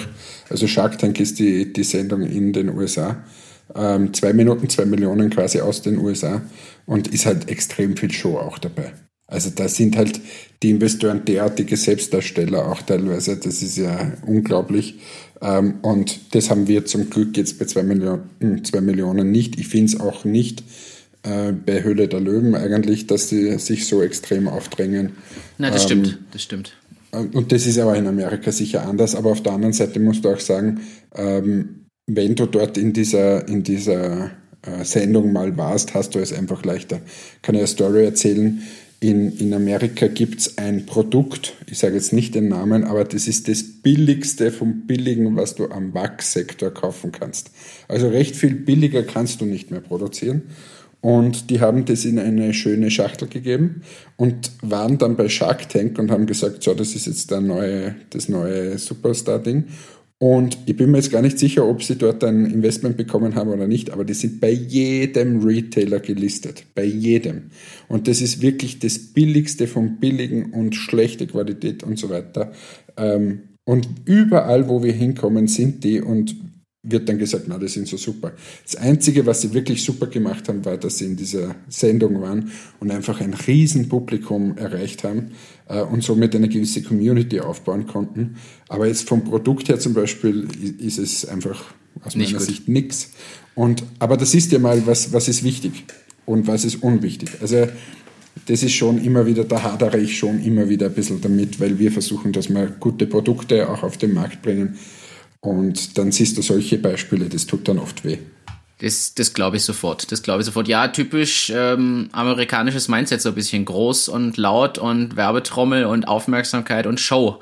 also 0.49 0.67
Shark 0.67 0.99
Tank 0.99 1.21
ist 1.21 1.39
die, 1.39 1.73
die 1.73 1.85
Sendung 1.85 2.23
in 2.23 2.53
den 2.53 2.71
USA. 2.71 3.23
Ähm, 3.75 4.15
zwei 4.15 4.33
Minuten, 4.33 4.69
zwei 4.69 4.85
Millionen 4.85 5.29
quasi 5.29 5.61
aus 5.61 5.83
den 5.83 5.99
USA 5.99 6.41
und 6.87 7.09
ist 7.09 7.27
halt 7.27 7.49
extrem 7.49 7.97
viel 7.97 8.13
Show 8.13 8.39
auch 8.39 8.59
dabei. 8.59 8.93
Also 9.27 9.51
da 9.51 9.69
sind 9.69 9.97
halt 9.97 10.21
die 10.63 10.71
Investoren 10.71 11.25
derartige 11.25 11.77
Selbstdarsteller 11.77 12.67
auch 12.67 12.81
teilweise, 12.83 13.37
das 13.37 13.61
ist 13.61 13.77
ja 13.77 14.13
unglaublich. 14.25 15.01
Ähm, 15.43 15.81
und 15.83 16.35
das 16.35 16.49
haben 16.49 16.69
wir 16.69 16.85
zum 16.87 17.11
Glück 17.11 17.37
jetzt 17.37 17.59
bei 17.59 17.65
zwei 17.65 17.83
Millionen, 17.83 18.65
zwei 18.65 18.81
Millionen 18.81 19.33
nicht. 19.33 19.59
Ich 19.59 19.69
finde 19.69 19.93
es 19.93 20.01
auch 20.01 20.25
nicht 20.25 20.63
äh, 21.27 21.53
bei 21.53 21.83
Höhle 21.83 22.09
der 22.09 22.21
Löwen 22.21 22.55
eigentlich, 22.55 23.07
dass 23.07 23.29
sie 23.29 23.59
sich 23.59 23.87
so 23.87 24.03
extrem 24.03 24.49
aufdrängen. 24.49 25.13
Na, 25.59 25.71
das 25.71 25.83
ähm, 25.83 26.05
stimmt, 26.05 26.19
das 26.33 26.43
stimmt. 26.43 26.73
Und 27.11 27.53
das 27.53 27.67
ist 27.67 27.79
aber 27.79 27.97
in 27.97 28.07
Amerika 28.07 28.53
sicher 28.53 28.87
anders, 28.87 29.15
aber 29.15 29.31
auf 29.31 29.43
der 29.43 29.53
anderen 29.53 29.73
Seite 29.73 30.01
musst 30.01 30.25
du 30.25 30.31
auch 30.31 30.41
sagen, 30.41 30.81
ähm, 31.15 31.87
wenn 32.07 32.35
du 32.35 32.47
dort 32.47 32.79
in 32.79 32.93
dieser, 32.93 33.49
in 33.49 33.63
dieser 33.63 34.31
äh, 34.63 34.85
Sendung 34.85 35.33
mal 35.33 35.57
warst, 35.57 35.95
hast 35.95 36.15
du 36.15 36.19
es 36.19 36.33
einfach 36.33 36.65
leichter. 36.65 37.01
Ich 37.37 37.43
kann 37.43 37.55
ja 37.55 37.63
eine 37.63 37.69
Story 37.69 38.05
erzählen. 38.05 38.63
In, 39.01 39.37
in 39.39 39.53
Amerika 39.53 40.07
gibt 40.07 40.41
es 40.41 40.59
ein 40.59 40.87
Produkt, 40.87 41.55
ich 41.67 41.79
sage 41.79 41.97
jetzt 41.97 42.13
nicht 42.13 42.35
den 42.35 42.49
Namen, 42.49 42.85
aber 42.85 43.05
das 43.05 43.29
ist 43.29 43.47
das 43.49 43.63
billigste 43.63 44.51
vom 44.51 44.87
Billigen, 44.87 45.37
was 45.37 45.55
du 45.55 45.71
am 45.71 45.93
Wachsektor 45.93 46.71
kaufen 46.71 47.13
kannst. 47.13 47.51
Also 47.89 48.09
recht 48.09 48.37
viel 48.37 48.55
billiger 48.55 49.03
kannst 49.03 49.41
du 49.41 49.45
nicht 49.45 49.71
mehr 49.71 49.81
produzieren. 49.81 50.43
Und 51.07 51.51
die 51.51 51.61
haben 51.61 51.85
das 51.85 52.05
in 52.05 52.19
eine 52.19 52.53
schöne 52.53 52.91
Schachtel 52.91 53.29
gegeben 53.29 53.83
und 54.17 54.51
waren 54.63 54.99
dann 54.99 55.15
bei 55.15 55.29
Shark 55.29 55.69
Tank 55.69 56.01
und 56.01 56.11
haben 56.11 56.27
gesagt, 56.27 56.65
so, 56.65 56.75
das 56.75 56.97
ist 56.97 57.07
jetzt 57.07 57.31
der 57.31 57.41
neue, 57.41 57.95
das 58.11 58.29
neue 58.29 58.77
Superstar-Ding. 58.77 59.67
Und 60.19 60.59
ich 60.67 60.75
bin 60.77 60.91
mir 60.91 60.97
jetzt 60.97 61.13
gar 61.13 61.23
nicht 61.23 61.39
sicher, 61.39 61.65
ob 61.65 61.85
sie 61.85 61.95
dort 61.95 62.25
ein 62.25 62.47
Investment 62.47 62.97
bekommen 62.97 63.37
haben 63.37 63.51
oder 63.51 63.69
nicht, 63.69 63.93
aber 63.93 64.05
die 64.05 64.15
sind 64.15 64.41
bei 64.41 64.51
jedem 64.51 65.45
Retailer 65.45 66.01
gelistet. 66.01 66.65
Bei 66.75 66.83
jedem. 66.83 67.51
Und 67.87 68.09
das 68.09 68.21
ist 68.21 68.43
wirklich 68.43 68.81
das 68.81 68.99
Billigste 68.99 69.69
vom 69.69 70.01
Billigen 70.01 70.55
und 70.55 70.75
schlechte 70.75 71.29
Qualität 71.29 71.85
und 71.85 72.01
so 72.01 72.11
weiter. 72.11 72.51
Ähm, 72.97 73.43
und 73.65 73.87
überall, 74.07 74.69
wo 74.69 74.83
wir 74.83 74.93
hinkommen, 74.93 75.47
sind 75.47 75.85
die. 75.85 76.01
Und 76.01 76.35
wird 76.89 77.09
dann 77.09 77.19
gesagt, 77.19 77.45
na, 77.49 77.59
die 77.59 77.69
sind 77.69 77.89
so 77.89 77.97
super. 77.97 78.33
Das 78.65 78.77
Einzige, 78.77 79.27
was 79.27 79.41
sie 79.41 79.53
wirklich 79.53 79.83
super 79.83 80.07
gemacht 80.07 80.49
haben, 80.49 80.65
war, 80.65 80.77
dass 80.77 80.99
sie 80.99 81.07
in 81.07 81.17
dieser 81.17 81.57
Sendung 81.69 82.21
waren 82.21 82.51
und 82.81 82.91
einfach 82.91 83.21
ein 83.21 83.35
Riesenpublikum 83.35 84.57
erreicht 84.57 85.05
haben 85.05 85.33
äh, 85.69 85.83
und 85.83 86.03
somit 86.03 86.35
eine 86.35 86.49
gewisse 86.49 86.83
Community 86.83 87.41
aufbauen 87.41 87.87
konnten. 87.87 88.37
Aber 88.69 88.87
jetzt 88.87 89.09
vom 89.09 89.25
Produkt 89.25 89.69
her 89.69 89.79
zum 89.79 89.95
Beispiel 89.95 90.47
ist 90.79 90.99
es 90.99 91.27
einfach 91.27 91.75
aus 92.03 92.15
Nicht 92.15 92.33
meiner 92.33 92.39
gut. 92.39 92.49
Sicht 92.49 92.69
nichts. 92.69 93.11
Und, 93.55 93.83
aber 93.99 94.17
das 94.17 94.35
ist 94.35 94.53
ja 94.53 94.59
mal, 94.59 94.87
was, 94.87 95.13
was 95.13 95.29
ist 95.29 95.43
wichtig 95.43 95.85
und 96.25 96.47
was 96.47 96.65
ist 96.65 96.83
unwichtig. 96.83 97.31
Also 97.41 97.67
das 98.47 98.63
ist 98.63 98.73
schon 98.73 99.03
immer 99.03 99.27
wieder, 99.27 99.45
da 99.45 99.63
hadere 99.63 99.99
ich 99.99 100.19
schon 100.19 100.41
immer 100.43 100.69
wieder 100.69 100.87
ein 100.87 100.95
bisschen 100.95 101.21
damit, 101.21 101.59
weil 101.59 101.79
wir 101.79 101.91
versuchen, 101.91 102.33
dass 102.33 102.49
wir 102.49 102.67
gute 102.67 103.07
Produkte 103.07 103.69
auch 103.69 103.83
auf 103.83 103.97
den 103.97 104.13
Markt 104.13 104.43
bringen 104.43 104.77
und 105.47 105.97
dann 105.97 106.11
siehst 106.13 106.37
du 106.37 106.43
solche 106.43 106.79
Beispiele, 106.79 107.29
das 107.29 107.47
tut 107.47 107.69
dann 107.69 107.79
oft 107.79 108.05
weh. 108.05 108.19
Das, 108.79 109.15
das 109.15 109.33
glaube 109.33 109.57
ich 109.57 109.63
sofort. 109.63 110.13
Das 110.13 110.23
glaube 110.23 110.41
ich 110.41 110.47
sofort. 110.47 110.69
Ja, 110.69 110.89
typisch 110.89 111.51
ähm, 111.55 112.11
amerikanisches 112.13 112.89
Mindset, 112.89 113.23
so 113.23 113.31
ein 113.31 113.35
bisschen 113.35 113.65
groß 113.65 114.09
und 114.09 114.37
laut 114.37 114.77
und 114.77 115.17
Werbetrommel 115.17 115.87
und 115.87 116.09
Aufmerksamkeit 116.09 116.87
und 116.87 117.01
Show. 117.01 117.41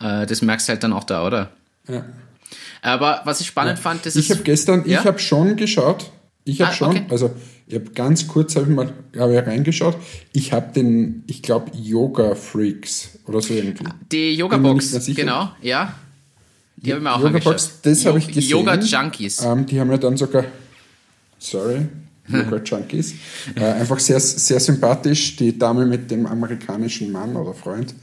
Äh, 0.00 0.26
das 0.26 0.42
merkst 0.42 0.68
du 0.68 0.72
halt 0.72 0.82
dann 0.82 0.92
auch 0.92 1.04
da, 1.04 1.26
oder? 1.26 1.50
Ja. 1.88 2.04
Aber 2.82 3.22
was 3.24 3.40
ich 3.40 3.46
spannend 3.46 3.78
ja. 3.78 3.82
fand, 3.82 4.04
das 4.04 4.14
ich 4.14 4.20
ist. 4.20 4.26
Ich 4.26 4.36
habe 4.36 4.44
gestern, 4.44 4.84
ja? 4.86 5.00
ich 5.00 5.06
habe 5.06 5.18
schon 5.18 5.56
geschaut. 5.56 6.10
Ich 6.44 6.60
habe 6.60 6.72
ah, 6.72 6.74
schon, 6.74 6.90
okay. 6.90 7.06
also 7.08 7.30
ich 7.66 7.76
habe 7.76 7.90
ganz 7.92 8.28
kurz 8.28 8.54
habe 8.56 8.66
ich 8.68 8.76
mal 8.76 8.92
hab 9.16 9.30
ich 9.30 9.38
reingeschaut. 9.38 9.96
Ich 10.32 10.52
habe 10.52 10.72
den, 10.74 11.24
ich 11.26 11.40
glaube 11.40 11.70
Yoga 11.74 12.34
Freaks 12.34 13.18
oder 13.26 13.40
so 13.40 13.54
irgendwie. 13.54 13.84
Die 14.12 14.34
Yoga 14.34 14.58
Box, 14.58 15.06
genau, 15.14 15.50
ja. 15.62 15.94
Die 16.84 16.92
habe 16.92 16.98
ich 16.98 17.04
mir 17.04 17.14
auch 17.14 17.22
Yoga 17.22 17.38
Box, 17.38 17.80
das 17.82 18.04
habe 18.04 18.18
ich 18.18 18.28
gesehen. 18.28 18.50
Yoga 18.50 18.74
Junkies. 18.74 19.42
Ähm, 19.42 19.64
die 19.64 19.80
haben 19.80 19.90
ja 19.90 19.96
dann 19.96 20.18
sogar, 20.18 20.44
sorry, 21.38 21.86
Yoga 22.28 22.56
Junkies. 22.64 23.14
Äh, 23.54 23.64
einfach 23.64 23.98
sehr, 23.98 24.20
sehr 24.20 24.60
sympathisch, 24.60 25.36
die 25.36 25.58
Dame 25.58 25.86
mit 25.86 26.10
dem 26.10 26.26
amerikanischen 26.26 27.10
Mann 27.10 27.36
oder 27.36 27.54
Freund. 27.54 27.94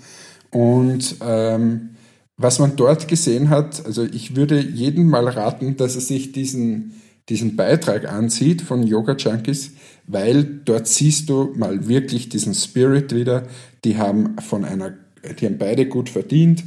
Und 0.49 1.15
ähm, 1.21 1.91
was 2.37 2.57
man 2.57 2.75
dort 2.75 3.07
gesehen 3.07 3.49
hat, 3.49 3.85
also 3.85 4.03
ich 4.03 4.35
würde 4.35 4.59
jedem 4.59 5.07
mal 5.07 5.27
raten, 5.27 5.77
dass 5.77 5.93
er 5.93 6.01
sich 6.01 6.31
diesen, 6.31 6.99
diesen 7.29 7.55
Beitrag 7.55 8.11
ansieht 8.11 8.63
von 8.63 8.81
Yoga 8.81 9.15
Junkies, 9.15 9.73
weil 10.07 10.43
dort 10.43 10.87
siehst 10.87 11.29
du 11.29 11.53
mal 11.55 11.87
wirklich 11.87 12.29
diesen 12.29 12.55
Spirit 12.55 13.13
wieder. 13.13 13.43
Die 13.85 13.97
haben 13.97 14.37
von 14.39 14.65
einer, 14.65 14.93
die 15.39 15.45
haben 15.45 15.59
beide 15.59 15.85
gut 15.85 16.09
verdient 16.09 16.63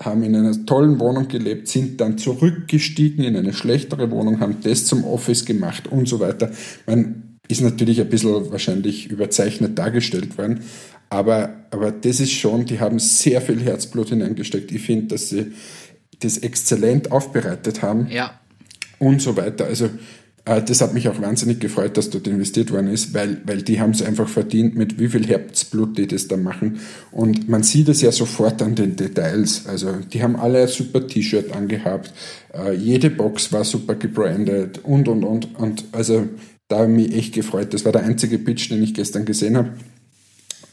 haben 0.00 0.22
in 0.24 0.34
einer 0.34 0.66
tollen 0.66 0.98
Wohnung 0.98 1.28
gelebt, 1.28 1.68
sind 1.68 2.00
dann 2.00 2.18
zurückgestiegen 2.18 3.24
in 3.24 3.36
eine 3.36 3.52
schlechtere 3.52 4.10
Wohnung, 4.10 4.40
haben 4.40 4.56
das 4.62 4.86
zum 4.86 5.04
Office 5.04 5.44
gemacht 5.44 5.86
und 5.90 6.08
so 6.08 6.20
weiter. 6.20 6.50
Man 6.86 7.38
ist 7.48 7.60
natürlich 7.60 8.00
ein 8.00 8.08
bisschen 8.08 8.50
wahrscheinlich 8.50 9.10
überzeichnet 9.10 9.78
dargestellt 9.78 10.36
worden, 10.38 10.60
aber, 11.10 11.66
aber 11.70 11.92
das 11.92 12.20
ist 12.20 12.32
schon, 12.32 12.64
die 12.64 12.80
haben 12.80 12.98
sehr 12.98 13.40
viel 13.40 13.60
Herzblut 13.60 14.08
hineingesteckt. 14.08 14.72
Ich 14.72 14.82
finde, 14.82 15.08
dass 15.08 15.28
sie 15.28 15.52
das 16.20 16.38
exzellent 16.38 17.12
aufbereitet 17.12 17.82
haben 17.82 18.08
ja. 18.10 18.40
und 18.98 19.20
so 19.22 19.36
weiter. 19.36 19.66
Also 19.66 19.90
das 20.44 20.82
hat 20.82 20.92
mich 20.92 21.08
auch 21.08 21.20
wahnsinnig 21.22 21.58
gefreut, 21.58 21.96
dass 21.96 22.10
dort 22.10 22.26
investiert 22.26 22.70
worden 22.70 22.88
ist, 22.88 23.14
weil, 23.14 23.40
weil 23.46 23.62
die 23.62 23.80
haben 23.80 23.92
es 23.92 24.02
einfach 24.02 24.28
verdient, 24.28 24.76
mit 24.76 24.98
wie 24.98 25.08
viel 25.08 25.26
Herzblut 25.26 25.96
die 25.96 26.06
das 26.06 26.28
da 26.28 26.36
machen. 26.36 26.80
Und 27.12 27.48
man 27.48 27.62
sieht 27.62 27.88
es 27.88 28.02
ja 28.02 28.12
sofort 28.12 28.60
an 28.60 28.74
den 28.74 28.94
Details. 28.94 29.66
Also 29.66 29.92
die 30.12 30.22
haben 30.22 30.36
alle 30.36 30.62
ein 30.62 30.68
super 30.68 31.06
T-Shirt 31.06 31.52
angehabt, 31.52 32.12
äh, 32.52 32.74
jede 32.74 33.08
Box 33.08 33.52
war 33.52 33.64
super 33.64 33.94
gebrandet 33.94 34.80
und, 34.82 35.08
und, 35.08 35.24
und. 35.24 35.58
Und 35.58 35.84
also 35.92 36.28
da 36.68 36.80
habe 36.80 36.90
ich 36.90 37.08
mich 37.08 37.16
echt 37.16 37.34
gefreut. 37.34 37.72
Das 37.72 37.86
war 37.86 37.92
der 37.92 38.02
einzige 38.04 38.38
Pitch, 38.38 38.70
den 38.70 38.82
ich 38.82 38.92
gestern 38.92 39.24
gesehen 39.24 39.56
habe. 39.56 39.70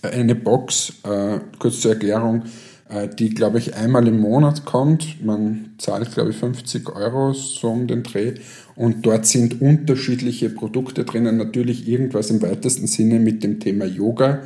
Eine 0.01 0.35
Box, 0.35 0.93
äh, 1.03 1.39
kurz 1.59 1.79
zur 1.79 1.91
Erklärung, 1.91 2.43
die, 3.17 3.29
glaube 3.29 3.57
ich, 3.57 3.75
einmal 3.75 4.07
im 4.07 4.19
Monat 4.19 4.65
kommt. 4.65 5.23
Man 5.23 5.71
zahlt, 5.77 6.13
glaube 6.13 6.31
ich, 6.31 6.37
50 6.37 6.89
Euro 6.89 7.33
so 7.33 7.69
um 7.69 7.87
den 7.87 8.03
Dreh 8.03 8.33
und 8.75 9.05
dort 9.05 9.25
sind 9.25 9.61
unterschiedliche 9.61 10.49
Produkte 10.49 11.03
drinnen, 11.03 11.37
natürlich 11.37 11.87
irgendwas 11.87 12.29
im 12.29 12.41
weitesten 12.41 12.87
Sinne 12.87 13.19
mit 13.19 13.43
dem 13.43 13.59
Thema 13.59 13.85
Yoga. 13.85 14.41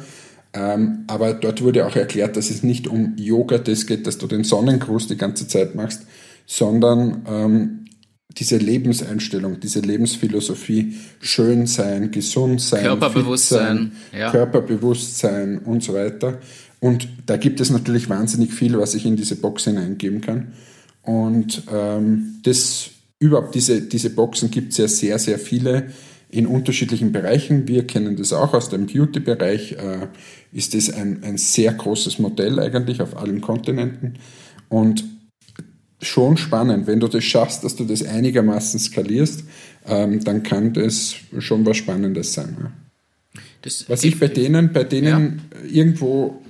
Ähm, 0.54 1.04
aber 1.08 1.34
dort 1.34 1.62
wurde 1.62 1.86
auch 1.86 1.96
erklärt, 1.96 2.38
dass 2.38 2.50
es 2.50 2.64
nicht 2.64 2.88
um 2.88 3.16
Yoga 3.18 3.58
das 3.58 3.86
geht, 3.88 4.08
dass 4.08 4.18
du 4.18 4.28
den 4.28 4.44
Sonnengruß 4.44 5.08
die 5.08 5.18
ganze 5.18 5.48
Zeit 5.48 5.76
machst, 5.76 6.04
sondern 6.46 7.26
ähm, 7.28 7.86
diese 8.38 8.58
Lebenseinstellung, 8.58 9.60
diese 9.60 9.80
Lebensphilosophie, 9.80 10.96
schön 11.20 11.68
sein, 11.68 12.12
gesund 12.12 12.62
sein, 12.62 12.84
Körperbewusstsein, 12.84 13.92
sein, 14.12 14.20
ja. 14.20 14.32
Körperbewusstsein 14.32 15.60
und 15.60 15.84
so 15.84 15.94
weiter. 15.94 16.40
Und 16.86 17.10
da 17.26 17.38
gibt 17.38 17.60
es 17.62 17.72
natürlich 17.72 18.10
wahnsinnig 18.10 18.54
viel, 18.54 18.78
was 18.78 18.94
ich 18.94 19.08
in 19.08 19.16
diese 19.16 19.38
Box 19.38 19.64
hineingeben 19.64 20.22
kann. 20.22 20.54
Und 21.02 21.64
ähm, 21.74 22.36
das 22.44 22.92
überhaupt 23.18 23.56
diese, 23.56 23.82
diese 23.82 24.12
Boxen 24.12 24.52
gibt 24.52 24.72
es 24.72 24.78
ja 24.78 24.88
sehr, 24.88 25.18
sehr 25.18 25.40
viele 25.40 25.88
in 26.30 26.46
unterschiedlichen 26.46 27.12
Bereichen. 27.12 27.68
Wir 27.68 27.88
kennen 27.88 28.16
das 28.18 28.34
auch 28.34 28.54
aus 28.54 28.70
dem 28.70 28.86
Beauty-Bereich, 28.86 29.72
äh, 29.72 30.08
ist 30.52 30.76
das 30.76 30.92
ein, 30.92 31.24
ein 31.24 31.40
sehr 31.40 31.74
großes 31.74 32.20
Modell 32.20 32.60
eigentlich 32.60 33.02
auf 33.02 33.18
allen 33.18 33.42
Kontinenten. 33.42 34.20
Und 34.70 35.04
schon 36.04 36.38
spannend, 36.38 36.86
wenn 36.86 37.00
du 37.00 37.08
das 37.08 37.24
schaffst, 37.24 37.64
dass 37.64 37.76
du 37.76 37.86
das 37.86 38.04
einigermaßen 38.04 38.80
skalierst, 38.80 39.44
ähm, 39.88 40.24
dann 40.24 40.44
kann 40.44 40.74
das 40.74 41.16
schon 41.40 41.66
was 41.66 41.78
Spannendes 41.78 42.34
sein. 42.34 42.56
Ja. 42.62 42.72
Das 43.64 43.90
was 43.90 44.04
ich 44.04 44.20
bei 44.20 44.28
denen, 44.28 44.72
bei 44.72 44.84
denen 44.84 45.42
ja. 45.52 45.68
irgendwo 45.68 46.45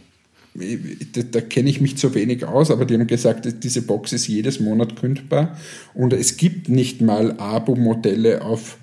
da, 1.14 1.22
da 1.22 1.42
kenne 1.42 1.70
ich 1.70 1.82
mich 1.82 1.98
zu 1.98 2.16
wenig 2.16 2.46
aus, 2.46 2.72
aber 2.72 2.86
die 2.86 2.94
haben 2.94 3.08
gesagt, 3.08 3.64
diese 3.64 3.82
Box 3.82 4.14
ist 4.14 4.28
jedes 4.28 4.60
Monat 4.60 4.96
kündbar 4.96 5.58
und 5.94 6.14
es 6.14 6.38
gibt 6.38 6.70
nicht 6.70 7.02
mal 7.02 7.34
Abo-Modelle 7.38 8.42
auf 8.42 8.78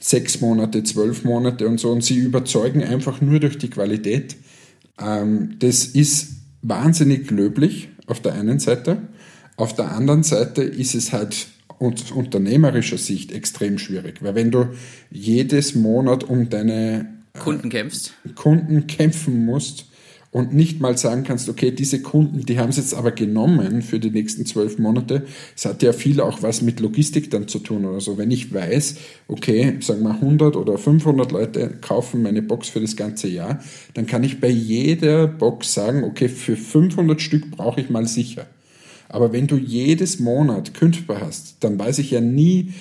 sechs 0.00 0.40
Monate, 0.40 0.84
zwölf 0.84 1.24
Monate 1.24 1.66
und 1.66 1.80
so 1.80 1.90
und 1.90 2.04
sie 2.04 2.16
überzeugen 2.16 2.84
einfach 2.84 3.20
nur 3.20 3.40
durch 3.40 3.58
die 3.58 3.70
Qualität. 3.70 4.36
Ähm, 5.00 5.56
das 5.58 5.86
ist 5.86 6.36
wahnsinnig 6.62 7.30
löblich 7.30 7.88
auf 8.06 8.20
der 8.20 8.34
einen 8.34 8.60
Seite. 8.60 8.98
Auf 9.56 9.74
der 9.74 9.90
anderen 9.92 10.22
Seite 10.22 10.62
ist 10.62 10.94
es 10.94 11.12
halt 11.12 11.48
aus 11.80 12.12
unternehmerischer 12.12 12.98
Sicht 12.98 13.32
extrem 13.32 13.78
schwierig, 13.78 14.22
weil 14.22 14.34
wenn 14.34 14.50
du 14.50 14.68
jedes 15.10 15.74
Monat 15.74 16.24
um 16.24 16.48
deine 16.48 17.06
Kunden 17.38 17.70
kämpfst, 17.70 18.14
Kunden 18.34 18.86
kämpfen 18.86 19.44
musst, 19.44 19.87
und 20.30 20.52
nicht 20.52 20.80
mal 20.80 20.96
sagen 20.98 21.24
kannst, 21.24 21.48
okay, 21.48 21.70
diese 21.70 22.02
Kunden, 22.02 22.44
die 22.44 22.58
haben 22.58 22.68
es 22.68 22.76
jetzt 22.76 22.94
aber 22.94 23.12
genommen 23.12 23.80
für 23.82 23.98
die 23.98 24.10
nächsten 24.10 24.44
zwölf 24.44 24.78
Monate. 24.78 25.24
Es 25.56 25.64
hat 25.64 25.82
ja 25.82 25.92
viel 25.92 26.20
auch 26.20 26.42
was 26.42 26.60
mit 26.60 26.80
Logistik 26.80 27.30
dann 27.30 27.48
zu 27.48 27.60
tun 27.60 27.86
oder 27.86 28.00
so. 28.00 28.18
Wenn 28.18 28.30
ich 28.30 28.52
weiß, 28.52 28.96
okay, 29.28 29.78
sagen 29.80 30.02
wir 30.02 30.10
100 30.10 30.56
oder 30.56 30.76
500 30.76 31.32
Leute 31.32 31.78
kaufen 31.80 32.22
meine 32.22 32.42
Box 32.42 32.68
für 32.68 32.80
das 32.80 32.96
ganze 32.96 33.28
Jahr, 33.28 33.60
dann 33.94 34.06
kann 34.06 34.22
ich 34.22 34.40
bei 34.40 34.50
jeder 34.50 35.26
Box 35.26 35.72
sagen, 35.72 36.04
okay, 36.04 36.28
für 36.28 36.56
500 36.56 37.20
Stück 37.20 37.50
brauche 37.50 37.80
ich 37.80 37.88
mal 37.88 38.06
sicher. 38.06 38.46
Aber 39.08 39.32
wenn 39.32 39.46
du 39.46 39.56
jedes 39.56 40.20
Monat 40.20 40.74
kündbar 40.74 41.22
hast, 41.22 41.56
dann 41.60 41.78
weiß 41.78 41.98
ich 42.00 42.10
ja 42.10 42.20
nie, 42.20 42.74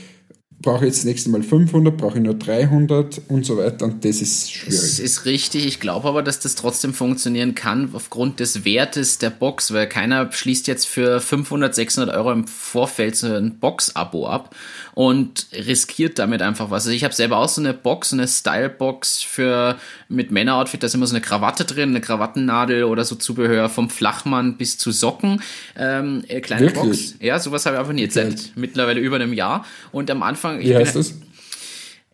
brauche 0.67 0.83
ich 0.83 0.89
jetzt 0.89 0.97
das 0.97 1.05
nächste 1.05 1.29
Mal 1.29 1.43
500, 1.43 1.95
brauche 1.95 2.17
ich 2.17 2.23
nur 2.23 2.33
300 2.33 3.21
und 3.29 3.45
so 3.45 3.57
weiter 3.57 3.85
und 3.85 4.03
das 4.03 4.19
ist 4.21 4.51
schwierig. 4.51 4.81
Das 4.81 4.99
ist 4.99 5.23
richtig, 5.23 5.65
ich 5.65 5.79
glaube 5.79 6.09
aber, 6.09 6.21
dass 6.21 6.41
das 6.41 6.55
trotzdem 6.55 6.93
funktionieren 6.93 7.55
kann 7.55 7.89
aufgrund 7.93 8.41
des 8.41 8.65
Wertes 8.65 9.17
der 9.17 9.29
Box, 9.29 9.71
weil 9.71 9.87
keiner 9.87 10.29
schließt 10.29 10.67
jetzt 10.67 10.85
für 10.85 11.21
500, 11.21 11.73
600 11.73 12.13
Euro 12.13 12.33
im 12.33 12.47
Vorfeld 12.47 13.15
so 13.15 13.27
ein 13.27 13.59
Box-Abo 13.59 14.27
ab 14.27 14.53
und 14.97 15.45
riskiert 15.53 16.17
damit 16.17 16.41
einfach 16.41 16.71
was. 16.71 16.85
Also 16.85 16.95
ich 16.95 17.03
habe 17.03 17.13
selber 17.13 17.37
auch 17.37 17.49
so 17.49 17.61
eine 17.61 17.75
Box, 17.75 18.13
eine 18.13 18.27
Style-Box 18.27 19.21
für 19.21 19.77
mit 20.09 20.31
Männeroutfit, 20.31 20.81
da 20.81 20.87
ist 20.87 20.95
immer 20.95 21.05
so 21.05 21.13
eine 21.13 21.21
Krawatte 21.21 21.65
drin, 21.65 21.89
eine 21.89 22.01
Krawattennadel 22.01 22.83
oder 22.83 23.05
so 23.05 23.13
Zubehör 23.13 23.69
vom 23.69 23.91
Flachmann 23.91 24.57
bis 24.57 24.79
zu 24.79 24.91
Socken. 24.91 25.43
Ähm, 25.77 26.23
äh, 26.27 26.41
kleine 26.41 26.73
Wirklich? 26.73 27.11
Box. 27.11 27.15
Ja, 27.19 27.37
sowas 27.37 27.67
habe 27.67 27.75
ich 27.75 27.79
einfach 27.79 27.93
nie. 27.93 28.01
Jetzt 28.01 28.15
seit 28.15 28.53
mittlerweile 28.55 28.99
über 28.99 29.17
einem 29.17 29.33
Jahr. 29.33 29.67
Und 29.91 30.09
am 30.09 30.23
Anfang. 30.23 30.61
Wie 30.61 30.75
heißt 30.75 30.95
das? 30.95 31.13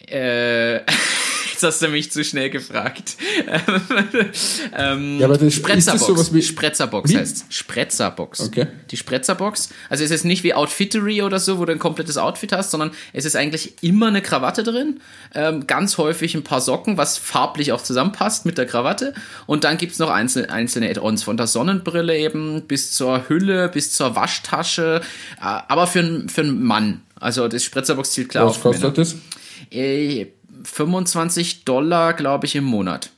Äh, 0.05 0.81
Jetzt 1.63 1.75
hast 1.75 1.81
du 1.81 1.87
mich 1.87 2.11
zu 2.11 2.25
schnell 2.25 2.49
gefragt. 2.49 3.15
ähm, 4.77 5.17
ja, 5.17 5.27
aber 5.27 5.37
das, 5.37 5.53
Spretzerbox. 5.53 6.09
Ist 6.09 6.19
das 6.19 6.33
wie, 6.33 6.41
Spretzerbox 6.41 7.09
wie? 7.09 7.17
heißt 7.17 7.45
Spretzerbox. 7.47 8.41
Okay. 8.41 8.67
Die 8.91 8.97
Spretzerbox. 8.97 9.69
Also 9.89 10.03
es 10.03 10.11
ist 10.11 10.25
nicht 10.25 10.43
wie 10.43 10.53
Outfittery 10.53 11.21
oder 11.21 11.39
so, 11.39 11.59
wo 11.59 11.65
du 11.65 11.71
ein 11.71 11.79
komplettes 11.79 12.17
Outfit 12.17 12.51
hast, 12.51 12.71
sondern 12.71 12.91
es 13.13 13.23
ist 13.23 13.37
eigentlich 13.37 13.75
immer 13.81 14.07
eine 14.07 14.21
Krawatte 14.21 14.63
drin. 14.63 14.99
Ähm, 15.33 15.65
ganz 15.65 15.97
häufig 15.97 16.35
ein 16.35 16.43
paar 16.43 16.59
Socken, 16.59 16.97
was 16.97 17.17
farblich 17.17 17.71
auch 17.71 17.81
zusammenpasst 17.81 18.45
mit 18.45 18.57
der 18.57 18.65
Krawatte. 18.65 19.13
Und 19.45 19.63
dann 19.63 19.77
gibt 19.77 19.93
es 19.93 19.99
noch 19.99 20.09
einzelne, 20.09 20.49
einzelne 20.49 20.89
Add-ons. 20.89 21.23
Von 21.23 21.37
der 21.37 21.47
Sonnenbrille 21.47 22.17
eben 22.17 22.63
bis 22.63 22.91
zur 22.91 23.29
Hülle, 23.29 23.69
bis 23.69 23.93
zur 23.93 24.17
Waschtasche. 24.17 24.99
Äh, 25.37 25.43
aber 25.45 25.87
für, 25.87 26.25
für 26.27 26.41
einen 26.41 26.61
Mann. 26.61 27.03
Also 27.21 27.47
das 27.47 27.63
Spretzerbox 27.63 28.11
zielt 28.11 28.27
klar 28.27 28.47
was 28.47 28.57
auf 28.57 28.65
Was 28.65 28.81
kostet 28.81 28.97
das? 28.97 29.15
Äh, 29.71 30.27
25 30.63 31.65
Dollar, 31.65 32.13
glaube 32.13 32.45
ich, 32.45 32.55
im 32.55 32.63
Monat. 32.63 33.11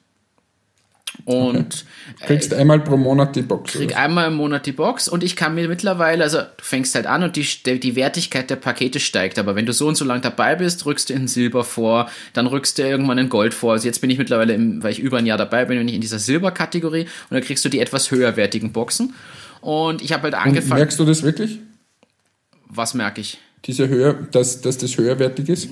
Und 1.24 1.86
okay. 2.16 2.26
kriegst 2.28 2.52
äh, 2.52 2.58
einmal 2.58 2.80
pro 2.82 2.98
Monat 2.98 3.36
die 3.36 3.42
Box. 3.42 3.74
Krieg 3.74 3.92
oder? 3.92 4.00
einmal 4.00 4.28
im 4.28 4.36
Monat 4.36 4.66
die 4.66 4.74
Box 4.74 5.08
und 5.08 5.24
ich 5.24 5.36
kann 5.36 5.56
mir 5.56 5.68
mittlerweile, 5.68 6.24
also 6.24 6.40
du 6.40 6.64
fängst 6.64 6.94
halt 6.94 7.08
an 7.08 7.24
und 7.24 7.36
die, 7.36 7.80
die 7.80 7.96
Wertigkeit 7.96 8.50
der 8.50 8.58
Pakete 8.58 9.00
steigt, 9.00 9.40
aber 9.40 9.56
wenn 9.56 9.66
du 9.66 9.74
so 9.74 9.88
und 9.88 9.96
so 9.96 10.04
lang 10.04 10.22
dabei 10.22 10.56
bist, 10.56 10.86
rückst 10.86 11.10
du 11.10 11.14
in 11.14 11.28
Silber 11.28 11.64
vor, 11.64 12.10
dann 12.34 12.48
rückst 12.48 12.78
du 12.78 12.84
irgendwann 12.84 13.18
in 13.18 13.30
Gold 13.30 13.54
vor. 13.54 13.74
Also 13.74 13.88
jetzt 13.88 14.02
bin 14.02 14.10
ich 14.10 14.18
mittlerweile, 14.18 14.54
im, 14.54 14.84
weil 14.84 14.92
ich 14.92 15.00
über 15.00 15.18
ein 15.18 15.26
Jahr 15.26 15.38
dabei 15.38 15.66
bin, 15.66 15.78
bin 15.78 15.88
ich 15.88 15.96
in 15.96 16.02
dieser 16.02 16.20
Silberkategorie 16.20 17.04
und 17.04 17.32
dann 17.32 17.42
kriegst 17.42 17.64
du 17.64 17.70
die 17.70 17.80
etwas 17.80 18.12
höherwertigen 18.12 18.72
Boxen. 18.72 19.14
Und 19.62 20.02
ich 20.02 20.12
habe 20.14 20.24
halt 20.24 20.36
angefangen. 20.36 20.74
Und 20.74 20.78
merkst 20.78 21.00
du 21.00 21.06
das 21.06 21.24
wirklich? 21.24 21.60
Was 22.68 22.94
merke 22.94 23.22
ich? 23.22 23.40
Diese 23.66 23.90
höher, 23.90 24.14
dass, 24.14 24.62
dass 24.62 24.78
das 24.78 24.98
höherwertig 24.98 25.50
ist? 25.50 25.70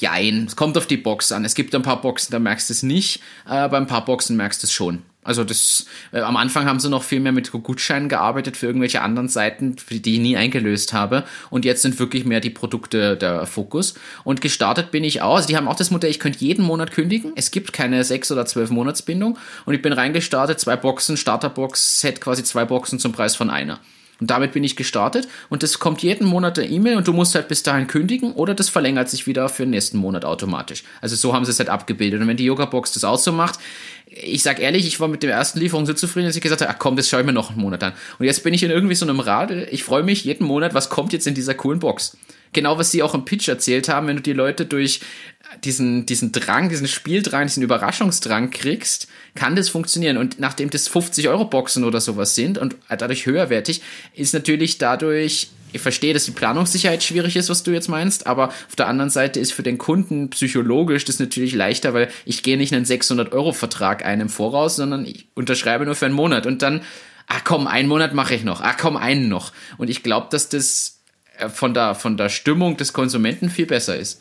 Jein, 0.00 0.46
es 0.46 0.56
kommt 0.56 0.78
auf 0.78 0.86
die 0.86 0.96
Box 0.96 1.32
an. 1.32 1.44
Es 1.44 1.54
gibt 1.54 1.74
ein 1.74 1.82
paar 1.82 2.00
Boxen, 2.00 2.32
da 2.32 2.38
merkst 2.38 2.70
du 2.70 2.72
es 2.72 2.82
nicht, 2.82 3.20
aber 3.44 3.76
ein 3.76 3.86
paar 3.86 4.04
Boxen 4.04 4.36
merkst 4.36 4.62
du 4.62 4.66
es 4.66 4.72
schon. 4.72 5.02
Also 5.24 5.44
das, 5.44 5.86
äh, 6.10 6.20
am 6.20 6.36
Anfang 6.36 6.66
haben 6.66 6.80
sie 6.80 6.88
noch 6.88 7.04
viel 7.04 7.20
mehr 7.20 7.30
mit 7.30 7.52
Gutscheinen 7.52 8.08
gearbeitet 8.08 8.56
für 8.56 8.66
irgendwelche 8.66 9.02
anderen 9.02 9.28
Seiten, 9.28 9.76
die 9.88 10.14
ich 10.14 10.20
nie 10.20 10.36
eingelöst 10.36 10.92
habe. 10.92 11.24
Und 11.48 11.64
jetzt 11.64 11.82
sind 11.82 11.98
wirklich 12.00 12.24
mehr 12.24 12.40
die 12.40 12.50
Produkte 12.50 13.16
der 13.16 13.46
Fokus. 13.46 13.94
Und 14.24 14.40
gestartet 14.40 14.90
bin 14.90 15.04
ich 15.04 15.22
auch. 15.22 15.36
Also 15.36 15.46
die 15.46 15.56
haben 15.56 15.68
auch 15.68 15.76
das 15.76 15.92
Modell, 15.92 16.10
ich 16.10 16.18
könnte 16.18 16.40
jeden 16.40 16.64
Monat 16.64 16.90
kündigen. 16.90 17.32
Es 17.36 17.52
gibt 17.52 17.72
keine 17.72 18.02
sechs 18.02 18.32
oder 18.32 18.46
zwölf 18.46 18.70
Monatsbindung. 18.70 19.38
Und 19.64 19.74
ich 19.74 19.82
bin 19.82 19.92
reingestartet, 19.92 20.58
zwei 20.58 20.74
Boxen, 20.74 21.16
Starterbox, 21.16 22.00
Set 22.00 22.20
quasi 22.20 22.42
zwei 22.42 22.64
Boxen 22.64 22.98
zum 22.98 23.12
Preis 23.12 23.36
von 23.36 23.48
einer. 23.48 23.78
Und 24.22 24.30
damit 24.30 24.52
bin 24.52 24.62
ich 24.62 24.76
gestartet 24.76 25.26
und 25.48 25.64
das 25.64 25.80
kommt 25.80 26.00
jeden 26.00 26.28
Monat 26.28 26.56
eine 26.56 26.68
E-Mail 26.68 26.96
und 26.96 27.08
du 27.08 27.12
musst 27.12 27.34
halt 27.34 27.48
bis 27.48 27.64
dahin 27.64 27.88
kündigen 27.88 28.34
oder 28.34 28.54
das 28.54 28.68
verlängert 28.68 29.10
sich 29.10 29.26
wieder 29.26 29.48
für 29.48 29.64
den 29.64 29.70
nächsten 29.70 29.98
Monat 29.98 30.24
automatisch. 30.24 30.84
Also 31.00 31.16
so 31.16 31.34
haben 31.34 31.44
sie 31.44 31.50
es 31.50 31.58
halt 31.58 31.68
abgebildet. 31.68 32.20
Und 32.20 32.28
wenn 32.28 32.36
die 32.36 32.44
Yoga-Box 32.44 32.92
das 32.92 33.02
auch 33.02 33.18
so 33.18 33.32
macht, 33.32 33.58
ich 34.06 34.44
sag 34.44 34.60
ehrlich, 34.60 34.86
ich 34.86 35.00
war 35.00 35.08
mit 35.08 35.24
der 35.24 35.32
ersten 35.32 35.58
Lieferung 35.58 35.86
so 35.86 35.92
zufrieden, 35.92 36.28
dass 36.28 36.36
ich 36.36 36.40
gesagt 36.40 36.60
habe, 36.60 36.70
ach 36.70 36.78
komm, 36.78 36.94
das 36.94 37.08
schaue 37.08 37.22
ich 37.22 37.26
mir 37.26 37.32
noch 37.32 37.50
einen 37.50 37.60
Monat 37.60 37.82
an. 37.82 37.94
Und 38.20 38.26
jetzt 38.26 38.44
bin 38.44 38.54
ich 38.54 38.62
in 38.62 38.70
irgendwie 38.70 38.94
so 38.94 39.04
einem 39.04 39.18
Rad. 39.18 39.50
Ich 39.50 39.82
freue 39.82 40.04
mich 40.04 40.22
jeden 40.22 40.46
Monat, 40.46 40.72
was 40.72 40.88
kommt 40.88 41.12
jetzt 41.12 41.26
in 41.26 41.34
dieser 41.34 41.54
coolen 41.54 41.80
Box. 41.80 42.16
Genau, 42.52 42.78
was 42.78 42.92
sie 42.92 43.02
auch 43.02 43.14
im 43.14 43.24
Pitch 43.24 43.48
erzählt 43.48 43.88
haben, 43.88 44.06
wenn 44.06 44.18
du 44.18 44.22
die 44.22 44.34
Leute 44.34 44.66
durch 44.66 45.00
diesen, 45.64 46.06
diesen 46.06 46.30
Drang, 46.30 46.68
diesen 46.68 46.86
Spieldrang, 46.86 47.46
diesen 47.46 47.64
Überraschungsdrang 47.64 48.50
kriegst, 48.50 49.08
kann 49.34 49.56
das 49.56 49.68
funktionieren. 49.68 50.16
Und 50.16 50.38
nachdem 50.38 50.70
das 50.70 50.88
50 50.88 51.28
Euro 51.28 51.44
Boxen 51.44 51.84
oder 51.84 52.00
sowas 52.00 52.34
sind 52.34 52.58
und 52.58 52.76
dadurch 52.88 53.26
höherwertig, 53.26 53.82
ist 54.14 54.34
natürlich 54.34 54.78
dadurch, 54.78 55.50
ich 55.72 55.80
verstehe, 55.80 56.12
dass 56.12 56.26
die 56.26 56.32
Planungssicherheit 56.32 57.02
schwierig 57.02 57.36
ist, 57.36 57.48
was 57.48 57.62
du 57.62 57.70
jetzt 57.70 57.88
meinst, 57.88 58.26
aber 58.26 58.48
auf 58.48 58.76
der 58.76 58.88
anderen 58.88 59.10
Seite 59.10 59.40
ist 59.40 59.52
für 59.52 59.62
den 59.62 59.78
Kunden 59.78 60.28
psychologisch 60.30 61.06
das 61.06 61.18
natürlich 61.18 61.54
leichter, 61.54 61.94
weil 61.94 62.08
ich 62.26 62.42
gehe 62.42 62.58
nicht 62.58 62.74
einen 62.74 62.84
600 62.84 63.32
Euro 63.32 63.52
Vertrag 63.52 64.04
einem 64.04 64.28
Voraus, 64.28 64.76
sondern 64.76 65.06
ich 65.06 65.28
unterschreibe 65.34 65.86
nur 65.86 65.94
für 65.94 66.06
einen 66.06 66.14
Monat 66.14 66.46
und 66.46 66.60
dann, 66.60 66.82
ach 67.26 67.42
komm, 67.44 67.66
einen 67.66 67.88
Monat 67.88 68.12
mache 68.12 68.34
ich 68.34 68.44
noch, 68.44 68.60
ach 68.60 68.76
komm, 68.76 68.98
einen 68.98 69.28
noch. 69.28 69.52
Und 69.78 69.88
ich 69.88 70.02
glaube, 70.02 70.26
dass 70.30 70.50
das 70.50 71.00
äh, 71.38 71.48
von 71.48 71.72
der, 71.72 71.94
von 71.94 72.18
der 72.18 72.28
Stimmung 72.28 72.76
des 72.76 72.92
Konsumenten 72.92 73.48
viel 73.48 73.66
besser 73.66 73.96
ist. 73.96 74.20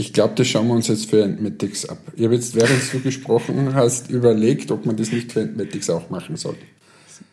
Ich 0.00 0.14
glaube, 0.14 0.32
das 0.34 0.48
schauen 0.48 0.66
wir 0.68 0.74
uns 0.74 0.88
jetzt 0.88 1.10
für 1.10 1.22
Entmatics 1.22 1.86
ab. 1.86 1.98
Ich 2.16 2.24
habe 2.24 2.34
jetzt, 2.34 2.54
während 2.54 2.90
du 2.90 3.00
gesprochen 3.00 3.74
hast, 3.74 4.08
überlegt, 4.08 4.70
ob 4.70 4.86
man 4.86 4.96
das 4.96 5.12
nicht 5.12 5.30
für 5.30 5.42
Entmatics 5.42 5.90
auch 5.90 6.08
machen 6.08 6.36
soll. 6.36 6.56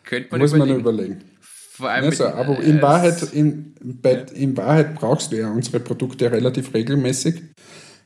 Könnte 0.04 0.28
man 0.32 0.40
Muss 0.42 0.52
überlegen. 0.52 0.82
man 0.82 0.94
überlegen. 0.94 1.20
Vor 1.40 1.88
allem 1.88 2.04
also, 2.04 2.26
aber 2.26 2.60
in, 2.60 2.82
Wahrheit, 2.82 3.22
in, 3.32 3.72
bei, 3.80 4.26
in 4.34 4.54
Wahrheit 4.58 4.96
brauchst 4.96 5.32
du 5.32 5.36
ja 5.36 5.50
unsere 5.50 5.80
Produkte 5.80 6.30
relativ 6.30 6.74
regelmäßig 6.74 7.36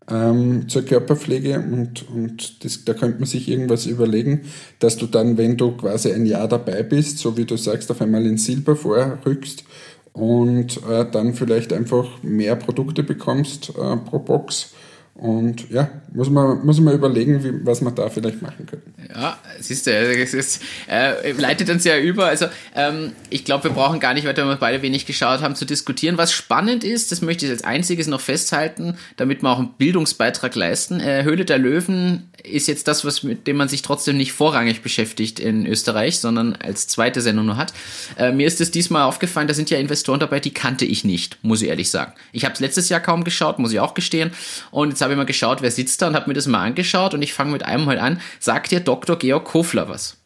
ähm, 0.09 0.69
zur 0.69 0.85
Körperpflege 0.85 1.59
und, 1.59 2.09
und 2.09 2.65
das, 2.65 2.85
da 2.85 2.95
könnte 2.95 3.19
man 3.19 3.27
sich 3.27 3.49
irgendwas 3.49 3.87
überlegen, 3.87 4.43
dass 4.79 4.97
du 4.97 5.07
dann, 5.07 5.39
wenn 5.39 5.57
du 5.57 5.73
quasi 5.73 6.13
ein 6.13 6.25
Jahr 6.25 6.47
dabei 6.47 6.85
bist, 6.85 7.19
so 7.19 7.37
wie 7.37 7.47
du 7.47 7.57
sagst, 7.57 7.91
auf 7.91 8.01
einmal 8.01 8.27
in 8.27 8.39
Silber 8.39 8.77
vorrückst 8.77 9.65
und 10.13 10.81
äh, 10.89 11.07
dann 11.11 11.35
vielleicht 11.35 11.73
einfach 11.73 12.23
mehr 12.23 12.57
Produkte 12.57 13.03
bekommst 13.03 13.71
äh, 13.71 13.97
pro 13.97 14.19
Box 14.19 14.75
Und 15.15 15.71
ja, 15.71 15.91
muss 16.15 16.31
man, 16.31 16.65
muss 16.65 16.81
man 16.81 16.95
überlegen, 16.95 17.45
wie, 17.45 17.67
was 17.67 17.83
man 17.83 17.95
da 17.95 18.09
vielleicht 18.09 18.41
machen 18.41 18.67
könnte. 18.67 18.87
Ja, 19.15 19.39
siehst 19.61 19.87
du, 19.87 19.91
es 19.91 20.33
ist, 20.33 20.63
äh, 20.89 21.33
leitet 21.33 21.69
uns 21.69 21.85
ja 21.85 21.99
über. 21.99 22.27
Also 22.27 22.47
ähm, 22.75 23.13
ich 23.29 23.45
glaube, 23.45 23.65
wir 23.65 23.71
brauchen 23.73 24.01
gar 24.01 24.15
nicht, 24.15 24.27
weil 24.27 24.35
wir 24.35 24.57
beide 24.57 24.81
wenig 24.81 25.05
geschaut 25.05 25.43
haben, 25.43 25.55
zu 25.55 25.67
diskutieren. 25.67 26.17
Was 26.17 26.33
spannend 26.33 26.83
ist, 26.83 27.13
das 27.13 27.21
möchte 27.21 27.45
ich 27.45 27.53
als 27.53 27.63
einziges 27.63 28.07
noch 28.07 28.23
festhalten, 28.23 28.97
damit 29.17 29.43
wir 29.43 29.51
auch 29.51 29.59
einen 29.59 29.75
Bildungsbeitrag 29.77 30.55
leisten. 30.55 30.99
Äh, 31.01 31.25
Höhle 31.25 31.45
der 31.45 31.59
Löwen 31.59 32.31
ist 32.43 32.67
jetzt 32.67 32.89
das, 32.89 33.05
was 33.05 33.23
mit 33.23 33.47
dem 33.47 33.59
man 33.59 33.69
sich 33.69 33.83
trotzdem 33.83 34.17
nicht 34.17 34.33
vorrangig 34.33 34.83
beschäftigt 34.83 35.39
in 35.39 35.67
Österreich, 35.67 36.21
sondern 36.21 36.57
als 36.57 36.89
zweite 36.89 37.21
Sendung 37.21 37.47
nur 37.47 37.59
hat. 37.59 37.75
Äh, 38.19 38.33
mir 38.33 38.47
ist 38.47 38.63
es 38.63 38.71
diesmal 38.71 39.03
aufgefallen, 39.03 39.47
da 39.47 39.55
sind 39.55 39.69
ja 39.69 39.79
Investoren 39.79 40.21
dabei, 40.21 40.41
die 40.41 40.55
kannte 40.55 40.87
ich 40.87 41.05
nicht, 41.05 41.39
muss 41.43 41.61
ich 41.61 41.69
ehrlich 41.69 41.91
sagen. 41.91 42.15
Ich 42.33 42.45
habe 42.45 42.55
es 42.55 42.61
letztes 42.61 42.89
Jahr 42.89 43.01
kaum 43.01 43.25
geschaut, 43.25 43.59
muss 43.59 43.73
ich 43.73 43.81
auch 43.81 43.95
gestehen. 43.95 44.33
Und 44.71 44.89
jetzt 44.91 45.02
habe 45.03 45.13
ich 45.13 45.17
mal 45.17 45.27
geschaut, 45.27 45.63
wer 45.63 45.71
sitzt 45.71 46.01
da 46.01 46.09
und 46.09 46.15
habe 46.15 46.29
mir 46.29 46.35
das 46.35 46.47
mal 46.47 46.65
angeschaut 46.65 47.15
und 47.15 47.23
ich 47.23 47.35
fange 47.35 47.53
mit 47.53 47.65
einem 47.65 47.87
halt 47.87 48.01
an. 48.01 48.21
Sagt 48.41 48.71
dir 48.71 48.81
Dr. 48.81 49.19
Georg 49.19 49.45
Kofler 49.45 49.89
was? 49.89 50.22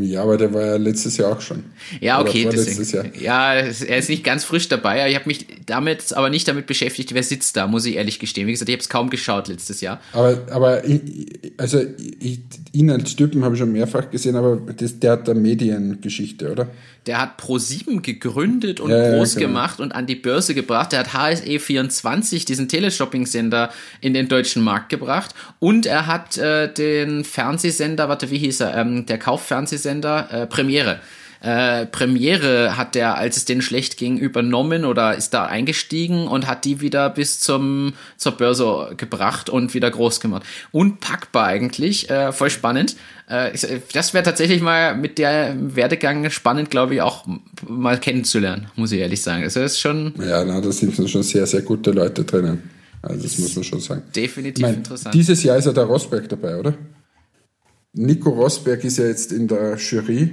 Ja, 0.00 0.22
aber 0.22 0.36
der 0.36 0.52
war 0.52 0.64
ja 0.64 0.76
letztes 0.76 1.16
Jahr 1.16 1.32
auch 1.32 1.40
schon. 1.40 1.64
Ja, 2.00 2.20
okay. 2.20 2.44
Letztes 2.44 2.92
Jahr. 2.92 3.04
Ja, 3.18 3.54
er 3.54 3.98
ist 3.98 4.08
nicht 4.08 4.24
ganz 4.24 4.44
frisch 4.44 4.68
dabei. 4.68 5.08
Ich 5.10 5.14
habe 5.14 5.26
mich 5.26 5.46
damit 5.66 6.12
aber 6.12 6.30
nicht 6.30 6.46
damit 6.48 6.66
beschäftigt, 6.66 7.14
wer 7.14 7.22
sitzt 7.22 7.56
da, 7.56 7.66
muss 7.66 7.86
ich 7.86 7.96
ehrlich 7.96 8.18
gestehen. 8.18 8.46
Wie 8.46 8.52
gesagt, 8.52 8.68
ich 8.68 8.74
habe 8.74 8.82
es 8.82 8.88
kaum 8.88 9.10
geschaut 9.10 9.48
letztes 9.48 9.80
Jahr. 9.80 10.00
Aber, 10.12 10.38
aber 10.50 10.84
ich, 10.84 11.00
also 11.56 11.80
ich, 12.20 12.40
ihn 12.72 12.90
als 12.90 13.16
Typen 13.16 13.44
habe 13.44 13.54
ich 13.54 13.60
schon 13.60 13.72
mehrfach 13.72 14.10
gesehen, 14.10 14.36
aber 14.36 14.56
das, 14.56 14.98
der 14.98 15.12
hat 15.12 15.28
da 15.28 15.34
Mediengeschichte, 15.34 16.52
oder? 16.52 16.68
Der 17.06 17.18
hat 17.18 17.40
Pro7 17.40 18.02
gegründet 18.02 18.78
und 18.78 18.90
ja, 18.90 19.16
groß 19.16 19.34
ja, 19.34 19.40
genau. 19.40 19.52
gemacht 19.52 19.80
und 19.80 19.92
an 19.92 20.06
die 20.06 20.16
Börse 20.16 20.54
gebracht. 20.54 20.92
Der 20.92 21.00
hat 21.00 21.08
HSE24, 21.08 22.44
diesen 22.44 22.68
Teleshopping-Sender, 22.68 23.70
in 24.02 24.12
den 24.12 24.28
deutschen 24.28 24.62
Markt 24.62 24.90
gebracht. 24.90 25.34
Und 25.60 25.86
er 25.86 26.06
hat 26.06 26.36
äh, 26.36 26.72
den 26.72 27.24
Fernsehsender, 27.24 28.10
warte, 28.10 28.30
wie 28.30 28.38
hieß 28.38 28.60
er? 28.60 28.76
Ähm, 28.76 29.06
der 29.06 29.18
Kauffernsehsender 29.18 29.79
äh, 29.86 30.46
Premiere 30.46 31.00
äh, 31.40 31.86
Premiere 31.86 32.76
hat 32.76 32.94
der, 32.94 33.16
als 33.16 33.36
es 33.36 33.44
denen 33.46 33.62
schlecht 33.62 33.96
ging, 33.96 34.18
übernommen 34.18 34.84
oder 34.84 35.16
ist 35.16 35.30
da 35.30 35.46
eingestiegen 35.46 36.28
und 36.28 36.46
hat 36.46 36.64
die 36.64 36.80
wieder 36.80 37.08
bis 37.08 37.40
zum 37.40 37.94
zur 38.16 38.32
Börse 38.32 38.92
gebracht 38.96 39.48
und 39.48 39.72
wieder 39.72 39.90
groß 39.90 40.20
gemacht. 40.20 40.42
Unpackbar 40.70 41.46
eigentlich, 41.46 42.10
äh, 42.10 42.32
voll 42.32 42.50
spannend. 42.50 42.96
Äh, 43.26 43.52
das 43.92 44.12
wäre 44.12 44.24
tatsächlich 44.24 44.60
mal 44.60 44.94
mit 44.94 45.16
der 45.16 45.56
Werdegang 45.58 46.28
spannend, 46.30 46.70
glaube 46.70 46.94
ich, 46.94 47.02
auch 47.02 47.26
mal 47.66 47.98
kennenzulernen, 47.98 48.66
muss 48.76 48.92
ich 48.92 49.00
ehrlich 49.00 49.22
sagen. 49.22 49.42
Also 49.42 49.60
das 49.60 49.72
ist 49.72 49.80
schon. 49.80 50.12
Ja, 50.18 50.44
na, 50.44 50.60
da 50.60 50.70
sind 50.70 50.94
schon 51.08 51.22
sehr, 51.22 51.46
sehr 51.46 51.62
gute 51.62 51.92
Leute 51.92 52.24
drinnen. 52.24 52.68
Also 53.00 53.22
das 53.22 53.38
muss 53.38 53.54
man 53.54 53.64
schon 53.64 53.80
sagen. 53.80 54.02
Definitiv 54.14 54.58
ich 54.58 54.62
mein, 54.62 54.74
interessant. 54.74 55.14
Dieses 55.14 55.42
Jahr 55.42 55.56
ist 55.56 55.64
ja 55.64 55.72
der 55.72 55.84
Rosberg 55.84 56.28
dabei, 56.28 56.58
oder? 56.58 56.74
Nico 57.92 58.30
Rosberg 58.30 58.84
ist 58.84 58.98
ja 58.98 59.06
jetzt 59.06 59.32
in 59.32 59.48
der 59.48 59.76
Jury 59.76 60.30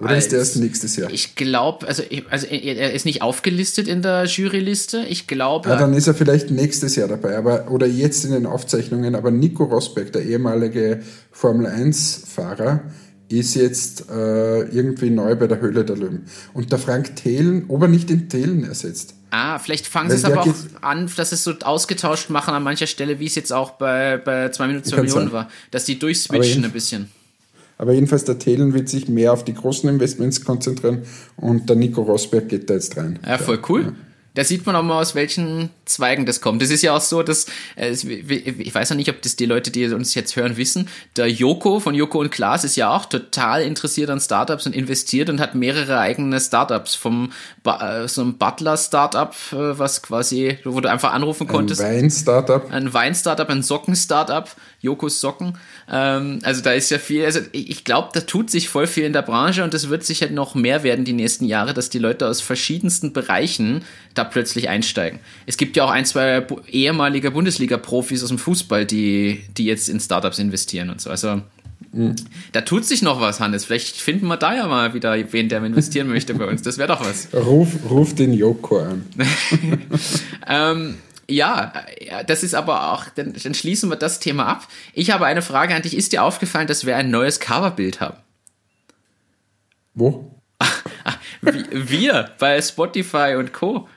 oder 0.00 0.16
ist 0.16 0.32
der 0.32 0.38
erst 0.38 0.56
nächstes 0.56 0.96
Jahr? 0.96 1.10
Ich 1.10 1.34
glaube, 1.34 1.86
also, 1.86 2.02
also 2.30 2.46
er 2.46 2.92
ist 2.92 3.04
nicht 3.04 3.20
aufgelistet 3.22 3.86
in 3.86 4.00
der 4.00 4.24
Juryliste. 4.24 5.04
Ich 5.08 5.26
glaube. 5.26 5.68
Ja, 5.68 5.76
dann 5.76 5.92
ist 5.92 6.06
er 6.06 6.14
vielleicht 6.14 6.50
nächstes 6.50 6.96
Jahr 6.96 7.08
dabei, 7.08 7.36
aber 7.36 7.70
oder 7.70 7.86
jetzt 7.86 8.24
in 8.24 8.32
den 8.32 8.46
Aufzeichnungen. 8.46 9.14
Aber 9.14 9.30
Nico 9.30 9.64
Rosberg, 9.64 10.12
der 10.12 10.22
ehemalige 10.22 11.00
Formel 11.30 11.66
1-Fahrer, 11.66 12.82
ist 13.28 13.54
jetzt 13.54 14.10
äh, 14.10 14.62
irgendwie 14.62 15.10
neu 15.10 15.36
bei 15.36 15.46
der 15.46 15.60
Höhle 15.60 15.84
der 15.84 15.96
Löwen. 15.96 16.24
Und 16.54 16.72
der 16.72 16.78
Frank 16.78 17.16
Thelen, 17.16 17.66
ob 17.68 17.82
er 17.82 17.88
nicht 17.88 18.08
den 18.08 18.28
Thelen 18.28 18.64
ersetzt. 18.64 19.14
Ah, 19.30 19.58
vielleicht 19.58 19.86
fangen 19.86 20.10
sie 20.10 20.16
es 20.16 20.24
aber 20.24 20.42
auch 20.42 20.54
an, 20.80 21.10
dass 21.16 21.32
es 21.32 21.44
so 21.44 21.52
ausgetauscht 21.62 22.30
machen 22.30 22.52
an 22.52 22.62
mancher 22.62 22.86
Stelle, 22.86 23.20
wie 23.20 23.26
es 23.26 23.34
jetzt 23.34 23.52
auch 23.52 23.72
bei, 23.72 24.16
bei 24.16 24.50
2 24.50 24.66
Minuten 24.66 24.84
2 24.84 25.02
Millionen 25.02 25.32
war. 25.32 25.48
Dass 25.70 25.84
die 25.84 25.98
durchswitchen 25.98 26.64
ein 26.64 26.72
bisschen. 26.72 27.10
Aber 27.78 27.92
jedenfalls 27.92 28.24
der 28.24 28.38
Thelen 28.38 28.74
wird 28.74 28.88
sich 28.88 29.08
mehr 29.08 29.32
auf 29.32 29.44
die 29.44 29.54
großen 29.54 29.88
Investments 29.88 30.44
konzentrieren 30.44 31.04
und 31.36 31.68
der 31.70 31.76
Nico 31.76 32.02
Rosberg 32.02 32.48
geht 32.48 32.68
da 32.68 32.74
jetzt 32.74 32.96
rein. 32.96 33.18
Ja, 33.26 33.38
voll 33.38 33.60
cool. 33.68 33.82
Ja. 33.84 33.92
Da 34.34 34.44
sieht 34.44 34.64
man 34.64 34.76
auch 34.76 34.82
mal, 34.82 35.00
aus 35.00 35.14
welchen 35.14 35.70
Zweigen 35.86 36.24
das 36.24 36.40
kommt. 36.40 36.62
Das 36.62 36.70
ist 36.70 36.82
ja 36.82 36.94
auch 36.94 37.00
so, 37.00 37.22
dass, 37.22 37.46
äh, 37.76 37.90
ich 37.90 38.74
weiß 38.74 38.90
ja 38.90 38.96
nicht, 38.96 39.10
ob 39.10 39.20
das 39.22 39.34
die 39.36 39.46
Leute, 39.46 39.70
die 39.70 39.86
uns 39.86 40.14
jetzt 40.14 40.36
hören, 40.36 40.56
wissen. 40.56 40.88
Der 41.16 41.26
Joko 41.26 41.80
von 41.80 41.94
Joko 41.94 42.20
und 42.20 42.30
Klaas 42.30 42.62
ist 42.62 42.76
ja 42.76 42.94
auch 42.94 43.06
total 43.06 43.62
interessiert 43.62 44.08
an 44.08 44.20
Startups 44.20 44.66
und 44.66 44.74
investiert 44.74 45.30
und 45.30 45.40
hat 45.40 45.54
mehrere 45.54 45.98
eigene 45.98 46.40
Startups. 46.40 46.94
Vom, 46.94 47.32
äh, 47.64 48.06
so 48.06 48.22
ein 48.22 48.38
Butler-Startup, 48.38 49.34
äh, 49.52 49.78
was 49.78 50.02
quasi, 50.02 50.58
wo 50.64 50.80
du 50.80 50.88
einfach 50.88 51.12
anrufen 51.12 51.48
konntest. 51.48 51.80
Ein 51.80 52.02
Wein-Startup. 52.02 52.70
Ein 52.70 52.94
Wein-Startup, 52.94 53.48
ein 53.48 53.62
Socken-Startup. 53.62 54.48
Jokos 54.82 55.20
Socken. 55.20 55.58
Ähm, 55.90 56.38
also 56.42 56.62
da 56.62 56.72
ist 56.72 56.90
ja 56.90 56.98
viel, 56.98 57.24
also 57.24 57.40
ich 57.52 57.84
glaube, 57.84 58.08
da 58.12 58.20
tut 58.20 58.50
sich 58.50 58.68
voll 58.68 58.86
viel 58.86 59.04
in 59.04 59.12
der 59.12 59.22
Branche 59.22 59.62
und 59.62 59.74
das 59.74 59.88
wird 59.90 60.04
sicher 60.04 60.30
noch 60.30 60.54
mehr 60.54 60.82
werden 60.82 61.04
die 61.04 61.12
nächsten 61.12 61.44
Jahre, 61.44 61.74
dass 61.74 61.90
die 61.90 61.98
Leute 61.98 62.26
aus 62.26 62.40
verschiedensten 62.40 63.12
Bereichen 63.12 63.82
da 64.14 64.24
plötzlich 64.24 64.68
einsteigen. 64.68 65.20
Es 65.46 65.56
gibt 65.56 65.76
ja 65.76 65.84
auch 65.84 65.90
ein, 65.90 66.06
zwei 66.06 66.46
ehemalige 66.68 67.30
Bundesliga-Profis 67.30 68.22
aus 68.22 68.28
dem 68.28 68.38
Fußball, 68.38 68.86
die, 68.86 69.42
die 69.56 69.66
jetzt 69.66 69.88
in 69.88 70.00
Startups 70.00 70.38
investieren 70.38 70.88
und 70.88 71.00
so. 71.00 71.10
Also 71.10 71.42
mhm. 71.92 72.16
da 72.52 72.62
tut 72.62 72.86
sich 72.86 73.02
noch 73.02 73.20
was, 73.20 73.40
Hannes. 73.40 73.66
Vielleicht 73.66 73.96
finden 73.96 74.26
wir 74.28 74.38
da 74.38 74.54
ja 74.54 74.66
mal 74.66 74.94
wieder 74.94 75.14
wen, 75.32 75.50
der 75.50 75.62
investieren 75.62 76.08
möchte 76.08 76.32
bei 76.34 76.46
uns. 76.46 76.62
Das 76.62 76.78
wäre 76.78 76.88
doch 76.88 77.04
was. 77.04 77.28
Ruf, 77.34 77.68
ruf 77.90 78.14
den 78.14 78.32
Joko 78.32 78.78
an. 78.78 79.04
ähm, 80.48 80.96
ja, 81.30 81.72
das 82.26 82.42
ist 82.42 82.54
aber 82.54 82.92
auch, 82.92 83.06
dann, 83.14 83.32
dann 83.32 83.54
schließen 83.54 83.88
wir 83.90 83.96
das 83.96 84.20
Thema 84.20 84.46
ab. 84.46 84.68
Ich 84.92 85.10
habe 85.10 85.26
eine 85.26 85.42
Frage 85.42 85.74
an 85.74 85.82
dich. 85.82 85.96
Ist 85.96 86.12
dir 86.12 86.22
aufgefallen, 86.24 86.66
dass 86.66 86.86
wir 86.86 86.96
ein 86.96 87.10
neues 87.10 87.40
Coverbild 87.40 88.00
haben? 88.00 88.18
Wo? 89.94 90.34
wir 91.40 92.30
bei 92.38 92.60
Spotify 92.60 93.36
und 93.38 93.52
Co. 93.52 93.88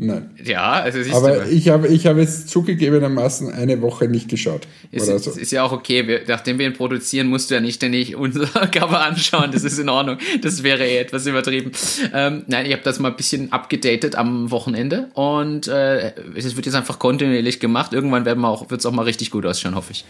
Nein. 0.00 0.30
Ja, 0.44 0.74
also 0.74 1.02
siehst 1.02 1.16
Aber 1.16 1.40
du 1.40 1.50
ich 1.50 1.68
habe, 1.70 1.88
ich 1.88 2.06
habe 2.06 2.20
jetzt 2.20 2.48
zugegebenermaßen 2.50 3.50
eine 3.50 3.82
Woche 3.82 4.06
nicht 4.06 4.28
geschaut. 4.28 4.68
Ist, 4.92 5.06
so. 5.06 5.32
ist 5.32 5.50
ja 5.50 5.64
auch 5.64 5.72
okay. 5.72 6.06
Wir, 6.06 6.20
nachdem 6.28 6.60
wir 6.60 6.66
ihn 6.66 6.72
produzieren, 6.72 7.26
musst 7.26 7.50
du 7.50 7.56
ja 7.56 7.60
nicht 7.60 7.74
ständig 7.74 8.14
unser 8.14 8.46
Cover 8.70 9.00
anschauen. 9.00 9.50
Das 9.50 9.64
ist 9.64 9.76
in 9.76 9.88
Ordnung. 9.88 10.18
Das 10.40 10.62
wäre 10.62 10.86
eh 10.86 10.98
etwas 10.98 11.26
übertrieben. 11.26 11.72
Ähm, 12.14 12.44
nein, 12.46 12.66
ich 12.66 12.72
habe 12.72 12.82
das 12.84 13.00
mal 13.00 13.10
ein 13.10 13.16
bisschen 13.16 13.50
abgedatet 13.50 14.14
am 14.14 14.52
Wochenende 14.52 15.08
und 15.14 15.66
äh, 15.66 16.12
es 16.36 16.54
wird 16.54 16.66
jetzt 16.66 16.76
einfach 16.76 17.00
kontinuierlich 17.00 17.58
gemacht. 17.58 17.92
Irgendwann 17.92 18.24
wird 18.24 18.72
es 18.80 18.86
auch 18.86 18.92
mal 18.92 19.02
richtig 19.02 19.32
gut 19.32 19.46
ausschauen, 19.46 19.74
hoffe 19.74 19.90
ich. 19.90 20.04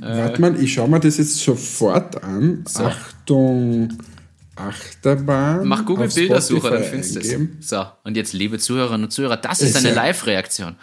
Warte 0.00 0.36
äh, 0.36 0.40
mal, 0.40 0.62
ich 0.62 0.74
schaue 0.74 0.88
mir 0.88 1.00
das 1.00 1.16
jetzt 1.16 1.38
sofort 1.38 2.22
an. 2.22 2.66
So. 2.68 2.84
Achtung. 2.84 3.88
Achterbahn. 4.68 5.66
Mach 5.66 5.84
Google 5.84 6.08
Bildersucher, 6.08 6.70
dann 6.70 6.84
findest 6.84 7.16
du 7.16 7.20
es. 7.20 7.68
So, 7.68 7.84
und 8.04 8.16
jetzt, 8.16 8.32
liebe 8.32 8.58
Zuhörerinnen 8.58 9.04
und 9.04 9.10
Zuhörer, 9.10 9.36
das 9.36 9.60
ist, 9.60 9.70
ist 9.70 9.76
eine 9.76 9.88
ja, 9.88 9.94
Live-Reaktion. 9.94 10.76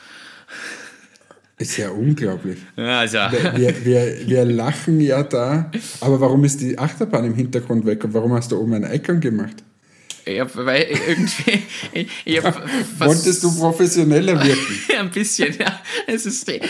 Ist 1.60 1.78
ja 1.78 1.90
unglaublich. 1.90 2.60
Also. 2.76 3.18
Wir, 3.56 3.84
wir, 3.84 4.28
wir, 4.28 4.46
lachen 4.46 5.02
ja 5.02 5.24
da. 5.24 5.72
Aber 6.02 6.22
warum 6.22 6.44
ist 6.44 6.62
die 6.62 6.78
Achterbahn 6.78 7.26
im 7.26 7.34
Hintergrund 7.34 7.86
weg 7.86 8.04
und 8.04 8.14
warum 8.14 8.34
hast 8.34 8.52
du 8.52 8.60
oben 8.60 8.76
ein 8.76 8.94
Icon 8.94 9.20
gemacht? 9.20 9.64
Ja, 10.28 10.46
weil 10.54 10.88
irgendwie. 11.08 11.64
Ich, 11.94 12.10
ich 12.26 12.44
Wolltest 12.44 13.44
du 13.44 13.58
professioneller 13.58 14.44
wirken? 14.44 14.78
ein 15.00 15.10
bisschen, 15.10 15.56
ja. 15.58 15.82
Es 16.06 16.26
ist 16.26 16.48
die, 16.48 16.62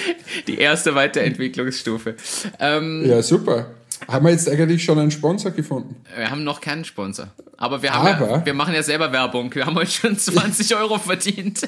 die 0.48 0.58
erste 0.60 0.94
Weiterentwicklungsstufe. 0.96 2.16
Ähm, 2.60 3.04
ja, 3.06 3.22
super. 3.22 3.72
Haben 4.08 4.26
wir 4.26 4.32
jetzt 4.32 4.50
eigentlich 4.50 4.84
schon 4.84 4.98
einen 5.00 5.12
Sponsor 5.12 5.52
gefunden? 5.52 5.96
Wir 6.16 6.32
haben 6.32 6.44
noch 6.44 6.62
keinen 6.62 6.86
Sponsor. 6.86 7.28
Aber 7.58 7.82
wir, 7.82 7.94
haben 7.94 8.08
Aber, 8.08 8.30
ja, 8.38 8.46
wir 8.46 8.54
machen 8.54 8.74
ja 8.74 8.84
selber 8.84 9.12
Werbung. 9.12 9.54
Wir 9.54 9.66
haben 9.66 9.76
heute 9.76 9.92
schon 9.92 10.18
20 10.18 10.76
Euro 10.76 10.98
verdient. 10.98 11.68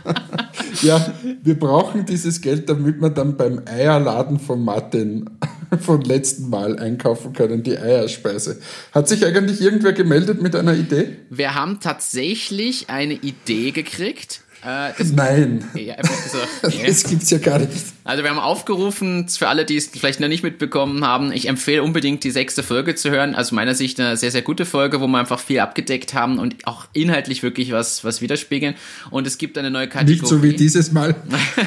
ja, 0.82 1.14
wir 1.42 1.58
brauchen 1.58 2.04
dieses 2.04 2.40
Geld, 2.40 2.68
damit 2.68 3.00
wir 3.00 3.10
dann 3.10 3.36
beim 3.36 3.62
Eierladen 3.66 4.38
von 4.38 4.64
Martin 4.64 5.28
von 5.80 6.02
letzten 6.02 6.50
Mal 6.50 6.78
einkaufen 6.78 7.32
können, 7.32 7.62
die 7.62 7.76
Eierspeise. 7.76 8.60
Hat 8.92 9.08
sich 9.08 9.24
eigentlich 9.26 9.60
irgendwer 9.60 9.92
gemeldet 9.92 10.42
mit 10.42 10.54
einer 10.54 10.74
Idee? 10.74 11.16
Wir 11.30 11.54
haben 11.54 11.80
tatsächlich 11.80 12.90
eine 12.90 13.14
Idee 13.14 13.72
gekriegt 13.72 14.42
äh, 14.62 14.92
das, 14.96 15.12
Nein. 15.12 15.64
Ja, 15.74 15.96
so, 16.04 16.68
ja. 16.68 16.84
Das 16.86 17.04
gibt's 17.04 17.30
ja 17.30 17.38
gar 17.38 17.58
nicht. 17.58 17.70
Also 18.04 18.22
wir 18.22 18.30
haben 18.30 18.38
aufgerufen, 18.38 19.28
für 19.28 19.48
alle, 19.48 19.64
die 19.64 19.76
es 19.76 19.86
vielleicht 19.86 20.20
noch 20.20 20.28
nicht 20.28 20.42
mitbekommen 20.42 21.04
haben, 21.04 21.32
ich 21.32 21.48
empfehle 21.48 21.82
unbedingt 21.82 22.24
die 22.24 22.30
sechste 22.30 22.62
Folge 22.62 22.94
zu 22.94 23.10
hören. 23.10 23.34
Aus 23.34 23.52
meiner 23.52 23.74
Sicht 23.74 23.98
eine 24.00 24.16
sehr, 24.16 24.30
sehr 24.30 24.42
gute 24.42 24.66
Folge, 24.66 25.00
wo 25.00 25.06
wir 25.06 25.18
einfach 25.18 25.40
viel 25.40 25.60
abgedeckt 25.60 26.12
haben 26.12 26.38
und 26.38 26.66
auch 26.66 26.86
inhaltlich 26.92 27.42
wirklich 27.42 27.72
was, 27.72 28.04
was 28.04 28.20
widerspiegeln. 28.20 28.74
Und 29.10 29.26
es 29.26 29.38
gibt 29.38 29.56
eine 29.56 29.70
neue 29.70 29.88
Kategorie. 29.88 30.20
Nicht 30.20 30.26
so 30.26 30.42
wie 30.42 30.52
dieses 30.54 30.92
Mal. 30.92 31.14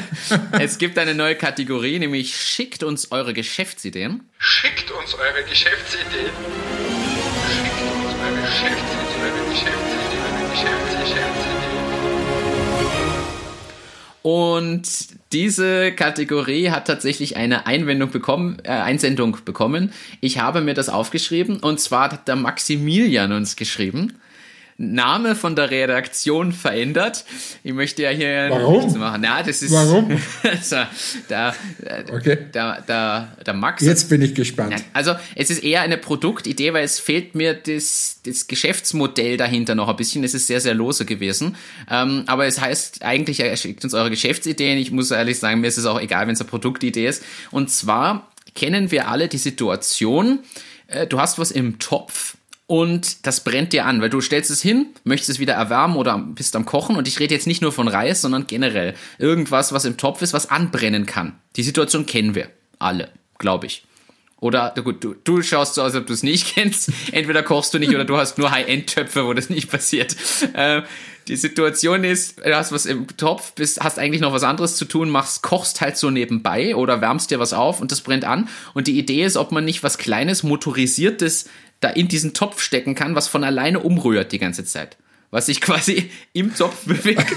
es 0.60 0.78
gibt 0.78 0.98
eine 0.98 1.14
neue 1.14 1.34
Kategorie, 1.34 1.98
nämlich 1.98 2.36
schickt 2.36 2.82
uns 2.82 3.10
eure 3.10 3.34
Geschäftsideen. 3.34 4.20
Schickt 4.38 4.90
uns 4.90 5.14
eure 5.14 5.48
Geschäftsideen. 5.48 6.30
Schickt 7.50 7.80
uns 7.92 8.14
eure 8.20 8.40
Geschäftsideen, 8.42 9.24
eure 9.24 9.50
Geschäftsideen, 9.50 10.24
eure 10.52 11.00
Geschäftsideen. 11.02 11.53
Und 14.26 14.88
diese 15.34 15.92
Kategorie 15.92 16.70
hat 16.70 16.86
tatsächlich 16.86 17.36
eine 17.36 17.66
Einwendung 17.66 18.10
bekommen, 18.10 18.56
äh, 18.64 18.70
Einsendung 18.70 19.36
bekommen. 19.44 19.92
Ich 20.22 20.38
habe 20.38 20.62
mir 20.62 20.72
das 20.72 20.88
aufgeschrieben 20.88 21.58
und 21.58 21.78
zwar 21.78 22.10
hat 22.10 22.26
der 22.26 22.36
Maximilian 22.36 23.32
uns 23.32 23.54
geschrieben. 23.54 24.14
Name 24.76 25.36
von 25.36 25.54
der 25.54 25.70
Redaktion 25.70 26.52
verändert. 26.52 27.24
Ich 27.62 27.72
möchte 27.72 28.02
ja 28.02 28.10
hier 28.10 28.48
Warum? 28.50 28.78
nichts 28.82 28.94
machen. 28.98 29.20
Na, 29.22 29.42
das 29.42 29.62
ist 29.62 29.72
Warum? 29.72 30.20
also, 30.42 30.76
da, 31.28 31.54
Okay. 32.12 32.38
da, 32.52 32.82
da, 32.86 33.36
der 33.46 33.54
Max 33.54 33.82
Jetzt 33.82 34.08
bin 34.08 34.20
ich 34.22 34.34
gespannt. 34.34 34.70
Nein, 34.70 34.82
also 34.92 35.14
es 35.36 35.50
ist 35.50 35.62
eher 35.62 35.82
eine 35.82 35.96
Produktidee, 35.96 36.72
weil 36.72 36.84
es 36.84 36.98
fehlt 36.98 37.34
mir 37.34 37.54
das, 37.54 38.20
das 38.24 38.46
Geschäftsmodell 38.48 39.36
dahinter 39.36 39.74
noch 39.74 39.88
ein 39.88 39.96
bisschen. 39.96 40.24
Es 40.24 40.34
ist 40.34 40.46
sehr, 40.48 40.60
sehr 40.60 40.74
lose 40.74 41.04
gewesen. 41.04 41.56
Ähm, 41.90 42.24
aber 42.26 42.46
es 42.46 42.60
heißt 42.60 43.02
eigentlich, 43.04 43.40
er 43.40 43.56
schickt 43.56 43.84
uns 43.84 43.94
eure 43.94 44.10
Geschäftsideen. 44.10 44.78
Ich 44.78 44.90
muss 44.90 45.10
ehrlich 45.10 45.38
sagen, 45.38 45.60
mir 45.60 45.68
ist 45.68 45.78
es 45.78 45.86
auch 45.86 46.00
egal, 46.00 46.26
wenn 46.26 46.34
es 46.34 46.40
eine 46.40 46.50
Produktidee 46.50 47.06
ist. 47.06 47.22
Und 47.50 47.70
zwar 47.70 48.28
kennen 48.54 48.90
wir 48.90 49.08
alle 49.08 49.28
die 49.28 49.38
Situation, 49.38 50.40
äh, 50.88 51.06
du 51.06 51.20
hast 51.20 51.38
was 51.38 51.50
im 51.50 51.78
Topf 51.78 52.33
und 52.66 53.26
das 53.26 53.44
brennt 53.44 53.72
dir 53.72 53.84
an, 53.84 54.00
weil 54.00 54.10
du 54.10 54.20
stellst 54.20 54.50
es 54.50 54.62
hin, 54.62 54.86
möchtest 55.04 55.30
es 55.30 55.38
wieder 55.38 55.54
erwärmen 55.54 55.96
oder 55.96 56.16
bist 56.18 56.56
am 56.56 56.64
Kochen 56.64 56.96
und 56.96 57.06
ich 57.06 57.20
rede 57.20 57.34
jetzt 57.34 57.46
nicht 57.46 57.60
nur 57.60 57.72
von 57.72 57.88
Reis, 57.88 58.22
sondern 58.22 58.46
generell 58.46 58.94
irgendwas, 59.18 59.72
was 59.72 59.84
im 59.84 59.98
Topf 59.98 60.22
ist, 60.22 60.32
was 60.32 60.50
anbrennen 60.50 61.04
kann. 61.04 61.38
Die 61.56 61.62
Situation 61.62 62.06
kennen 62.06 62.34
wir 62.34 62.48
alle, 62.78 63.10
glaube 63.38 63.66
ich. 63.66 63.84
Oder, 64.40 64.74
gut, 64.82 65.02
du, 65.02 65.14
du 65.24 65.40
schaust 65.40 65.74
so 65.74 65.80
aus, 65.82 65.94
als 65.94 66.02
ob 66.02 66.06
du 66.06 66.12
es 66.12 66.22
nicht 66.22 66.46
kennst. 66.54 66.90
Entweder 67.12 67.42
kochst 67.42 67.72
du 67.72 67.78
nicht 67.78 67.94
oder 67.94 68.04
du 68.04 68.16
hast 68.16 68.36
nur 68.36 68.50
High-End-Töpfe, 68.50 69.24
wo 69.24 69.32
das 69.32 69.48
nicht 69.48 69.70
passiert. 69.70 70.16
Äh, 70.52 70.82
die 71.28 71.36
Situation 71.36 72.04
ist, 72.04 72.44
du 72.44 72.54
hast 72.54 72.70
was 72.70 72.84
im 72.84 73.06
Topf, 73.16 73.52
bist, 73.54 73.82
hast 73.82 73.98
eigentlich 73.98 74.20
noch 74.20 74.34
was 74.34 74.42
anderes 74.42 74.76
zu 74.76 74.84
tun, 74.84 75.08
machst, 75.08 75.42
kochst 75.42 75.80
halt 75.80 75.96
so 75.96 76.10
nebenbei 76.10 76.76
oder 76.76 77.00
wärmst 77.00 77.30
dir 77.30 77.38
was 77.38 77.54
auf 77.54 77.80
und 77.80 77.90
das 77.90 78.02
brennt 78.02 78.24
an. 78.24 78.48
Und 78.74 78.86
die 78.86 78.98
Idee 78.98 79.24
ist, 79.24 79.38
ob 79.38 79.50
man 79.50 79.64
nicht 79.64 79.82
was 79.82 79.96
Kleines, 79.96 80.42
motorisiertes 80.42 81.48
da 81.84 81.90
in 81.90 82.08
diesen 82.08 82.32
Topf 82.32 82.60
stecken 82.60 82.94
kann, 82.94 83.14
was 83.14 83.28
von 83.28 83.44
alleine 83.44 83.80
umrührt 83.80 84.32
die 84.32 84.38
ganze 84.38 84.64
Zeit. 84.64 84.96
Was 85.30 85.46
sich 85.46 85.60
quasi 85.60 86.10
im 86.32 86.54
Topf 86.54 86.84
bewegt 86.84 87.36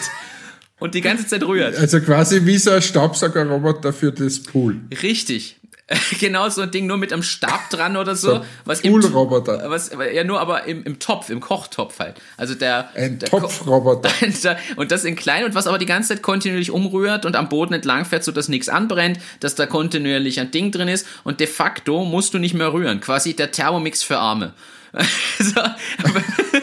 und 0.80 0.96
die 0.96 1.02
ganze 1.02 1.28
Zeit 1.28 1.44
rührt. 1.44 1.78
Also 1.78 2.00
quasi 2.00 2.46
wie 2.46 2.58
so 2.58 2.72
ein 2.72 2.82
Staubsaugerroboter 2.82 3.94
für 3.94 4.12
das 4.12 4.42
Pool. 4.42 4.80
Richtig. 5.04 5.58
Genau 6.20 6.50
so 6.50 6.62
ein 6.62 6.72
Ding 6.72 6.86
nur 6.86 6.98
mit 6.98 7.14
einem 7.14 7.24
Stab 7.24 7.70
dran 7.70 7.96
oder 7.96 8.16
so. 8.16 8.42
Was 8.66 8.82
im, 8.82 8.92
Poolroboter. 8.92 9.70
was, 9.70 9.92
ja, 10.14 10.24
nur 10.24 10.40
aber 10.42 10.66
im, 10.66 10.84
im 10.84 11.00
Topf, 11.00 11.30
im 11.30 11.40
Kochtopf 11.40 12.00
halt. 12.00 12.20
Also 12.36 12.56
der. 12.56 12.90
Ein 12.96 13.20
Topfroboter. 13.20 14.10
und 14.76 14.92
das 14.92 15.06
in 15.06 15.16
klein 15.16 15.46
und 15.46 15.56
was 15.56 15.68
aber 15.68 15.78
die 15.78 15.86
ganze 15.86 16.10
Zeit 16.10 16.22
kontinuierlich 16.22 16.72
umrührt 16.72 17.26
und 17.26 17.36
am 17.36 17.48
Boden 17.48 17.74
entlang 17.74 18.06
fährt, 18.06 18.24
sodass 18.24 18.50
nichts 18.50 18.70
anbrennt, 18.70 19.20
dass 19.40 19.56
da 19.56 19.66
kontinuierlich 19.66 20.40
ein 20.40 20.52
Ding 20.52 20.72
drin 20.72 20.90
ist 20.90 21.08
und 21.24 21.40
de 21.40 21.48
facto 21.48 22.04
musst 22.04 22.34
du 22.34 22.40
nicht 22.40 22.54
mehr 22.54 22.74
rühren. 22.74 23.00
Quasi 23.00 23.36
der 23.36 23.52
Thermomix 23.52 24.04
für 24.04 24.18
Arme. 24.18 24.54
so, 25.40 25.62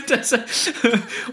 das, 0.08 0.34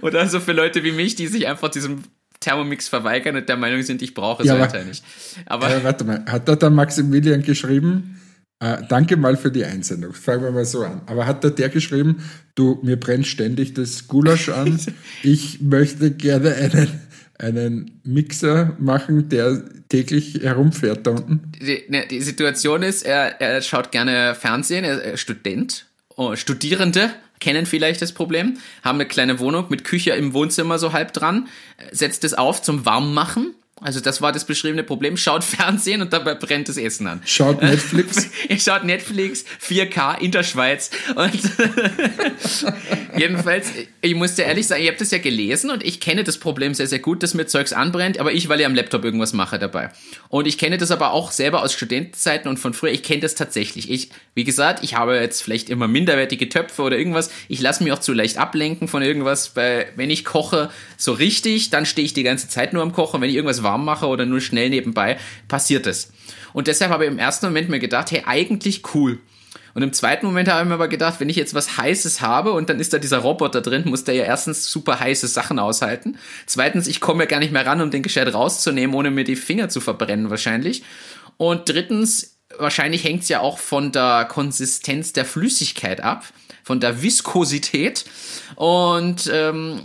oder 0.01 0.27
so 0.27 0.39
für 0.39 0.51
Leute 0.53 0.83
wie 0.83 0.91
mich, 0.91 1.15
die 1.15 1.27
sich 1.27 1.47
einfach 1.47 1.69
diesem 1.69 2.03
Thermomix 2.41 2.89
verweigern 2.89 3.37
und 3.37 3.47
der 3.47 3.55
Meinung 3.55 3.81
sind, 3.83 4.01
ich 4.01 4.13
brauche 4.13 4.43
es 4.43 4.47
Ja, 4.49 4.55
aber- 4.55 4.63
weiter 4.63 4.83
nicht. 4.83 5.03
Aber 5.45 5.69
Äh, 5.73 5.83
warte 5.83 6.03
mal, 6.03 6.25
hat 6.27 6.49
da 6.49 6.55
der 6.57 6.69
Maximilian 6.69 7.41
geschrieben, 7.43 8.19
äh, 8.59 8.77
danke 8.89 9.15
mal 9.15 9.37
für 9.37 9.51
die 9.51 9.63
Einsendung, 9.63 10.13
fangen 10.13 10.43
wir 10.43 10.51
mal 10.51 10.65
so 10.65 10.83
an. 10.83 11.01
Aber 11.05 11.25
hat 11.25 11.43
da 11.43 11.49
der 11.49 11.69
geschrieben, 11.69 12.21
du, 12.55 12.79
mir 12.83 12.99
brennt 12.99 13.25
ständig 13.27 13.73
das 13.73 14.07
Gulasch 14.07 14.49
an, 14.49 14.77
ich 15.23 15.61
möchte 15.61 16.11
gerne 16.11 16.53
einen, 16.55 16.87
einen 17.39 18.01
Mixer 18.03 18.75
machen, 18.79 19.29
der 19.29 19.63
täglich 19.89 20.41
herumfährt 20.41 21.05
da 21.07 21.11
unten. 21.11 21.51
die, 21.59 21.83
ne, 21.89 22.05
die 22.09 22.21
Situation 22.21 22.81
ist, 22.83 23.03
er, 23.03 23.39
er 23.41 23.61
schaut 23.61 23.91
gerne 23.91 24.35
Fernsehen, 24.35 24.83
er 24.83 25.13
ist 25.13 25.21
Student, 25.21 25.85
oh, 26.15 26.35
Studierende 26.35 27.11
kennen 27.41 27.65
vielleicht 27.65 28.01
das 28.01 28.13
Problem, 28.13 28.57
haben 28.83 28.97
eine 28.97 29.07
kleine 29.07 29.39
Wohnung 29.39 29.65
mit 29.67 29.83
Küche 29.83 30.11
im 30.11 30.33
Wohnzimmer 30.33 30.79
so 30.79 30.93
halb 30.93 31.11
dran, 31.11 31.49
setzt 31.91 32.23
es 32.23 32.33
auf 32.33 32.61
zum 32.61 32.85
Warmmachen. 32.85 33.55
Also 33.83 33.99
das 33.99 34.21
war 34.21 34.31
das 34.31 34.45
beschriebene 34.45 34.83
Problem. 34.83 35.17
Schaut 35.17 35.43
Fernsehen 35.43 36.03
und 36.03 36.13
dabei 36.13 36.35
brennt 36.35 36.69
das 36.69 36.77
Essen 36.77 37.07
an. 37.07 37.21
Schaut 37.25 37.63
Netflix. 37.63 38.29
Ihr 38.47 38.59
schaut 38.59 38.83
Netflix 38.83 39.43
4K 39.67 40.19
in 40.19 40.29
der 40.29 40.43
Schweiz. 40.43 40.91
Und 41.15 41.31
jedenfalls, 43.17 43.71
ich 44.01 44.13
muss 44.13 44.35
dir 44.35 44.43
ehrlich 44.43 44.67
sagen, 44.67 44.83
ich 44.83 44.87
habe 44.87 44.99
das 44.99 45.09
ja 45.09 45.17
gelesen 45.17 45.71
und 45.71 45.83
ich 45.83 45.99
kenne 45.99 46.23
das 46.23 46.37
Problem 46.37 46.75
sehr, 46.75 46.85
sehr 46.85 46.99
gut, 46.99 47.23
dass 47.23 47.33
mir 47.33 47.47
Zeugs 47.47 47.73
anbrennt, 47.73 48.19
aber 48.19 48.31
ich, 48.31 48.49
weil 48.49 48.59
ich 48.59 48.67
am 48.67 48.75
Laptop 48.75 49.03
irgendwas 49.03 49.33
mache 49.33 49.57
dabei. 49.57 49.89
Und 50.29 50.45
ich 50.45 50.59
kenne 50.59 50.77
das 50.77 50.91
aber 50.91 51.11
auch 51.11 51.31
selber 51.31 51.63
aus 51.63 51.73
Studentenzeiten 51.73 52.49
und 52.49 52.57
von 52.57 52.75
früher. 52.75 52.91
Ich 52.91 53.01
kenne 53.01 53.21
das 53.21 53.33
tatsächlich. 53.33 53.89
Ich, 53.89 54.09
wie 54.35 54.43
gesagt, 54.43 54.83
ich 54.83 54.95
habe 54.95 55.15
jetzt 55.15 55.41
vielleicht 55.41 55.71
immer 55.71 55.87
minderwertige 55.87 56.49
Töpfe 56.49 56.83
oder 56.83 56.99
irgendwas. 56.99 57.31
Ich 57.47 57.59
lasse 57.59 57.83
mich 57.83 57.91
auch 57.93 57.99
zu 57.99 58.13
leicht 58.13 58.37
ablenken 58.37 58.87
von 58.87 59.01
irgendwas. 59.01 59.55
Weil, 59.55 59.87
wenn 59.95 60.11
ich 60.11 60.23
koche 60.23 60.69
so 60.97 61.13
richtig, 61.13 61.71
dann 61.71 61.87
stehe 61.87 62.05
ich 62.05 62.13
die 62.13 62.23
ganze 62.23 62.47
Zeit 62.47 62.73
nur 62.73 62.83
am 62.83 62.93
Kochen. 62.93 63.21
Wenn 63.21 63.29
ich 63.29 63.35
irgendwas 63.35 63.63
warm 63.71 63.85
mache 63.85 64.07
oder 64.07 64.25
nur 64.25 64.41
schnell 64.41 64.69
nebenbei, 64.69 65.17
passiert 65.47 65.87
es. 65.87 66.11
Und 66.53 66.67
deshalb 66.67 66.91
habe 66.91 67.05
ich 67.05 67.11
im 67.11 67.19
ersten 67.19 67.45
Moment 67.45 67.69
mir 67.69 67.79
gedacht, 67.79 68.11
hey, 68.11 68.23
eigentlich 68.25 68.83
cool. 68.93 69.19
Und 69.73 69.83
im 69.83 69.93
zweiten 69.93 70.25
Moment 70.25 70.49
habe 70.49 70.63
ich 70.63 70.67
mir 70.67 70.73
aber 70.73 70.89
gedacht, 70.89 71.19
wenn 71.19 71.29
ich 71.29 71.37
jetzt 71.37 71.53
was 71.53 71.77
Heißes 71.77 72.19
habe 72.19 72.51
und 72.51 72.69
dann 72.69 72.81
ist 72.81 72.91
da 72.93 72.97
dieser 72.97 73.19
Roboter 73.19 73.61
drin, 73.61 73.83
muss 73.85 74.03
der 74.03 74.15
ja 74.15 74.25
erstens 74.25 74.69
super 74.69 74.99
heiße 74.99 75.27
Sachen 75.27 75.59
aushalten. 75.59 76.17
Zweitens, 76.45 76.87
ich 76.87 76.99
komme 76.99 77.23
ja 77.23 77.29
gar 77.29 77.39
nicht 77.39 77.53
mehr 77.53 77.65
ran, 77.65 77.81
um 77.81 77.89
den 77.89 78.03
gescheit 78.03 78.33
rauszunehmen, 78.33 78.93
ohne 78.93 79.11
mir 79.11 79.23
die 79.23 79.37
Finger 79.37 79.69
zu 79.69 79.79
verbrennen 79.79 80.29
wahrscheinlich. 80.29 80.83
Und 81.37 81.69
drittens, 81.69 82.37
wahrscheinlich 82.57 83.05
hängt 83.05 83.23
es 83.23 83.29
ja 83.29 83.39
auch 83.39 83.59
von 83.59 83.93
der 83.93 84.25
Konsistenz 84.25 85.13
der 85.13 85.23
Flüssigkeit 85.23 86.01
ab, 86.01 86.25
von 86.63 86.81
der 86.81 87.01
Viskosität. 87.01 88.03
Und 88.61 89.27
ähm, 89.33 89.79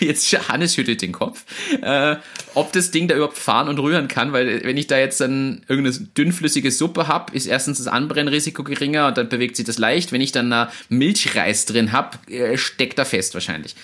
äh, 0.00 0.04
jetzt 0.04 0.26
Hannes 0.48 0.74
schüttelt 0.74 1.00
den 1.02 1.12
Kopf, 1.12 1.44
äh, 1.82 2.16
ob 2.54 2.72
das 2.72 2.90
Ding 2.90 3.06
da 3.06 3.14
überhaupt 3.14 3.38
fahren 3.38 3.68
und 3.68 3.78
rühren 3.78 4.08
kann, 4.08 4.32
weil 4.32 4.64
wenn 4.64 4.76
ich 4.76 4.88
da 4.88 4.98
jetzt 4.98 5.20
dann 5.20 5.62
irgendeine 5.68 6.04
dünnflüssige 6.18 6.72
Suppe 6.72 7.06
hab, 7.06 7.32
ist 7.32 7.46
erstens 7.46 7.78
das 7.78 7.86
Anbrennrisiko 7.86 8.64
geringer 8.64 9.06
und 9.06 9.18
dann 9.18 9.28
bewegt 9.28 9.54
sich 9.54 9.64
das 9.64 9.78
leicht. 9.78 10.10
Wenn 10.10 10.20
ich 10.20 10.32
dann 10.32 10.50
da 10.50 10.72
Milchreis 10.88 11.64
drin 11.64 11.92
hab, 11.92 12.28
äh, 12.28 12.58
steckt 12.58 12.98
er 12.98 13.04
fest 13.04 13.34
wahrscheinlich. 13.34 13.76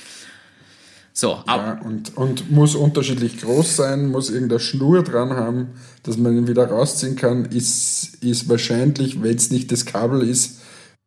So, 1.12 1.38
Ja, 1.46 1.80
und, 1.84 2.16
und 2.16 2.50
muss 2.50 2.74
unterschiedlich 2.74 3.40
groß 3.40 3.76
sein, 3.76 4.08
muss 4.08 4.30
irgendeine 4.30 4.58
Schnur 4.58 5.04
dran 5.04 5.30
haben, 5.30 5.68
dass 6.02 6.16
man 6.16 6.36
ihn 6.36 6.48
wieder 6.48 6.66
rausziehen 6.66 7.14
kann, 7.14 7.44
ist, 7.44 8.16
ist 8.20 8.48
wahrscheinlich, 8.48 9.22
wenn 9.22 9.36
es 9.36 9.52
nicht 9.52 9.70
das 9.70 9.86
Kabel 9.86 10.28
ist, 10.28 10.59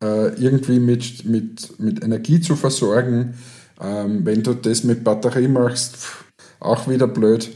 äh, 0.03 0.27
irgendwie 0.35 0.79
mit, 0.79 1.25
mit, 1.25 1.79
mit 1.79 2.03
Energie 2.03 2.41
zu 2.41 2.55
versorgen. 2.55 3.35
Ähm, 3.81 4.25
wenn 4.25 4.43
du 4.43 4.53
das 4.53 4.83
mit 4.83 5.03
Batterie 5.03 5.47
machst, 5.47 5.95
pff, 5.95 6.23
auch 6.59 6.87
wieder 6.89 7.07
blöd. 7.07 7.49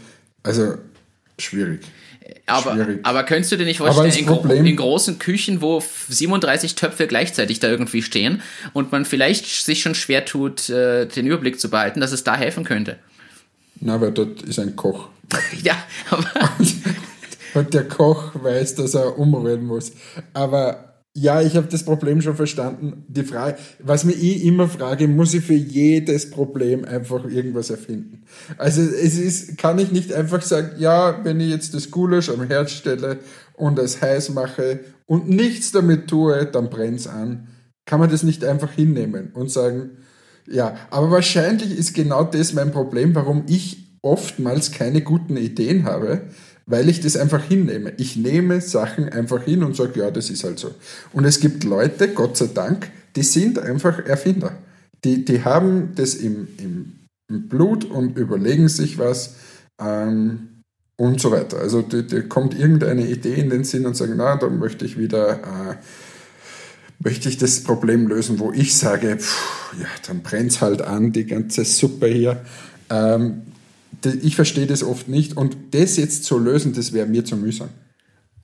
Also 0.43 0.75
schwierig. 1.37 1.81
aber, 2.45 2.73
schwierig. 2.73 2.99
aber 3.03 3.23
könntest 3.23 3.51
du 3.51 3.57
dir 3.57 3.65
nicht 3.65 3.79
vorstellen, 3.79 4.13
in, 4.13 4.25
gro 4.25 4.47
in 4.47 4.75
großen 4.75 5.19
Küchen, 5.19 5.61
wo 5.61 5.83
37 6.09 6.75
Töpfe 6.75 7.07
gleichzeitig 7.07 7.59
da 7.59 7.67
irgendwie 7.67 8.01
stehen 8.01 8.41
und 8.73 8.91
man 8.91 9.05
vielleicht 9.05 9.45
sich 9.45 9.81
schon 9.81 9.95
schwer 9.95 10.25
tut, 10.25 10.69
äh, 10.69 11.05
den 11.05 11.27
Überblick 11.27 11.59
zu 11.59 11.69
behalten, 11.69 11.99
dass 11.99 12.11
es 12.11 12.23
da 12.23 12.35
helfen 12.35 12.63
könnte? 12.63 12.97
Na, 13.79 13.99
weil 14.01 14.11
dort 14.11 14.41
ist 14.43 14.59
ein 14.59 14.75
Koch. 14.75 15.09
Ja, 15.61 15.75
aber 16.09 16.25
Und 17.53 17.73
der 17.73 17.87
Koch 17.87 18.31
weiß, 18.35 18.75
dass 18.75 18.93
er 18.93 19.17
umrühren 19.17 19.65
muss. 19.65 19.91
Aber 20.33 20.86
ja, 21.19 21.41
ich 21.41 21.55
habe 21.55 21.65
das 21.67 21.83
Problem 21.83 22.21
schon 22.21 22.35
verstanden. 22.35 23.03
Die 23.07 23.23
Frage, 23.23 23.57
was 23.79 24.03
mir 24.03 24.13
ich 24.13 24.45
immer 24.45 24.67
frage, 24.67 25.07
muss 25.07 25.33
ich 25.33 25.43
für 25.43 25.55
jedes 25.55 26.29
Problem 26.29 26.85
einfach 26.85 27.25
irgendwas 27.25 27.71
erfinden? 27.71 28.21
Also 28.59 28.81
es 28.81 29.17
ist, 29.17 29.57
kann 29.57 29.79
ich 29.79 29.91
nicht 29.91 30.13
einfach 30.13 30.43
sagen, 30.43 30.75
ja, 30.77 31.19
wenn 31.23 31.39
ich 31.39 31.49
jetzt 31.49 31.73
das 31.73 31.89
Gulasch 31.89 32.29
am 32.29 32.45
Herd 32.45 32.69
stelle 32.69 33.17
und 33.53 33.79
es 33.79 33.99
heiß 33.99 34.29
mache 34.29 34.81
und 35.07 35.27
nichts 35.27 35.71
damit 35.71 36.07
tue, 36.07 36.45
dann 36.45 36.69
brennt's 36.69 37.07
an. 37.07 37.47
Kann 37.87 37.99
man 37.99 38.11
das 38.11 38.21
nicht 38.21 38.45
einfach 38.45 38.71
hinnehmen 38.71 39.31
und 39.33 39.49
sagen, 39.49 39.97
ja, 40.47 40.75
aber 40.91 41.09
wahrscheinlich 41.09 41.75
ist 41.75 41.95
genau 41.95 42.25
das 42.25 42.53
mein 42.53 42.71
Problem, 42.71 43.15
warum 43.15 43.45
ich 43.47 43.97
oftmals 44.03 44.71
keine 44.71 45.01
guten 45.01 45.35
Ideen 45.35 45.85
habe, 45.85 46.21
weil 46.67 46.89
ich 46.89 46.99
das 46.99 47.17
einfach 47.17 47.43
hinnehme. 47.43 47.93
Ich 47.97 48.17
nehme 48.17 48.61
Sachen 48.61 49.09
einfach 49.09 49.43
hin 49.43 49.63
und 49.63 49.75
sage, 49.75 50.01
ja, 50.01 50.11
das 50.11 50.29
ist 50.29 50.43
halt 50.43 50.59
so. 50.59 50.75
Und 51.13 51.25
es 51.25 51.39
gibt 51.39 51.63
Leute, 51.63 52.09
Gott 52.09 52.37
sei 52.37 52.49
Dank, 52.53 52.91
die 53.15 53.23
sind 53.23 53.57
einfach 53.57 54.05
Erfinder. 54.05 54.51
Die, 55.03 55.25
die 55.25 55.43
haben 55.43 55.93
das 55.95 56.13
im, 56.13 56.47
im, 56.57 56.93
im 57.29 57.47
Blut 57.47 57.85
und 57.85 58.17
überlegen 58.17 58.67
sich 58.67 58.97
was 58.97 59.35
ähm, 59.79 60.61
und 60.97 61.21
so 61.21 61.31
weiter. 61.31 61.57
Also 61.59 61.81
da 61.81 62.21
kommt 62.21 62.59
irgendeine 62.59 63.07
Idee 63.07 63.35
in 63.35 63.49
den 63.49 63.63
Sinn 63.63 63.85
und 63.85 63.95
sagen, 63.95 64.13
na, 64.17 64.35
da 64.35 64.49
möchte 64.49 64.85
ich 64.85 64.99
wieder... 64.99 65.39
Äh, 65.39 65.75
möchte 66.99 67.29
ich 67.29 67.37
das 67.37 67.63
Problem 67.63 68.07
lösen, 68.07 68.39
wo 68.39 68.51
ich 68.51 68.75
sage, 68.75 69.17
pff, 69.17 69.73
ja, 69.79 69.85
dann 70.07 70.23
brennt's 70.23 70.61
halt 70.61 70.81
an, 70.81 71.11
die 71.11 71.25
ganze 71.25 71.63
Suppe 71.63 72.07
hier. 72.07 72.41
Ähm, 72.89 73.43
ich 74.21 74.35
verstehe 74.35 74.67
das 74.67 74.83
oft 74.83 75.07
nicht. 75.07 75.35
Und 75.37 75.57
das 75.71 75.97
jetzt 75.97 76.23
zu 76.23 76.37
lösen, 76.37 76.73
das 76.73 76.93
wäre 76.93 77.07
mir 77.07 77.25
zu 77.25 77.37
mühsam. 77.37 77.69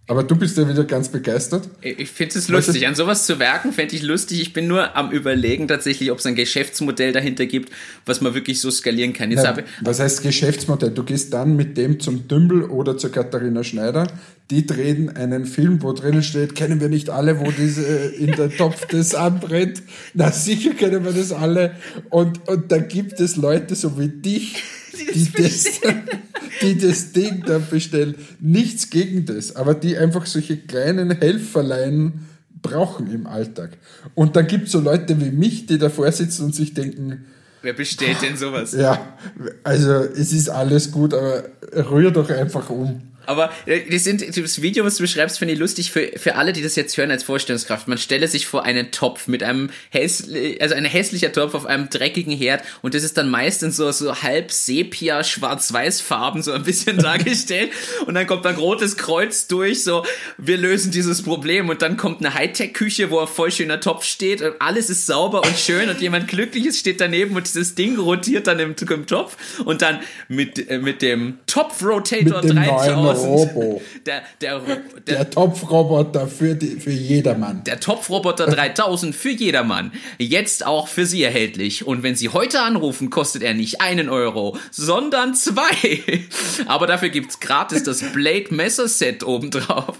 Aber 0.05 0.21
du 0.23 0.35
bist 0.35 0.57
ja 0.57 0.67
wieder 0.67 0.83
ganz 0.83 1.07
begeistert. 1.07 1.69
Ich 1.79 2.09
finde 2.09 2.37
es 2.37 2.49
lustig. 2.49 2.85
An 2.85 2.93
sowas 2.93 3.25
zu 3.25 3.39
werken 3.39 3.71
fände 3.71 3.95
ich 3.95 4.01
lustig. 4.01 4.41
Ich 4.41 4.51
bin 4.51 4.67
nur 4.67 4.97
am 4.97 5.11
überlegen 5.11 5.69
tatsächlich, 5.69 6.11
ob 6.11 6.19
es 6.19 6.25
ein 6.25 6.35
Geschäftsmodell 6.35 7.13
dahinter 7.13 7.45
gibt, 7.45 7.71
was 8.05 8.19
man 8.19 8.33
wirklich 8.33 8.59
so 8.59 8.69
skalieren 8.69 9.13
kann. 9.13 9.31
Jetzt 9.31 9.43
Na, 9.45 9.57
was 9.79 10.01
heißt 10.01 10.21
Geschäftsmodell? 10.21 10.91
Du 10.91 11.03
gehst 11.03 11.33
dann 11.33 11.55
mit 11.55 11.77
dem 11.77 12.01
zum 12.01 12.27
Dümbel 12.27 12.63
oder 12.63 12.97
zur 12.97 13.13
Katharina 13.13 13.63
Schneider. 13.63 14.07
Die 14.51 14.65
drehen 14.65 15.09
einen 15.15 15.45
Film, 15.45 15.81
wo 15.81 15.93
drinnen 15.93 16.21
steht, 16.21 16.53
kennen 16.53 16.81
wir 16.81 16.89
nicht 16.89 17.09
alle, 17.09 17.39
wo 17.39 17.49
diese 17.51 17.83
in 17.83 18.33
der 18.33 18.49
Topf 18.49 18.85
das 18.87 19.15
anbrennt. 19.15 19.83
Na 20.13 20.31
sicher 20.31 20.71
kennen 20.71 21.05
wir 21.05 21.13
das 21.13 21.31
alle. 21.31 21.77
Und, 22.09 22.45
und 22.49 22.69
da 22.73 22.79
gibt 22.79 23.21
es 23.21 23.37
Leute 23.37 23.73
so 23.75 23.97
wie 23.97 24.09
dich, 24.09 24.61
die 25.13 25.31
das, 25.31 25.63
die 26.61 26.77
das 26.77 27.11
Ding 27.11 27.43
da 27.45 27.59
bestellen. 27.59 28.15
Nichts 28.39 28.89
gegen 28.89 29.25
das, 29.25 29.55
aber 29.55 29.73
die 29.73 29.97
einfach 29.97 30.25
solche 30.25 30.57
kleinen 30.57 31.11
Helferlein 31.11 32.27
brauchen 32.61 33.11
im 33.11 33.27
Alltag. 33.27 33.77
Und 34.15 34.35
dann 34.35 34.47
gibt 34.47 34.67
es 34.67 34.71
so 34.71 34.79
Leute 34.79 35.19
wie 35.19 35.31
mich, 35.31 35.65
die 35.65 35.77
davor 35.77 36.11
sitzen 36.11 36.45
und 36.45 36.55
sich 36.55 36.73
denken, 36.73 37.25
Wer 37.61 37.73
bestellt 37.73 38.21
denn 38.21 38.35
sowas? 38.35 38.73
Ja, 38.77 39.17
also 39.63 39.93
es 39.93 40.33
ist 40.33 40.49
alles 40.49 40.91
gut, 40.91 41.13
aber 41.13 41.43
rühr 41.89 42.11
doch 42.11 42.29
einfach 42.29 42.69
um. 42.69 43.01
Aber 43.25 43.51
äh, 43.65 43.81
das, 43.89 44.03
sind, 44.03 44.37
das 44.37 44.61
Video, 44.61 44.85
was 44.85 44.97
du 44.97 45.03
beschreibst, 45.03 45.39
finde 45.39 45.53
ich 45.53 45.59
lustig 45.59 45.91
für, 45.91 46.11
für 46.15 46.35
alle, 46.35 46.53
die 46.53 46.61
das 46.61 46.75
jetzt 46.75 46.95
hören 46.97 47.11
als 47.11 47.23
Vorstellungskraft. 47.23 47.87
Man 47.87 47.97
stelle 47.97 48.27
sich 48.27 48.47
vor 48.47 48.63
einen 48.63 48.91
Topf 48.91 49.27
mit 49.27 49.43
einem 49.43 49.69
hässlich, 49.89 50.61
also 50.61 50.75
ein 50.75 50.85
hässlicher 50.85 51.31
Topf 51.31 51.53
auf 51.53 51.65
einem 51.65 51.89
dreckigen 51.89 52.35
Herd 52.35 52.63
und 52.81 52.93
das 52.93 53.03
ist 53.03 53.17
dann 53.17 53.29
meistens 53.29 53.77
so, 53.77 53.91
so 53.91 54.21
halb 54.21 54.51
sepia, 54.51 55.23
schwarz-weiß 55.23 56.01
Farben 56.01 56.41
so 56.41 56.51
ein 56.51 56.63
bisschen 56.63 56.97
dargestellt 56.99 57.71
und 58.05 58.15
dann 58.15 58.27
kommt 58.27 58.45
ein 58.45 58.55
rotes 58.55 58.97
Kreuz 58.97 59.47
durch, 59.47 59.83
so, 59.83 60.05
wir 60.37 60.57
lösen 60.57 60.91
dieses 60.91 61.21
Problem 61.21 61.69
und 61.69 61.81
dann 61.81 61.97
kommt 61.97 62.19
eine 62.19 62.33
Hightech-Küche, 62.33 63.09
wo 63.09 63.19
ein 63.19 63.27
voll 63.27 63.51
schöner 63.51 63.79
Topf 63.79 64.03
steht 64.03 64.41
und 64.41 64.53
alles 64.59 64.89
ist 64.89 65.05
sauber 65.05 65.43
und 65.43 65.57
schön 65.57 65.89
und 65.89 66.01
jemand 66.01 66.27
glückliches 66.27 66.79
steht 66.79 67.01
daneben 67.01 67.35
und 67.35 67.47
dieses 67.47 67.75
Ding 67.75 67.97
rotiert 67.97 68.47
dann 68.47 68.59
im, 68.59 68.75
im 68.89 69.07
Topf 69.07 69.37
und 69.65 69.81
dann 69.81 69.99
mit, 70.27 70.69
äh, 70.69 70.77
mit 70.77 71.01
dem 71.01 71.39
Topf-Rotator 71.47 72.41
3000 72.41 73.12
Robo. 73.13 73.81
Der, 74.05 74.21
der, 74.41 74.59
der, 75.07 75.15
der 75.15 75.29
Topfroboter 75.29 76.27
für, 76.27 76.55
die, 76.55 76.79
für 76.79 76.91
jedermann. 76.91 77.63
Der 77.65 77.79
Topfroboter 77.79 78.45
3000 78.47 79.15
für 79.15 79.31
jedermann. 79.31 79.91
Jetzt 80.17 80.65
auch 80.65 80.87
für 80.87 81.05
Sie 81.05 81.23
erhältlich. 81.23 81.85
Und 81.85 82.03
wenn 82.03 82.15
Sie 82.15 82.29
heute 82.29 82.61
anrufen, 82.61 83.09
kostet 83.09 83.43
er 83.43 83.53
nicht 83.53 83.81
einen 83.81 84.09
Euro, 84.09 84.57
sondern 84.71 85.35
zwei. 85.35 86.01
Aber 86.67 86.87
dafür 86.87 87.09
gibt's 87.09 87.39
gratis 87.39 87.83
das 87.83 88.01
Blade 88.13 88.53
Messer 88.53 88.87
Set 88.87 89.23
obendrauf. 89.23 89.97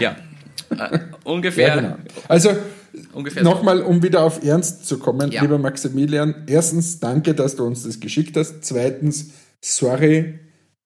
Ja. 0.00 0.16
Äh, 0.70 0.98
ungefähr. 1.24 1.68
Ja, 1.68 1.76
genau. 1.76 1.96
Also, 2.28 2.56
Nochmal, 3.42 3.82
um 3.82 4.02
wieder 4.02 4.22
auf 4.22 4.44
Ernst 4.44 4.86
zu 4.86 4.98
kommen, 4.98 5.30
ja. 5.30 5.42
lieber 5.42 5.58
Maximilian. 5.58 6.44
Erstens, 6.46 7.00
danke, 7.00 7.34
dass 7.34 7.56
du 7.56 7.64
uns 7.64 7.84
das 7.84 8.00
geschickt 8.00 8.36
hast. 8.36 8.64
Zweitens, 8.64 9.30
sorry, 9.62 10.40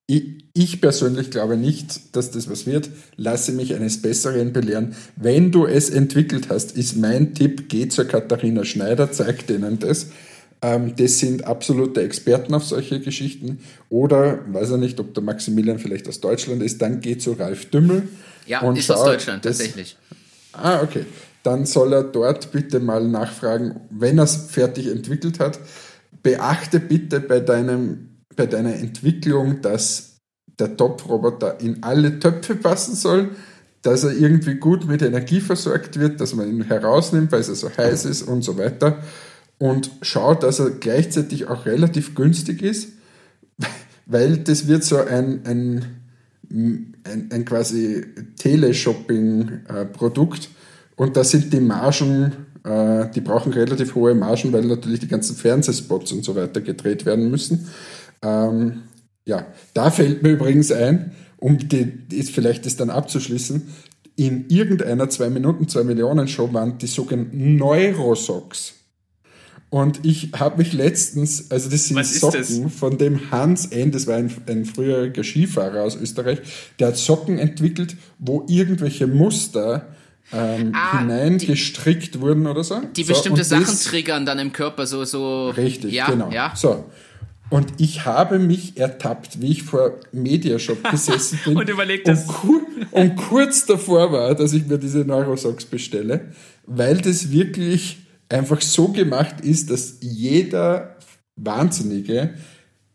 ich, 0.06 0.45
ich, 0.56 0.80
persönlich 0.80 1.30
glaube 1.30 1.56
nicht, 1.56 2.16
dass 2.16 2.30
das 2.30 2.50
was 2.50 2.66
wird. 2.66 2.88
Lasse 3.16 3.52
mich 3.52 3.74
eines 3.74 4.00
Besseren 4.00 4.52
belehren. 4.52 4.96
Wenn 5.16 5.52
du 5.52 5.66
es 5.66 5.90
entwickelt 5.90 6.48
hast, 6.48 6.76
ist 6.76 6.96
mein 6.96 7.34
Tipp, 7.34 7.68
geh 7.68 7.88
zur 7.88 8.06
Katharina 8.06 8.64
Schneider, 8.64 9.12
zeig 9.12 9.46
denen 9.46 9.78
das. 9.78 10.08
Ähm, 10.62 10.94
das 10.96 11.18
sind 11.18 11.44
absolute 11.44 12.02
Experten 12.02 12.54
auf 12.54 12.64
solche 12.64 13.00
Geschichten. 13.00 13.58
Oder, 13.90 14.40
weiß 14.52 14.70
er 14.70 14.78
nicht, 14.78 14.98
ob 14.98 15.12
der 15.12 15.22
Maximilian 15.22 15.78
vielleicht 15.78 16.08
aus 16.08 16.20
Deutschland 16.20 16.62
ist, 16.62 16.80
dann 16.80 17.00
geh 17.00 17.18
zu 17.18 17.32
Ralf 17.32 17.66
Dümmel. 17.66 18.08
Ja, 18.46 18.62
und 18.62 18.78
ist 18.78 18.86
schau, 18.86 18.94
aus 18.94 19.04
Deutschland, 19.04 19.44
das, 19.44 19.58
tatsächlich. 19.58 19.96
Ah, 20.52 20.82
okay. 20.82 21.04
Dann 21.42 21.66
soll 21.66 21.92
er 21.92 22.02
dort 22.02 22.50
bitte 22.50 22.80
mal 22.80 23.06
nachfragen, 23.06 23.80
wenn 23.90 24.18
er 24.18 24.24
es 24.24 24.36
fertig 24.48 24.88
entwickelt 24.88 25.38
hat. 25.38 25.60
Beachte 26.22 26.80
bitte 26.80 27.20
bei 27.20 27.40
deinem 27.40 28.08
bei 28.36 28.46
deiner 28.46 28.74
Entwicklung, 28.74 29.62
dass 29.62 30.05
der 30.58 30.76
Topfroboter 30.76 31.60
in 31.60 31.82
alle 31.82 32.18
Töpfe 32.18 32.56
passen 32.56 32.94
soll, 32.94 33.30
dass 33.82 34.04
er 34.04 34.12
irgendwie 34.12 34.54
gut 34.54 34.88
mit 34.88 35.02
Energie 35.02 35.40
versorgt 35.40 36.00
wird, 36.00 36.18
dass 36.20 36.34
man 36.34 36.48
ihn 36.48 36.64
herausnimmt, 36.64 37.30
weil 37.30 37.40
er 37.40 37.54
so 37.54 37.70
heiß 37.70 38.06
ist 38.06 38.22
und 38.22 38.42
so 38.42 38.56
weiter. 38.58 39.02
Und 39.58 39.90
schaut, 40.02 40.42
dass 40.42 40.58
er 40.58 40.70
gleichzeitig 40.70 41.46
auch 41.46 41.64
relativ 41.66 42.14
günstig 42.14 42.62
ist, 42.62 42.88
weil 44.06 44.38
das 44.38 44.66
wird 44.66 44.84
so 44.84 44.96
ein, 44.96 45.42
ein, 45.44 45.84
ein, 46.50 47.28
ein 47.32 47.44
quasi 47.44 48.06
Teleshopping-Produkt. 48.38 50.48
Und 50.96 51.16
da 51.16 51.24
sind 51.24 51.52
die 51.52 51.60
Margen, 51.60 52.32
äh, 52.64 53.08
die 53.14 53.20
brauchen 53.20 53.52
relativ 53.52 53.94
hohe 53.94 54.14
Margen, 54.14 54.52
weil 54.52 54.64
natürlich 54.64 55.00
die 55.00 55.08
ganzen 55.08 55.36
Fernsehspots 55.36 56.12
und 56.12 56.24
so 56.24 56.34
weiter 56.34 56.60
gedreht 56.60 57.06
werden 57.06 57.30
müssen. 57.30 57.68
Ähm, 58.22 58.82
ja, 59.26 59.46
da 59.74 59.90
fällt 59.90 60.22
mir 60.22 60.30
übrigens 60.30 60.72
ein, 60.72 61.12
um 61.38 61.58
die, 61.58 61.92
ist 62.12 62.30
vielleicht 62.30 62.64
das 62.64 62.76
dann 62.76 62.90
abzuschließen, 62.90 63.68
in 64.14 64.48
irgendeiner 64.48 65.10
2 65.10 65.28
Minuten, 65.28 65.68
2 65.68 65.84
Millionen 65.84 66.26
Show 66.26 66.52
waren 66.54 66.78
die 66.78 66.86
sogenannten 66.86 67.56
Neurosocks. 67.56 68.72
Und 69.68 70.04
ich 70.04 70.30
habe 70.34 70.58
mich 70.58 70.72
letztens, 70.72 71.50
also 71.50 71.68
das 71.68 71.86
sind 71.86 72.06
Socken 72.06 72.62
das? 72.62 72.72
von 72.72 72.98
dem 72.98 73.30
Hans 73.30 73.66
N., 73.66 73.90
das 73.90 74.06
war 74.06 74.14
ein, 74.16 74.32
ein 74.46 74.64
früheriger 74.64 75.24
Skifahrer 75.24 75.82
aus 75.82 75.96
Österreich, 75.96 76.38
der 76.78 76.88
hat 76.88 76.96
Socken 76.96 77.38
entwickelt, 77.38 77.96
wo 78.18 78.46
irgendwelche 78.48 79.06
Muster 79.06 79.88
ähm, 80.32 80.72
ah, 80.74 81.00
hineingestrickt 81.00 82.14
die, 82.14 82.20
wurden 82.20 82.46
oder 82.46 82.64
so. 82.64 82.80
Die 82.96 83.02
so, 83.02 83.12
bestimmte 83.12 83.44
Sachen 83.44 83.64
das, 83.64 83.84
triggern 83.84 84.24
dann 84.24 84.38
im 84.38 84.52
Körper, 84.52 84.86
so, 84.86 85.04
so. 85.04 85.50
Richtig, 85.50 85.92
ja, 85.92 86.06
genau. 86.06 86.30
Ja. 86.30 86.52
So. 86.54 86.84
Und 87.48 87.74
ich 87.78 88.04
habe 88.04 88.38
mich 88.38 88.76
ertappt, 88.76 89.40
wie 89.40 89.52
ich 89.52 89.62
vor 89.62 90.00
Mediashop 90.12 90.82
gesessen 90.90 91.38
bin 91.44 91.56
und 91.56 91.68
überlegt 91.68 92.08
und, 92.08 92.26
kur 92.26 92.60
und 92.90 93.16
kurz 93.16 93.66
davor 93.66 94.10
war, 94.12 94.34
dass 94.34 94.52
ich 94.52 94.66
mir 94.66 94.78
diese 94.78 95.00
Neurosocks 95.00 95.64
bestelle, 95.64 96.32
weil 96.66 96.98
das 96.98 97.30
wirklich 97.30 97.98
einfach 98.28 98.60
so 98.60 98.88
gemacht 98.88 99.40
ist, 99.42 99.70
dass 99.70 99.98
jeder 100.00 100.96
Wahnsinnige 101.36 102.34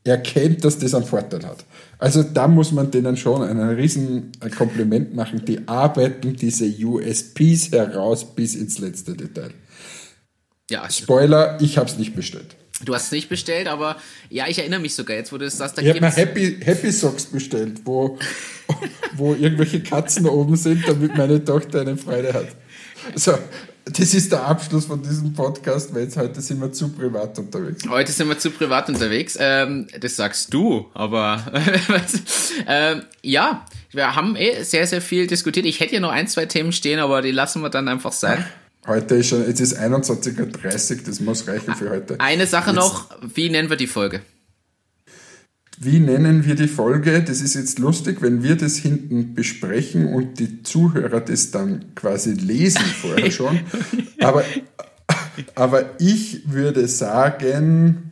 erkennt, 0.03 0.65
dass 0.65 0.79
das 0.79 0.95
einen 0.95 1.05
Vorteil 1.05 1.45
hat. 1.45 1.63
Also 1.99 2.23
da 2.23 2.47
muss 2.47 2.71
man 2.71 2.89
denen 2.89 3.15
schon 3.15 3.43
einen 3.43 3.69
riesen 3.69 4.31
Kompliment 4.57 5.15
machen. 5.15 5.45
Die 5.45 5.67
arbeiten 5.67 6.35
diese 6.35 6.65
USPs 6.65 7.71
heraus 7.71 8.25
bis 8.35 8.55
ins 8.55 8.79
letzte 8.79 9.15
Detail. 9.15 9.51
Ja, 10.69 10.89
Spoiler, 10.89 11.61
ich 11.61 11.77
habe 11.77 11.87
es 11.87 11.97
nicht 11.97 12.15
bestellt. 12.15 12.55
Du 12.85 12.93
hast 12.93 13.05
es 13.05 13.11
nicht 13.11 13.29
bestellt, 13.29 13.67
aber 13.67 13.97
ja, 14.29 14.47
ich 14.47 14.59
erinnere 14.59 14.79
mich 14.79 14.95
sogar 14.95 15.15
jetzt, 15.15 15.31
wo 15.31 15.37
du 15.37 15.45
das 15.45 15.57
sagst. 15.57 15.77
Da 15.77 15.81
ich 15.81 15.89
habe 15.89 16.01
mir 16.01 16.11
Happy, 16.11 16.57
Happy 16.63 16.91
Socks 16.91 17.25
bestellt, 17.25 17.81
wo, 17.85 18.17
wo 19.15 19.33
irgendwelche 19.33 19.81
Katzen 19.81 20.27
oben 20.27 20.55
sind, 20.55 20.87
damit 20.87 21.15
meine 21.15 21.43
Tochter 21.43 21.81
eine 21.81 21.97
Freude 21.97 22.33
hat. 22.33 22.47
So, 23.15 23.33
das 23.85 24.13
ist 24.13 24.31
der 24.31 24.45
Abschluss 24.45 24.85
von 24.85 25.01
diesem 25.01 25.33
Podcast, 25.33 25.93
weil 25.93 26.03
jetzt 26.03 26.15
heute 26.17 26.39
sind 26.41 26.61
wir 26.61 26.71
zu 26.71 26.89
privat 26.89 27.37
unterwegs. 27.39 27.83
Heute 27.89 28.11
sind 28.11 28.29
wir 28.29 28.37
zu 28.37 28.51
privat 28.51 28.89
unterwegs. 28.89 29.37
Ähm, 29.39 29.87
das 29.99 30.15
sagst 30.15 30.53
du, 30.53 30.89
aber 30.93 31.43
ähm, 32.67 33.03
ja, 33.21 33.65
wir 33.91 34.15
haben 34.15 34.35
eh 34.35 34.63
sehr, 34.63 34.85
sehr 34.85 35.01
viel 35.01 35.27
diskutiert. 35.27 35.65
Ich 35.65 35.79
hätte 35.79 35.95
ja 35.95 35.99
noch 35.99 36.11
ein, 36.11 36.27
zwei 36.27 36.45
Themen 36.45 36.71
stehen, 36.71 36.99
aber 36.99 37.21
die 37.21 37.31
lassen 37.31 37.61
wir 37.61 37.69
dann 37.69 37.87
einfach 37.87 38.11
sein. 38.11 38.45
Heute 38.87 39.15
ist 39.15 39.27
schon, 39.29 39.45
jetzt 39.45 39.59
ist 39.59 39.77
21.30 39.77 40.39
Uhr, 40.97 41.03
das 41.05 41.19
muss 41.19 41.47
reichen 41.47 41.75
für 41.75 41.89
heute. 41.91 42.19
Eine 42.19 42.47
Sache 42.47 42.71
jetzt, 42.71 42.77
noch, 42.77 43.09
wie 43.35 43.49
nennen 43.49 43.69
wir 43.69 43.77
die 43.77 43.87
Folge? 43.87 44.21
Wie 45.77 45.99
nennen 45.99 46.45
wir 46.45 46.55
die 46.55 46.67
Folge? 46.67 47.23
Das 47.23 47.41
ist 47.41 47.53
jetzt 47.53 47.79
lustig, 47.79 48.21
wenn 48.21 48.43
wir 48.43 48.55
das 48.55 48.77
hinten 48.77 49.33
besprechen 49.35 50.13
und 50.13 50.39
die 50.39 50.63
Zuhörer 50.63 51.21
das 51.21 51.51
dann 51.51 51.93
quasi 51.95 52.33
lesen 52.33 52.81
vorher 52.81 53.31
schon. 53.31 53.59
Aber, 54.19 54.43
aber 55.55 55.99
ich 55.99 56.51
würde 56.51 56.87
sagen, 56.87 58.11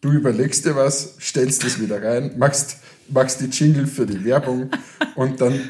du 0.00 0.12
überlegst 0.12 0.64
dir 0.64 0.76
was, 0.76 1.16
stellst 1.20 1.64
das 1.64 1.80
wieder 1.80 2.02
rein, 2.02 2.36
machst, 2.36 2.78
machst 3.08 3.40
die 3.40 3.46
Jingle 3.46 3.86
für 3.86 4.06
die 4.06 4.24
Werbung 4.24 4.70
und 5.14 5.40
dann 5.40 5.60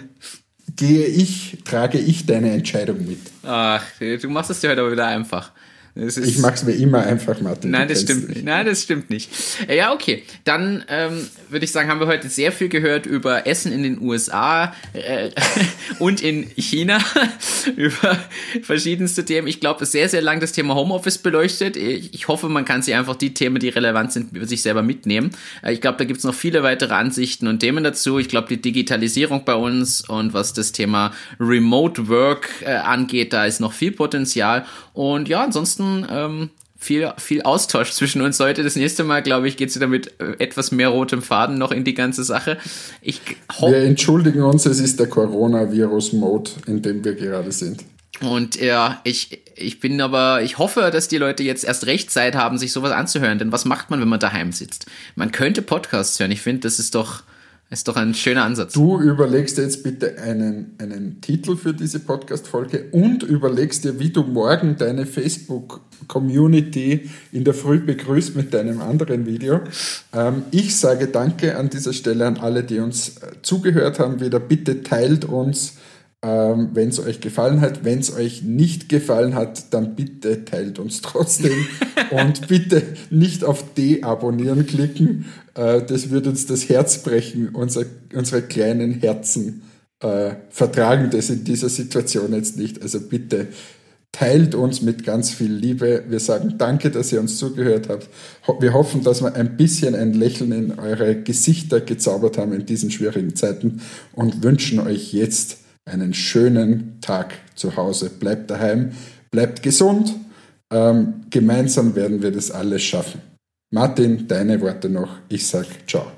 gehe 0.78 1.06
ich, 1.06 1.58
trage 1.64 1.98
ich 1.98 2.24
deine 2.24 2.52
Entscheidung 2.52 3.04
mit. 3.06 3.20
Ach, 3.42 3.84
du 3.98 4.28
machst 4.30 4.50
es 4.50 4.60
dir 4.60 4.70
heute 4.70 4.80
aber 4.80 4.92
wieder 4.92 5.06
einfach. 5.06 5.50
Ich 5.98 6.38
es 6.38 6.62
mir 6.62 6.72
immer 6.72 7.04
einfach, 7.04 7.40
Martin. 7.40 7.72
Nein, 7.72 7.88
das 7.88 8.02
stimmt 8.02 8.28
nicht. 8.28 8.44
Nein, 8.44 8.66
das 8.66 8.82
stimmt 8.82 9.10
nicht. 9.10 9.30
Ja, 9.68 9.92
okay. 9.92 10.22
Dann 10.44 10.84
ähm, 10.88 11.26
würde 11.48 11.64
ich 11.64 11.72
sagen, 11.72 11.88
haben 11.88 11.98
wir 11.98 12.06
heute 12.06 12.28
sehr 12.28 12.52
viel 12.52 12.68
gehört 12.68 13.06
über 13.06 13.46
Essen 13.46 13.72
in 13.72 13.82
den 13.82 14.00
USA 14.00 14.72
äh, 14.92 15.30
und 15.98 16.22
in 16.22 16.48
China, 16.56 16.98
über 17.76 18.18
verschiedenste 18.62 19.24
Themen. 19.24 19.48
Ich 19.48 19.58
glaube, 19.60 19.86
sehr, 19.86 20.08
sehr 20.08 20.22
lang 20.22 20.38
das 20.38 20.52
Thema 20.52 20.76
Homeoffice 20.76 21.18
beleuchtet. 21.18 21.76
Ich 21.76 22.28
hoffe, 22.28 22.48
man 22.48 22.64
kann 22.64 22.82
sich 22.82 22.94
einfach 22.94 23.16
die 23.16 23.34
Themen, 23.34 23.58
die 23.58 23.68
relevant 23.68 24.12
sind, 24.12 24.36
über 24.36 24.46
sich 24.46 24.62
selber 24.62 24.82
mitnehmen. 24.82 25.30
Äh, 25.62 25.72
ich 25.72 25.80
glaube, 25.80 25.98
da 25.98 26.04
gibt 26.04 26.18
es 26.18 26.24
noch 26.24 26.34
viele 26.34 26.62
weitere 26.62 26.94
Ansichten 26.94 27.48
und 27.48 27.58
Themen 27.58 27.82
dazu. 27.82 28.18
Ich 28.18 28.28
glaube, 28.28 28.48
die 28.48 28.60
Digitalisierung 28.62 29.44
bei 29.44 29.54
uns 29.54 30.08
und 30.08 30.32
was 30.32 30.52
das 30.52 30.70
Thema 30.70 31.12
Remote 31.40 32.06
Work 32.08 32.50
äh, 32.62 32.74
angeht, 32.74 33.32
da 33.32 33.46
ist 33.46 33.60
noch 33.60 33.72
viel 33.72 33.90
Potenzial. 33.90 34.64
Und 34.98 35.28
ja, 35.28 35.44
ansonsten 35.44 36.04
ähm, 36.10 36.50
viel, 36.76 37.12
viel 37.18 37.42
Austausch 37.42 37.92
zwischen 37.92 38.20
uns 38.20 38.40
heute. 38.40 38.64
Das 38.64 38.74
nächste 38.74 39.04
Mal, 39.04 39.22
glaube 39.22 39.46
ich, 39.46 39.56
geht 39.56 39.68
es 39.68 39.76
wieder 39.76 39.86
mit 39.86 40.20
äh, 40.20 40.32
etwas 40.40 40.72
mehr 40.72 40.88
rotem 40.88 41.22
Faden 41.22 41.56
noch 41.56 41.70
in 41.70 41.84
die 41.84 41.94
ganze 41.94 42.24
Sache. 42.24 42.58
Ich 43.00 43.20
wir 43.60 43.76
entschuldigen 43.76 44.42
uns, 44.42 44.66
es 44.66 44.80
ist 44.80 44.98
der 44.98 45.06
Coronavirus-Mode, 45.06 46.50
in 46.66 46.82
dem 46.82 47.04
wir 47.04 47.14
gerade 47.14 47.52
sind. 47.52 47.84
Und 48.22 48.60
ja, 48.60 49.00
ich, 49.04 49.40
ich 49.54 49.78
bin 49.78 50.00
aber, 50.00 50.42
ich 50.42 50.58
hoffe, 50.58 50.90
dass 50.92 51.06
die 51.06 51.18
Leute 51.18 51.44
jetzt 51.44 51.62
erst 51.62 51.86
recht 51.86 52.10
Zeit 52.10 52.34
haben, 52.34 52.58
sich 52.58 52.72
sowas 52.72 52.90
anzuhören. 52.90 53.38
Denn 53.38 53.52
was 53.52 53.64
macht 53.64 53.90
man, 53.90 54.00
wenn 54.00 54.08
man 54.08 54.18
daheim 54.18 54.50
sitzt? 54.50 54.86
Man 55.14 55.30
könnte 55.30 55.62
Podcasts 55.62 56.18
hören. 56.18 56.32
Ich 56.32 56.40
finde, 56.40 56.62
das 56.62 56.80
ist 56.80 56.96
doch, 56.96 57.22
ist 57.70 57.86
doch 57.86 57.96
ein 57.96 58.14
schöner 58.14 58.44
Ansatz. 58.44 58.72
Du 58.72 58.98
überlegst 58.98 59.58
jetzt 59.58 59.82
bitte 59.82 60.18
einen, 60.18 60.74
einen 60.78 61.20
Titel 61.20 61.54
für 61.54 61.74
diese 61.74 62.00
Podcast-Folge 62.00 62.86
und 62.92 63.22
überlegst 63.22 63.84
dir, 63.84 64.00
wie 64.00 64.08
du 64.08 64.22
morgen 64.22 64.78
deine 64.78 65.04
Facebook-Community 65.04 67.10
in 67.30 67.44
der 67.44 67.52
Früh 67.52 67.80
begrüßt 67.80 68.36
mit 68.36 68.54
deinem 68.54 68.80
anderen 68.80 69.26
Video. 69.26 69.60
Ähm, 70.14 70.44
ich 70.50 70.76
sage 70.76 71.08
Danke 71.08 71.58
an 71.58 71.68
dieser 71.68 71.92
Stelle 71.92 72.26
an 72.26 72.38
alle, 72.38 72.64
die 72.64 72.78
uns 72.78 73.18
äh, 73.18 73.32
zugehört 73.42 73.98
haben. 73.98 74.20
Wieder 74.20 74.40
bitte 74.40 74.82
teilt 74.82 75.26
uns 75.26 75.74
ähm, 76.22 76.70
wenn 76.72 76.88
es 76.88 76.98
euch 76.98 77.20
gefallen 77.20 77.60
hat. 77.60 77.84
Wenn 77.84 78.00
es 78.00 78.14
euch 78.14 78.42
nicht 78.42 78.88
gefallen 78.88 79.34
hat, 79.34 79.72
dann 79.72 79.94
bitte 79.94 80.44
teilt 80.44 80.78
uns 80.78 81.00
trotzdem 81.02 81.66
und 82.10 82.48
bitte 82.48 82.82
nicht 83.10 83.44
auf 83.44 83.74
Deabonnieren 83.74 84.66
klicken. 84.66 85.26
Äh, 85.54 85.82
das 85.82 86.10
würde 86.10 86.30
uns 86.30 86.46
das 86.46 86.68
Herz 86.68 86.98
brechen. 87.02 87.50
Unser, 87.50 87.84
unsere 88.14 88.42
kleinen 88.42 88.94
Herzen 88.94 89.62
äh, 90.00 90.30
vertragen 90.50 91.10
das 91.10 91.30
in 91.30 91.44
dieser 91.44 91.68
Situation 91.68 92.32
jetzt 92.32 92.56
nicht. 92.56 92.82
Also 92.82 93.00
bitte 93.00 93.48
teilt 94.10 94.56
uns 94.56 94.82
mit 94.82 95.04
ganz 95.04 95.30
viel 95.30 95.52
Liebe. 95.52 96.02
Wir 96.08 96.18
sagen 96.18 96.54
danke, 96.58 96.90
dass 96.90 97.12
ihr 97.12 97.20
uns 97.20 97.36
zugehört 97.36 97.88
habt. 97.88 98.08
Wir 98.60 98.72
hoffen, 98.72 99.04
dass 99.04 99.22
wir 99.22 99.34
ein 99.36 99.56
bisschen 99.56 99.94
ein 99.94 100.14
Lächeln 100.14 100.50
in 100.50 100.78
eure 100.80 101.22
Gesichter 101.22 101.80
gezaubert 101.80 102.38
haben 102.38 102.52
in 102.52 102.66
diesen 102.66 102.90
schwierigen 102.90 103.36
Zeiten 103.36 103.82
und 104.14 104.42
wünschen 104.42 104.80
euch 104.80 105.12
jetzt 105.12 105.58
einen 105.88 106.14
schönen 106.14 107.00
Tag 107.00 107.34
zu 107.54 107.76
Hause. 107.76 108.10
Bleibt 108.10 108.50
daheim, 108.50 108.92
bleibt 109.30 109.62
gesund. 109.62 110.14
Ähm, 110.70 111.24
gemeinsam 111.30 111.94
werden 111.94 112.22
wir 112.22 112.30
das 112.30 112.50
alles 112.50 112.82
schaffen. 112.82 113.20
Martin, 113.70 114.28
deine 114.28 114.60
Worte 114.60 114.88
noch. 114.88 115.16
Ich 115.28 115.46
sag 115.46 115.66
ciao. 115.86 116.10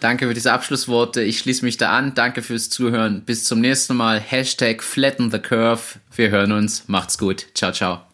Danke 0.00 0.26
für 0.26 0.34
diese 0.34 0.52
Abschlussworte. 0.52 1.22
Ich 1.22 1.38
schließe 1.38 1.64
mich 1.64 1.76
da 1.76 1.90
an. 1.90 2.14
Danke 2.14 2.42
fürs 2.42 2.70
Zuhören. 2.70 3.22
Bis 3.26 3.44
zum 3.44 3.60
nächsten 3.60 3.96
Mal. 3.96 4.18
Hashtag 4.18 4.82
flatten 4.82 5.30
the 5.30 5.38
curve. 5.38 5.98
Wir 6.16 6.30
hören 6.30 6.52
uns. 6.52 6.84
Macht's 6.88 7.18
gut. 7.18 7.46
Ciao, 7.54 7.72
ciao. 7.72 8.09